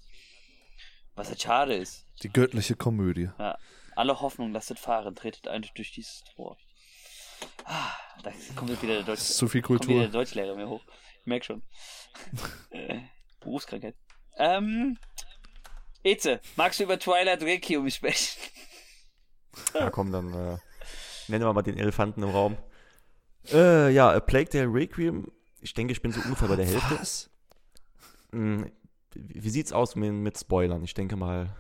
[1.16, 2.06] Was halt schade ist.
[2.22, 3.30] Die göttliche Komödie.
[3.40, 3.58] Ja.
[3.96, 6.58] Alle Hoffnung lasset fahren, tretet ein durch dieses Tor.
[7.66, 7.92] Ah,
[8.24, 9.20] da kommt jetzt wieder der Deutsch.
[9.20, 10.02] Das ist zu viel Kommt wieder Kultur.
[10.02, 10.84] der Deutschlehrer mir hoch.
[11.22, 11.64] Ich merk schon.
[12.70, 13.00] äh,
[13.40, 13.96] Berufskrankheit.
[14.38, 14.98] Ähm,
[16.04, 18.40] Eze, magst du über Twilight Requiem sprechen?
[19.74, 20.58] Ja, komm, dann äh,
[21.28, 22.58] nennen wir mal den Elefanten im Raum.
[23.52, 25.32] Äh, ja, A Plague Tale Requiem.
[25.62, 27.00] Ich denke, ich bin so ungefähr bei der Hälfte.
[27.00, 27.30] Was?
[28.32, 28.72] Hm,
[29.14, 30.84] wie, sieht's aus mit, mit Spoilern?
[30.84, 31.56] Ich denke mal,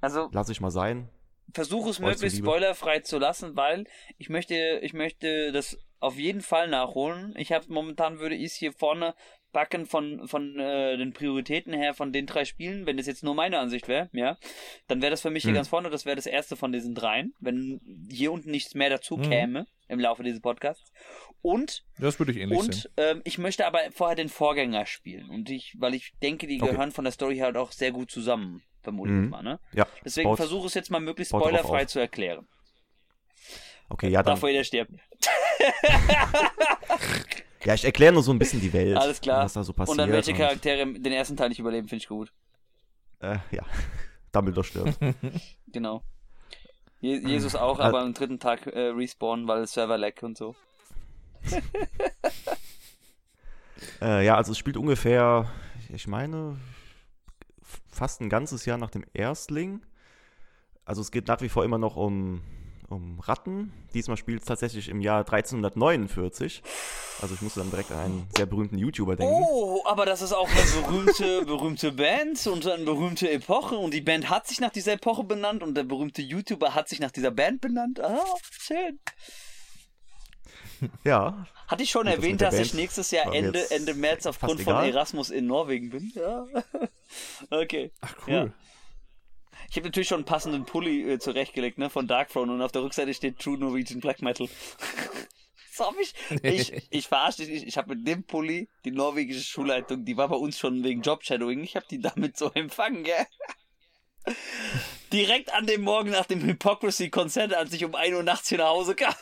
[0.00, 1.08] Also, lasse ich mal sein.
[1.54, 2.46] versuche es möglichst zuliebe.
[2.46, 3.84] spoilerfrei zu lassen, weil
[4.18, 7.34] ich möchte, ich möchte das auf jeden Fall nachholen.
[7.36, 9.14] Ich habe momentan würde ich es hier vorne
[9.52, 12.86] packen von von äh, den Prioritäten her von den drei Spielen.
[12.86, 14.36] Wenn das jetzt nur meine Ansicht wäre, ja,
[14.88, 15.56] dann wäre das für mich hier Hm.
[15.56, 15.90] ganz vorne.
[15.90, 17.80] Das wäre das erste von diesen dreien, wenn
[18.10, 19.22] hier unten nichts mehr dazu Mhm.
[19.22, 20.92] käme im Laufe dieses Podcasts.
[21.40, 22.74] Und Das würde ich ähnlich sehen.
[22.74, 26.58] und ähm, ich möchte aber vorher den Vorgänger spielen und ich, weil ich denke, die
[26.58, 26.72] Okay.
[26.72, 29.30] gehören von der Story halt auch sehr gut zusammen, vermute ich Mhm.
[29.30, 29.60] mal, ne?
[29.72, 32.46] Ja, Deswegen versuche es jetzt mal möglichst spoilerfrei zu erklären.
[33.88, 34.34] Okay, ja, dann.
[34.34, 34.92] Davor jeder stirbt.
[37.64, 38.96] Ja, ich erkläre nur so ein bisschen die Welt.
[38.96, 39.44] Alles klar.
[39.44, 39.92] Was da so passiert.
[39.92, 42.32] und dann welche Charaktere den ersten Teil nicht überleben, finde ich gut.
[43.20, 43.64] Äh, ja,
[44.32, 44.98] Dumbledore stirbt.
[45.70, 46.02] Genau.
[47.00, 50.56] Je Jesus auch, aber am dritten Tag äh, respawnen, weil Server-Lag und so.
[54.00, 55.48] äh, ja, also es spielt ungefähr,
[55.90, 56.58] ich meine,
[57.88, 59.84] fast ein ganzes Jahr nach dem Erstling.
[60.84, 62.42] Also es geht nach wie vor immer noch um,
[62.88, 63.72] um Ratten.
[63.94, 66.62] Diesmal spielt es tatsächlich im Jahr 1349.
[67.20, 69.34] Also ich musste dann direkt an einen sehr berühmten YouTuber denken.
[69.34, 74.00] Oh, aber das ist auch eine berühmte, berühmte Band und eine berühmte Epoche und die
[74.00, 77.30] Band hat sich nach dieser Epoche benannt und der berühmte YouTuber hat sich nach dieser
[77.30, 78.00] Band benannt.
[78.00, 78.98] Ah, schön.
[81.04, 84.60] Ja, Hatte ich schon das erwähnt, der dass ich nächstes Jahr Ende, Ende März aufgrund
[84.60, 84.76] von.
[84.76, 86.12] Erasmus in Norwegen bin?
[86.14, 86.46] Ja.
[87.48, 87.90] Okay.
[88.02, 88.32] Ach, cool.
[88.34, 88.48] Ja.
[89.70, 92.82] Ich habe natürlich schon einen passenden Pulli äh, zurechtgelegt, ne, von Darkthrone und auf der
[92.82, 94.48] Rückseite steht True Norwegian Black Metal.
[95.80, 96.12] Ob ich,
[96.42, 100.28] ich, ich verarsche dich nicht, ich habe mit dem Pulli die norwegische Schulleitung, die war
[100.28, 103.26] bei uns schon wegen Jobshadowing, ich habe die damit so empfangen, gell?
[105.12, 108.68] Direkt an dem Morgen nach dem Hypocrisy-Konzert, als ich um 1 Uhr nachts hier nach
[108.68, 109.14] Hause kam.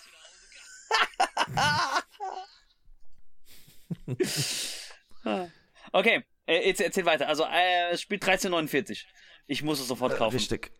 [5.92, 7.28] okay, äh, jetzt erzähl weiter.
[7.28, 9.06] Also, äh, spielt 1349.
[9.46, 10.34] Ich muss es sofort kaufen.
[10.36, 10.72] Richtig.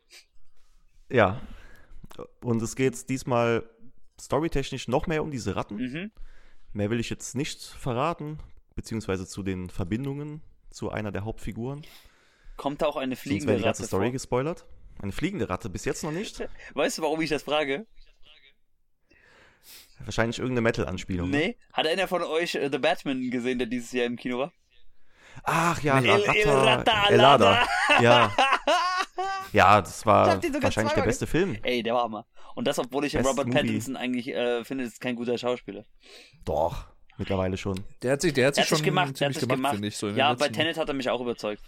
[1.11, 1.41] Ja.
[2.43, 3.69] Und es geht diesmal
[4.21, 5.77] storytechnisch noch mehr um diese Ratten.
[5.77, 6.11] Mhm.
[6.73, 8.39] Mehr will ich jetzt nicht verraten,
[8.75, 11.83] beziehungsweise zu den Verbindungen zu einer der Hauptfiguren.
[12.57, 14.13] Kommt da auch eine fliegende wäre die ganze Ratte Story vor?
[14.13, 14.67] gespoilert.
[15.01, 16.43] Eine fliegende Ratte bis jetzt noch nicht.
[16.75, 17.87] Weißt du, warum ich das frage?
[20.01, 21.31] Wahrscheinlich irgendeine Metal-Anspielung.
[21.31, 21.37] ne?
[21.39, 21.57] Nee.
[21.73, 24.53] Hat einer von euch äh, The Batman gesehen, der dieses Jahr im Kino war?
[25.45, 27.67] Ach ja, El- La El Ratta, Ratta Elada.
[28.01, 28.33] Ja.
[29.53, 31.57] Ja, das war wahrscheinlich der beste Film.
[31.63, 32.27] Ey, der war Hammer.
[32.55, 33.59] Und das, obwohl ich ja Best Robert Movie.
[33.61, 35.85] Pattinson eigentlich äh, finde, ist kein guter Schauspieler.
[36.45, 36.87] Doch,
[37.17, 37.83] mittlerweile schon.
[38.03, 39.75] Der hat sich, der hat sich schon sich gemacht, der hat ziemlich sich gemacht, gemacht.
[39.75, 39.97] finde ich.
[39.97, 41.63] So ja, bei Tenet hat er mich auch überzeugt.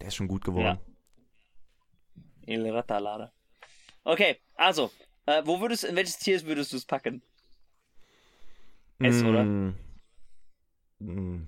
[0.00, 0.78] Der ist schon gut geworden.
[2.46, 3.32] El Ratalada.
[4.04, 4.92] Okay, also,
[5.24, 7.22] äh, wo würdest, in welches Tier würdest du es packen?
[9.00, 9.42] S, oder?
[9.42, 9.74] Mm,
[11.00, 11.46] mm,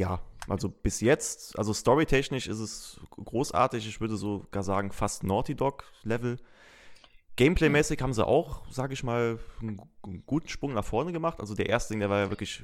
[0.00, 3.86] Ja, also bis jetzt, also storytechnisch ist es großartig.
[3.86, 6.38] Ich würde sogar sagen, fast Naughty Dog-Level.
[7.36, 11.38] Gameplay-mäßig haben sie auch, sage ich mal, einen gu- einen guten Sprung nach vorne gemacht.
[11.40, 12.62] Also der erste Ding, der war ja wirklich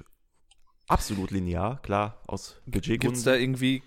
[0.88, 3.00] absolut linear, klar, aus Budgetgründen.
[3.00, 3.82] Gibt es da irgendwie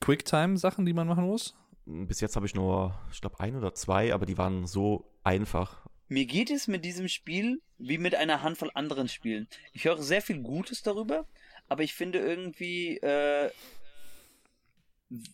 [0.00, 1.54] Quicktime-Sachen, die man machen muss?
[1.84, 5.86] Bis jetzt habe ich nur, ich glaube, ein oder zwei, aber die waren so einfach.
[6.08, 9.46] Mir geht es mit diesem Spiel wie mit einer Handvoll anderen Spielen.
[9.74, 11.26] Ich höre sehr viel Gutes darüber,
[11.68, 13.50] aber ich finde irgendwie, äh,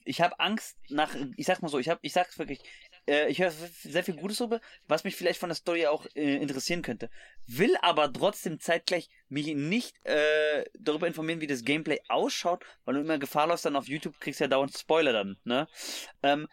[0.04, 2.60] ich habe Angst nach, ich sag mal so, ich habe, ich sag's wirklich,
[3.06, 6.36] äh, ich höre sehr viel Gutes darüber, was mich vielleicht von der Story auch äh,
[6.36, 7.08] interessieren könnte.
[7.46, 13.00] Will aber trotzdem zeitgleich mich nicht äh, darüber informieren, wie das Gameplay ausschaut, weil du
[13.00, 15.68] immer Gefahr läufst, dann auf YouTube kriegst du ja dauernd Spoiler dann, ne?
[16.22, 16.46] Ähm,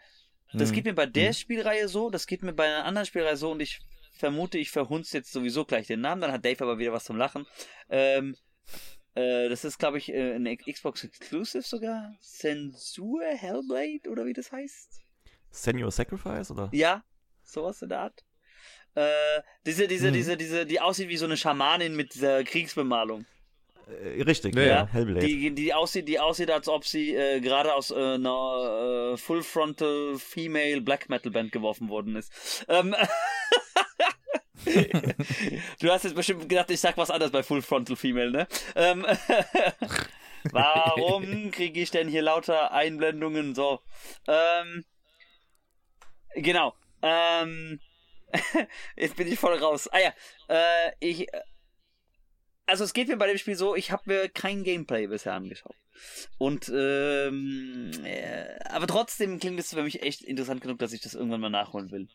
[0.56, 0.72] das Hm.
[0.72, 3.60] geht mir bei der Spielreihe so, das geht mir bei einer anderen Spielreihe so und
[3.60, 3.80] ich
[4.16, 7.16] vermute, ich verhunze jetzt sowieso gleich den Namen, dann hat Dave aber wieder was zum
[7.16, 7.46] Lachen.
[7.90, 8.36] Ähm,
[9.18, 12.14] äh, das ist, glaube ich, äh, ein Xbox Exclusive sogar.
[12.20, 15.00] Censur Hellblade oder wie das heißt.
[15.50, 16.68] Senior Sacrifice oder?
[16.72, 17.02] Ja,
[17.42, 18.24] sowas in der Art.
[18.94, 19.06] Äh,
[19.66, 20.12] diese, diese, Hm.
[20.14, 23.26] diese, diese, die aussieht wie so eine Schamanin mit dieser Kriegsbemalung.
[24.02, 24.86] Äh, richtig, Ja, ja, ja.
[24.86, 25.26] Hellblade.
[25.26, 29.42] Die, die aussieht, die aussieht, als ob sie äh, gerade aus äh, einer äh, Full
[29.42, 32.64] Frontal Female Black Metal Band geworfen worden ist.
[32.68, 32.94] Ähm,
[34.64, 38.48] du hast jetzt bestimmt gedacht, ich sag was anderes bei Full Frontal Female, ne?
[38.74, 39.04] Ähm,
[40.50, 43.54] warum kriege ich denn hier lauter Einblendungen?
[43.54, 43.80] So.
[44.26, 44.84] Ähm,
[46.34, 46.74] genau.
[47.02, 47.80] Ähm,
[48.96, 49.88] jetzt bin ich voll raus.
[49.92, 50.12] Ah ja,
[50.48, 51.26] äh, ich
[52.68, 55.74] also es geht mir bei dem Spiel so, ich habe mir kein Gameplay bisher angeschaut.
[56.36, 61.14] Und ähm, äh, aber trotzdem klingt es für mich echt interessant genug, dass ich das
[61.14, 62.08] irgendwann mal nachholen will.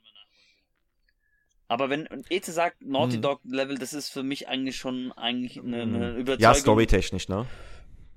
[1.73, 3.21] Aber wenn Eze sagt Naughty Hm.
[3.23, 6.39] Dog Level, das ist für mich eigentlich schon eigentlich eine, eine Überzeugung.
[6.43, 7.47] Ja, storytechnisch, ne?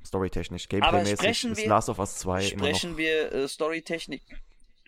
[0.05, 0.69] Storytechnisch.
[0.69, 2.69] Gameplay-mäßig sprechen ist wir- Last of Us 2 immer noch.
[2.69, 4.21] Sprechen wir äh, Storytechnik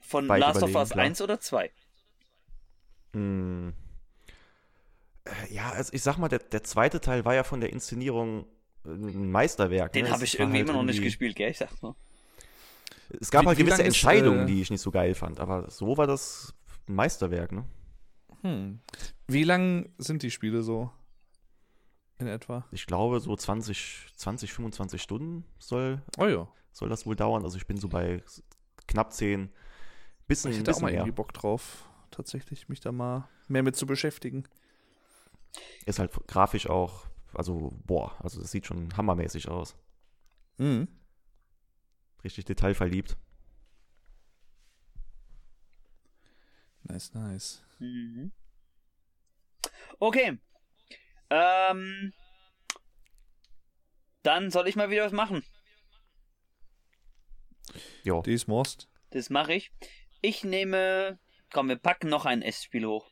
[0.02, 1.04] von Last of Us klar.
[1.06, 1.70] 1 oder 2?
[3.14, 3.72] Hm.
[5.24, 8.44] Äh, Ja, also ich sag mal, der, der zweite Teil war ja von der Inszenierung
[8.84, 9.94] äh, ein Meisterwerk.
[9.94, 10.10] Den ne?
[10.10, 11.50] habe ich irgendwie halt immer noch nicht gespielt, gell?
[11.50, 11.96] Ich sag nur.
[13.18, 15.40] Es gab Wie- halt gewisse lang ist, Entscheidungen, äh, die ich nicht so geil fand,
[15.40, 16.52] aber so war das
[16.86, 17.64] ein Meisterwerk, ne?
[18.43, 18.81] Hm.
[19.27, 20.90] Wie lang sind die Spiele so?
[22.19, 22.66] In etwa?
[22.73, 26.48] Ich glaube, so 20, 20 25 Stunden soll, Oh ja.
[26.73, 27.44] soll das wohl dauern.
[27.44, 28.23] Also ich bin so bei
[28.86, 29.51] knapp 10,
[30.27, 31.01] bisschen, Ich hätte auch bisschen mal mehr.
[31.01, 34.44] irgendwie Bock drauf, tatsächlich mich da mal mehr mit zu beschäftigen.
[35.86, 39.77] Ist halt grafisch auch, also boah, also das sieht schon hammermäßig aus.
[40.59, 40.89] Mhm.
[42.24, 43.16] Richtig detailverliebt.
[46.89, 47.62] Nice, nice.
[47.78, 48.32] Mhm.
[49.98, 50.39] Okay.
[51.31, 52.12] Ähm,
[54.23, 55.44] dann soll ich mal wieder was machen.
[58.02, 58.23] Jo.
[58.23, 58.89] Dies Most.
[59.10, 59.70] Das mache ich.
[60.23, 61.19] Ich nehme.
[61.52, 63.10] Komm, wir packen noch ein S-Spiel hoch.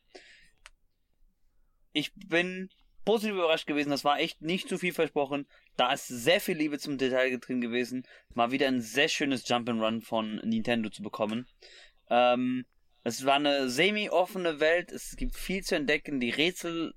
[1.93, 2.69] Ich bin
[3.05, 3.90] positiv überrascht gewesen.
[3.90, 5.47] Das war echt nicht zu viel versprochen.
[5.77, 8.07] Da ist sehr viel Liebe zum Detail drin gewesen.
[8.35, 11.47] Mal wieder ein sehr schönes Jump'n'Run von Nintendo zu bekommen.
[12.11, 12.66] Ähm,
[13.06, 14.90] es war eine semi-offene Welt.
[14.90, 16.18] Es gibt viel zu entdecken.
[16.18, 16.92] Die Rätsel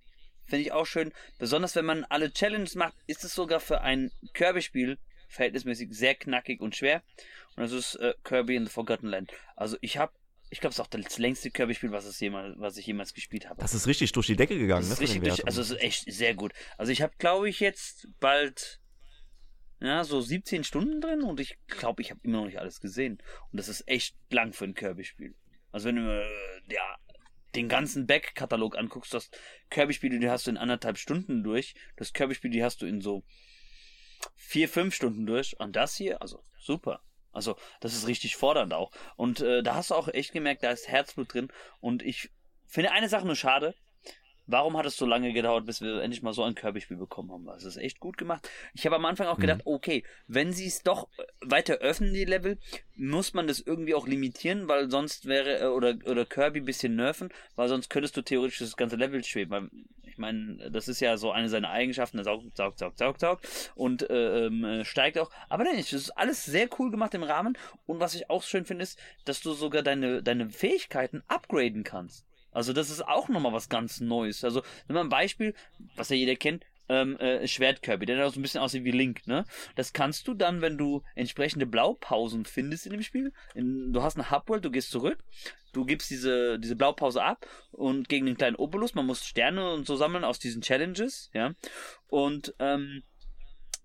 [0.46, 1.14] finde ich auch schön.
[1.38, 6.62] Besonders wenn man alle Challenges macht, ist es sogar für ein Kirby-Spiel verhältnismäßig sehr knackig
[6.62, 7.04] und schwer.
[7.56, 9.32] Und das ist äh, Kirby in the Forgotten Land.
[9.56, 10.12] Also ich habe
[10.50, 13.62] ich glaube, es ist auch das längste Kirby-Spiel, was, jemals, was ich jemals gespielt habe.
[13.62, 15.06] Das ist richtig durch die Decke gegangen, Das ne?
[15.06, 16.54] ist den richtig, durch, also es ist echt sehr gut.
[16.80, 18.80] Also ich habe, glaube ich, jetzt bald
[19.80, 23.22] ja, so 17 Stunden drin und ich glaube, ich habe immer noch nicht alles gesehen.
[23.52, 25.36] Und das ist echt lang für ein Kirby-Spiel.
[25.72, 26.98] Also wenn du äh, ja,
[27.56, 29.30] den ganzen Back-Katalog anguckst, das
[29.70, 31.74] Kirby-Spiele, die hast du in anderthalb Stunden durch.
[31.96, 33.24] Das Kirby-Spiel, die hast du in so
[34.36, 35.60] vier, fünf Stunden durch.
[35.60, 37.02] Und das hier, also super.
[37.32, 38.92] Also das ist richtig fordernd auch.
[39.16, 41.52] Und äh, da hast du auch echt gemerkt, da ist Herzblut drin.
[41.80, 42.30] Und ich
[42.66, 43.76] finde eine Sache nur schade.
[44.52, 47.48] Warum hat es so lange gedauert, bis wir endlich mal so ein Kirby-Spiel bekommen haben?
[47.48, 48.50] Also, es ist echt gut gemacht.
[48.74, 51.08] Ich habe am Anfang auch gedacht, okay, wenn sie es doch
[51.40, 52.58] weiter öffnen, die Level,
[52.96, 56.96] muss man das irgendwie auch limitieren, weil sonst wäre, äh, oder, oder Kirby ein bisschen
[56.96, 59.52] nerven, weil sonst könntest du theoretisch das ganze Level schweben.
[59.52, 59.70] Weil,
[60.04, 63.72] ich meine, das ist ja so eine seiner Eigenschaften, er saugt, saugt, saugt, saugt, saugt
[63.76, 65.30] und äh, ähm, äh, steigt auch.
[65.48, 67.56] Aber nein, es ist alles sehr cool gemacht im Rahmen.
[67.86, 72.26] Und was ich auch schön finde, ist, dass du sogar deine, deine Fähigkeiten upgraden kannst.
[72.52, 74.44] Also das ist auch nochmal was ganz Neues.
[74.44, 75.54] Also, nimm mal ein Beispiel,
[75.96, 79.28] was ja jeder kennt, ähm, äh, Schwertkirby, der da so ein bisschen aussieht wie Link,
[79.28, 79.46] ne?
[79.76, 84.16] Das kannst du dann, wenn du entsprechende Blaupausen findest in dem Spiel, in, du hast
[84.18, 85.20] eine Hubworld, du gehst zurück,
[85.72, 89.86] du gibst diese, diese Blaupause ab und gegen den kleinen Obolus, man muss Sterne und
[89.86, 91.54] so sammeln aus diesen Challenges, ja?
[92.08, 93.04] Und ähm,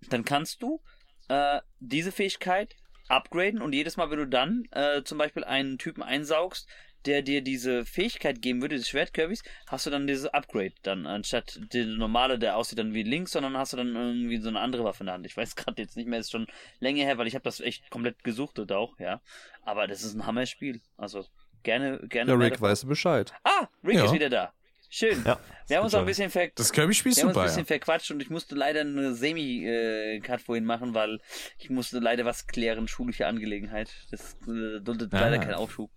[0.09, 0.81] dann kannst du
[1.27, 2.75] äh, diese Fähigkeit
[3.07, 6.67] upgraden und jedes Mal, wenn du dann äh, zum Beispiel einen Typen einsaugst,
[7.05, 11.59] der dir diese Fähigkeit geben würde, des Schwertkirbys, hast du dann dieses Upgrade dann, anstatt
[11.73, 14.83] der normale, der aussieht dann wie links, sondern hast du dann irgendwie so eine andere
[14.83, 15.25] Waffe in der Hand.
[15.25, 16.47] Ich weiß gerade jetzt nicht mehr, ist schon
[16.79, 19.21] länger her, weil ich habe das echt komplett gesuchtet auch, ja.
[19.63, 20.81] Aber das ist ein Hammer-Spiel.
[20.97, 21.25] Also
[21.63, 22.31] gerne, gerne.
[22.37, 23.33] Der Rick weiß Bescheid.
[23.43, 24.05] Ah, Rick Ja.
[24.05, 24.53] ist wieder da.
[24.87, 25.23] Schön.
[25.25, 27.41] Ja, Wir haben uns auch ein bisschen ver Das Kirby-Spiel ist wir haben uns ein
[27.41, 31.19] super, bisschen verquatscht und ich musste leider eine Semi-Cut vorhin machen, weil
[31.57, 33.89] ich musste leider was klären, schulische Angelegenheit.
[34.11, 35.19] Das äh, duldet Ah.
[35.21, 35.91] leider keinen Aufschub.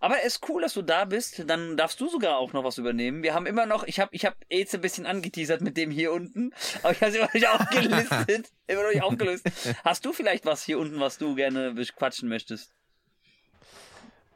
[0.00, 1.44] Aber es ist cool, dass du da bist.
[1.46, 3.22] Dann darfst du sogar auch noch was übernehmen.
[3.22, 6.12] Wir haben immer noch, ich habe ich hab Eze ein bisschen angeteasert mit dem hier
[6.12, 6.52] unten,
[6.82, 8.52] aber ich habe es immer noch nicht aufgelistet.
[8.66, 9.50] immer noch nicht aufgelöst.
[9.84, 12.72] Hast du vielleicht was hier unten, was du gerne quatschen möchtest?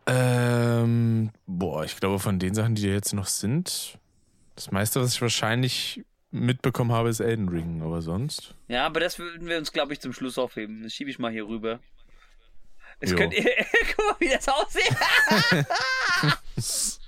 [0.07, 3.99] Ähm, boah, ich glaube, von den Sachen, die jetzt noch sind,
[4.55, 8.55] das meiste, was ich wahrscheinlich mitbekommen habe, ist Elden Ring, aber sonst.
[8.69, 10.83] Ja, aber das würden wir uns, glaube ich, zum Schluss aufheben.
[10.83, 11.81] Das schiebe ich mal hier rüber.
[13.05, 13.17] Es Jo.
[13.17, 13.45] könnt ihr,
[13.97, 14.97] guck mal, wie das aussieht.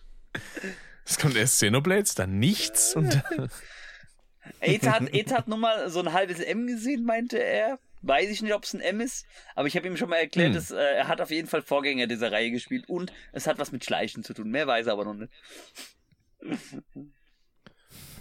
[1.09, 3.23] Es kommt erst Xenoblades, dann nichts und
[4.61, 7.79] Aether hat, Aether hat nur mal so ein halbes M gesehen, meinte er.
[8.03, 9.25] Weiß ich nicht, ob es ein M ist,
[9.55, 10.55] aber ich habe ihm schon mal erklärt, Hm.
[10.55, 13.73] dass, äh, er hat auf jeden Fall Vorgänger dieser Reihe gespielt und es hat was
[13.73, 14.51] mit Schleichen zu tun.
[14.51, 15.33] Mehr weiß er aber noch nicht.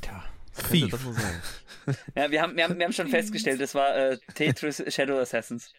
[0.02, 0.24] Tja,
[0.72, 0.92] Thief.
[0.92, 1.42] das wohl sein?
[2.16, 5.72] Ja, wir haben, wir haben, wir haben schon festgestellt, das war äh, Tetris Shadow Assassins.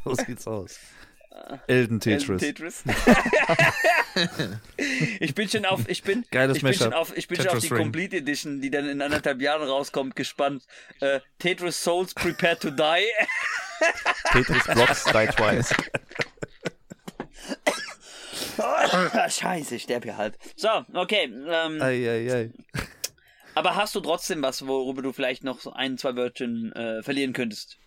[0.04, 0.78] So sieht's aus.
[1.66, 2.40] Elden Tetris.
[2.40, 2.82] Tetris.
[5.20, 7.58] ich bin schon auf, ich bin, Geiles ich bin schon auf, ich bin schon auf
[7.58, 7.84] die Ring.
[7.84, 10.64] Complete Edition, die dann in anderthalb Jahren rauskommt, gespannt.
[11.00, 13.06] Äh, Tetris Souls Prepare to Die.
[14.32, 15.74] Tetris Blocks Die Twice.
[19.28, 20.36] Scheiße, ich sterbe hier halb.
[20.56, 21.32] So, okay.
[21.48, 22.50] Ähm, Eieiei.
[23.54, 27.32] aber hast du trotzdem was, worüber du vielleicht noch so ein, zwei Wörtchen äh, verlieren
[27.32, 27.78] könntest?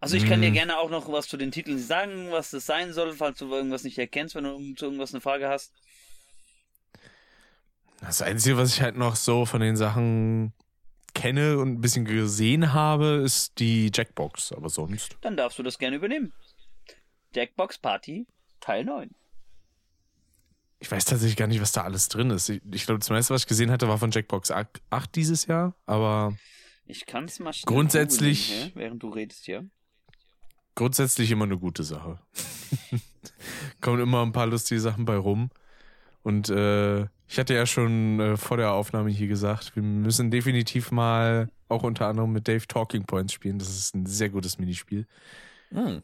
[0.00, 0.54] Also ich kann dir Mm.
[0.54, 3.84] gerne auch noch was zu den Titeln sagen, was das sein soll, falls du irgendwas
[3.84, 5.72] nicht erkennst, wenn du zu irgendwas eine Frage hast.
[8.00, 10.54] das Einzige, was ich halt noch so von den Sachen
[11.12, 15.16] kenne und ein bisschen gesehen habe, ist die Jackbox, aber sonst.
[15.20, 16.32] Dann darfst du das gerne übernehmen.
[17.34, 18.26] Jackbox Party
[18.60, 19.10] Teil 9.
[20.78, 22.48] Ich weiß tatsächlich gar nicht, was da alles drin ist.
[22.48, 25.74] Ich, ich glaube, das meiste, was ich gesehen hatte, war von Jackbox 8 dieses Jahr,
[25.84, 26.34] aber
[26.86, 29.68] Ich kann es mal schnell Grundsätzlich- googeln, während du redest hier.
[30.80, 32.18] Grundsätzlich immer eine gute Sache.
[33.82, 35.50] Kommen immer ein paar lustige Sachen bei rum.
[36.22, 40.90] Und äh, ich hatte ja schon äh, vor der Aufnahme hier gesagt, wir müssen definitiv
[40.90, 43.58] mal auch unter anderem mit Dave Talking Points spielen.
[43.58, 45.06] Das ist ein sehr gutes Minispiel,
[45.70, 46.00] Hm.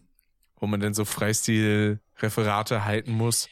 [0.60, 3.48] wo man dann so Freistil-Referate halten muss.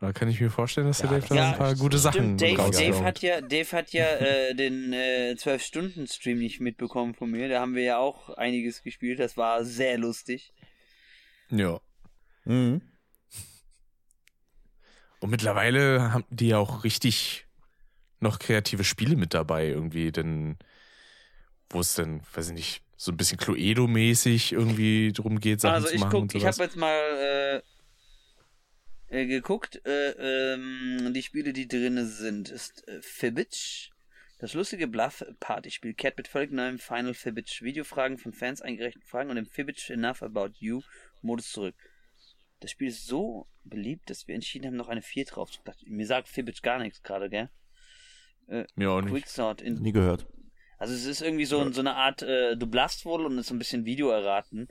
[0.00, 2.36] Da kann ich mir vorstellen, dass der Ja, Dave da ja, ein paar gute Sachen
[2.36, 2.70] Dave.
[2.70, 7.48] Dave hat ja, Dave hat ja äh, den äh, 12-Stunden-Stream nicht mitbekommen von mir.
[7.48, 9.18] Da haben wir ja auch einiges gespielt.
[9.18, 10.52] Das war sehr lustig.
[11.50, 11.80] Ja.
[12.44, 12.82] Mhm.
[15.20, 17.46] Und mittlerweile haben die ja auch richtig
[18.20, 20.58] noch kreative Spiele mit dabei irgendwie, denn
[21.70, 25.88] wo es dann, weiß ich nicht, so ein bisschen Cluedo-mäßig irgendwie drum geht, Sachen also
[25.88, 27.62] zu ich machen guck, und ich habe jetzt mal
[29.10, 33.90] äh, äh, geguckt, äh, ähm, die Spiele, die drinne sind, ist äh, Fibbage,
[34.38, 39.36] Das lustige Bluff-Partyspiel kehrt mit völlig neuem Final Fibbage Videofragen von Fans eingereichten Fragen und
[39.36, 40.82] dem Fibbage Enough About You
[41.22, 41.74] Modus zurück.
[42.60, 45.94] Das Spiel ist so beliebt, dass wir entschieden haben, noch eine 4 drauf zu packen.
[45.94, 47.50] Mir sagt Fibbage gar nichts gerade, gell?
[48.74, 49.12] Mir auch nicht.
[49.12, 50.26] Quicksort in Nie gehört.
[50.78, 53.54] also es ist irgendwie so, so eine Art, äh, du blast wohl und ist so
[53.54, 54.68] ein bisschen Video erraten.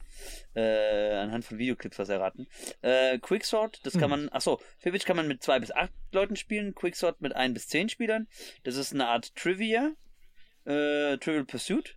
[0.55, 2.47] Äh, anhand von Videoclips was erraten.
[2.81, 6.73] Äh, Quicksort, das kann man, achso, Fibbage kann man mit zwei bis acht Leuten spielen,
[6.73, 8.27] Quicksort mit ein bis zehn Spielern.
[8.63, 9.91] Das ist eine Art Trivia,
[10.65, 11.96] äh, Trivial Pursuit,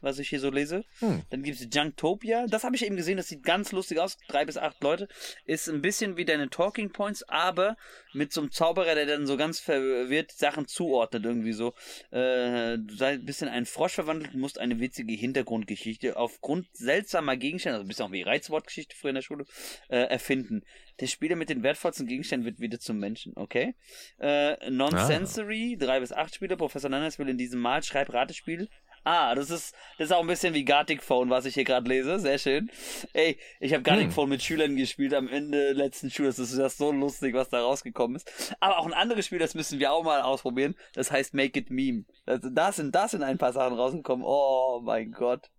[0.00, 0.84] was ich hier so lese.
[0.98, 1.22] Hm.
[1.30, 4.44] Dann gibt es Junktopia, das habe ich eben gesehen, das sieht ganz lustig aus, drei
[4.44, 5.08] bis acht Leute.
[5.44, 7.76] Ist ein bisschen wie deine Talking Points, aber
[8.12, 11.74] mit so einem Zauberer, der dann so ganz verwirrt Sachen zuordnet, irgendwie so.
[12.10, 17.36] Äh, du sei ein bisschen ein Frosch verwandelt und musst eine witzige Hintergrundgeschichte aufgrund seltsamer
[17.36, 19.44] Gegenstände, also ein bisschen auch wie Reizwortgeschichte früher in der Schule,
[19.88, 20.62] äh, erfinden.
[21.00, 23.74] Der Spieler mit den wertvollsten Gegenständen wird wieder zum Menschen, okay?
[24.18, 28.68] Äh, Non-Sensory, drei bis acht Spieler, Professor Nannes will in diesem Mal-Schreib-Ratespiel
[29.02, 31.88] Ah, das ist, das ist auch ein bisschen wie Gartic Phone, was ich hier gerade
[31.88, 32.18] lese.
[32.18, 32.70] Sehr schön.
[33.14, 34.12] Ey, ich habe Gartic Hm.
[34.12, 36.36] Phone mit Schülern gespielt am Ende letzten Schuljahres.
[36.36, 38.54] Das ist ja so lustig, was da rausgekommen ist.
[38.60, 40.76] Aber auch ein anderes Spiel, das müssen wir auch mal ausprobieren.
[40.92, 42.04] Das heißt Make It Meme.
[42.26, 44.24] Also da sind, da sind ein paar Sachen rausgekommen.
[44.26, 45.50] Oh mein Gott.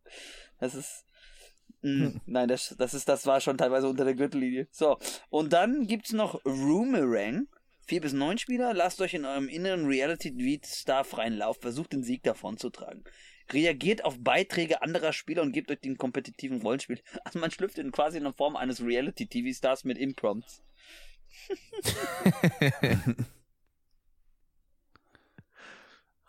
[0.60, 1.06] Das ist.
[1.82, 4.68] Mm, Nein, das, das ist, das war schon teilweise unter der Gürtellinie.
[4.70, 5.00] So.
[5.30, 7.48] Und dann gibt's noch Roomerang.
[7.88, 12.22] Vier bis neun Spieler, lasst euch in eurem inneren Reality-Star freien Lauf, versucht den Sieg
[12.24, 13.04] davon zu tragen.
[13.52, 17.02] Reagiert auf Beiträge anderer Spieler und gebt euch den kompetitiven Rollenspiel.
[17.26, 20.64] Also man schlüpft in quasi in der Form eines Reality-TV-Stars mit Imprompts.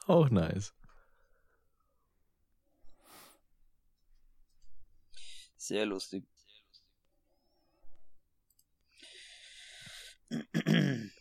[0.07, 0.74] Auch nice.
[5.57, 6.24] Sehr lustig.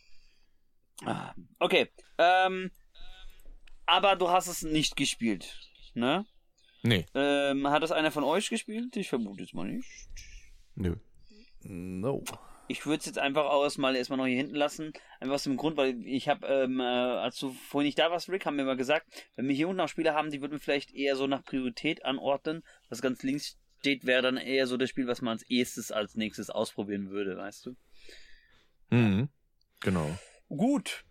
[1.04, 1.90] Ah, Okay.
[2.20, 2.70] Ähm,
[3.88, 5.58] aber du hast es nicht gespielt,
[5.94, 6.26] ne?
[6.84, 7.06] Nee.
[7.14, 8.96] Ähm, hat es einer von euch gespielt?
[8.96, 9.88] Ich vermute es mal nicht.
[10.76, 10.96] Nö.
[11.64, 12.24] No.
[12.68, 14.94] Ich würde es jetzt einfach auch erstmal erstmal noch hier hinten lassen.
[15.20, 18.30] Einfach aus dem Grund, weil ich habe, ähm, äh, als du vorhin nicht da warst,
[18.30, 19.06] Rick, haben wir mal gesagt,
[19.36, 22.06] wenn wir hier unten auch Spiele haben, die würden wir vielleicht eher so nach Priorität
[22.06, 22.64] anordnen.
[22.90, 26.16] Was ganz links steht, wäre dann eher so das Spiel, was man als erstes als
[26.16, 27.76] nächstes ausprobieren würde, weißt du?
[28.90, 29.30] Mhm.
[29.82, 30.18] Genau.
[30.48, 31.04] Gut.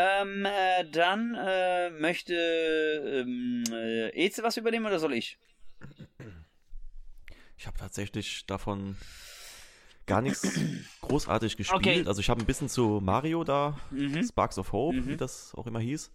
[0.00, 5.38] Ähm, äh, dann äh, möchte ähm, äh, Eze was übernehmen oder soll ich?
[7.56, 8.96] Ich habe tatsächlich davon
[10.06, 10.60] gar nichts
[11.00, 11.80] großartig gespielt.
[11.80, 12.04] Okay.
[12.06, 14.22] Also ich habe ein bisschen zu Mario da, Mhm.
[14.22, 15.08] Sparks of Hope, Mhm.
[15.08, 16.12] wie das auch immer hieß.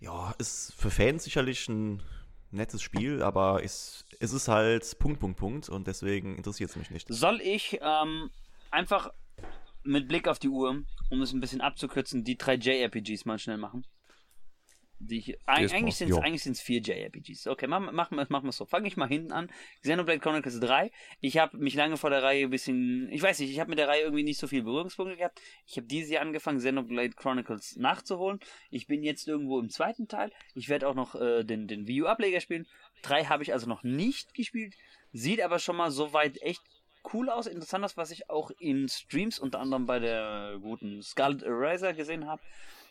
[0.00, 2.02] Ja, ist für Fans sicherlich ein
[2.52, 6.90] nettes Spiel, aber ist, es ist halt Punkt, Punkt, Punkt und deswegen interessiert es mich
[6.90, 7.06] nicht.
[7.10, 8.30] Soll ich ähm,
[8.70, 9.12] einfach
[9.84, 13.58] mit Blick auf die Uhr, um es ein bisschen abzukürzen, die drei JRPGs mal schnell
[13.58, 13.84] machen?
[15.04, 17.48] Die ich, eigentlich sind es eigentlich sind's vier JRPGs.
[17.48, 18.66] Okay, machen wir machen wir so.
[18.66, 19.50] Fange ich mal hinten an.
[19.80, 20.92] Xenoblade Chronicles 3.
[21.20, 23.80] Ich habe mich lange vor der Reihe ein bisschen, ich weiß nicht, ich habe mit
[23.80, 25.40] der Reihe irgendwie nicht so viel Berührungspunkte gehabt.
[25.66, 28.38] Ich habe dieses Jahr angefangen, Xenoblade Chronicles nachzuholen.
[28.70, 30.30] Ich bin jetzt irgendwo im zweiten Teil.
[30.54, 32.68] Ich werde auch noch äh, den, den Wii U-Ableger spielen.
[33.02, 34.74] Drei habe ich also noch nicht gespielt.
[35.12, 36.62] Sieht aber schon mal soweit echt
[37.12, 41.42] cool aus, interessant aus, was ich auch in Streams unter anderem bei der guten Scarlet
[41.42, 42.42] Eraser gesehen habe.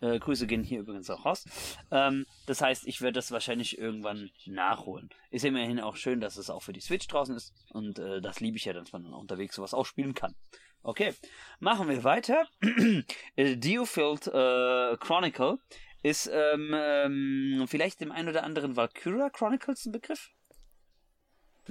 [0.01, 1.45] Äh, Grüße gehen hier übrigens auch raus.
[1.91, 5.09] Ähm, das heißt, ich werde das wahrscheinlich irgendwann nachholen.
[5.29, 8.39] Ist immerhin auch schön, dass es auch für die Switch draußen ist und äh, das
[8.39, 10.35] liebe ich ja, dass man unterwegs sowas auch spielen kann.
[10.83, 11.13] Okay,
[11.59, 12.47] machen wir weiter.
[13.35, 15.59] Äh, Diofield äh, Chronicle
[16.03, 20.31] ist ähm, ähm, vielleicht dem einen oder anderen Valkyria Chronicles ein Begriff?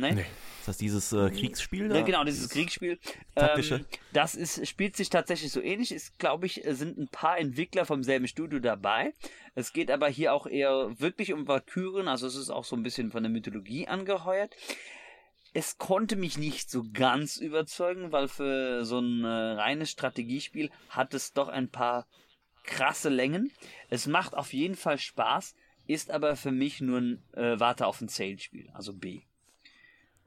[0.00, 0.16] Nein?
[0.16, 0.26] Nee.
[0.60, 1.96] Ist das dieses äh, Kriegsspiel da?
[1.96, 2.98] Ja, genau, dieses Kriegsspiel.
[3.34, 3.76] taktische?
[3.76, 5.90] Ähm, das ist, spielt sich tatsächlich so ähnlich.
[5.90, 9.14] Ist, glaube ich, sind ein paar Entwickler vom selben Studio dabei.
[9.54, 12.82] Es geht aber hier auch eher wirklich um Valkyrien, also es ist auch so ein
[12.82, 14.54] bisschen von der Mythologie angeheuert.
[15.54, 21.14] Es konnte mich nicht so ganz überzeugen, weil für so ein äh, reines Strategiespiel hat
[21.14, 22.06] es doch ein paar
[22.64, 23.50] krasse Längen.
[23.88, 25.54] Es macht auf jeden Fall Spaß,
[25.86, 29.22] ist aber für mich nur ein äh, Warte auf ein Sale-Spiel, also B.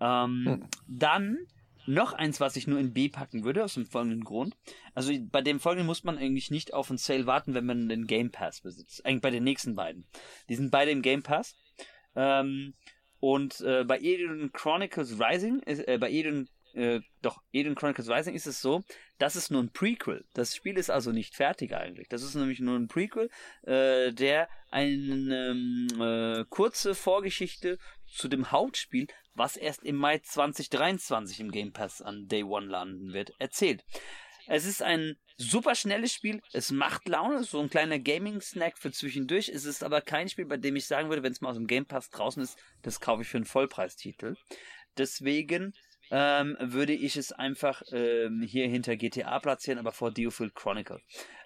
[0.04, 1.38] Ähm, Dann
[1.86, 4.56] noch eins, was ich nur in B packen würde, aus dem folgenden Grund.
[4.94, 8.08] Also bei dem folgenden muss man eigentlich nicht auf einen Sale warten, wenn man den
[8.08, 9.06] Game Pass besitzt.
[9.06, 10.06] Eigentlich bei den nächsten beiden.
[10.50, 11.56] Die sind beide im Game Pass.
[12.16, 12.74] Ähm,
[13.20, 18.36] und äh, bei Eden Chronicles Rising, ist, äh, bei Eden, äh, doch, Eden Chronicles Rising
[18.36, 18.84] ist es so,
[19.20, 20.26] das ist nur ein Prequel.
[20.34, 22.10] Das Spiel ist also nicht fertig eigentlich.
[22.10, 23.30] Das ist nämlich nur ein Prequel,
[23.62, 27.78] äh, der eine ähm, äh, kurze Vorgeschichte
[28.08, 33.14] zu dem Hauptspiel, was erst im Mai 2023 im Game Pass an Day One landen
[33.14, 33.84] wird, erzählt.
[34.48, 36.42] Es ist ein super schnelles Spiel.
[36.52, 39.50] Es macht Laune, so ein kleiner Gaming-Snack für zwischendurch.
[39.50, 41.68] Es ist aber kein Spiel, bei dem ich sagen würde, wenn es mal aus dem
[41.68, 44.36] Game Pass draußen ist, das kaufe ich für einen Vollpreistitel.
[44.98, 45.74] Deswegen
[46.16, 51.02] ähm, würde ich es einfach ähm, hier hinter GTA platzieren, aber vor Deofield Chronicle.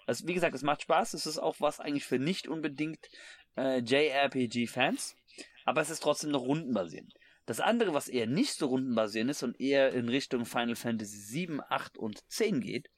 [0.06, 1.14] Also, wie gesagt, es macht Spaß.
[1.14, 3.08] Es ist auch was eigentlich für nicht unbedingt
[3.56, 5.16] äh, JRPG-Fans,
[5.64, 7.14] aber es ist trotzdem noch rundenbasierend.
[7.46, 11.62] Das andere, was eher nicht so rundenbasierend ist und eher in Richtung Final Fantasy 7,
[11.66, 12.90] 8 und 10 geht,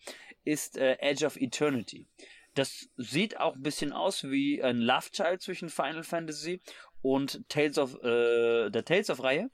[0.43, 2.09] ist äh, Edge of Eternity.
[2.55, 6.63] Das sieht auch ein bisschen aus wie ein Love Child zwischen Final Fantasy
[7.01, 9.51] und Tales of, äh, der Tales of Reihe.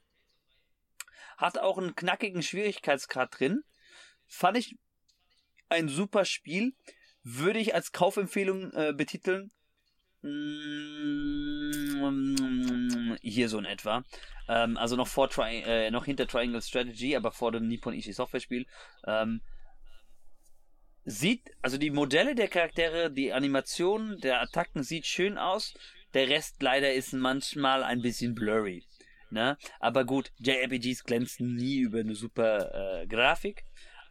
[1.37, 3.63] Hat auch einen knackigen Schwierigkeitsgrad drin.
[4.25, 4.75] Fand ich
[5.69, 6.73] ein super Spiel.
[7.23, 9.51] Würde ich als Kaufempfehlung äh, betiteln.
[10.21, 11.17] Mm,
[13.21, 14.03] Hier so in etwa.
[14.47, 18.13] Ähm, also noch vor Tri äh, noch hinter Triangle Strategy, aber vor dem Nippon Ichi
[18.13, 18.65] Software Spiel.
[19.05, 19.41] Ähm,
[21.03, 25.73] sieht, also die Modelle der Charaktere, die Animation der Attacken sieht schön aus.
[26.13, 28.85] Der Rest leider ist manchmal ein bisschen blurry.
[29.29, 29.57] Ne?
[29.79, 33.63] Aber gut, JRPGs glänzen nie über eine super äh, Grafik.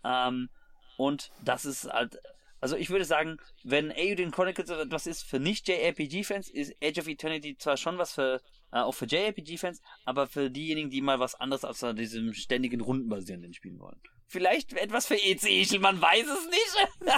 [0.04, 0.48] Ähm,
[0.96, 2.18] und das ist halt.
[2.58, 7.56] Also ich würde sagen, wenn Euden Chronicles etwas ist für nicht-JRPG-Fans, ist Age of Eternity
[7.58, 8.40] zwar schon was für,
[8.72, 12.80] äh, auch für JRPG-Fans, aber für diejenigen, die mal was anderes als an diesem ständigen
[12.80, 14.00] Rundenbasierenden spielen wollen.
[14.26, 17.10] Vielleicht etwas für EC, man weiß es nicht.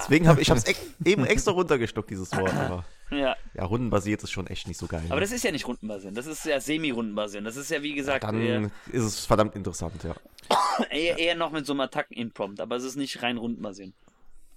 [0.00, 2.54] Deswegen habe ich es ex eben extra runtergestuckt, dieses Wort.
[2.54, 3.36] Aber ja.
[3.54, 5.04] ja, rundenbasiert ist schon echt nicht so geil.
[5.08, 7.46] Aber das ist ja nicht rundenbasierend, das ist ja semi-rundenbasierend.
[7.46, 10.14] Das ist ja wie gesagt Dann eher, ist es verdammt interessant, ja.
[10.90, 13.94] eher, eher noch mit so einem Attacken-Imprompt, aber es ist nicht rein rundenbasierend.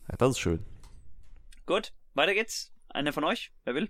[0.10, 0.16] ja.
[0.18, 0.66] Das ist schön.
[1.66, 2.72] Gut, weiter geht's.
[2.90, 3.90] Einer von euch, wer will?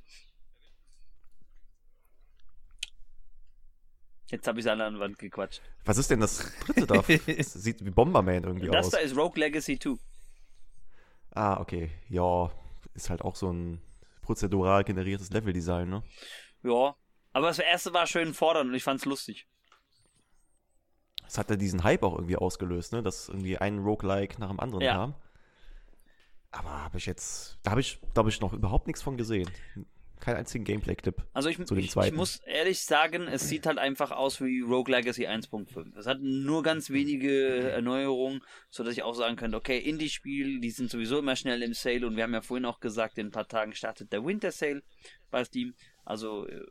[4.29, 5.61] Jetzt habe ich alle an die Wand gequatscht.
[5.83, 7.03] Was ist denn das dritte da?
[7.37, 8.91] Das sieht wie Bomberman irgendwie Das aus.
[8.93, 9.95] da ist Rogue Legacy 2.
[11.31, 11.91] Ah, okay.
[12.07, 12.49] Ja,
[12.93, 13.81] ist halt auch so ein
[14.21, 16.03] prozedural generiertes Leveldesign, ne?
[16.63, 16.95] Ja,
[17.33, 19.47] aber das erste war schön fordernd und ich fand's lustig.
[21.23, 23.01] Das hat ja diesen Hype auch irgendwie ausgelöst, ne?
[23.01, 24.93] Dass irgendwie ein Roguelike nach dem anderen Ja.
[24.93, 25.15] kam.
[26.51, 29.49] Aber habe ich jetzt, da habe ich, glaube ich, noch überhaupt nichts von gesehen.
[30.21, 31.15] Keinen einzigen Gameplay-Clip.
[31.33, 34.61] Also ich, Zu dem ich, ich muss ehrlich sagen, es sieht halt einfach aus wie
[34.61, 35.97] Rogue Legacy 1.5.
[35.97, 40.69] Es hat nur ganz wenige Erneuerungen, so dass ich auch sagen könnte, okay, Indie-Spiel, die
[40.69, 43.31] sind sowieso immer schnell im Sale und wir haben ja vorhin auch gesagt, in ein
[43.31, 44.83] paar Tagen startet der Winter Sale
[45.31, 45.73] bei Steam.
[46.05, 46.61] Also äh,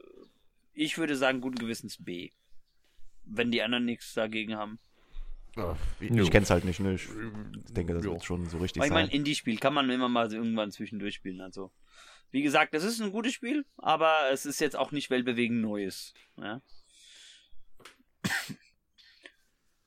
[0.73, 2.31] ich würde sagen, guten Gewissens B.
[3.25, 4.79] Wenn die anderen nichts dagegen haben.
[5.99, 6.95] Ich, ich kenne es halt nicht, ne?
[6.95, 7.09] Ich
[7.73, 8.12] denke, das Jo.
[8.12, 9.03] wird schon so richtig Aber ich sein.
[9.07, 11.41] meine, Indie-Spiel kann man immer mal irgendwann zwischendurch spielen.
[11.41, 11.73] Also,
[12.31, 16.15] wie gesagt, es ist ein gutes Spiel, aber es ist jetzt auch nicht weltbewegend Neues.
[16.36, 16.60] Ja?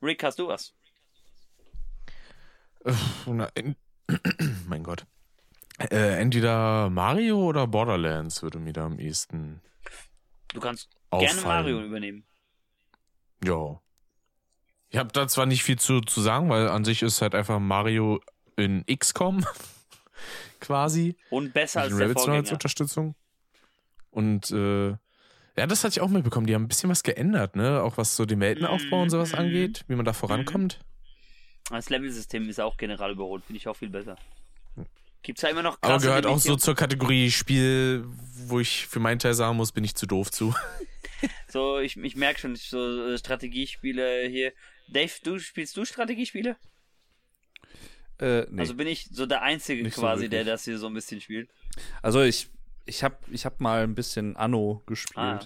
[0.02, 0.74] Rick, hast du was?
[2.84, 2.94] Äh,
[3.28, 3.50] na,
[4.68, 5.06] mein Gott.
[5.80, 9.62] Äh, entweder Mario oder Borderlands würde mir da am ehesten
[10.50, 11.44] Du kannst gerne auffallen.
[11.44, 12.26] Mario übernehmen.
[13.44, 13.82] Ja.
[14.90, 17.60] Ich habe da zwar nicht viel zu, zu sagen, weil an sich ist halt einfach
[17.60, 18.22] Mario
[18.56, 19.44] in XCOM
[20.64, 21.16] quasi.
[21.30, 22.52] Und besser als der als Vorgänger.
[22.52, 23.16] Unterstützung.
[24.10, 24.90] Und äh,
[25.56, 26.48] ja, das hatte ich auch mitbekommen.
[26.48, 27.84] Die haben ein bisschen was geändert, ne?
[27.84, 29.40] Auch was so den Weltenaufbau und sowas Mhm.
[29.40, 30.80] angeht, wie man da vorankommt.
[31.70, 34.18] Das Level-System ist auch general überholt, finde ich auch viel besser.
[35.22, 38.04] Gibt's ja immer noch Aber gehört auch so zur Kategorie Spiel,
[38.48, 40.54] wo ich für meinen Teil sagen muss, bin ich zu doof zu.
[41.48, 44.52] So, ich, ich merke schon, so äh, Strategiespiele hier.
[44.90, 46.58] Dave, du spielst du Strategiespiele?
[48.24, 48.62] Äh, nee.
[48.62, 50.54] Also bin ich so der Einzige Nicht so quasi, der wirklich.
[50.54, 51.50] das hier so ein bisschen spielt.
[52.02, 52.50] Also ich,
[52.86, 55.18] ich habe ich hab mal ein bisschen Anno gespielt.
[55.18, 55.40] Ah,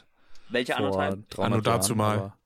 [0.50, 1.24] Welche Anno-Teil?
[1.30, 2.18] 300 Anno dazu mal.
[2.18, 2.38] aber,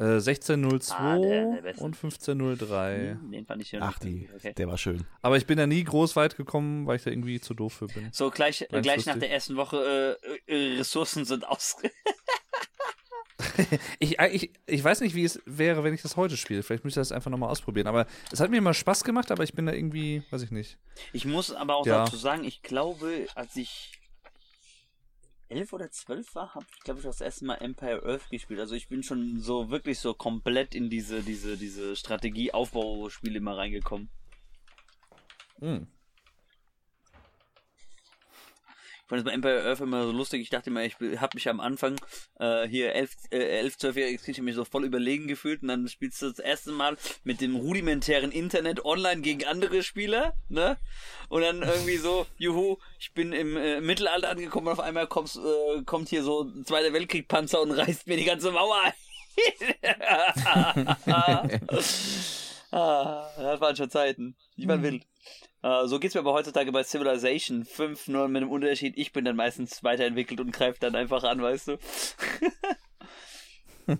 [0.00, 3.16] Äh, 1602 Ah, der- der und 1503.
[3.20, 4.52] Hm, Den fand ich ja Ach, die, Okay.
[4.54, 5.04] der war schön.
[5.22, 7.86] Aber ich bin da nie groß weit gekommen, weil ich da irgendwie zu doof für
[7.88, 8.08] bin.
[8.12, 11.76] So, gleich, äh, gleich nach der ersten Woche äh, äh, Ressourcen sind aus.
[14.00, 16.62] Ich, ich, ich weiß nicht, wie es wäre, wenn ich das heute spiele.
[16.62, 17.86] Vielleicht müsste ich das einfach nochmal ausprobieren.
[17.86, 20.78] Aber es hat mir immer Spaß gemacht, aber ich bin da irgendwie, weiß ich nicht.
[21.12, 22.04] Ich muss aber auch Ja.
[22.04, 23.92] dazu sagen, ich glaube, als ich
[25.48, 28.60] elf oder zwölf war, habe ich, glaube ich, das erste Mal Empire Earth gespielt.
[28.60, 34.10] Also ich bin schon so wirklich so komplett in diese, diese, diese Strategie-Aufbauspiele immer reingekommen.
[35.60, 35.86] Hm.
[39.08, 40.42] Ich fand das bei Empire Earth immer so lustig.
[40.42, 41.98] Ich dachte immer, ich habe mich am Anfang
[42.40, 45.88] äh, hier elf, äh, elf, zwölf Jahre, ich mich so voll überlegen gefühlt und dann
[45.88, 50.76] spielst du das erste Mal mit dem rudimentären Internet online gegen andere Spieler, ne?
[51.30, 55.38] Und dann irgendwie so, juhu, ich bin im äh, Mittelalter angekommen und auf einmal kommst,
[55.38, 58.92] äh, kommt hier so ein Zweiter Weltkrieg-Panzer und reißt mir die ganze Mauer ein.
[62.70, 63.17] Ah,
[63.58, 64.36] das waren schon Zeiten.
[64.56, 64.92] Die waren Hm.
[64.92, 65.06] wild.
[65.62, 69.24] Äh, so geht's mir aber heutzutage bei Civilization 5, nur mit dem Unterschied, ich bin
[69.24, 71.78] dann meistens weiterentwickelt und greife dann einfach an, weißt du.
[73.86, 73.98] Dann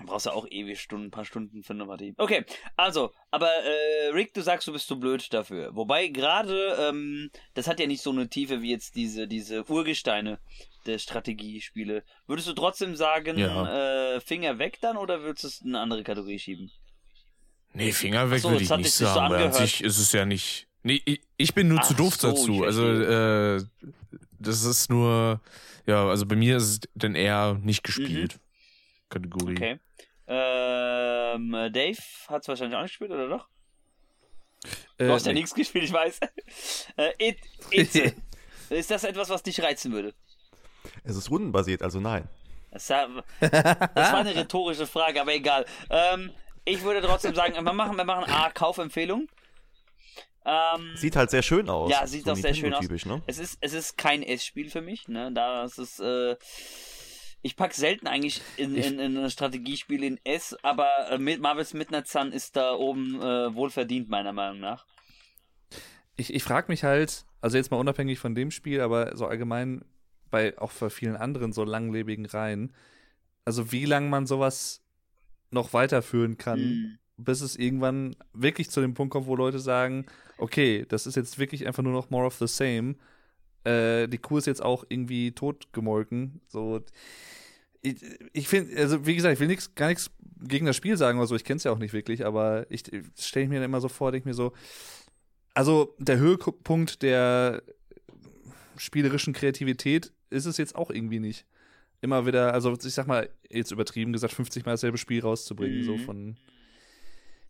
[0.06, 2.14] brauchst du auch ewig Stunden, ein paar Stunden für eine Partie.
[2.16, 2.44] Okay,
[2.76, 5.74] also, aber äh, Rick, du sagst, du bist zu blöd dafür.
[5.74, 10.38] Wobei gerade, ähm, das hat ja nicht so eine Tiefe wie jetzt diese, diese Urgesteine
[10.86, 12.04] der Strategiespiele.
[12.26, 14.14] Würdest du trotzdem sagen, Ja.
[14.16, 16.70] äh, Finger weg dann oder würdest du es in eine andere Kategorie schieben?
[17.74, 19.54] Nee, Finger weg so, würde ich hat nicht so sagen, weil an angehört.
[19.54, 20.66] sich ist es ja nicht.
[20.82, 22.64] Nee, ich, ich bin nur Ach zu doof so, dazu.
[22.64, 23.62] Also, äh,
[24.38, 25.40] das ist nur,
[25.86, 28.38] ja, also bei mir ist es dann eher nicht gespielt.
[29.08, 29.52] Kategorie.
[29.52, 29.56] Mhm.
[29.56, 29.80] Okay.
[30.26, 31.96] Ähm, Dave
[32.28, 33.48] hat es wahrscheinlich auch nicht gespielt, oder doch?
[34.98, 35.40] Du Äh, hast ja nee.
[35.40, 36.20] nichts gespielt, ich weiß.
[36.96, 37.38] äh, It.
[38.70, 40.14] Ist das etwas, was dich reizen würde?
[41.04, 42.28] Es ist rundenbasiert, also nein.
[42.70, 43.52] Das, war- das
[44.12, 45.66] war eine rhetorische Frage, aber egal.
[45.90, 46.30] Ähm,
[46.64, 49.28] ich würde trotzdem sagen, wir machen, wir machen A, Kaufempfehlung.
[50.44, 51.90] Ähm, Sieht halt sehr schön aus.
[51.90, 52.88] Ja, sieht so auch sehr schön aus.
[52.88, 53.22] Ne?
[53.26, 55.30] es, ist, es ist kein S-Spiel für mich, ne?
[55.32, 56.36] Da ist es, äh,
[57.42, 61.74] ich pack selten eigentlich in, in, in ein Strategiespiel in S, aber äh, mit Marvel's
[61.74, 64.84] Midnight Sun ist da oben äh, wohlverdient, meiner Meinung nach.
[66.16, 69.84] ich, ich frage mich halt, also jetzt mal unabhängig von dem Spiel, aber so allgemein
[70.30, 72.74] bei auch bei vielen anderen so langlebigen Reihen,
[73.44, 74.81] also wie lange man sowas
[75.52, 76.98] noch weiterführen kann, Hm.
[77.16, 80.06] bis es irgendwann wirklich zu dem Punkt kommt, wo Leute sagen,
[80.38, 82.96] okay, das ist jetzt wirklich einfach nur noch more of the same.
[83.64, 86.40] Äh, die Kuh ist jetzt auch irgendwie totgemolken.
[86.48, 86.80] So,
[87.80, 87.96] ich,
[88.32, 91.26] ich finde, also wie gesagt, ich will nix, gar nichts gegen das Spiel sagen oder
[91.28, 92.84] so, ich kenne es ja auch nicht wirklich, aber ich
[93.18, 94.52] stelle mir dann immer so vor, denke mir so,
[95.54, 97.62] also der Höhepunkt der
[98.76, 101.44] spielerischen Kreativität ist es jetzt auch irgendwie nicht.
[102.02, 105.84] Immer wieder, also ich sag mal, jetzt übertrieben gesagt, 50 Mal dasselbe Spiel rauszubringen, Mhm.
[105.84, 106.36] so von.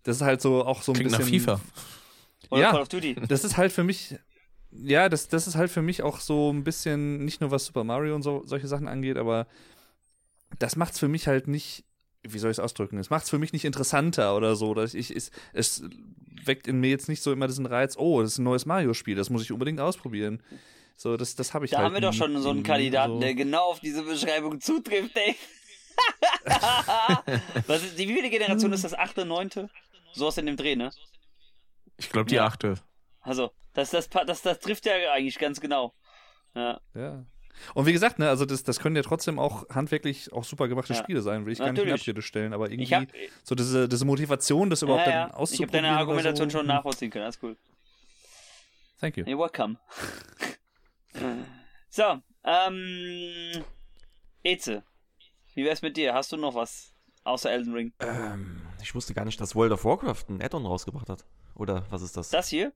[0.05, 1.40] Das ist halt so auch so ein Klingt nach bisschen.
[1.40, 1.60] FIFA.
[2.50, 2.70] Oder Ja.
[2.70, 3.16] Call of Duty.
[3.28, 4.14] Das ist halt für mich.
[4.70, 7.84] Ja, das, das ist halt für mich auch so ein bisschen, nicht nur was Super
[7.84, 9.47] Mario und so, solche Sachen angeht, aber
[10.58, 11.84] das macht's für mich halt nicht,
[12.22, 12.98] wie soll ich es ausdrücken?
[12.98, 14.72] Es macht's für mich nicht interessanter oder so.
[14.74, 15.82] Dass ich, es, es
[16.44, 19.14] weckt in mir jetzt nicht so immer diesen Reiz, oh, das ist ein neues Mario-Spiel,
[19.16, 20.42] das muss ich unbedingt ausprobieren.
[20.96, 23.20] So, das, das habe ich Da halt haben wir doch schon so einen Kandidaten, so.
[23.20, 25.36] der genau auf diese Beschreibung zutrifft, ey.
[27.66, 28.94] Was ist, die wievielte Generation ist das?
[28.94, 29.68] Achte, neunte?
[30.12, 30.90] Sowas in dem Dreh, ne?
[31.96, 32.46] Ich glaube, die Ja.
[32.46, 32.74] achte.
[33.20, 35.94] Also, das, das, das, das trifft ja eigentlich ganz genau.
[36.54, 36.80] Ja.
[36.94, 37.24] Ja.
[37.74, 40.94] Und wie gesagt, ne, also das, das können ja trotzdem auch handwerklich auch super gemachte
[40.94, 40.98] Ja.
[41.02, 42.02] Spiele sein, will ich gar nicht in Natürlich.
[42.02, 43.04] Abrede stellen, aber irgendwie hab,
[43.44, 45.26] so diese, diese Motivation, das überhaupt ja, dann ja.
[45.26, 45.84] Ich habe auszuprobieren.
[45.84, 46.58] deine Argumentation so.
[46.58, 47.56] schon nachvollziehen können, alles cool.
[49.00, 49.24] Thank you.
[49.24, 49.76] You're welcome.
[51.91, 52.02] so,
[52.44, 53.65] ähm,
[54.42, 54.82] Eze,
[55.55, 56.15] wie wär's mit dir?
[56.15, 57.92] Hast du noch was außer Elden Ring?
[58.00, 61.24] Ähm, ich wusste gar nicht, dass World of Warcraft ein Add-on rausgebracht hat.
[61.55, 62.31] Oder was ist das?
[62.31, 62.73] Das hier,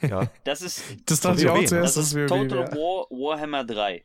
[0.00, 0.30] Äh, ja.
[0.44, 1.96] das ist, Das dachte ich auch auch zuerst.
[1.96, 4.04] das ist Total War Warhammer 3.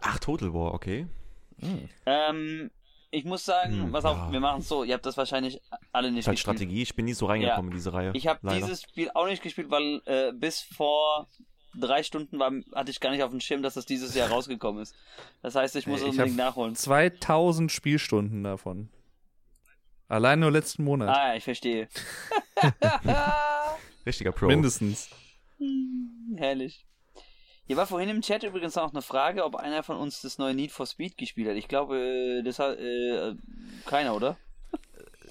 [0.00, 1.06] Ach, Total War, okay.
[2.06, 2.70] Ähm,
[3.10, 4.32] ich muss sagen, Hm, pass auf, ja.
[4.32, 5.60] wir machen es so, ihr habt das wahrscheinlich
[5.92, 6.56] alle nicht halt gespielt.
[6.58, 6.82] Strategie.
[6.82, 8.12] Ich bin nie so reingekommen in diese Reihe.
[8.14, 11.26] Ich habe dieses Spiel auch nicht gespielt, weil äh, bis vor
[11.80, 14.82] drei Stunden war, hatte ich gar nicht auf dem Schirm, dass das dieses Jahr rausgekommen
[14.82, 14.94] ist.
[15.42, 16.74] Das heißt, ich muss ich unbedingt nachholen.
[16.74, 18.88] 2000 Spielstunden davon.
[20.08, 21.08] Allein nur letzten Monat.
[21.14, 21.88] Ah ja, ich verstehe.
[24.06, 24.46] Richtiger Pro.
[24.46, 25.10] Mindestens.
[25.58, 26.86] Hm, Herrlich.
[27.66, 30.54] Hier war vorhin im Chat übrigens auch eine Frage, ob einer von uns das neue
[30.54, 31.56] Need for Speed gespielt hat.
[31.56, 33.34] Ich glaube, äh, das hat äh,
[33.84, 34.38] keiner, oder?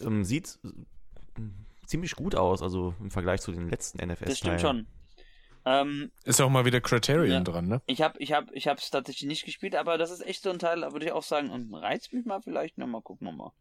[0.04, 0.70] Ähm, sieht äh,
[1.88, 4.26] ziemlich gut aus, also im Vergleich zu den letzten NFS.
[4.26, 4.86] Das stimmt schon.
[5.70, 7.40] Ähm, Ist auch mal wieder Criterion Ja.
[7.42, 7.82] dran, ne?
[7.88, 10.60] ich habe ich hab, ich hab's tatsächlich nicht gespielt, aber das ist echt so ein
[10.60, 12.78] Teil, da würde ich auch sagen, ähm, reizt mich mal vielleicht.
[12.78, 13.52] Na, mal gucken wir mal.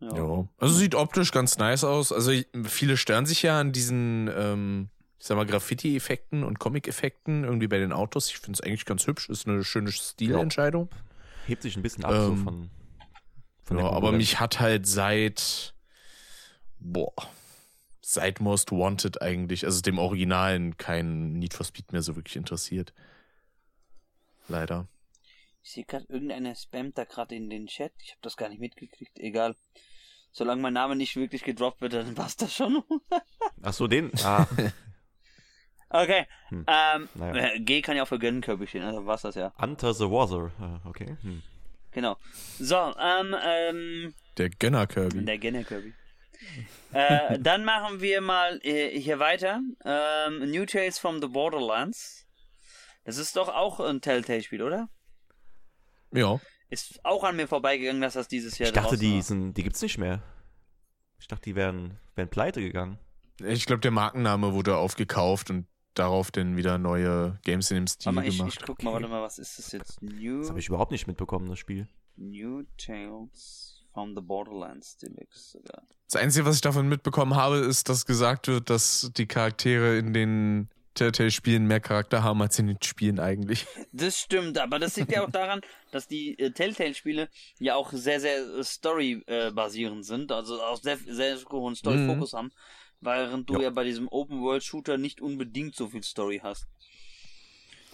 [0.00, 0.16] Ja.
[0.16, 0.48] Ja.
[0.58, 2.12] Also sieht optisch ganz nice aus.
[2.12, 2.32] Also
[2.64, 7.76] viele stören sich ja an diesen, ähm, ich sag mal, Graffiti-Effekten und Comic-Effekten irgendwie bei
[7.78, 8.28] den Autos.
[8.30, 9.28] Ich finde es eigentlich ganz hübsch.
[9.28, 10.88] Ist eine schöne Stilentscheidung.
[11.46, 12.70] Hebt sich ein bisschen ab so Ähm, von,
[13.64, 15.74] von Ja, der aber mich hat halt seit,
[16.78, 17.12] boah,
[18.12, 22.92] seit Most Wanted eigentlich, also dem Originalen, kein Need for Speed mehr so wirklich interessiert.
[24.48, 24.88] Leider.
[25.62, 27.92] Ich sehe gerade, irgendeiner spammt da gerade in den Chat.
[28.02, 29.18] Ich habe das gar nicht mitgekriegt.
[29.20, 29.54] Egal.
[30.32, 32.82] Solange mein Name nicht wirklich gedroppt wird, dann passt das schon.
[33.62, 34.10] Ach so, den.
[34.24, 34.46] Ah,
[35.90, 36.26] okay.
[36.48, 36.64] Hm.
[36.66, 37.54] Ähm, Naja.
[37.54, 39.52] äh, G kann ja auch für Gönnenkörbe stehen, also war's das ja.
[39.60, 40.50] Hunter the Wather.
[40.60, 41.16] Ah, okay.
[41.22, 41.42] Hm.
[41.92, 42.16] Genau.
[42.58, 45.24] So, ähm, ähm, Der Gönner Kirby.
[45.24, 45.92] der Gönnerkörbe.
[46.92, 49.60] Äh, dann machen wir mal äh, hier weiter.
[49.84, 52.26] Ähm, New Tales from the Borderlands.
[53.04, 54.88] Das ist doch auch ein Telltale-Spiel, oder?
[56.12, 56.40] Ja.
[56.68, 59.22] Ist auch an mir vorbeigegangen, dass das dieses Jahr Ich dachte, die, war.
[59.22, 60.22] sind, die gibt's nicht mehr.
[61.18, 62.98] Ich dachte, die wären, wären pleite gegangen.
[63.42, 68.06] Ich glaube, der Markenname wurde aufgekauft und darauf dann wieder neue Games in dem Stil
[68.14, 68.56] Warte mal, ich, gemacht.
[68.60, 70.02] ich guck mal, warte mal, was ist das jetzt?
[70.02, 71.88] New, Das habe ich überhaupt nicht mitbekommen, das Spiel.
[72.16, 75.82] New Tales from the Borderlands Deluxe sogar.
[76.10, 80.12] Das Einzige, was ich davon mitbekommen habe, ist, dass gesagt wird, dass die Charaktere in
[80.12, 83.66] den Telltale-Spielen mehr Charakter haben als in den Spielen eigentlich.
[83.92, 85.60] Das stimmt, aber das liegt ja auch daran,
[85.90, 87.28] dass die äh, Telltale-Spiele
[87.58, 92.50] ja auch sehr, sehr äh, Story-basierend sind, also auch sehr, sehr hohen Story-Fokus haben,
[93.00, 93.62] während du Ja.
[93.62, 96.66] ja bei diesem Open-World-Shooter nicht unbedingt so viel Story hast.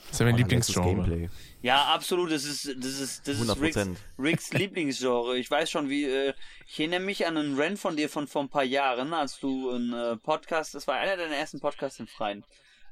[0.08, 1.28] Das ist ja mein Oh, Lieblingsgenre.
[1.62, 3.96] Ja, absolut, das ist, das ist, das ist Ricks, 100%.
[4.18, 5.36] Ricks Lieblingsgenre.
[5.38, 6.32] Ich weiß schon, wie, äh,
[6.66, 9.70] ich erinnere mich an einen Rant von dir von vor ein paar Jahren, als du
[9.70, 12.44] einen äh, Podcast, das war einer deiner ersten Podcasts im Freien.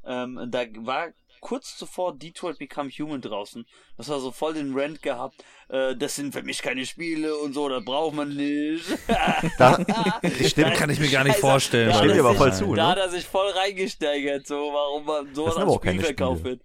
[0.05, 1.09] Ähm, da war
[1.41, 3.67] kurz zuvor Detroit Become Human draußen.
[3.99, 5.37] Das war so voll den Rant gehabt.
[5.69, 8.85] Äh, das sind für mich keine Spiele und so, das braucht man nicht.
[9.59, 9.79] Da,
[10.47, 11.91] Stimmt, kann ich mir gar nicht Also, vorstellen.
[11.91, 12.89] da Stimmt er aber voll zu, Da ne?
[12.91, 16.63] hat er sich voll reingesteigert, so, warum man sowas als auch keine Spiel verkauft wird.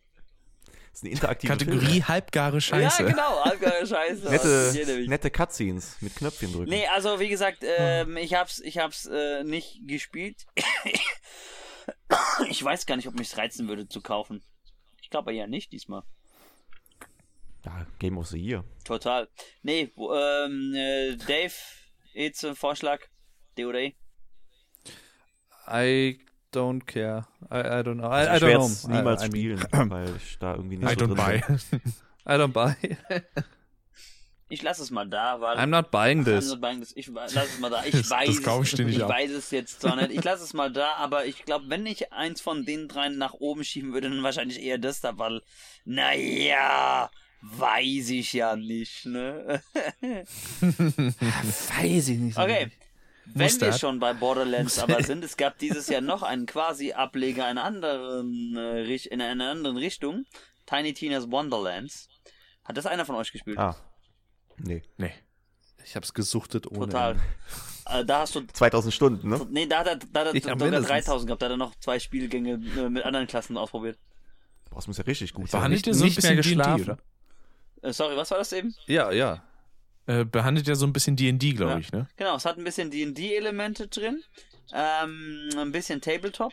[0.94, 3.04] Ist eine interaktive Kategorie halbgare Scheiße.
[3.04, 4.22] Ja, genau, halbgare Scheiße.
[4.30, 4.32] Film.
[4.32, 5.10] Nette, mich.
[5.10, 6.70] nette Cutscenes mit Knöpfchen drücken.
[6.70, 10.46] Nee, also wie gesagt, ähm, ich hab's, ich hab's äh, nicht gespielt.
[12.50, 14.44] ich weiß gar nicht, ob mich's reizen würde zu kaufen.
[15.02, 16.04] Ich glaube ja nicht diesmal.
[17.66, 18.64] Ja, Game of the Year.
[18.86, 19.28] Total.
[19.64, 21.54] Nee, wo, ähm, äh, Dave,
[22.14, 23.02] jetzt ein Vorschlag.
[23.58, 23.94] DOD.
[25.68, 26.20] I
[26.52, 27.26] don't care.
[27.52, 28.08] I, I don't know.
[28.10, 28.66] I, Also I ich don't know.
[28.66, 31.16] es niemals I, I mean, spielen, weil ich da irgendwie nicht I so don't drin
[31.18, 31.44] buy.
[31.48, 31.82] bin.
[32.28, 32.76] I don't buy.
[34.52, 36.50] Ich lasse es mal da, weil I'm not buying I'm this.
[36.50, 36.92] not buying this.
[36.96, 37.84] Ich lass es mal da.
[37.86, 39.10] Ich Das- weiß, das kauf ich dir nicht ich ab.
[39.10, 40.10] weiß es jetzt zwar nicht.
[40.12, 43.34] Ich lasse es mal da, aber ich glaube, wenn ich eins von den dreien nach
[43.36, 45.42] oben schieben würde, dann wahrscheinlich eher das da, weil,
[45.86, 47.12] naja,
[47.42, 49.62] weiß ich ja nicht, ne?
[50.62, 52.36] Weiß ich nicht.
[52.36, 52.72] so Okay.
[53.34, 57.50] Wenn wir schon bei Borderlands aber sind, es gab dieses Jahr noch einen quasi Ableger
[57.50, 60.26] in, anderen, äh, in einer anderen Richtung.
[60.66, 62.08] Tiny Tina's Wonderlands.
[62.64, 63.58] Hat das einer von euch gespielt?
[63.58, 63.76] Ah,
[64.58, 64.82] nee.
[64.98, 65.14] nee.
[65.84, 66.80] Ich hab's gesuchtet ohne.
[66.82, 67.16] Total.
[67.88, 69.48] Äh, da hast du 2000 Stunden, ne?
[69.50, 70.88] Nee, da hat er, da hat er sogar mindestens.
[70.90, 71.42] 3000 gehabt.
[71.42, 73.98] Da hat er noch zwei Spielgänge äh, mit anderen Klassen ausprobiert.
[74.70, 75.72] Boah, das muss ja richtig gut War sein.
[75.72, 76.84] nicht, nicht- so ein nicht bisschen mehr geschlafen.
[76.84, 76.98] oder?
[77.82, 78.76] Äh, sorry, was war das eben?
[78.86, 79.42] Ja, ja.
[80.10, 81.78] Äh, behandelt ja so ein bisschen D&D, glaube Ja.
[81.78, 82.08] ich, ne?
[82.18, 84.24] Genau, es hat ein bisschen D&D-Elemente drin.
[84.74, 86.52] Ähm, ein bisschen Tabletop.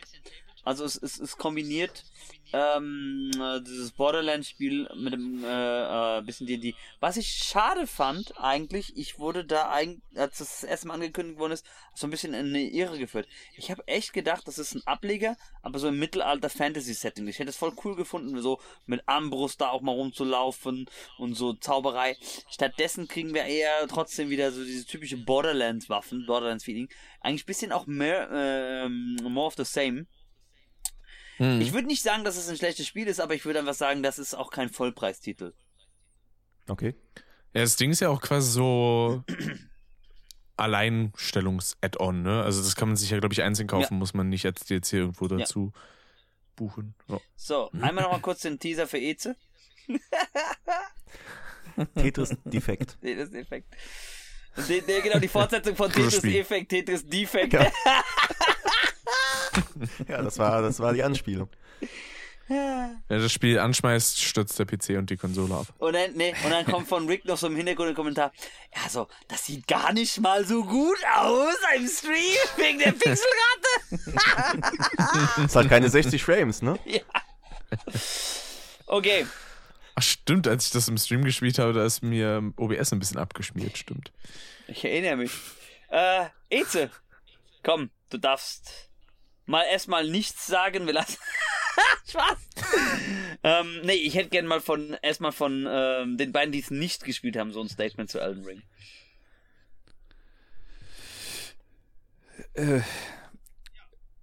[0.67, 2.03] Also es, es, es kombiniert
[2.51, 6.75] ähm, äh, dieses Borderlands-Spiel mit dem äh, äh, bisschen D&D.
[6.99, 11.53] Was ich schade fand, eigentlich, ich wurde da eigentlich, als das, erste Mal angekündigt worden
[11.53, 13.29] ist, so ein bisschen in eine Irre geführt.
[13.55, 17.25] Ich habe echt gedacht, das ist ein Ableger, aber so im Mittelalter-Fantasy-Setting.
[17.29, 21.53] Ich hätte es voll cool gefunden, so mit Armbrust da auch mal rumzulaufen und so
[21.53, 22.17] Zauberei.
[22.49, 26.89] Stattdessen kriegen wir eher trotzdem wieder so diese typische Borderlands-Waffen, Borderlands-Feeling.
[27.21, 30.07] Eigentlich ein bisschen auch mehr, ähm, more of the same.
[31.39, 31.61] Mhm.
[31.61, 34.03] Ich würde nicht sagen, dass es ein schlechtes Spiel ist, aber ich würde einfach sagen,
[34.03, 35.53] das ist auch kein Vollpreistitel.
[36.67, 36.95] Okay.
[37.53, 39.23] Ja, das Ding ist ja auch quasi so
[40.57, 42.43] Alleinstellungs-Add-on, ne?
[42.43, 44.93] Also das kann man sich ja, glaube ich, einzeln kaufen, muss man nicht als DLC
[44.93, 45.71] irgendwo dazu
[46.55, 46.95] buchen.
[47.07, 47.19] Ja.
[47.35, 49.35] So, einmal nochmal kurz den Teaser für Eze.
[51.95, 52.97] Tetris Defekt.
[53.01, 53.73] Nee, das ist Effekt.
[54.67, 56.35] Die, die, genau, die Fortsetzung von Gutes Tetris Spiel.
[56.37, 57.53] Effekt, Tetris Defekt.
[57.53, 57.71] Ja.
[60.07, 61.49] Ja, das war, das war die Anspielung.
[62.47, 65.67] Wer das Spiel anschmeißt, stürzt der PC und die Konsole ab.
[65.79, 68.31] Und dann, nee, und dann kommt von Rick noch so im Hintergrund ein Kommentar.
[68.73, 73.21] Ja, so, das sieht gar nicht mal so gut aus im Stream wegen der Pixelrate.
[75.43, 76.79] Das halt keine 60 Frames, ne?
[78.85, 79.25] Okay,
[79.99, 83.17] Ach stimmt, als ich das im Stream gespielt habe, da ist mir OBS ein bisschen
[83.17, 84.11] abgeschmiert, stimmt.
[84.67, 85.31] ich erinnere mich.
[85.89, 86.91] Äh, Eze,
[87.63, 88.86] komm, du darfst
[89.47, 90.85] mal erstmal nichts sagen.
[90.85, 91.17] Wir lassen.
[92.07, 92.37] Spaß.
[93.43, 97.03] ähm, nee, ich hätte gern mal von erstmal von ähm, den beiden, die es nicht
[97.03, 98.61] gespielt haben, so ein Statement zu Elden Ring.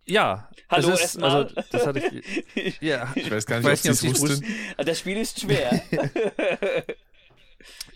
[0.06, 0.48] Ja.
[0.70, 1.30] Hallo, es ist, erstmal.
[1.44, 1.98] also, das hatte
[2.54, 2.76] ich.
[2.80, 3.12] Ja.
[3.14, 4.84] Ich weiß gar nicht, Weiß ob sie es nicht, ob sie's wussten.
[4.84, 5.82] Das Spiel ist schwer.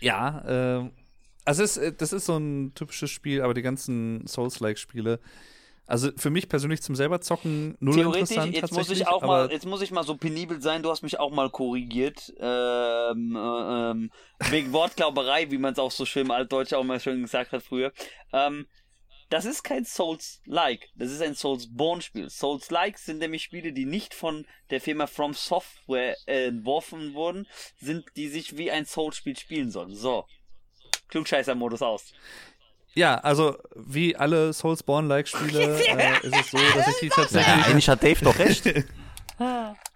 [0.01, 0.91] Ja, ähm,
[1.45, 5.19] also es, ist- das ist so ein typisches Spiel, aber die ganzen Souls-like-Spiele,
[5.89, 9.51] also für mich persönlich zum selber zocken null Theoretisch, interessant jetzt muss ich auch mal,
[9.51, 12.33] jetzt muss ich mal so penibel sein, du hast mich auch mal korrigiert.
[12.39, 14.11] Ähm, äh, ähm,
[14.49, 17.63] wegen Wortglauberei, wie man es auch so schön im Altdeutsch auch mal schön gesagt hat
[17.63, 17.91] früher.
[18.31, 18.67] Ähm,
[19.29, 22.29] das ist kein Souls-like, das ist ein Souls-Born-Spiel.
[22.29, 27.47] Souls-like sind nämlich Spiele, die nicht von der Firma From Software äh, entworfen wurden,
[27.79, 29.93] sind, die sich wie ein Souls-Spiel spielen sollen.
[29.93, 30.25] So.
[31.09, 32.13] Klugscheißer-Modus aus.
[32.95, 37.65] Ja, also wie alle Soulsborne-like-Spiele äh, ist es so, dass ich die Naja, tatsächlich.
[37.65, 38.65] eigentlich hat Dave doch recht.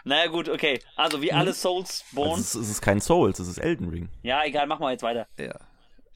[0.05, 0.79] Naja, gut, okay.
[0.95, 2.41] Also, wie alle Also Soulsborne.
[2.41, 4.07] es, ist, es ist kein Souls, es ist Elden Ring.
[4.21, 5.27] Ja, egal, machen wir jetzt weiter.
[5.37, 5.53] Ja.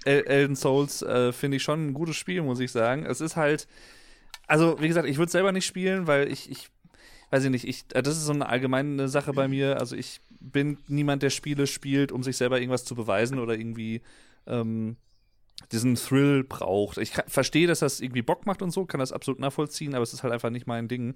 [0.05, 3.05] El Elden Souls äh, finde ich schon ein gutes Spiel, muss ich sagen.
[3.05, 3.67] Es ist halt,
[4.47, 6.69] also wie gesagt, ich würde selber nicht spielen, weil ich, ich
[7.31, 9.79] weiß ich nicht, ich, äh, das ist so eine allgemeine Sache bei mir.
[9.79, 14.01] Also ich bin niemand, der Spiele spielt, um sich selber irgendwas zu beweisen oder irgendwie
[14.45, 14.95] ähm,
[15.71, 16.97] diesen Thrill braucht.
[16.97, 20.13] Ich verstehe, dass das irgendwie Bock macht und so, kann das absolut nachvollziehen, aber es
[20.13, 21.15] ist halt einfach nicht mein Ding.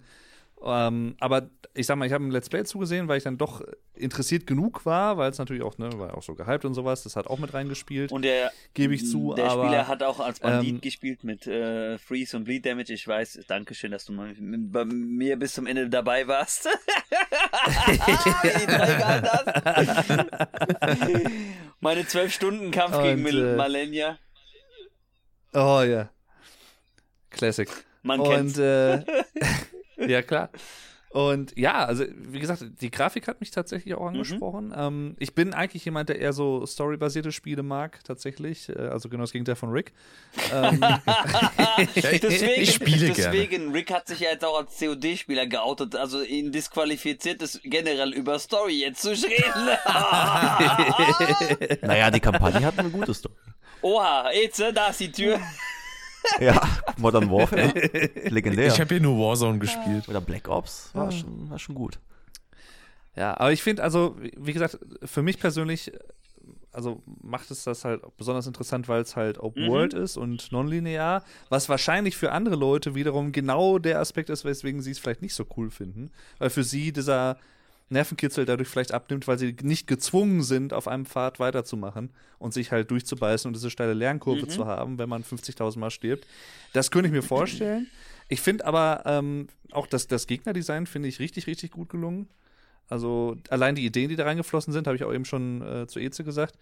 [0.64, 3.64] Ähm, aber ich sag mal, ich habe ein Let's Play zugesehen, weil ich dann doch
[3.96, 7.16] interessiert genug war, weil es natürlich auch, ne, war auch so gehypt und sowas, das
[7.16, 10.40] hat auch mit reingespielt, Und der, gebe ich zu, der aber Spieler hat auch als
[10.40, 12.94] Bandit ähm, gespielt mit äh, Freeze und Bleed Damage.
[12.94, 16.68] Ich weiß, Dankeschön, dass du mal bei mir bis zum Ende dabei warst.
[21.80, 24.20] Meine zwölf Stunden Kampf gegen Und, Mil äh, Malenia.
[25.54, 26.10] Oh ja.
[27.30, 27.70] Classic.
[28.04, 28.58] Man kennt's.
[28.58, 29.04] Und äh,
[30.08, 30.50] ja, klar.
[31.12, 34.00] Und ja, also wie gesagt, die Grafik hat mich tatsächlich Mhm.
[34.02, 34.74] auch angesprochen.
[34.74, 38.70] Ähm, ich bin eigentlich jemand, der eher so storybasierte Spiele mag, tatsächlich.
[38.70, 39.92] Äh, also genau das Gegenteil von Rick.
[40.54, 40.80] Ähm,
[41.96, 43.38] Deswegen, ich spiele gerne.
[43.38, 48.14] deswegen, Rick hat sich ja jetzt auch als COD-Spieler geoutet, also ihn disqualifiziert es generell
[48.14, 49.78] über Story jetzt zu reden.
[51.82, 53.36] Naja, die Kampagne hat eine gute Story.
[53.82, 55.40] Oha, jetzt, äh, da ist die Tür.
[56.40, 56.62] Ja,
[56.98, 57.74] Modern Warfare,
[58.30, 58.68] legendär.
[58.68, 60.08] Ich habe hier nur Warzone gespielt.
[60.08, 61.98] Oder Black Ops, war, schon, war schon gut.
[63.16, 65.92] Ja, aber ich finde, also, wie wie gesagt, für mich persönlich,
[66.72, 69.70] also macht es das halt besonders interessant, weil es halt Open Mhm.
[69.70, 74.80] World ist und nonlinear, was wahrscheinlich für andere Leute wiederum genau der Aspekt ist, weswegen
[74.84, 77.38] sie es vielleicht nicht so cool finden, weil für sie dieser
[77.92, 82.72] Nervenkitzel dadurch vielleicht abnimmt, weil sie nicht gezwungen sind, auf einem Pfad weiterzumachen und sich
[82.72, 86.26] halt durchzubeißen und diese steile Lernkurve zu haben, wenn man 50.000 Mal stirbt.
[86.74, 87.88] Das könnte ich mir vorstellen.
[88.30, 92.28] Ich finde aber ähm, auch das, das Gegnerdesign finde ich richtig, richtig gut gelungen.
[92.88, 96.00] Also allein die Ideen, die da reingeflossen sind, habe ich auch eben schon äh, zu
[96.00, 96.58] Eze gesagt.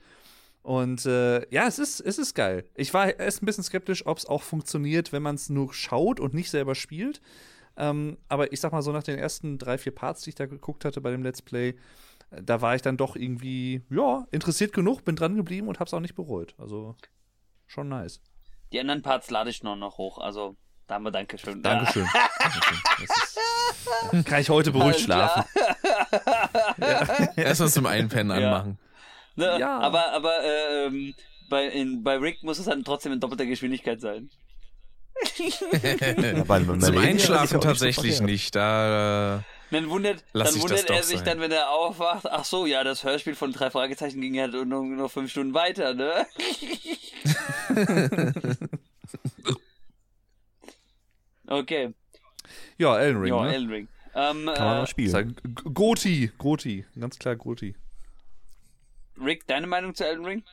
[0.62, 2.66] Und äh, ja, es ist, es ist geil.
[2.76, 6.20] Ich war erst ein bisschen skeptisch, ob es auch funktioniert, wenn man es nur schaut
[6.20, 7.22] und nicht selber spielt.
[7.80, 10.46] Ähm, aber ich sag mal so, nach den ersten drei, vier Parts, die ich da
[10.46, 11.70] geguckt hatte bei dem Let's Play,
[12.30, 15.94] äh, da war ich dann doch irgendwie, ja, interessiert genug, bin dran geblieben und hab's
[15.94, 16.54] auch nicht bereut.
[16.58, 16.96] Also
[17.68, 18.22] schon nice.
[18.74, 21.64] Die anderen Parts lade ich noch, noch hoch, also da haben wir Dankeschön.
[21.64, 22.06] Dankeschön.
[22.14, 22.78] Dankeschön.
[23.04, 25.46] Ist, kann ich heute beruhigt schlafen.
[27.36, 28.48] Erstmal zum Einpennen Ja.
[28.48, 28.80] anmachen.
[29.36, 29.58] Ne?
[29.60, 29.80] Ja.
[29.80, 31.14] Aber, aber ähm,
[31.50, 34.30] bei, in, bei Rick muss es dann trotzdem in doppelter Geschwindigkeit sein.
[35.38, 38.56] Ja, bei Zum Einschlafen tatsächlich nicht.
[38.56, 41.26] Da, äh, Dann wundert, Lass dann wundert er sich sein.
[41.26, 44.66] dann, wenn er aufwacht, ach so, ja, das Hörspiel von drei Fragezeichen ging ja nur
[44.66, 46.26] noch fünf Stunden weiter, ne?
[51.48, 51.94] okay,
[52.78, 53.34] Ja, Elden Ring.
[53.34, 53.54] ja, ne?
[53.54, 53.88] Elden Ring.
[54.16, 55.36] Ähm, Kann man äh, noch spielen.
[55.74, 57.76] Goti, Goti, ganz klar Goti.
[59.22, 60.44] Rick, deine Meinung zu Elden Ring?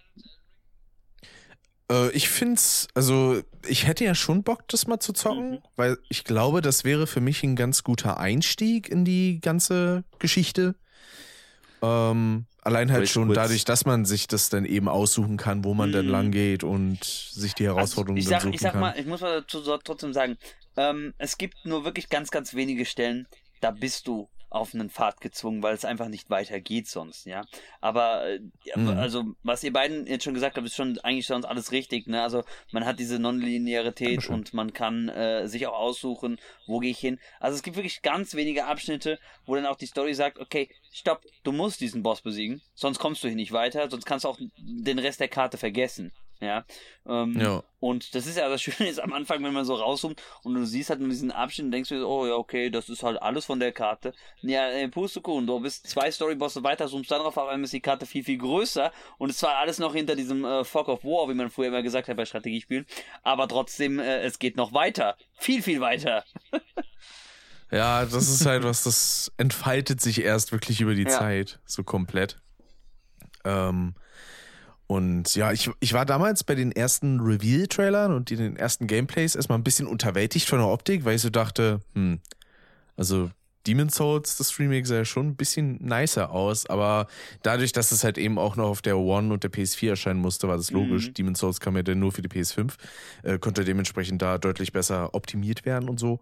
[1.91, 5.59] Äh, ich find's, also ich hätte ja schon Bock, das mal zu zocken, Mhm.
[5.77, 10.75] weil ich glaube, das wäre für mich ein ganz guter Einstieg in die ganze Geschichte.
[11.83, 13.37] Ähm, allein halt Rage schon Quits.
[13.37, 16.09] dadurch, dass man sich das dann eben aussuchen kann, wo man Mhm.
[16.09, 18.81] lang geht und sich die Herausforderungen also, ich dann sag, suchen ich sag kann.
[18.81, 20.37] mal, ich muss mal dazu trotzdem sagen,
[20.77, 23.27] ähm, es gibt nur wirklich ganz, ganz wenige Stellen,
[23.61, 27.45] da bist du auf einen Pfad gezwungen, weil es einfach nicht weitergeht sonst, ja.
[27.81, 28.41] Aber äh,
[28.75, 28.89] Mhm.
[28.89, 32.23] also was ihr beiden jetzt schon gesagt habt, ist schon eigentlich sonst alles richtig, ne?
[32.23, 36.99] Also man hat diese Nonlinearität und man kann äh, sich auch aussuchen, wo gehe ich
[36.99, 37.19] hin.
[37.41, 41.23] Also es gibt wirklich ganz wenige Abschnitte, wo dann auch die Story sagt, okay, stopp,
[41.45, 44.39] du musst diesen Boss besiegen, sonst kommst du hier nicht weiter, sonst kannst du auch
[44.57, 46.13] den Rest der Karte vergessen.
[46.41, 46.65] Ja.
[47.07, 47.63] Ähm, Ja.
[47.81, 50.67] und das ist ja das Schöne ist am Anfang, wenn man so rauszoomt und du
[50.67, 53.47] siehst halt nur diesen Abschnitt und denkst so, oh ja, okay, das ist halt alles
[53.47, 54.13] von der Karte.
[54.43, 57.81] Ja, äh, Pustekuchen, du bist zwei Storybosse weiter, zoomst dann drauf, auf einmal ist die
[57.81, 61.29] Karte viel, viel größer und es war alles noch hinter diesem äh, Fog of War,
[61.31, 62.85] wie man früher immer gesagt hat bei Strategiespielen.
[63.23, 65.17] Aber trotzdem, äh, es geht noch weiter.
[65.39, 66.25] Viel, viel weiter.
[67.71, 71.09] Ja, das ist halt was, das entfaltet sich erst wirklich über die Ja.
[71.11, 72.39] Zeit, so komplett.
[73.45, 73.95] Ähm,
[74.87, 79.35] und ja, ich, ich war damals bei den ersten Reveal-Trailern und in den ersten Gameplays
[79.35, 82.21] erstmal ein bisschen unterwältigt von der Optik, weil ich so dachte, hm,
[82.97, 83.31] also
[83.67, 87.09] Demon's Souls, das Remake sah ja schon ein bisschen nicer aus, aber
[87.43, 90.47] dadurch, dass es halt eben auch noch auf der One und der PS4 erscheinen musste,
[90.47, 91.09] war das logisch.
[91.09, 91.15] Mhm.
[91.15, 92.75] Demon's Souls kam ja dann nur für die PS5,
[93.25, 96.21] äh, konnte dementsprechend da deutlich besser optimiert werden und so.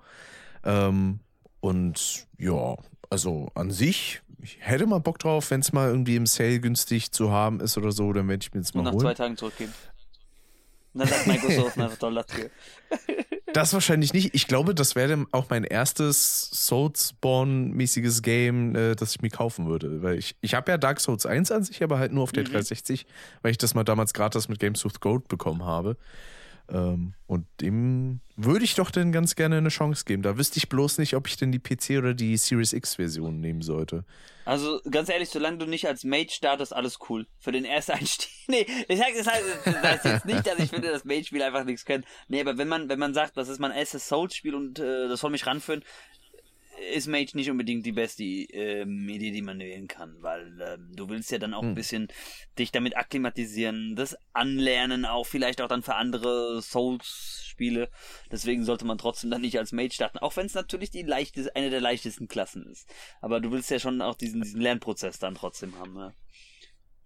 [0.64, 1.20] Ähm,
[1.60, 2.76] und ja,
[3.10, 7.10] also an sich, ich hätte mal Bock drauf, wenn es mal irgendwie im Sale günstig
[7.12, 9.16] zu haben ist oder so, dann werde ich mir Und mal nach zwei holen.
[9.16, 9.72] Tagen zurückgehen.
[10.92, 12.50] Und dann sagt Microsoft einfach toll dafür.
[13.52, 14.34] Das wahrscheinlich nicht.
[14.34, 20.02] Ich glaube, das wäre auch mein erstes Soulspawn-mäßiges Game, äh, das ich mir kaufen würde.
[20.02, 22.42] Weil ich, ich habe ja Dark Souls 1 an sich, aber halt nur auf der
[22.42, 22.48] Mhm.
[22.48, 23.06] 360,
[23.42, 25.96] weil ich das mal damals gratis mit Games with Gold bekommen habe.
[26.70, 30.22] Ähm, und dem würde ich doch dann ganz gerne eine Chance geben.
[30.22, 33.62] Da wüsste ich bloß nicht, ob ich denn die PC oder die Series X-Version nehmen
[33.62, 34.04] sollte.
[34.44, 37.26] Also ganz ehrlich, solange du nicht als Mage startest, alles cool.
[37.38, 38.30] Für den ersten Einstieg.
[38.46, 41.64] Nee, ich sag das, heißt, das heißt jetzt nicht, dass ich finde, dass Mage-Spiel einfach
[41.64, 42.04] nichts können.
[42.28, 45.20] Nee, aber wenn man, wenn man sagt, das ist mein erstes Souls-Spiel und äh, das
[45.20, 45.82] soll mich ranführen,
[46.94, 51.08] ist Mage nicht unbedingt die beste ähm, Idee, die man wählen kann, weil ähm, du
[51.08, 52.08] willst ja dann auch ein bisschen
[52.58, 57.90] dich damit akklimatisieren, das anlernen auch, vielleicht auch dann für andere Souls-Spiele.
[58.30, 61.54] Deswegen sollte man trotzdem dann nicht als Mage starten, auch wenn es natürlich die leichteste,
[61.56, 62.88] eine der leichtesten Klassen ist.
[63.20, 65.96] Aber du willst ja schon auch diesen, diesen Lernprozess dann trotzdem haben.
[65.96, 66.12] Ja.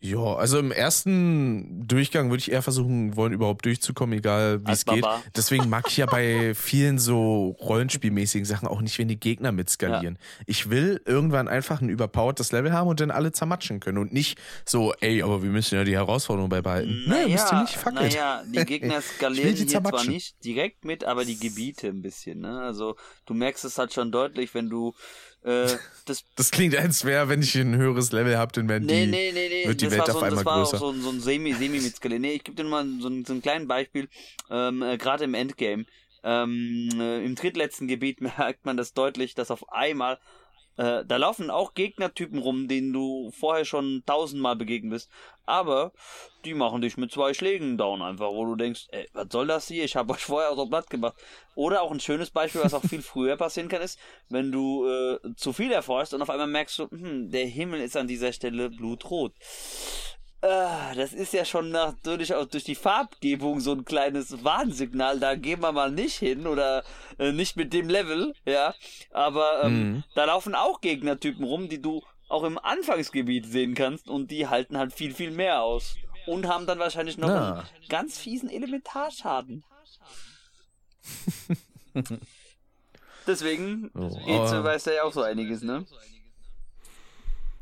[0.01, 4.85] Ja, also im ersten Durchgang würde ich eher versuchen wollen, überhaupt durchzukommen, egal wie es
[4.85, 5.05] geht.
[5.37, 10.19] Deswegen mag ich ja bei vielen so Rollenspielmäßigen Sachen auch nicht, wenn die Gegner mitskalieren.
[10.47, 14.39] Ich will irgendwann einfach ein überpowertes Level haben und dann alle zermatschen können und nicht
[14.65, 17.05] so, ey, aber wir müssen ja die Herausforderung beibehalten.
[17.09, 17.95] nee, müsst ihr nicht, fuck it.
[17.95, 21.89] naja, die Gegner Ich will skalieren die hier zwar nicht direkt mit, aber die Gebiete
[21.89, 22.41] ein bisschen.
[22.41, 22.61] Ne?
[22.61, 22.95] Also
[23.27, 24.95] du merkst es halt schon deutlich, wenn du
[25.49, 29.07] äh, das Das klingt, als wäre, wenn ich ein höheres Level habe, dann werden Nee,
[29.07, 29.67] die, nee, nee, nee.
[29.69, 30.77] wird die Welt auf so, einmal das war größer.
[30.77, 31.81] auch so, ein- so ein Semi, Semi.
[32.19, 34.09] Nee, ich gebe dir mal so ein, so ein kleines Beispiel.
[34.51, 35.85] Ähm, äh, Gerade im Endgame.
[36.25, 40.19] Ähm, äh, Im drittletzten Gebiet merkt man das deutlich, dass auf einmal
[40.79, 45.11] äh, da laufen auch Gegnertypen rum, denen du vorher schon tausendmal begegnet bist.
[45.45, 45.93] Aber
[46.45, 49.67] die machen dich mit zwei Schlägen down einfach, wo du denkst, ey, was soll das
[49.67, 49.85] hier?
[49.85, 51.17] Ich habe euch vorher so platt gemacht.
[51.57, 53.99] Oder auch ein schönes Beispiel, was auch viel früher passieren kann, ist,
[54.29, 57.97] wenn du äh, zu viel erforschst und auf einmal merkst du, hm, der Himmel ist
[57.97, 59.33] an dieser Stelle blutrot.
[60.41, 65.19] Ah, das ist ja schon natürlich auch durch die Farbgebung so ein kleines Warnsignal.
[65.19, 66.85] Da gehen wir mal nicht hin oder
[67.19, 68.73] äh, nicht mit dem Level, ja.
[69.13, 70.05] Aber ähm, Mhm.
[70.15, 74.79] da laufen auch Gegnertypen rum, die du auch im Anfangsgebiet sehen kannst und die halten
[74.79, 75.97] halt viel, viel mehr aus.
[76.27, 77.55] Und haben dann wahrscheinlich noch Na.
[77.61, 79.65] einen ganz fiesen Elementarschaden.
[83.27, 85.85] Deswegen Oh, aber- weiß da ja auch so einiges, ne?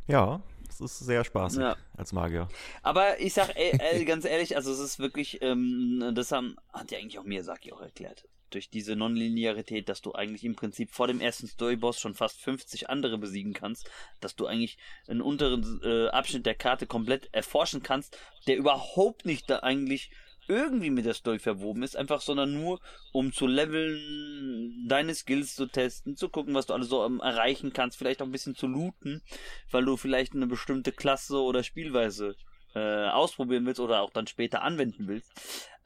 [0.08, 0.40] Ja,
[0.80, 1.76] es ist sehr spaßig Ja.
[1.96, 2.48] als Magier.
[2.82, 6.90] Aber ich sag ey, ey, ganz ehrlich, also es ist wirklich, ähm, das haben, hat
[6.90, 8.28] ja eigentlich auch Miyazaki auch erklärt.
[8.50, 12.88] Durch diese Nonlinearität, dass du eigentlich im Prinzip vor dem ersten Storyboss schon fast 50
[12.88, 13.90] andere besiegen kannst,
[14.20, 19.50] dass du eigentlich einen unteren äh, Abschnitt der Karte komplett erforschen kannst, der überhaupt nicht
[19.50, 20.10] da eigentlich
[20.48, 22.80] irgendwie mit der Story verwoben ist, einfach sondern nur
[23.12, 27.72] um zu leveln, deine Skills zu testen, zu gucken, was du alles so ähm, erreichen
[27.72, 29.22] kannst, vielleicht auch ein bisschen zu looten,
[29.70, 32.36] weil du vielleicht eine bestimmte Klasse oder Spielweise
[32.74, 35.32] äh, ausprobieren willst oder auch dann später anwenden willst,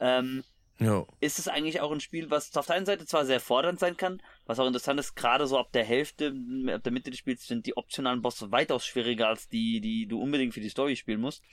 [0.00, 0.42] ähm,
[0.80, 1.06] Ja.
[1.20, 3.96] ist es eigentlich auch ein Spiel, was auf der einen Seite zwar sehr fordernd sein
[3.96, 6.34] kann, was auch interessant ist, gerade so ab der Hälfte,
[6.72, 10.20] ab der Mitte des Spiels sind die optionalen Bosse weitaus schwieriger als die, die du
[10.20, 11.44] unbedingt für die Story spielen musst.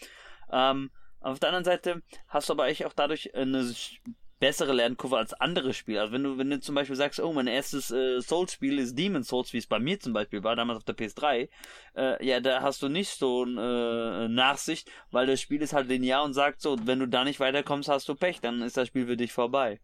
[0.52, 0.90] Ähm,
[1.20, 3.98] auf der anderen Seite hast du aber eigentlich auch dadurch eine sch-
[4.40, 6.00] bessere Lernkurve als andere Spiele.
[6.02, 9.24] Also wenn du, wenn du zum Beispiel sagst, oh, mein erstes äh, Souls-Spiel ist Demon
[9.24, 11.50] Souls, wie es bei mir zum Beispiel war, damals auf der PS3,
[11.96, 16.24] äh, ja, da hast du nicht so eine Nachsicht, weil das Spiel ist halt linear
[16.24, 19.08] und sagt so, wenn du da nicht weiterkommst, hast du Pech, dann ist das Spiel
[19.08, 19.80] für dich vorbei.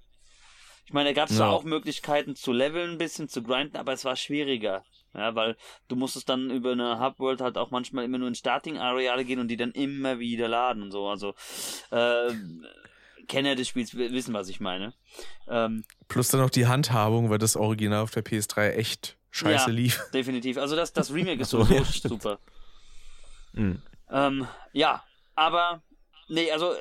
[0.86, 1.54] Ich meine, da gab es zwar Ja.
[1.54, 4.84] auch Möglichkeiten zu leveln, ein bisschen zu grinden, aber es war schwieriger.
[5.14, 5.56] Ja, weil
[5.88, 9.48] du musstest dann über eine Hubworld halt auch manchmal immer nur in Starting-Areale gehen und
[9.48, 11.08] die dann immer wieder laden und so.
[11.08, 11.36] Also,
[11.92, 12.34] äh,
[13.28, 14.94] Kenner des Spiels wissen, was ich meine.
[15.48, 19.76] Ähm, Plus dann noch die Handhabung, weil das Original auf der PS3 echt scheiße Ja.
[19.76, 20.02] lief.
[20.14, 20.58] definitiv.
[20.58, 22.40] Also das, das Remake ist so, super.
[23.54, 23.82] Mhm.
[24.10, 25.04] Ähm, ja,
[25.36, 25.82] aber
[26.28, 26.74] nee, also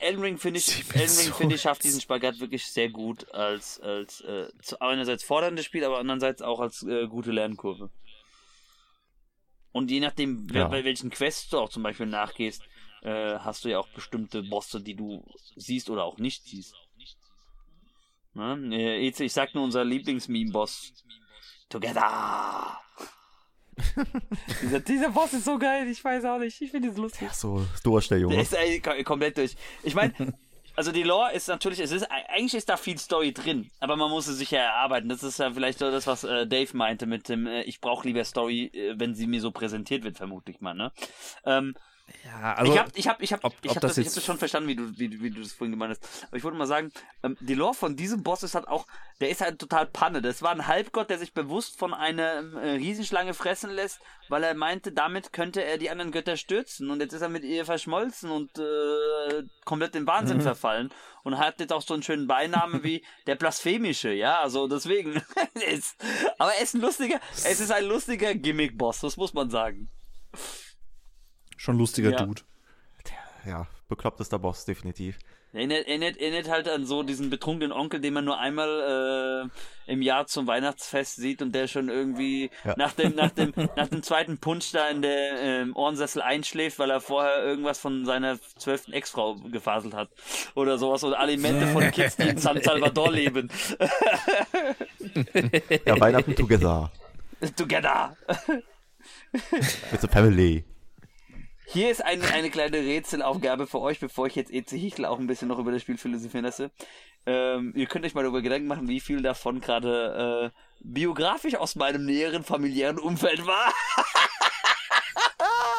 [0.00, 3.78] Elden Ring finde ich, Elden Ring finde ich schafft diesen Spagat wirklich sehr gut als
[3.80, 7.90] als äh, zu, einerseits forderndes Spiel, aber andererseits auch als äh, gute Lernkurve.
[9.72, 10.68] Und je nachdem, Ja.
[10.68, 12.62] bei welchen Quests du auch zum Beispiel nachgehst,
[13.02, 15.24] äh, hast du ja auch bestimmte Bosse, die du
[15.56, 16.74] siehst oder auch nicht siehst.
[18.34, 18.58] Ne?
[18.72, 20.92] Äh, ich sag nur unser Lieblings-Meme-Boss.
[21.68, 22.80] Together!
[24.62, 27.22] dieser, dieser Boss ist so geil, ich weiß auch nicht, ich finde es lustig.
[27.28, 28.34] Ja, so ist durch, der Junge.
[28.34, 29.54] Der ist eigentlich kom- komplett durch.
[29.82, 30.12] Ich meine,
[30.76, 34.10] also die Lore ist natürlich, es ist eigentlich ist da viel Story drin, aber man
[34.10, 35.08] muss es sich ja erarbeiten.
[35.08, 38.06] Das ist ja vielleicht so das, was äh, Dave meinte mit dem, äh, ich brauche
[38.06, 40.92] lieber Story, äh, wenn sie mir so präsentiert wird, vermutlich mal, ne?
[41.44, 41.74] Ähm,
[42.24, 44.14] Ja, also ich habe ich hab, ich hab, ob- ich hab das das, ich hab
[44.14, 46.24] das schon verstanden, wie du, wie, wie du das vorhin gemeint hast.
[46.28, 46.90] Aber ich wollte mal sagen,
[47.22, 48.86] ähm, die Lore von diesem Boss ist halt auch,
[49.20, 50.22] der ist halt total Panne.
[50.22, 52.22] Das war ein Halbgott, der sich bewusst von einer
[52.62, 56.90] äh, Riesenschlange fressen lässt, weil er meinte, damit könnte er die anderen Götter stürzen.
[56.90, 60.42] Und jetzt ist er mit ihr verschmolzen und äh, komplett in Wahnsinn Mhm.
[60.42, 60.90] verfallen.
[61.22, 65.22] Und hat jetzt auch so einen schönen Beinamen wie der Blasphemische, ja, also deswegen.
[66.38, 69.90] aber er ist ein lustiger, es ist ein lustiger Gimmick-Boss, das muss man sagen.
[71.60, 72.24] Schon lustiger Ja.
[72.24, 72.42] Dude.
[73.46, 75.18] Ja, beklopptester Boss, definitiv.
[75.52, 79.48] Erinnert, erinnert, erinnert halt an so diesen betrunkenen Onkel, den man nur einmal
[79.86, 82.74] äh, im Jahr zum Weihnachtsfest sieht und der schon irgendwie Ja.
[82.76, 86.90] nach, dem, nach, dem, nach dem zweiten Punsch da in der ähm, Ohrensessel einschläft, weil
[86.90, 90.10] er vorher irgendwas von seiner zwölften Ex-Frau gefaselt hat.
[90.54, 91.02] Oder sowas.
[91.02, 93.50] Oder Alimente von Kids, die in San Salvador leben.
[95.84, 96.92] Ja, Weihnachten together.
[97.56, 98.16] Together!
[99.90, 100.64] With the family.
[101.72, 105.28] Hier ist eine, eine kleine Rätselaufgabe für euch, bevor ich jetzt EC Hichel auch ein
[105.28, 106.72] bisschen noch über das Spiel philosophieren lasse.
[107.26, 111.76] Ähm, ihr könnt euch mal darüber Gedanken machen, wie viel davon gerade äh, biografisch aus
[111.76, 113.72] meinem näheren familiären Umfeld war.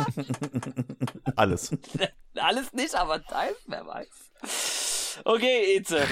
[1.35, 1.71] Alles.
[2.35, 5.19] Alles nicht, aber teils, wer weiß.
[5.25, 6.07] Okay, Eze.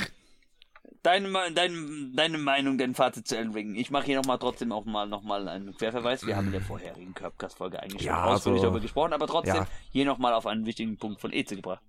[1.02, 3.76] Deine, Me- dein, deine Meinung, dein Fazit zu Elden Ring.
[3.76, 6.26] Ich mache hier nochmal trotzdem auch mal nochmal einen Querverweis.
[6.26, 9.56] Wir haben in der vorherigen Curbcast-Folge eigentlich Ja, schon ausführlich also- darüber gesprochen, aber trotzdem
[9.56, 9.68] ja.
[9.92, 11.82] hier nochmal auf einen wichtigen Punkt von Eze gebracht.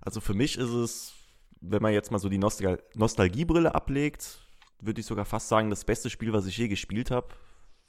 [0.00, 1.12] Also für mich ist es,
[1.60, 4.40] wenn man jetzt mal so die Nostal Nostalgiebrille ablegt,
[4.80, 7.28] würde ich sogar fast sagen, das beste Spiel, was ich je gespielt habe,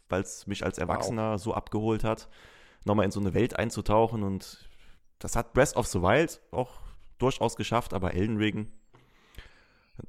[0.09, 2.27] weil es mich als Erwachsener so abgeholt hat,
[2.83, 4.69] nochmal in so eine Welt einzutauchen und
[5.19, 6.82] das hat Breath of the Wild auch
[7.17, 8.72] durchaus geschafft, aber Elden Ring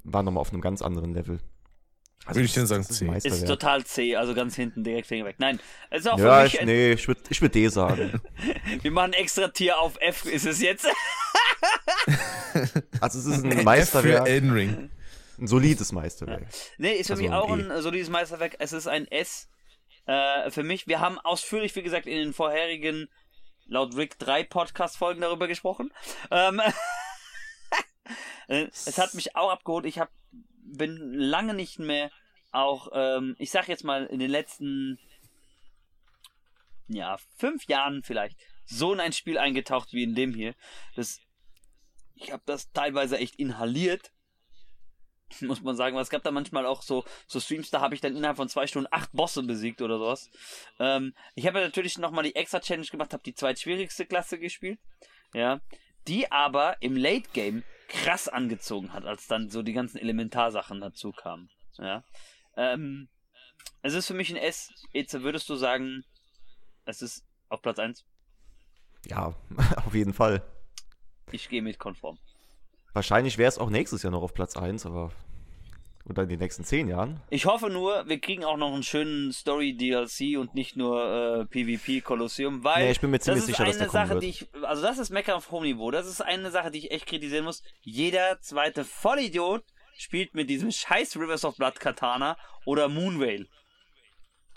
[0.04, 1.38] war nochmal auf einem ganz anderen Level.
[2.26, 3.04] Also Würde ich denn sagen, ist C.
[3.04, 3.46] ein Ist Meisterwerk.
[3.46, 5.36] total zäh, also ganz hinten direkt Finger weg.
[5.38, 7.68] Nein, es ist auch Ja, für mich ich, ein, nee, ich würde ich würd D
[7.68, 8.18] sagen.
[8.82, 10.86] wir machen extra Tier auf F, ist es jetzt?
[13.00, 14.90] Also es ist ein F für Meisterwerk, Elden Ring.
[15.38, 16.46] ein solides Meisterwerk.
[16.78, 17.52] nee, ist für Also mich ein auch E.
[17.62, 18.56] ein solides Meisterwerk.
[18.58, 19.48] Es ist ein S.
[20.06, 23.08] Äh, für mich, wir haben ausführlich, wie gesagt, in den vorherigen,
[23.66, 25.90] laut Rick, drei Podcast-Folgen darüber gesprochen.
[26.30, 26.70] Ähm, äh,
[28.48, 29.86] es hat mich auch abgeholt.
[29.86, 30.10] Ich hab,
[30.62, 32.10] bin lange nicht mehr
[32.52, 34.98] auch, ähm, ich sag jetzt mal, in den letzten,
[36.88, 40.54] ja, fünf Jahren vielleicht, so in ein Spiel eingetaucht wie in dem hier.
[40.94, 41.20] Das,
[42.14, 44.12] ich habe das teilweise echt inhaliert
[45.40, 48.00] muss man sagen, weil es gab da manchmal auch so, so Streams, da habe ich
[48.00, 50.30] dann innerhalb von zwei Stunden acht Bosse besiegt oder sowas.
[50.78, 54.78] Ähm, ich habe ja natürlich nochmal die extra Challenge gemacht, habe die zweitschwierigste Klasse gespielt,
[55.32, 55.60] ja,
[56.06, 61.12] die aber im Late Game krass angezogen hat, als dann so die ganzen Elementarsachen dazu
[61.12, 62.02] kamen, ja.
[62.56, 63.08] Ähm,
[63.82, 64.72] es ist für mich ein S.
[64.92, 66.04] Eze, würdest du sagen,
[66.86, 68.04] es ist auf Platz 1?
[69.06, 69.34] Ja,
[69.86, 70.42] auf jeden Fall.
[71.32, 72.18] Ich gehe mit konform.
[72.92, 75.10] Wahrscheinlich wäre es auch nächstes Jahr noch auf Platz 1, aber.
[76.06, 77.22] Oder in den nächsten zehn Jahren.
[77.30, 82.02] Ich hoffe nur, wir kriegen auch noch einen schönen Story-DLC und nicht nur äh, PvP
[82.02, 84.20] Kolosseum, weil Nee, ich bin mir ziemlich das ist sicher, dass eine der kommen Sache,
[84.20, 85.90] die ich, also das ist Mecker auf hohem Niveau.
[85.90, 87.62] Das ist eine Sache, die ich echt kritisieren muss.
[87.80, 89.64] Jeder zweite Vollidiot
[89.96, 93.48] spielt mit diesem scheiß Rivers of Blood Katana oder Moonveil.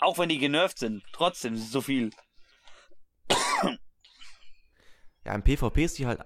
[0.00, 2.10] Auch wenn die genervt sind, trotzdem so viel.
[5.24, 6.20] Ja, im PvP ist die halt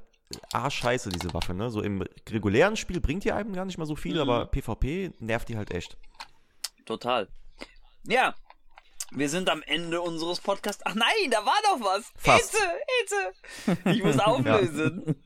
[0.52, 1.70] arschscheiße, diese Waffe, ne?
[1.70, 4.20] So im regulären Spiel bringt die einem gar nicht mal so viel, Mhm.
[4.20, 5.96] aber PvP nervt die halt echt.
[6.86, 7.28] Total.
[8.06, 8.34] Ja.
[9.14, 10.82] Wir sind am Ende unseres Podcasts.
[10.86, 12.10] Ach nein, da war noch was.
[12.16, 12.54] Fast.
[12.54, 13.90] Eze, Eze.
[13.90, 15.16] Ich muss auflösen.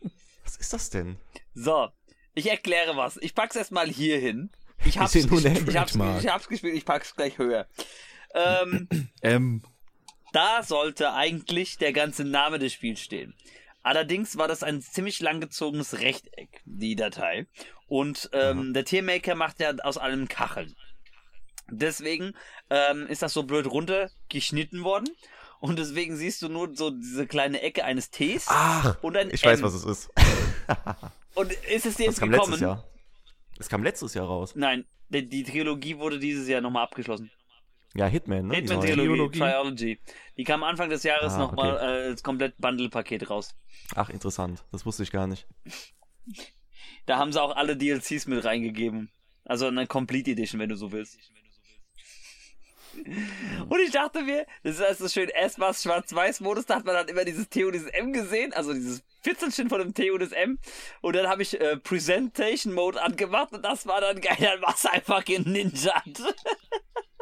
[0.45, 1.17] Was ist das denn?
[1.55, 1.89] So,
[2.35, 3.17] ich erkläre was.
[3.19, 4.51] Ich pack's erstmal hier hin.
[4.85, 7.67] Ich hab's, gespielt, ich, hab's, ich hab's gespielt, ich pack's gleich höher.
[8.35, 8.89] Ähm,
[9.23, 9.63] M.
[10.33, 13.35] da sollte eigentlich der ganze Name des Spiels stehen.
[13.87, 17.47] Allerdings war das ein ziemlich langgezogenes Rechteck, die Datei.
[17.87, 20.75] Und ähm, der Tiermaker macht ja aus allem Kacheln.
[21.71, 22.33] Deswegen
[22.69, 25.09] ähm, ist das so blöd runtergeschnitten worden.
[25.61, 29.45] Und deswegen siehst du nur so diese kleine Ecke eines Ts Ach, und ein ich
[29.45, 29.65] weiß, M.
[29.67, 30.11] was es ist.
[31.37, 32.51] Und ist es dir Das jetzt kam gekommen?
[32.51, 32.85] letztes Jahr.
[33.61, 34.55] Es kam letztes Jahr raus.
[34.57, 37.31] Nein, die, die Trilogie wurde dieses Jahr nochmal abgeschlossen.
[37.97, 38.57] Ja, Hitman, ne?
[38.57, 39.39] Hitman-Trilogie, Trilogie.
[39.39, 40.01] Trilogy.
[40.37, 43.57] Die kam Anfang des Jahres Ah, nochmal äh, als komplett Bundle-Paket raus.
[43.95, 44.65] Ach, interessant.
[44.71, 45.47] Das wusste ich gar nicht.
[47.07, 49.11] Da haben sie auch alle DLCs mit reingegeben.
[49.45, 51.19] Also eine Complete Edition, wenn du so willst.
[53.69, 57.25] Und ich dachte mir, das ist also schön erstmal Schwarz-Weiß-Modus, da hat man dann immer
[57.25, 60.59] dieses T und dieses M gesehen, also dieses 14 von dem T und das M.
[61.03, 64.75] Und dann habe ich äh, Presentation Mode angemacht und das war dann geil, dann war
[64.75, 66.05] es einfach geninjat.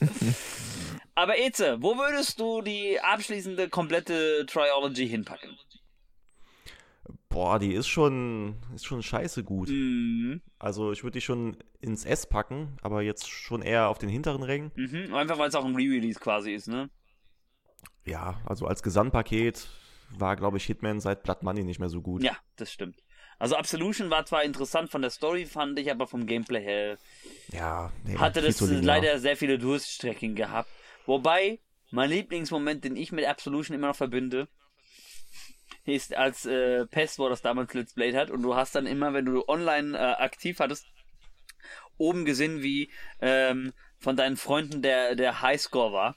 [1.14, 5.56] Aber Eze, wo würdest du die abschließende komplette Triology hinpacken?
[7.28, 9.68] Boah, die ist schon, ist schon scheiße gut.
[9.68, 10.40] Mhm.
[10.58, 14.42] Also ich würde die schon ins S packen, aber jetzt schon eher auf den hinteren
[14.42, 14.72] Rängen.
[14.74, 15.14] Mhm.
[15.14, 16.90] Einfach weil es auch ein Re-Release quasi ist, ne?
[18.04, 19.68] Ja, also als Gesamtpaket
[20.10, 22.22] war, glaube ich, Hitman seit Blood Money nicht mehr so gut.
[22.22, 23.02] Ja, das stimmt.
[23.38, 26.98] Also Absolution war zwar interessant von der Story, fand ich, aber vom Gameplay her
[27.52, 30.70] Ja, nee, hatte das leider sehr viele Durststrecken gehabt.
[31.04, 31.58] Wobei,
[31.90, 34.48] mein Lieblingsmoment, den ich mit Absolution immer noch verbinde,
[35.84, 39.12] ist als äh, Pest, wo das damals Let's Play hat und du hast dann immer,
[39.12, 40.86] wenn du online äh, aktiv hattest,
[41.98, 42.90] oben gesehen, wie
[43.20, 46.16] ähm, von deinen Freunden der, der Highscore war.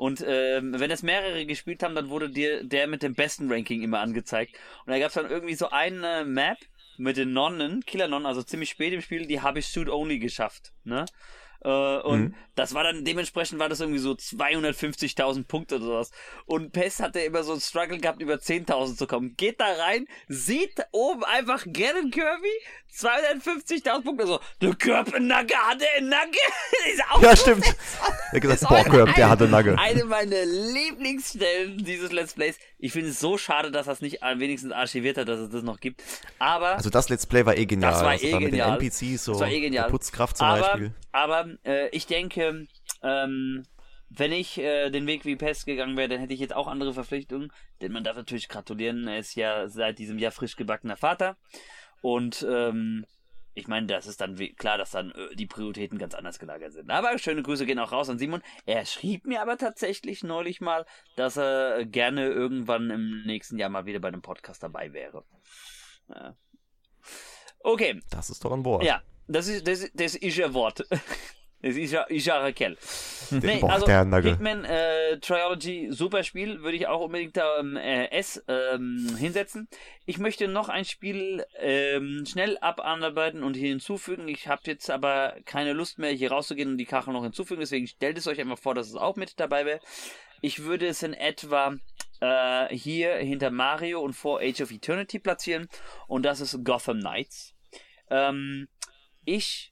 [0.00, 3.82] Und ähm, wenn es mehrere gespielt haben, dann wurde dir der mit dem besten Ranking
[3.82, 4.56] immer angezeigt.
[4.86, 6.56] Und da gab es dann irgendwie so eine Map
[6.96, 10.72] mit den Nonnen, Killer-Nonnen, also ziemlich spät im Spiel, die habe ich Shoot Only geschafft.
[10.84, 11.04] Ne?
[11.62, 12.34] Äh, und Mhm.
[12.54, 16.10] das war dann, dementsprechend war das irgendwie so 250.000 Punkte oder sowas.
[16.46, 19.34] Und Pest hat ja immer so einen Struggle gehabt, über 10.000 zu kommen.
[19.36, 22.48] Geht da rein, sieht oben einfach Gannon Kirby,
[22.96, 26.38] 250.000 Punkte, so, der Körpernagge hat er Nagge.
[26.92, 27.64] Ist auch Ja, so stimmt.
[27.66, 29.78] Er hat gesagt, boah, Kirby, der hatte Nugget.
[29.78, 32.58] Eine meiner Lieblingsstellen dieses Let's Plays.
[32.78, 35.80] Ich finde es so schade, dass das nicht wenigstens archiviert hat, dass es das noch
[35.80, 36.02] gibt.
[36.38, 37.92] Aber Also das Let's Play war eh genial.
[37.92, 38.78] Das war also eh da mit genial.
[38.78, 39.90] den NPCs, so Das war eh genial.
[39.90, 40.94] Putzkraft zum aber, Beispiel.
[41.12, 42.66] aber äh, ich denke,
[43.02, 43.64] ähm,
[44.08, 46.92] wenn ich äh, den Weg wie Pest gegangen wäre, dann hätte ich jetzt auch andere
[46.94, 47.52] Verpflichtungen.
[47.80, 51.36] Denn man darf natürlich gratulieren, er ist ja seit diesem Jahr frisch gebackener Vater.
[52.00, 53.04] Und ähm,
[53.54, 56.90] ich meine, das ist dann klar, dass dann äh, die Prioritäten ganz anders gelagert sind.
[56.90, 58.42] Aber schöne Grüße gehen auch raus an Simon.
[58.64, 63.86] Er schrieb mir aber tatsächlich neulich mal, dass er gerne irgendwann im nächsten Jahr mal
[63.86, 65.24] wieder bei einem Podcast dabei wäre.
[66.08, 66.36] Ja.
[67.62, 68.84] Okay, Das ist doch ein Wort.
[68.84, 70.86] ja, das ist, das, das ist ein Wort.
[71.62, 72.78] Das ist ja, ist ja Raquel.
[73.30, 73.86] Nee, Boah, also.
[73.86, 79.68] Hitman äh, Triology, super Spiel, würde ich auch unbedingt da ähm, äh, S ähm, hinsetzen.
[80.06, 84.26] Ich möchte noch ein Spiel ähm, schnell abarbeiten und hier hinzufügen.
[84.28, 87.86] Ich habe jetzt aber keine Lust mehr, hier rauszugehen und die Kachel noch hinzufügen, deswegen
[87.86, 89.80] stellt es euch einfach vor, dass es auch mit dabei wäre.
[90.40, 91.76] Ich würde es in etwa
[92.20, 95.68] äh, hier hinter Mario und vor Age of Eternity platzieren
[96.08, 97.54] und das ist Gotham Knights.
[98.08, 98.68] Ähm,
[99.24, 99.69] ich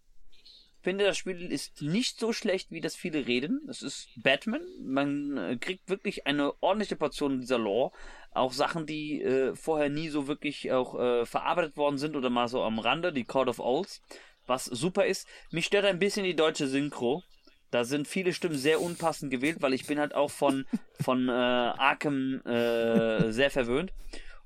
[0.88, 3.60] finde, das Spiel ist nicht so schlecht, wie das viele reden.
[3.68, 4.62] Es ist Batman.
[4.82, 7.92] Man äh, kriegt wirklich eine ordentliche Portion dieser Lore.
[8.32, 12.48] Auch Sachen, die äh, vorher nie so wirklich auch äh, verarbeitet worden sind oder mal
[12.48, 14.00] so am Rande, die Court of Owls,
[14.46, 15.28] was super ist.
[15.50, 17.22] Mich stört ein bisschen die deutsche Synchro.
[17.70, 20.64] Da sind viele Stimmen sehr unpassend gewählt, weil ich bin halt auch von,
[21.02, 23.92] von äh, Arkham äh, sehr verwöhnt.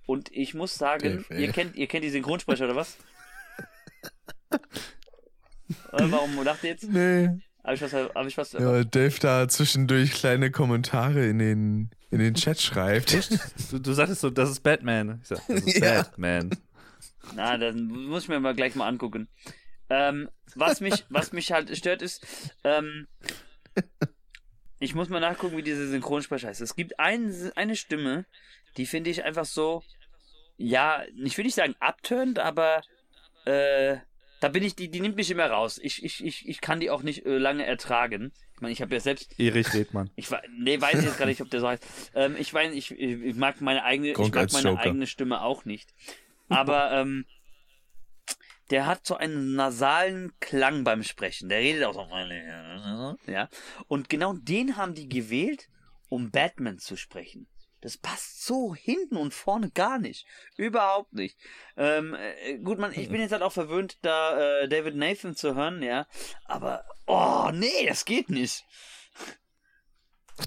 [0.06, 2.98] Und ich muss sagen, ihr kennt, ihr kennt die Synchronsprecher oder was?
[5.92, 6.88] Äh, Warum lacht ihr jetzt?
[6.88, 7.28] Nee.
[7.64, 12.18] Hab ich was, hab ich was Ja, Dave da zwischendurch kleine Kommentare in den, in
[12.18, 13.12] den Chat schreibt.
[13.70, 15.20] Du, du sagtest so, das ist Batman.
[15.22, 16.02] Ich sag, das ist Ja.
[16.02, 16.50] Batman.
[17.36, 19.28] Na, dann muss ich mir mal gleich mal angucken.
[19.88, 22.26] Ähm, was mich, was mich halt stört ist,
[22.64, 23.06] ähm,
[24.80, 26.60] ich muss mal nachgucken, wie diese Synchronsprecher heißt.
[26.60, 28.24] Es gibt ein, eine Stimme,
[28.76, 29.84] die finde ich einfach so,
[30.56, 32.82] ja, ich will nicht sagen abturnt, aber
[33.44, 33.98] äh,
[34.42, 35.78] da bin ich, die, die nimmt mich immer raus.
[35.80, 38.32] Ich, ich, ich, ich kann die auch nicht äh, lange ertragen.
[38.54, 40.10] Ich meine, ich habe ja selbst Erich Redmann.
[40.16, 41.86] Ich weiß, nee, weiß ich jetzt gar nicht, ob der so heißt.
[42.16, 44.82] Ähm, ich weiß, ich, ich mag meine eigene, ich Gronk mag als meine Joker.
[44.82, 45.94] eigene Stimme auch nicht.
[46.48, 47.24] Aber ähm,
[48.70, 51.48] der hat so einen nasalen Klang beim Sprechen.
[51.48, 53.48] Der redet auch so, ja.
[53.86, 55.68] Und genau den haben die gewählt,
[56.08, 57.46] um Batman zu sprechen.
[57.82, 60.24] Das passt so hinten und vorne gar nicht.
[60.56, 61.36] Überhaupt nicht.
[61.76, 65.54] Ähm, äh, gut, man, ich bin jetzt halt auch verwöhnt, da äh, David Nathan zu
[65.56, 66.06] hören, ja.
[66.44, 68.64] Aber, oh, nee, das geht nicht.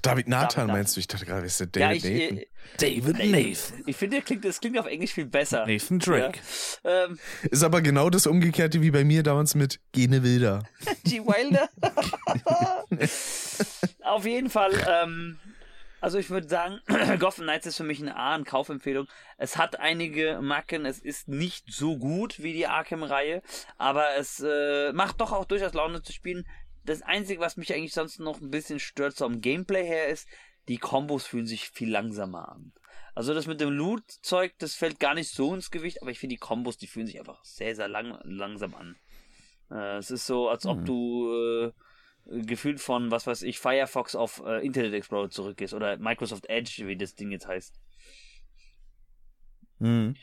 [0.02, 1.00] David Nathan David meinst du?
[1.00, 2.38] Ich dachte gerade, ist der Ja, David ich, Nathan.
[2.38, 2.48] äh,
[2.78, 3.84] David Nathan.
[3.86, 5.66] ich finde, der klingt, das klingt auf Englisch viel besser.
[5.68, 6.40] Nathan Drake.
[6.84, 7.06] Ja.
[7.06, 7.20] Ähm,
[7.52, 10.64] Ist aber genau das Umgekehrte wie bei mir damals mit Gene Wilder.
[11.04, 11.20] G.
[11.20, 11.70] Wilder.
[14.04, 15.38] auf jeden Fall, ähm,
[16.06, 16.82] also ich würde sagen,
[17.20, 19.08] Gotham Knights ist für mich eine A, eine Kaufempfehlung.
[19.40, 23.42] Es hat einige Macken, es ist nicht so gut wie die Arkham-Reihe,
[23.80, 26.48] aber es äh, macht doch auch durchaus Laune zu spielen.
[26.84, 30.28] Das Einzige, was mich eigentlich sonst noch ein bisschen stört, so am Gameplay her, ist,
[30.68, 32.72] die Kombos fühlen sich viel langsamer an.
[33.16, 36.36] Also das mit dem Loot-Zeug, das fällt gar nicht so ins Gewicht, aber ich finde
[36.36, 38.96] die Kombos, die fühlen sich einfach sehr, sehr lang, langsam an.
[39.72, 40.86] Äh, es ist so, als ob Hm.
[40.86, 41.72] du äh,
[42.26, 46.98] gefühlt von, was weiß ich, Firefox auf äh, Internet Explorer zurückgehst oder Microsoft Edge, wie
[46.98, 47.74] das Ding jetzt heißt.
[49.80, 50.16] Mhm.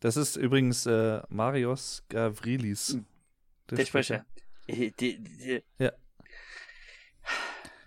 [0.00, 2.98] Das ist übrigens äh, Marios Gavrilis.
[3.70, 4.24] Der Sprecher.
[4.66, 5.92] Äh, die- die- Ja.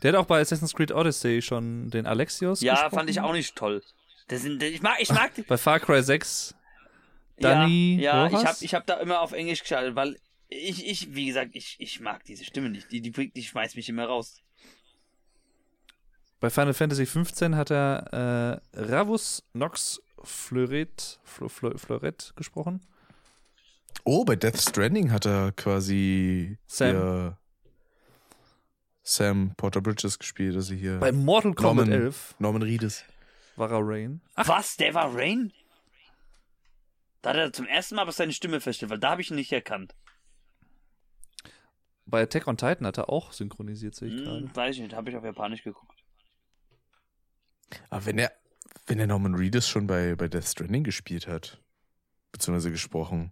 [0.01, 2.95] Der hat auch bei Assassin's Creed Odyssey schon den Alexios Ja, gesprochen.
[2.95, 3.81] fand ich auch nicht toll.
[4.27, 5.43] Das sind, ich mag, ich mag die.
[5.43, 6.55] Bei Far Cry 6
[7.38, 10.17] Danny Ja, ja ich habe ich hab da immer auf Englisch geschaltet, weil
[10.49, 12.91] ich, ich wie gesagt, ich, ich mag diese Stimme nicht.
[12.91, 14.41] Die, die, bringt- die schmeißt mich immer raus.
[16.40, 22.82] Bei Final Fantasy 15 hat er äh, Ravus Nox Fleuret, Flo, Fleuret gesprochen.
[24.03, 26.90] Oh, bei Death Stranding hat er quasi Sam.
[26.91, 27.38] hier
[29.03, 33.03] Sam Porter Bridges gespielt, also hier Bei Mortal Kombat Norman- 11 Norman Reedus.
[33.56, 34.22] war er Rain.
[34.35, 34.77] Ach, Was?
[34.77, 35.53] Der war Rain?
[37.22, 39.35] Da hat er zum ersten Mal aber seine Stimme festgestellt, weil da habe ich ihn
[39.35, 39.95] nicht erkannt.
[42.06, 44.42] Bei Attack on Titan hat er auch synchronisiert, sehe ich gerade.
[44.42, 46.03] Hm, weiß ich nicht, habe ich auf Japanisch geguckt.
[47.90, 48.32] Aber wenn er,
[48.85, 51.61] wenn er Norman Reedus schon bei, bei Death Stranding gespielt hat,
[52.32, 53.32] beziehungsweise gesprochen,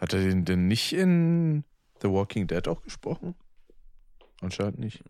[0.00, 1.64] hat er den denn nicht in
[2.00, 3.34] The Walking Dead auch gesprochen?
[4.40, 5.02] Anscheinend nicht.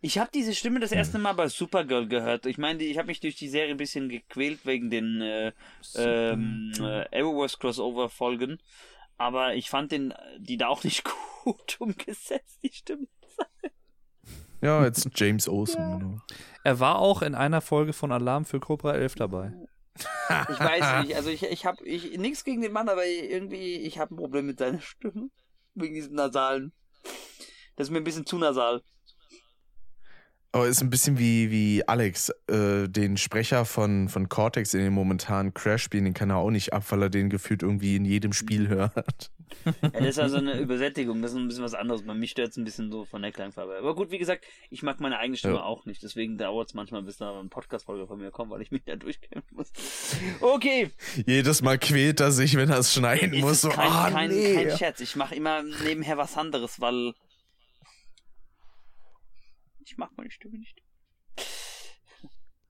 [0.00, 2.46] Ich habe diese Stimme das erste Mal bei Supergirl gehört.
[2.46, 5.52] Ich meine, ich habe mich durch die Serie ein bisschen gequält wegen den äh,
[5.94, 8.58] ähm, äh, Eververse Crossover Folgen,
[9.18, 11.04] aber ich fand den die da auch nicht
[11.44, 13.08] gut umgesetzt, die Stimme.
[14.60, 16.20] Ja, jetzt James Olsen, genau.
[16.62, 19.52] Er war auch in einer Folge von Alarm für Cobra 11 dabei.
[19.94, 23.98] Ich weiß nicht, also ich ich habe ich nichts gegen den Mann, aber irgendwie ich
[23.98, 25.30] habe ein Problem mit seiner Stimme
[25.74, 26.72] wegen diesem nasalen.
[27.76, 28.82] Das ist mir ein bisschen zu nasal.
[30.54, 34.92] Aber ist ein bisschen wie, wie Alex, äh, den Sprecher von, von Cortex in den
[34.92, 38.34] momentanen Crash-Spielen, den kann er auch nicht ab, weil er den gefühlt irgendwie in jedem
[38.34, 39.30] Spiel hört.
[39.82, 42.02] Ja, das ist also eine Übersättigung, das ist ein bisschen was anderes.
[42.02, 43.76] Bei mir stört es ein bisschen so von der Klangfarbe.
[43.78, 45.62] Aber gut, wie gesagt, ich mag meine eigene Stimme Ja.
[45.62, 46.02] auch nicht.
[46.02, 48.96] Deswegen dauert es manchmal, bis da eine Podcast-Folge von mir kommt, weil ich mich da
[48.96, 49.70] durchkämpfen muss.
[50.40, 50.90] Okay.
[51.26, 53.60] Jedes Mal quält er sich, wenn er es schneiden Ist muss.
[53.62, 54.54] So, kein, ah, kein, nee.
[54.54, 55.00] kein Scherz.
[55.00, 57.14] Ich mache immer nebenher was anderes, weil
[59.92, 60.82] ich mag meine Stimme nicht.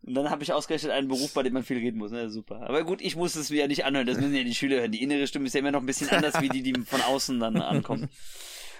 [0.03, 2.11] Und dann habe ich ausgerechnet einen Beruf, bei dem man viel reden muss.
[2.11, 2.29] Ne?
[2.29, 2.63] Super.
[2.69, 4.07] Aber gut, ich muss es mir ja nicht anhören.
[4.07, 4.91] Das müssen ja die Schüler hören.
[4.91, 7.39] Die innere Stimme ist ja immer noch ein bisschen anders, wie die, die von außen
[7.39, 8.09] dann ankommt.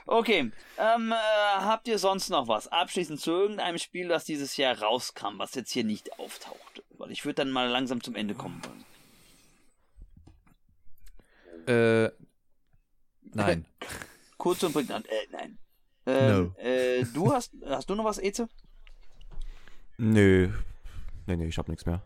[0.05, 0.51] Okay.
[0.79, 2.67] Ähm, äh, habt ihr sonst noch was?
[2.67, 6.83] Abschließend zu irgendeinem Spiel, das dieses Jahr rauskam, was jetzt hier nicht auftaucht.
[6.99, 8.85] Weil ich würde dann mal langsam zum Ende kommen wollen.
[12.09, 12.11] Äh,
[13.33, 13.65] nein.
[14.39, 15.07] Kurz und prägnant.
[15.07, 15.59] Äh, nein.
[16.07, 16.63] Ähm, No.
[16.63, 18.49] äh, du hast, hast du noch was, Eze?
[19.99, 20.49] Nö.
[21.27, 22.03] Nee, nee, ich hab nichts mehr.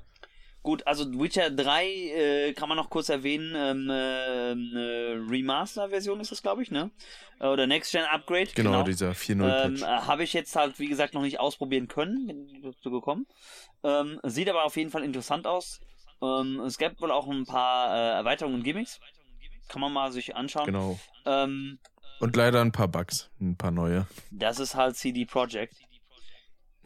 [0.62, 3.54] Gut, also Witcher 3 äh, kann man noch kurz erwähnen.
[3.56, 6.90] Ähm, äh, eine Remaster-Version ist das, glaube ich, ne?
[7.38, 8.50] Äh, Oder Next-Gen-Upgrade.
[8.54, 12.26] Genau, dieser 4.0 Ähm, äh, Habe ich jetzt halt, wie gesagt, noch nicht ausprobieren können.
[12.26, 13.26] Bin dazu gekommen.
[13.84, 15.80] Ähm, sieht aber auf jeden Fall interessant aus.
[16.20, 18.98] Ähm, es gibt wohl auch ein paar äh, Erweiterungen und Gimmicks.
[19.68, 20.66] Kann man mal sich anschauen.
[20.66, 20.98] Genau.
[21.26, 21.78] Ähm,
[22.20, 24.06] Und leider ein paar Bugs, ein paar neue.
[24.30, 25.76] das ist halt CD Projekt.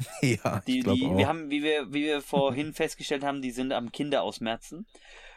[0.23, 1.17] ja, Die, ich glaube die, auch.
[1.17, 4.87] wir haben, wie wir, wie wir vorhin festgestellt haben, die sind am Kinder ausmerzen.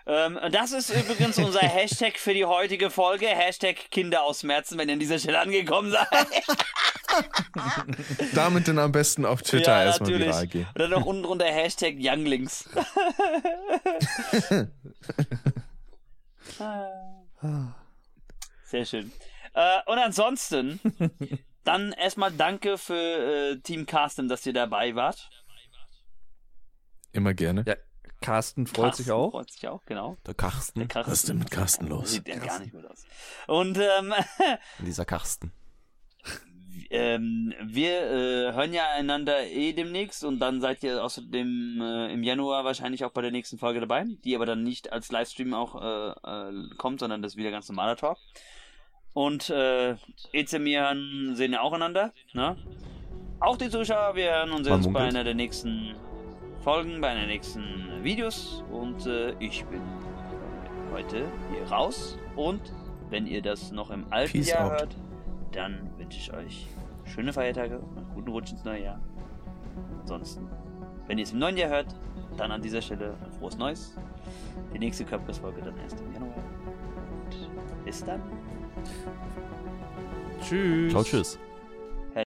[0.06, 3.28] Ähm, das ist übrigens unser Hashtag für die heutige Folge.
[3.28, 6.08] Hashtag Kinder ausmerzen, wenn ihr an dieser Stelle angekommen seid.
[8.34, 10.34] Damit dann am besten auf Twitter ja, erstmal natürlich.
[10.34, 10.68] viral gehen.
[10.76, 12.68] Dann noch unten drunter Hashtag Younglings.
[18.66, 19.12] Sehr schön.
[19.54, 20.80] Äh, und ansonsten,
[21.64, 25.30] dann erstmal danke für äh, Team Carsten, dass ihr dabei wart.
[27.12, 27.64] Immer gerne.
[27.68, 27.76] Ja,
[28.22, 29.32] Carsten freut Carsten sich auch.
[29.32, 30.18] Freut sich auch, genau.
[30.26, 30.88] Der Karsten.
[30.88, 31.12] Carsten.
[31.12, 32.12] Was ist denn mit Carsten los?
[32.12, 33.06] Sieht ja gar nicht gut aus.
[33.48, 34.14] Und ähm,
[34.80, 35.52] Dieser Karsten.
[36.90, 42.24] ähm, wir äh, hören ja einander eh demnächst und dann seid ihr außerdem äh, im
[42.24, 45.76] Januar wahrscheinlich auch bei der nächsten Folge dabei, die aber dann nicht als Livestream auch
[45.82, 48.18] äh, äh, kommt, sondern das ist wieder ganz normaler Talk.
[49.14, 49.95] Und äh,
[50.32, 52.11] Eze und mir hören, sehen ja auch einander.
[52.33, 52.56] Ne?
[53.40, 55.95] Auch die Zuschauer, wir hören uns jetzt bei einer der nächsten
[56.64, 59.82] Folgen, bei einer nächsten Videos und äh, ich bin
[60.93, 62.61] heute hier raus und
[63.09, 64.72] wenn ihr das noch im alten Peace Jahr out.
[64.72, 64.95] hört,
[65.51, 66.67] dann wünsche ich euch
[67.03, 69.00] schöne Feiertage und einen guten Rutsch ins neue Jahr.
[70.00, 70.48] Ansonsten,
[71.08, 71.95] wenn ihr es im neuen Jahr hört,
[72.38, 73.98] dann an dieser Stelle ein frohes Neues.
[74.74, 76.43] Die nächste Körperfolge dann erst im Januar.
[77.25, 78.22] Und bis dann.
[80.42, 80.92] Tschüss.
[80.92, 81.40] Ciao, tschüss.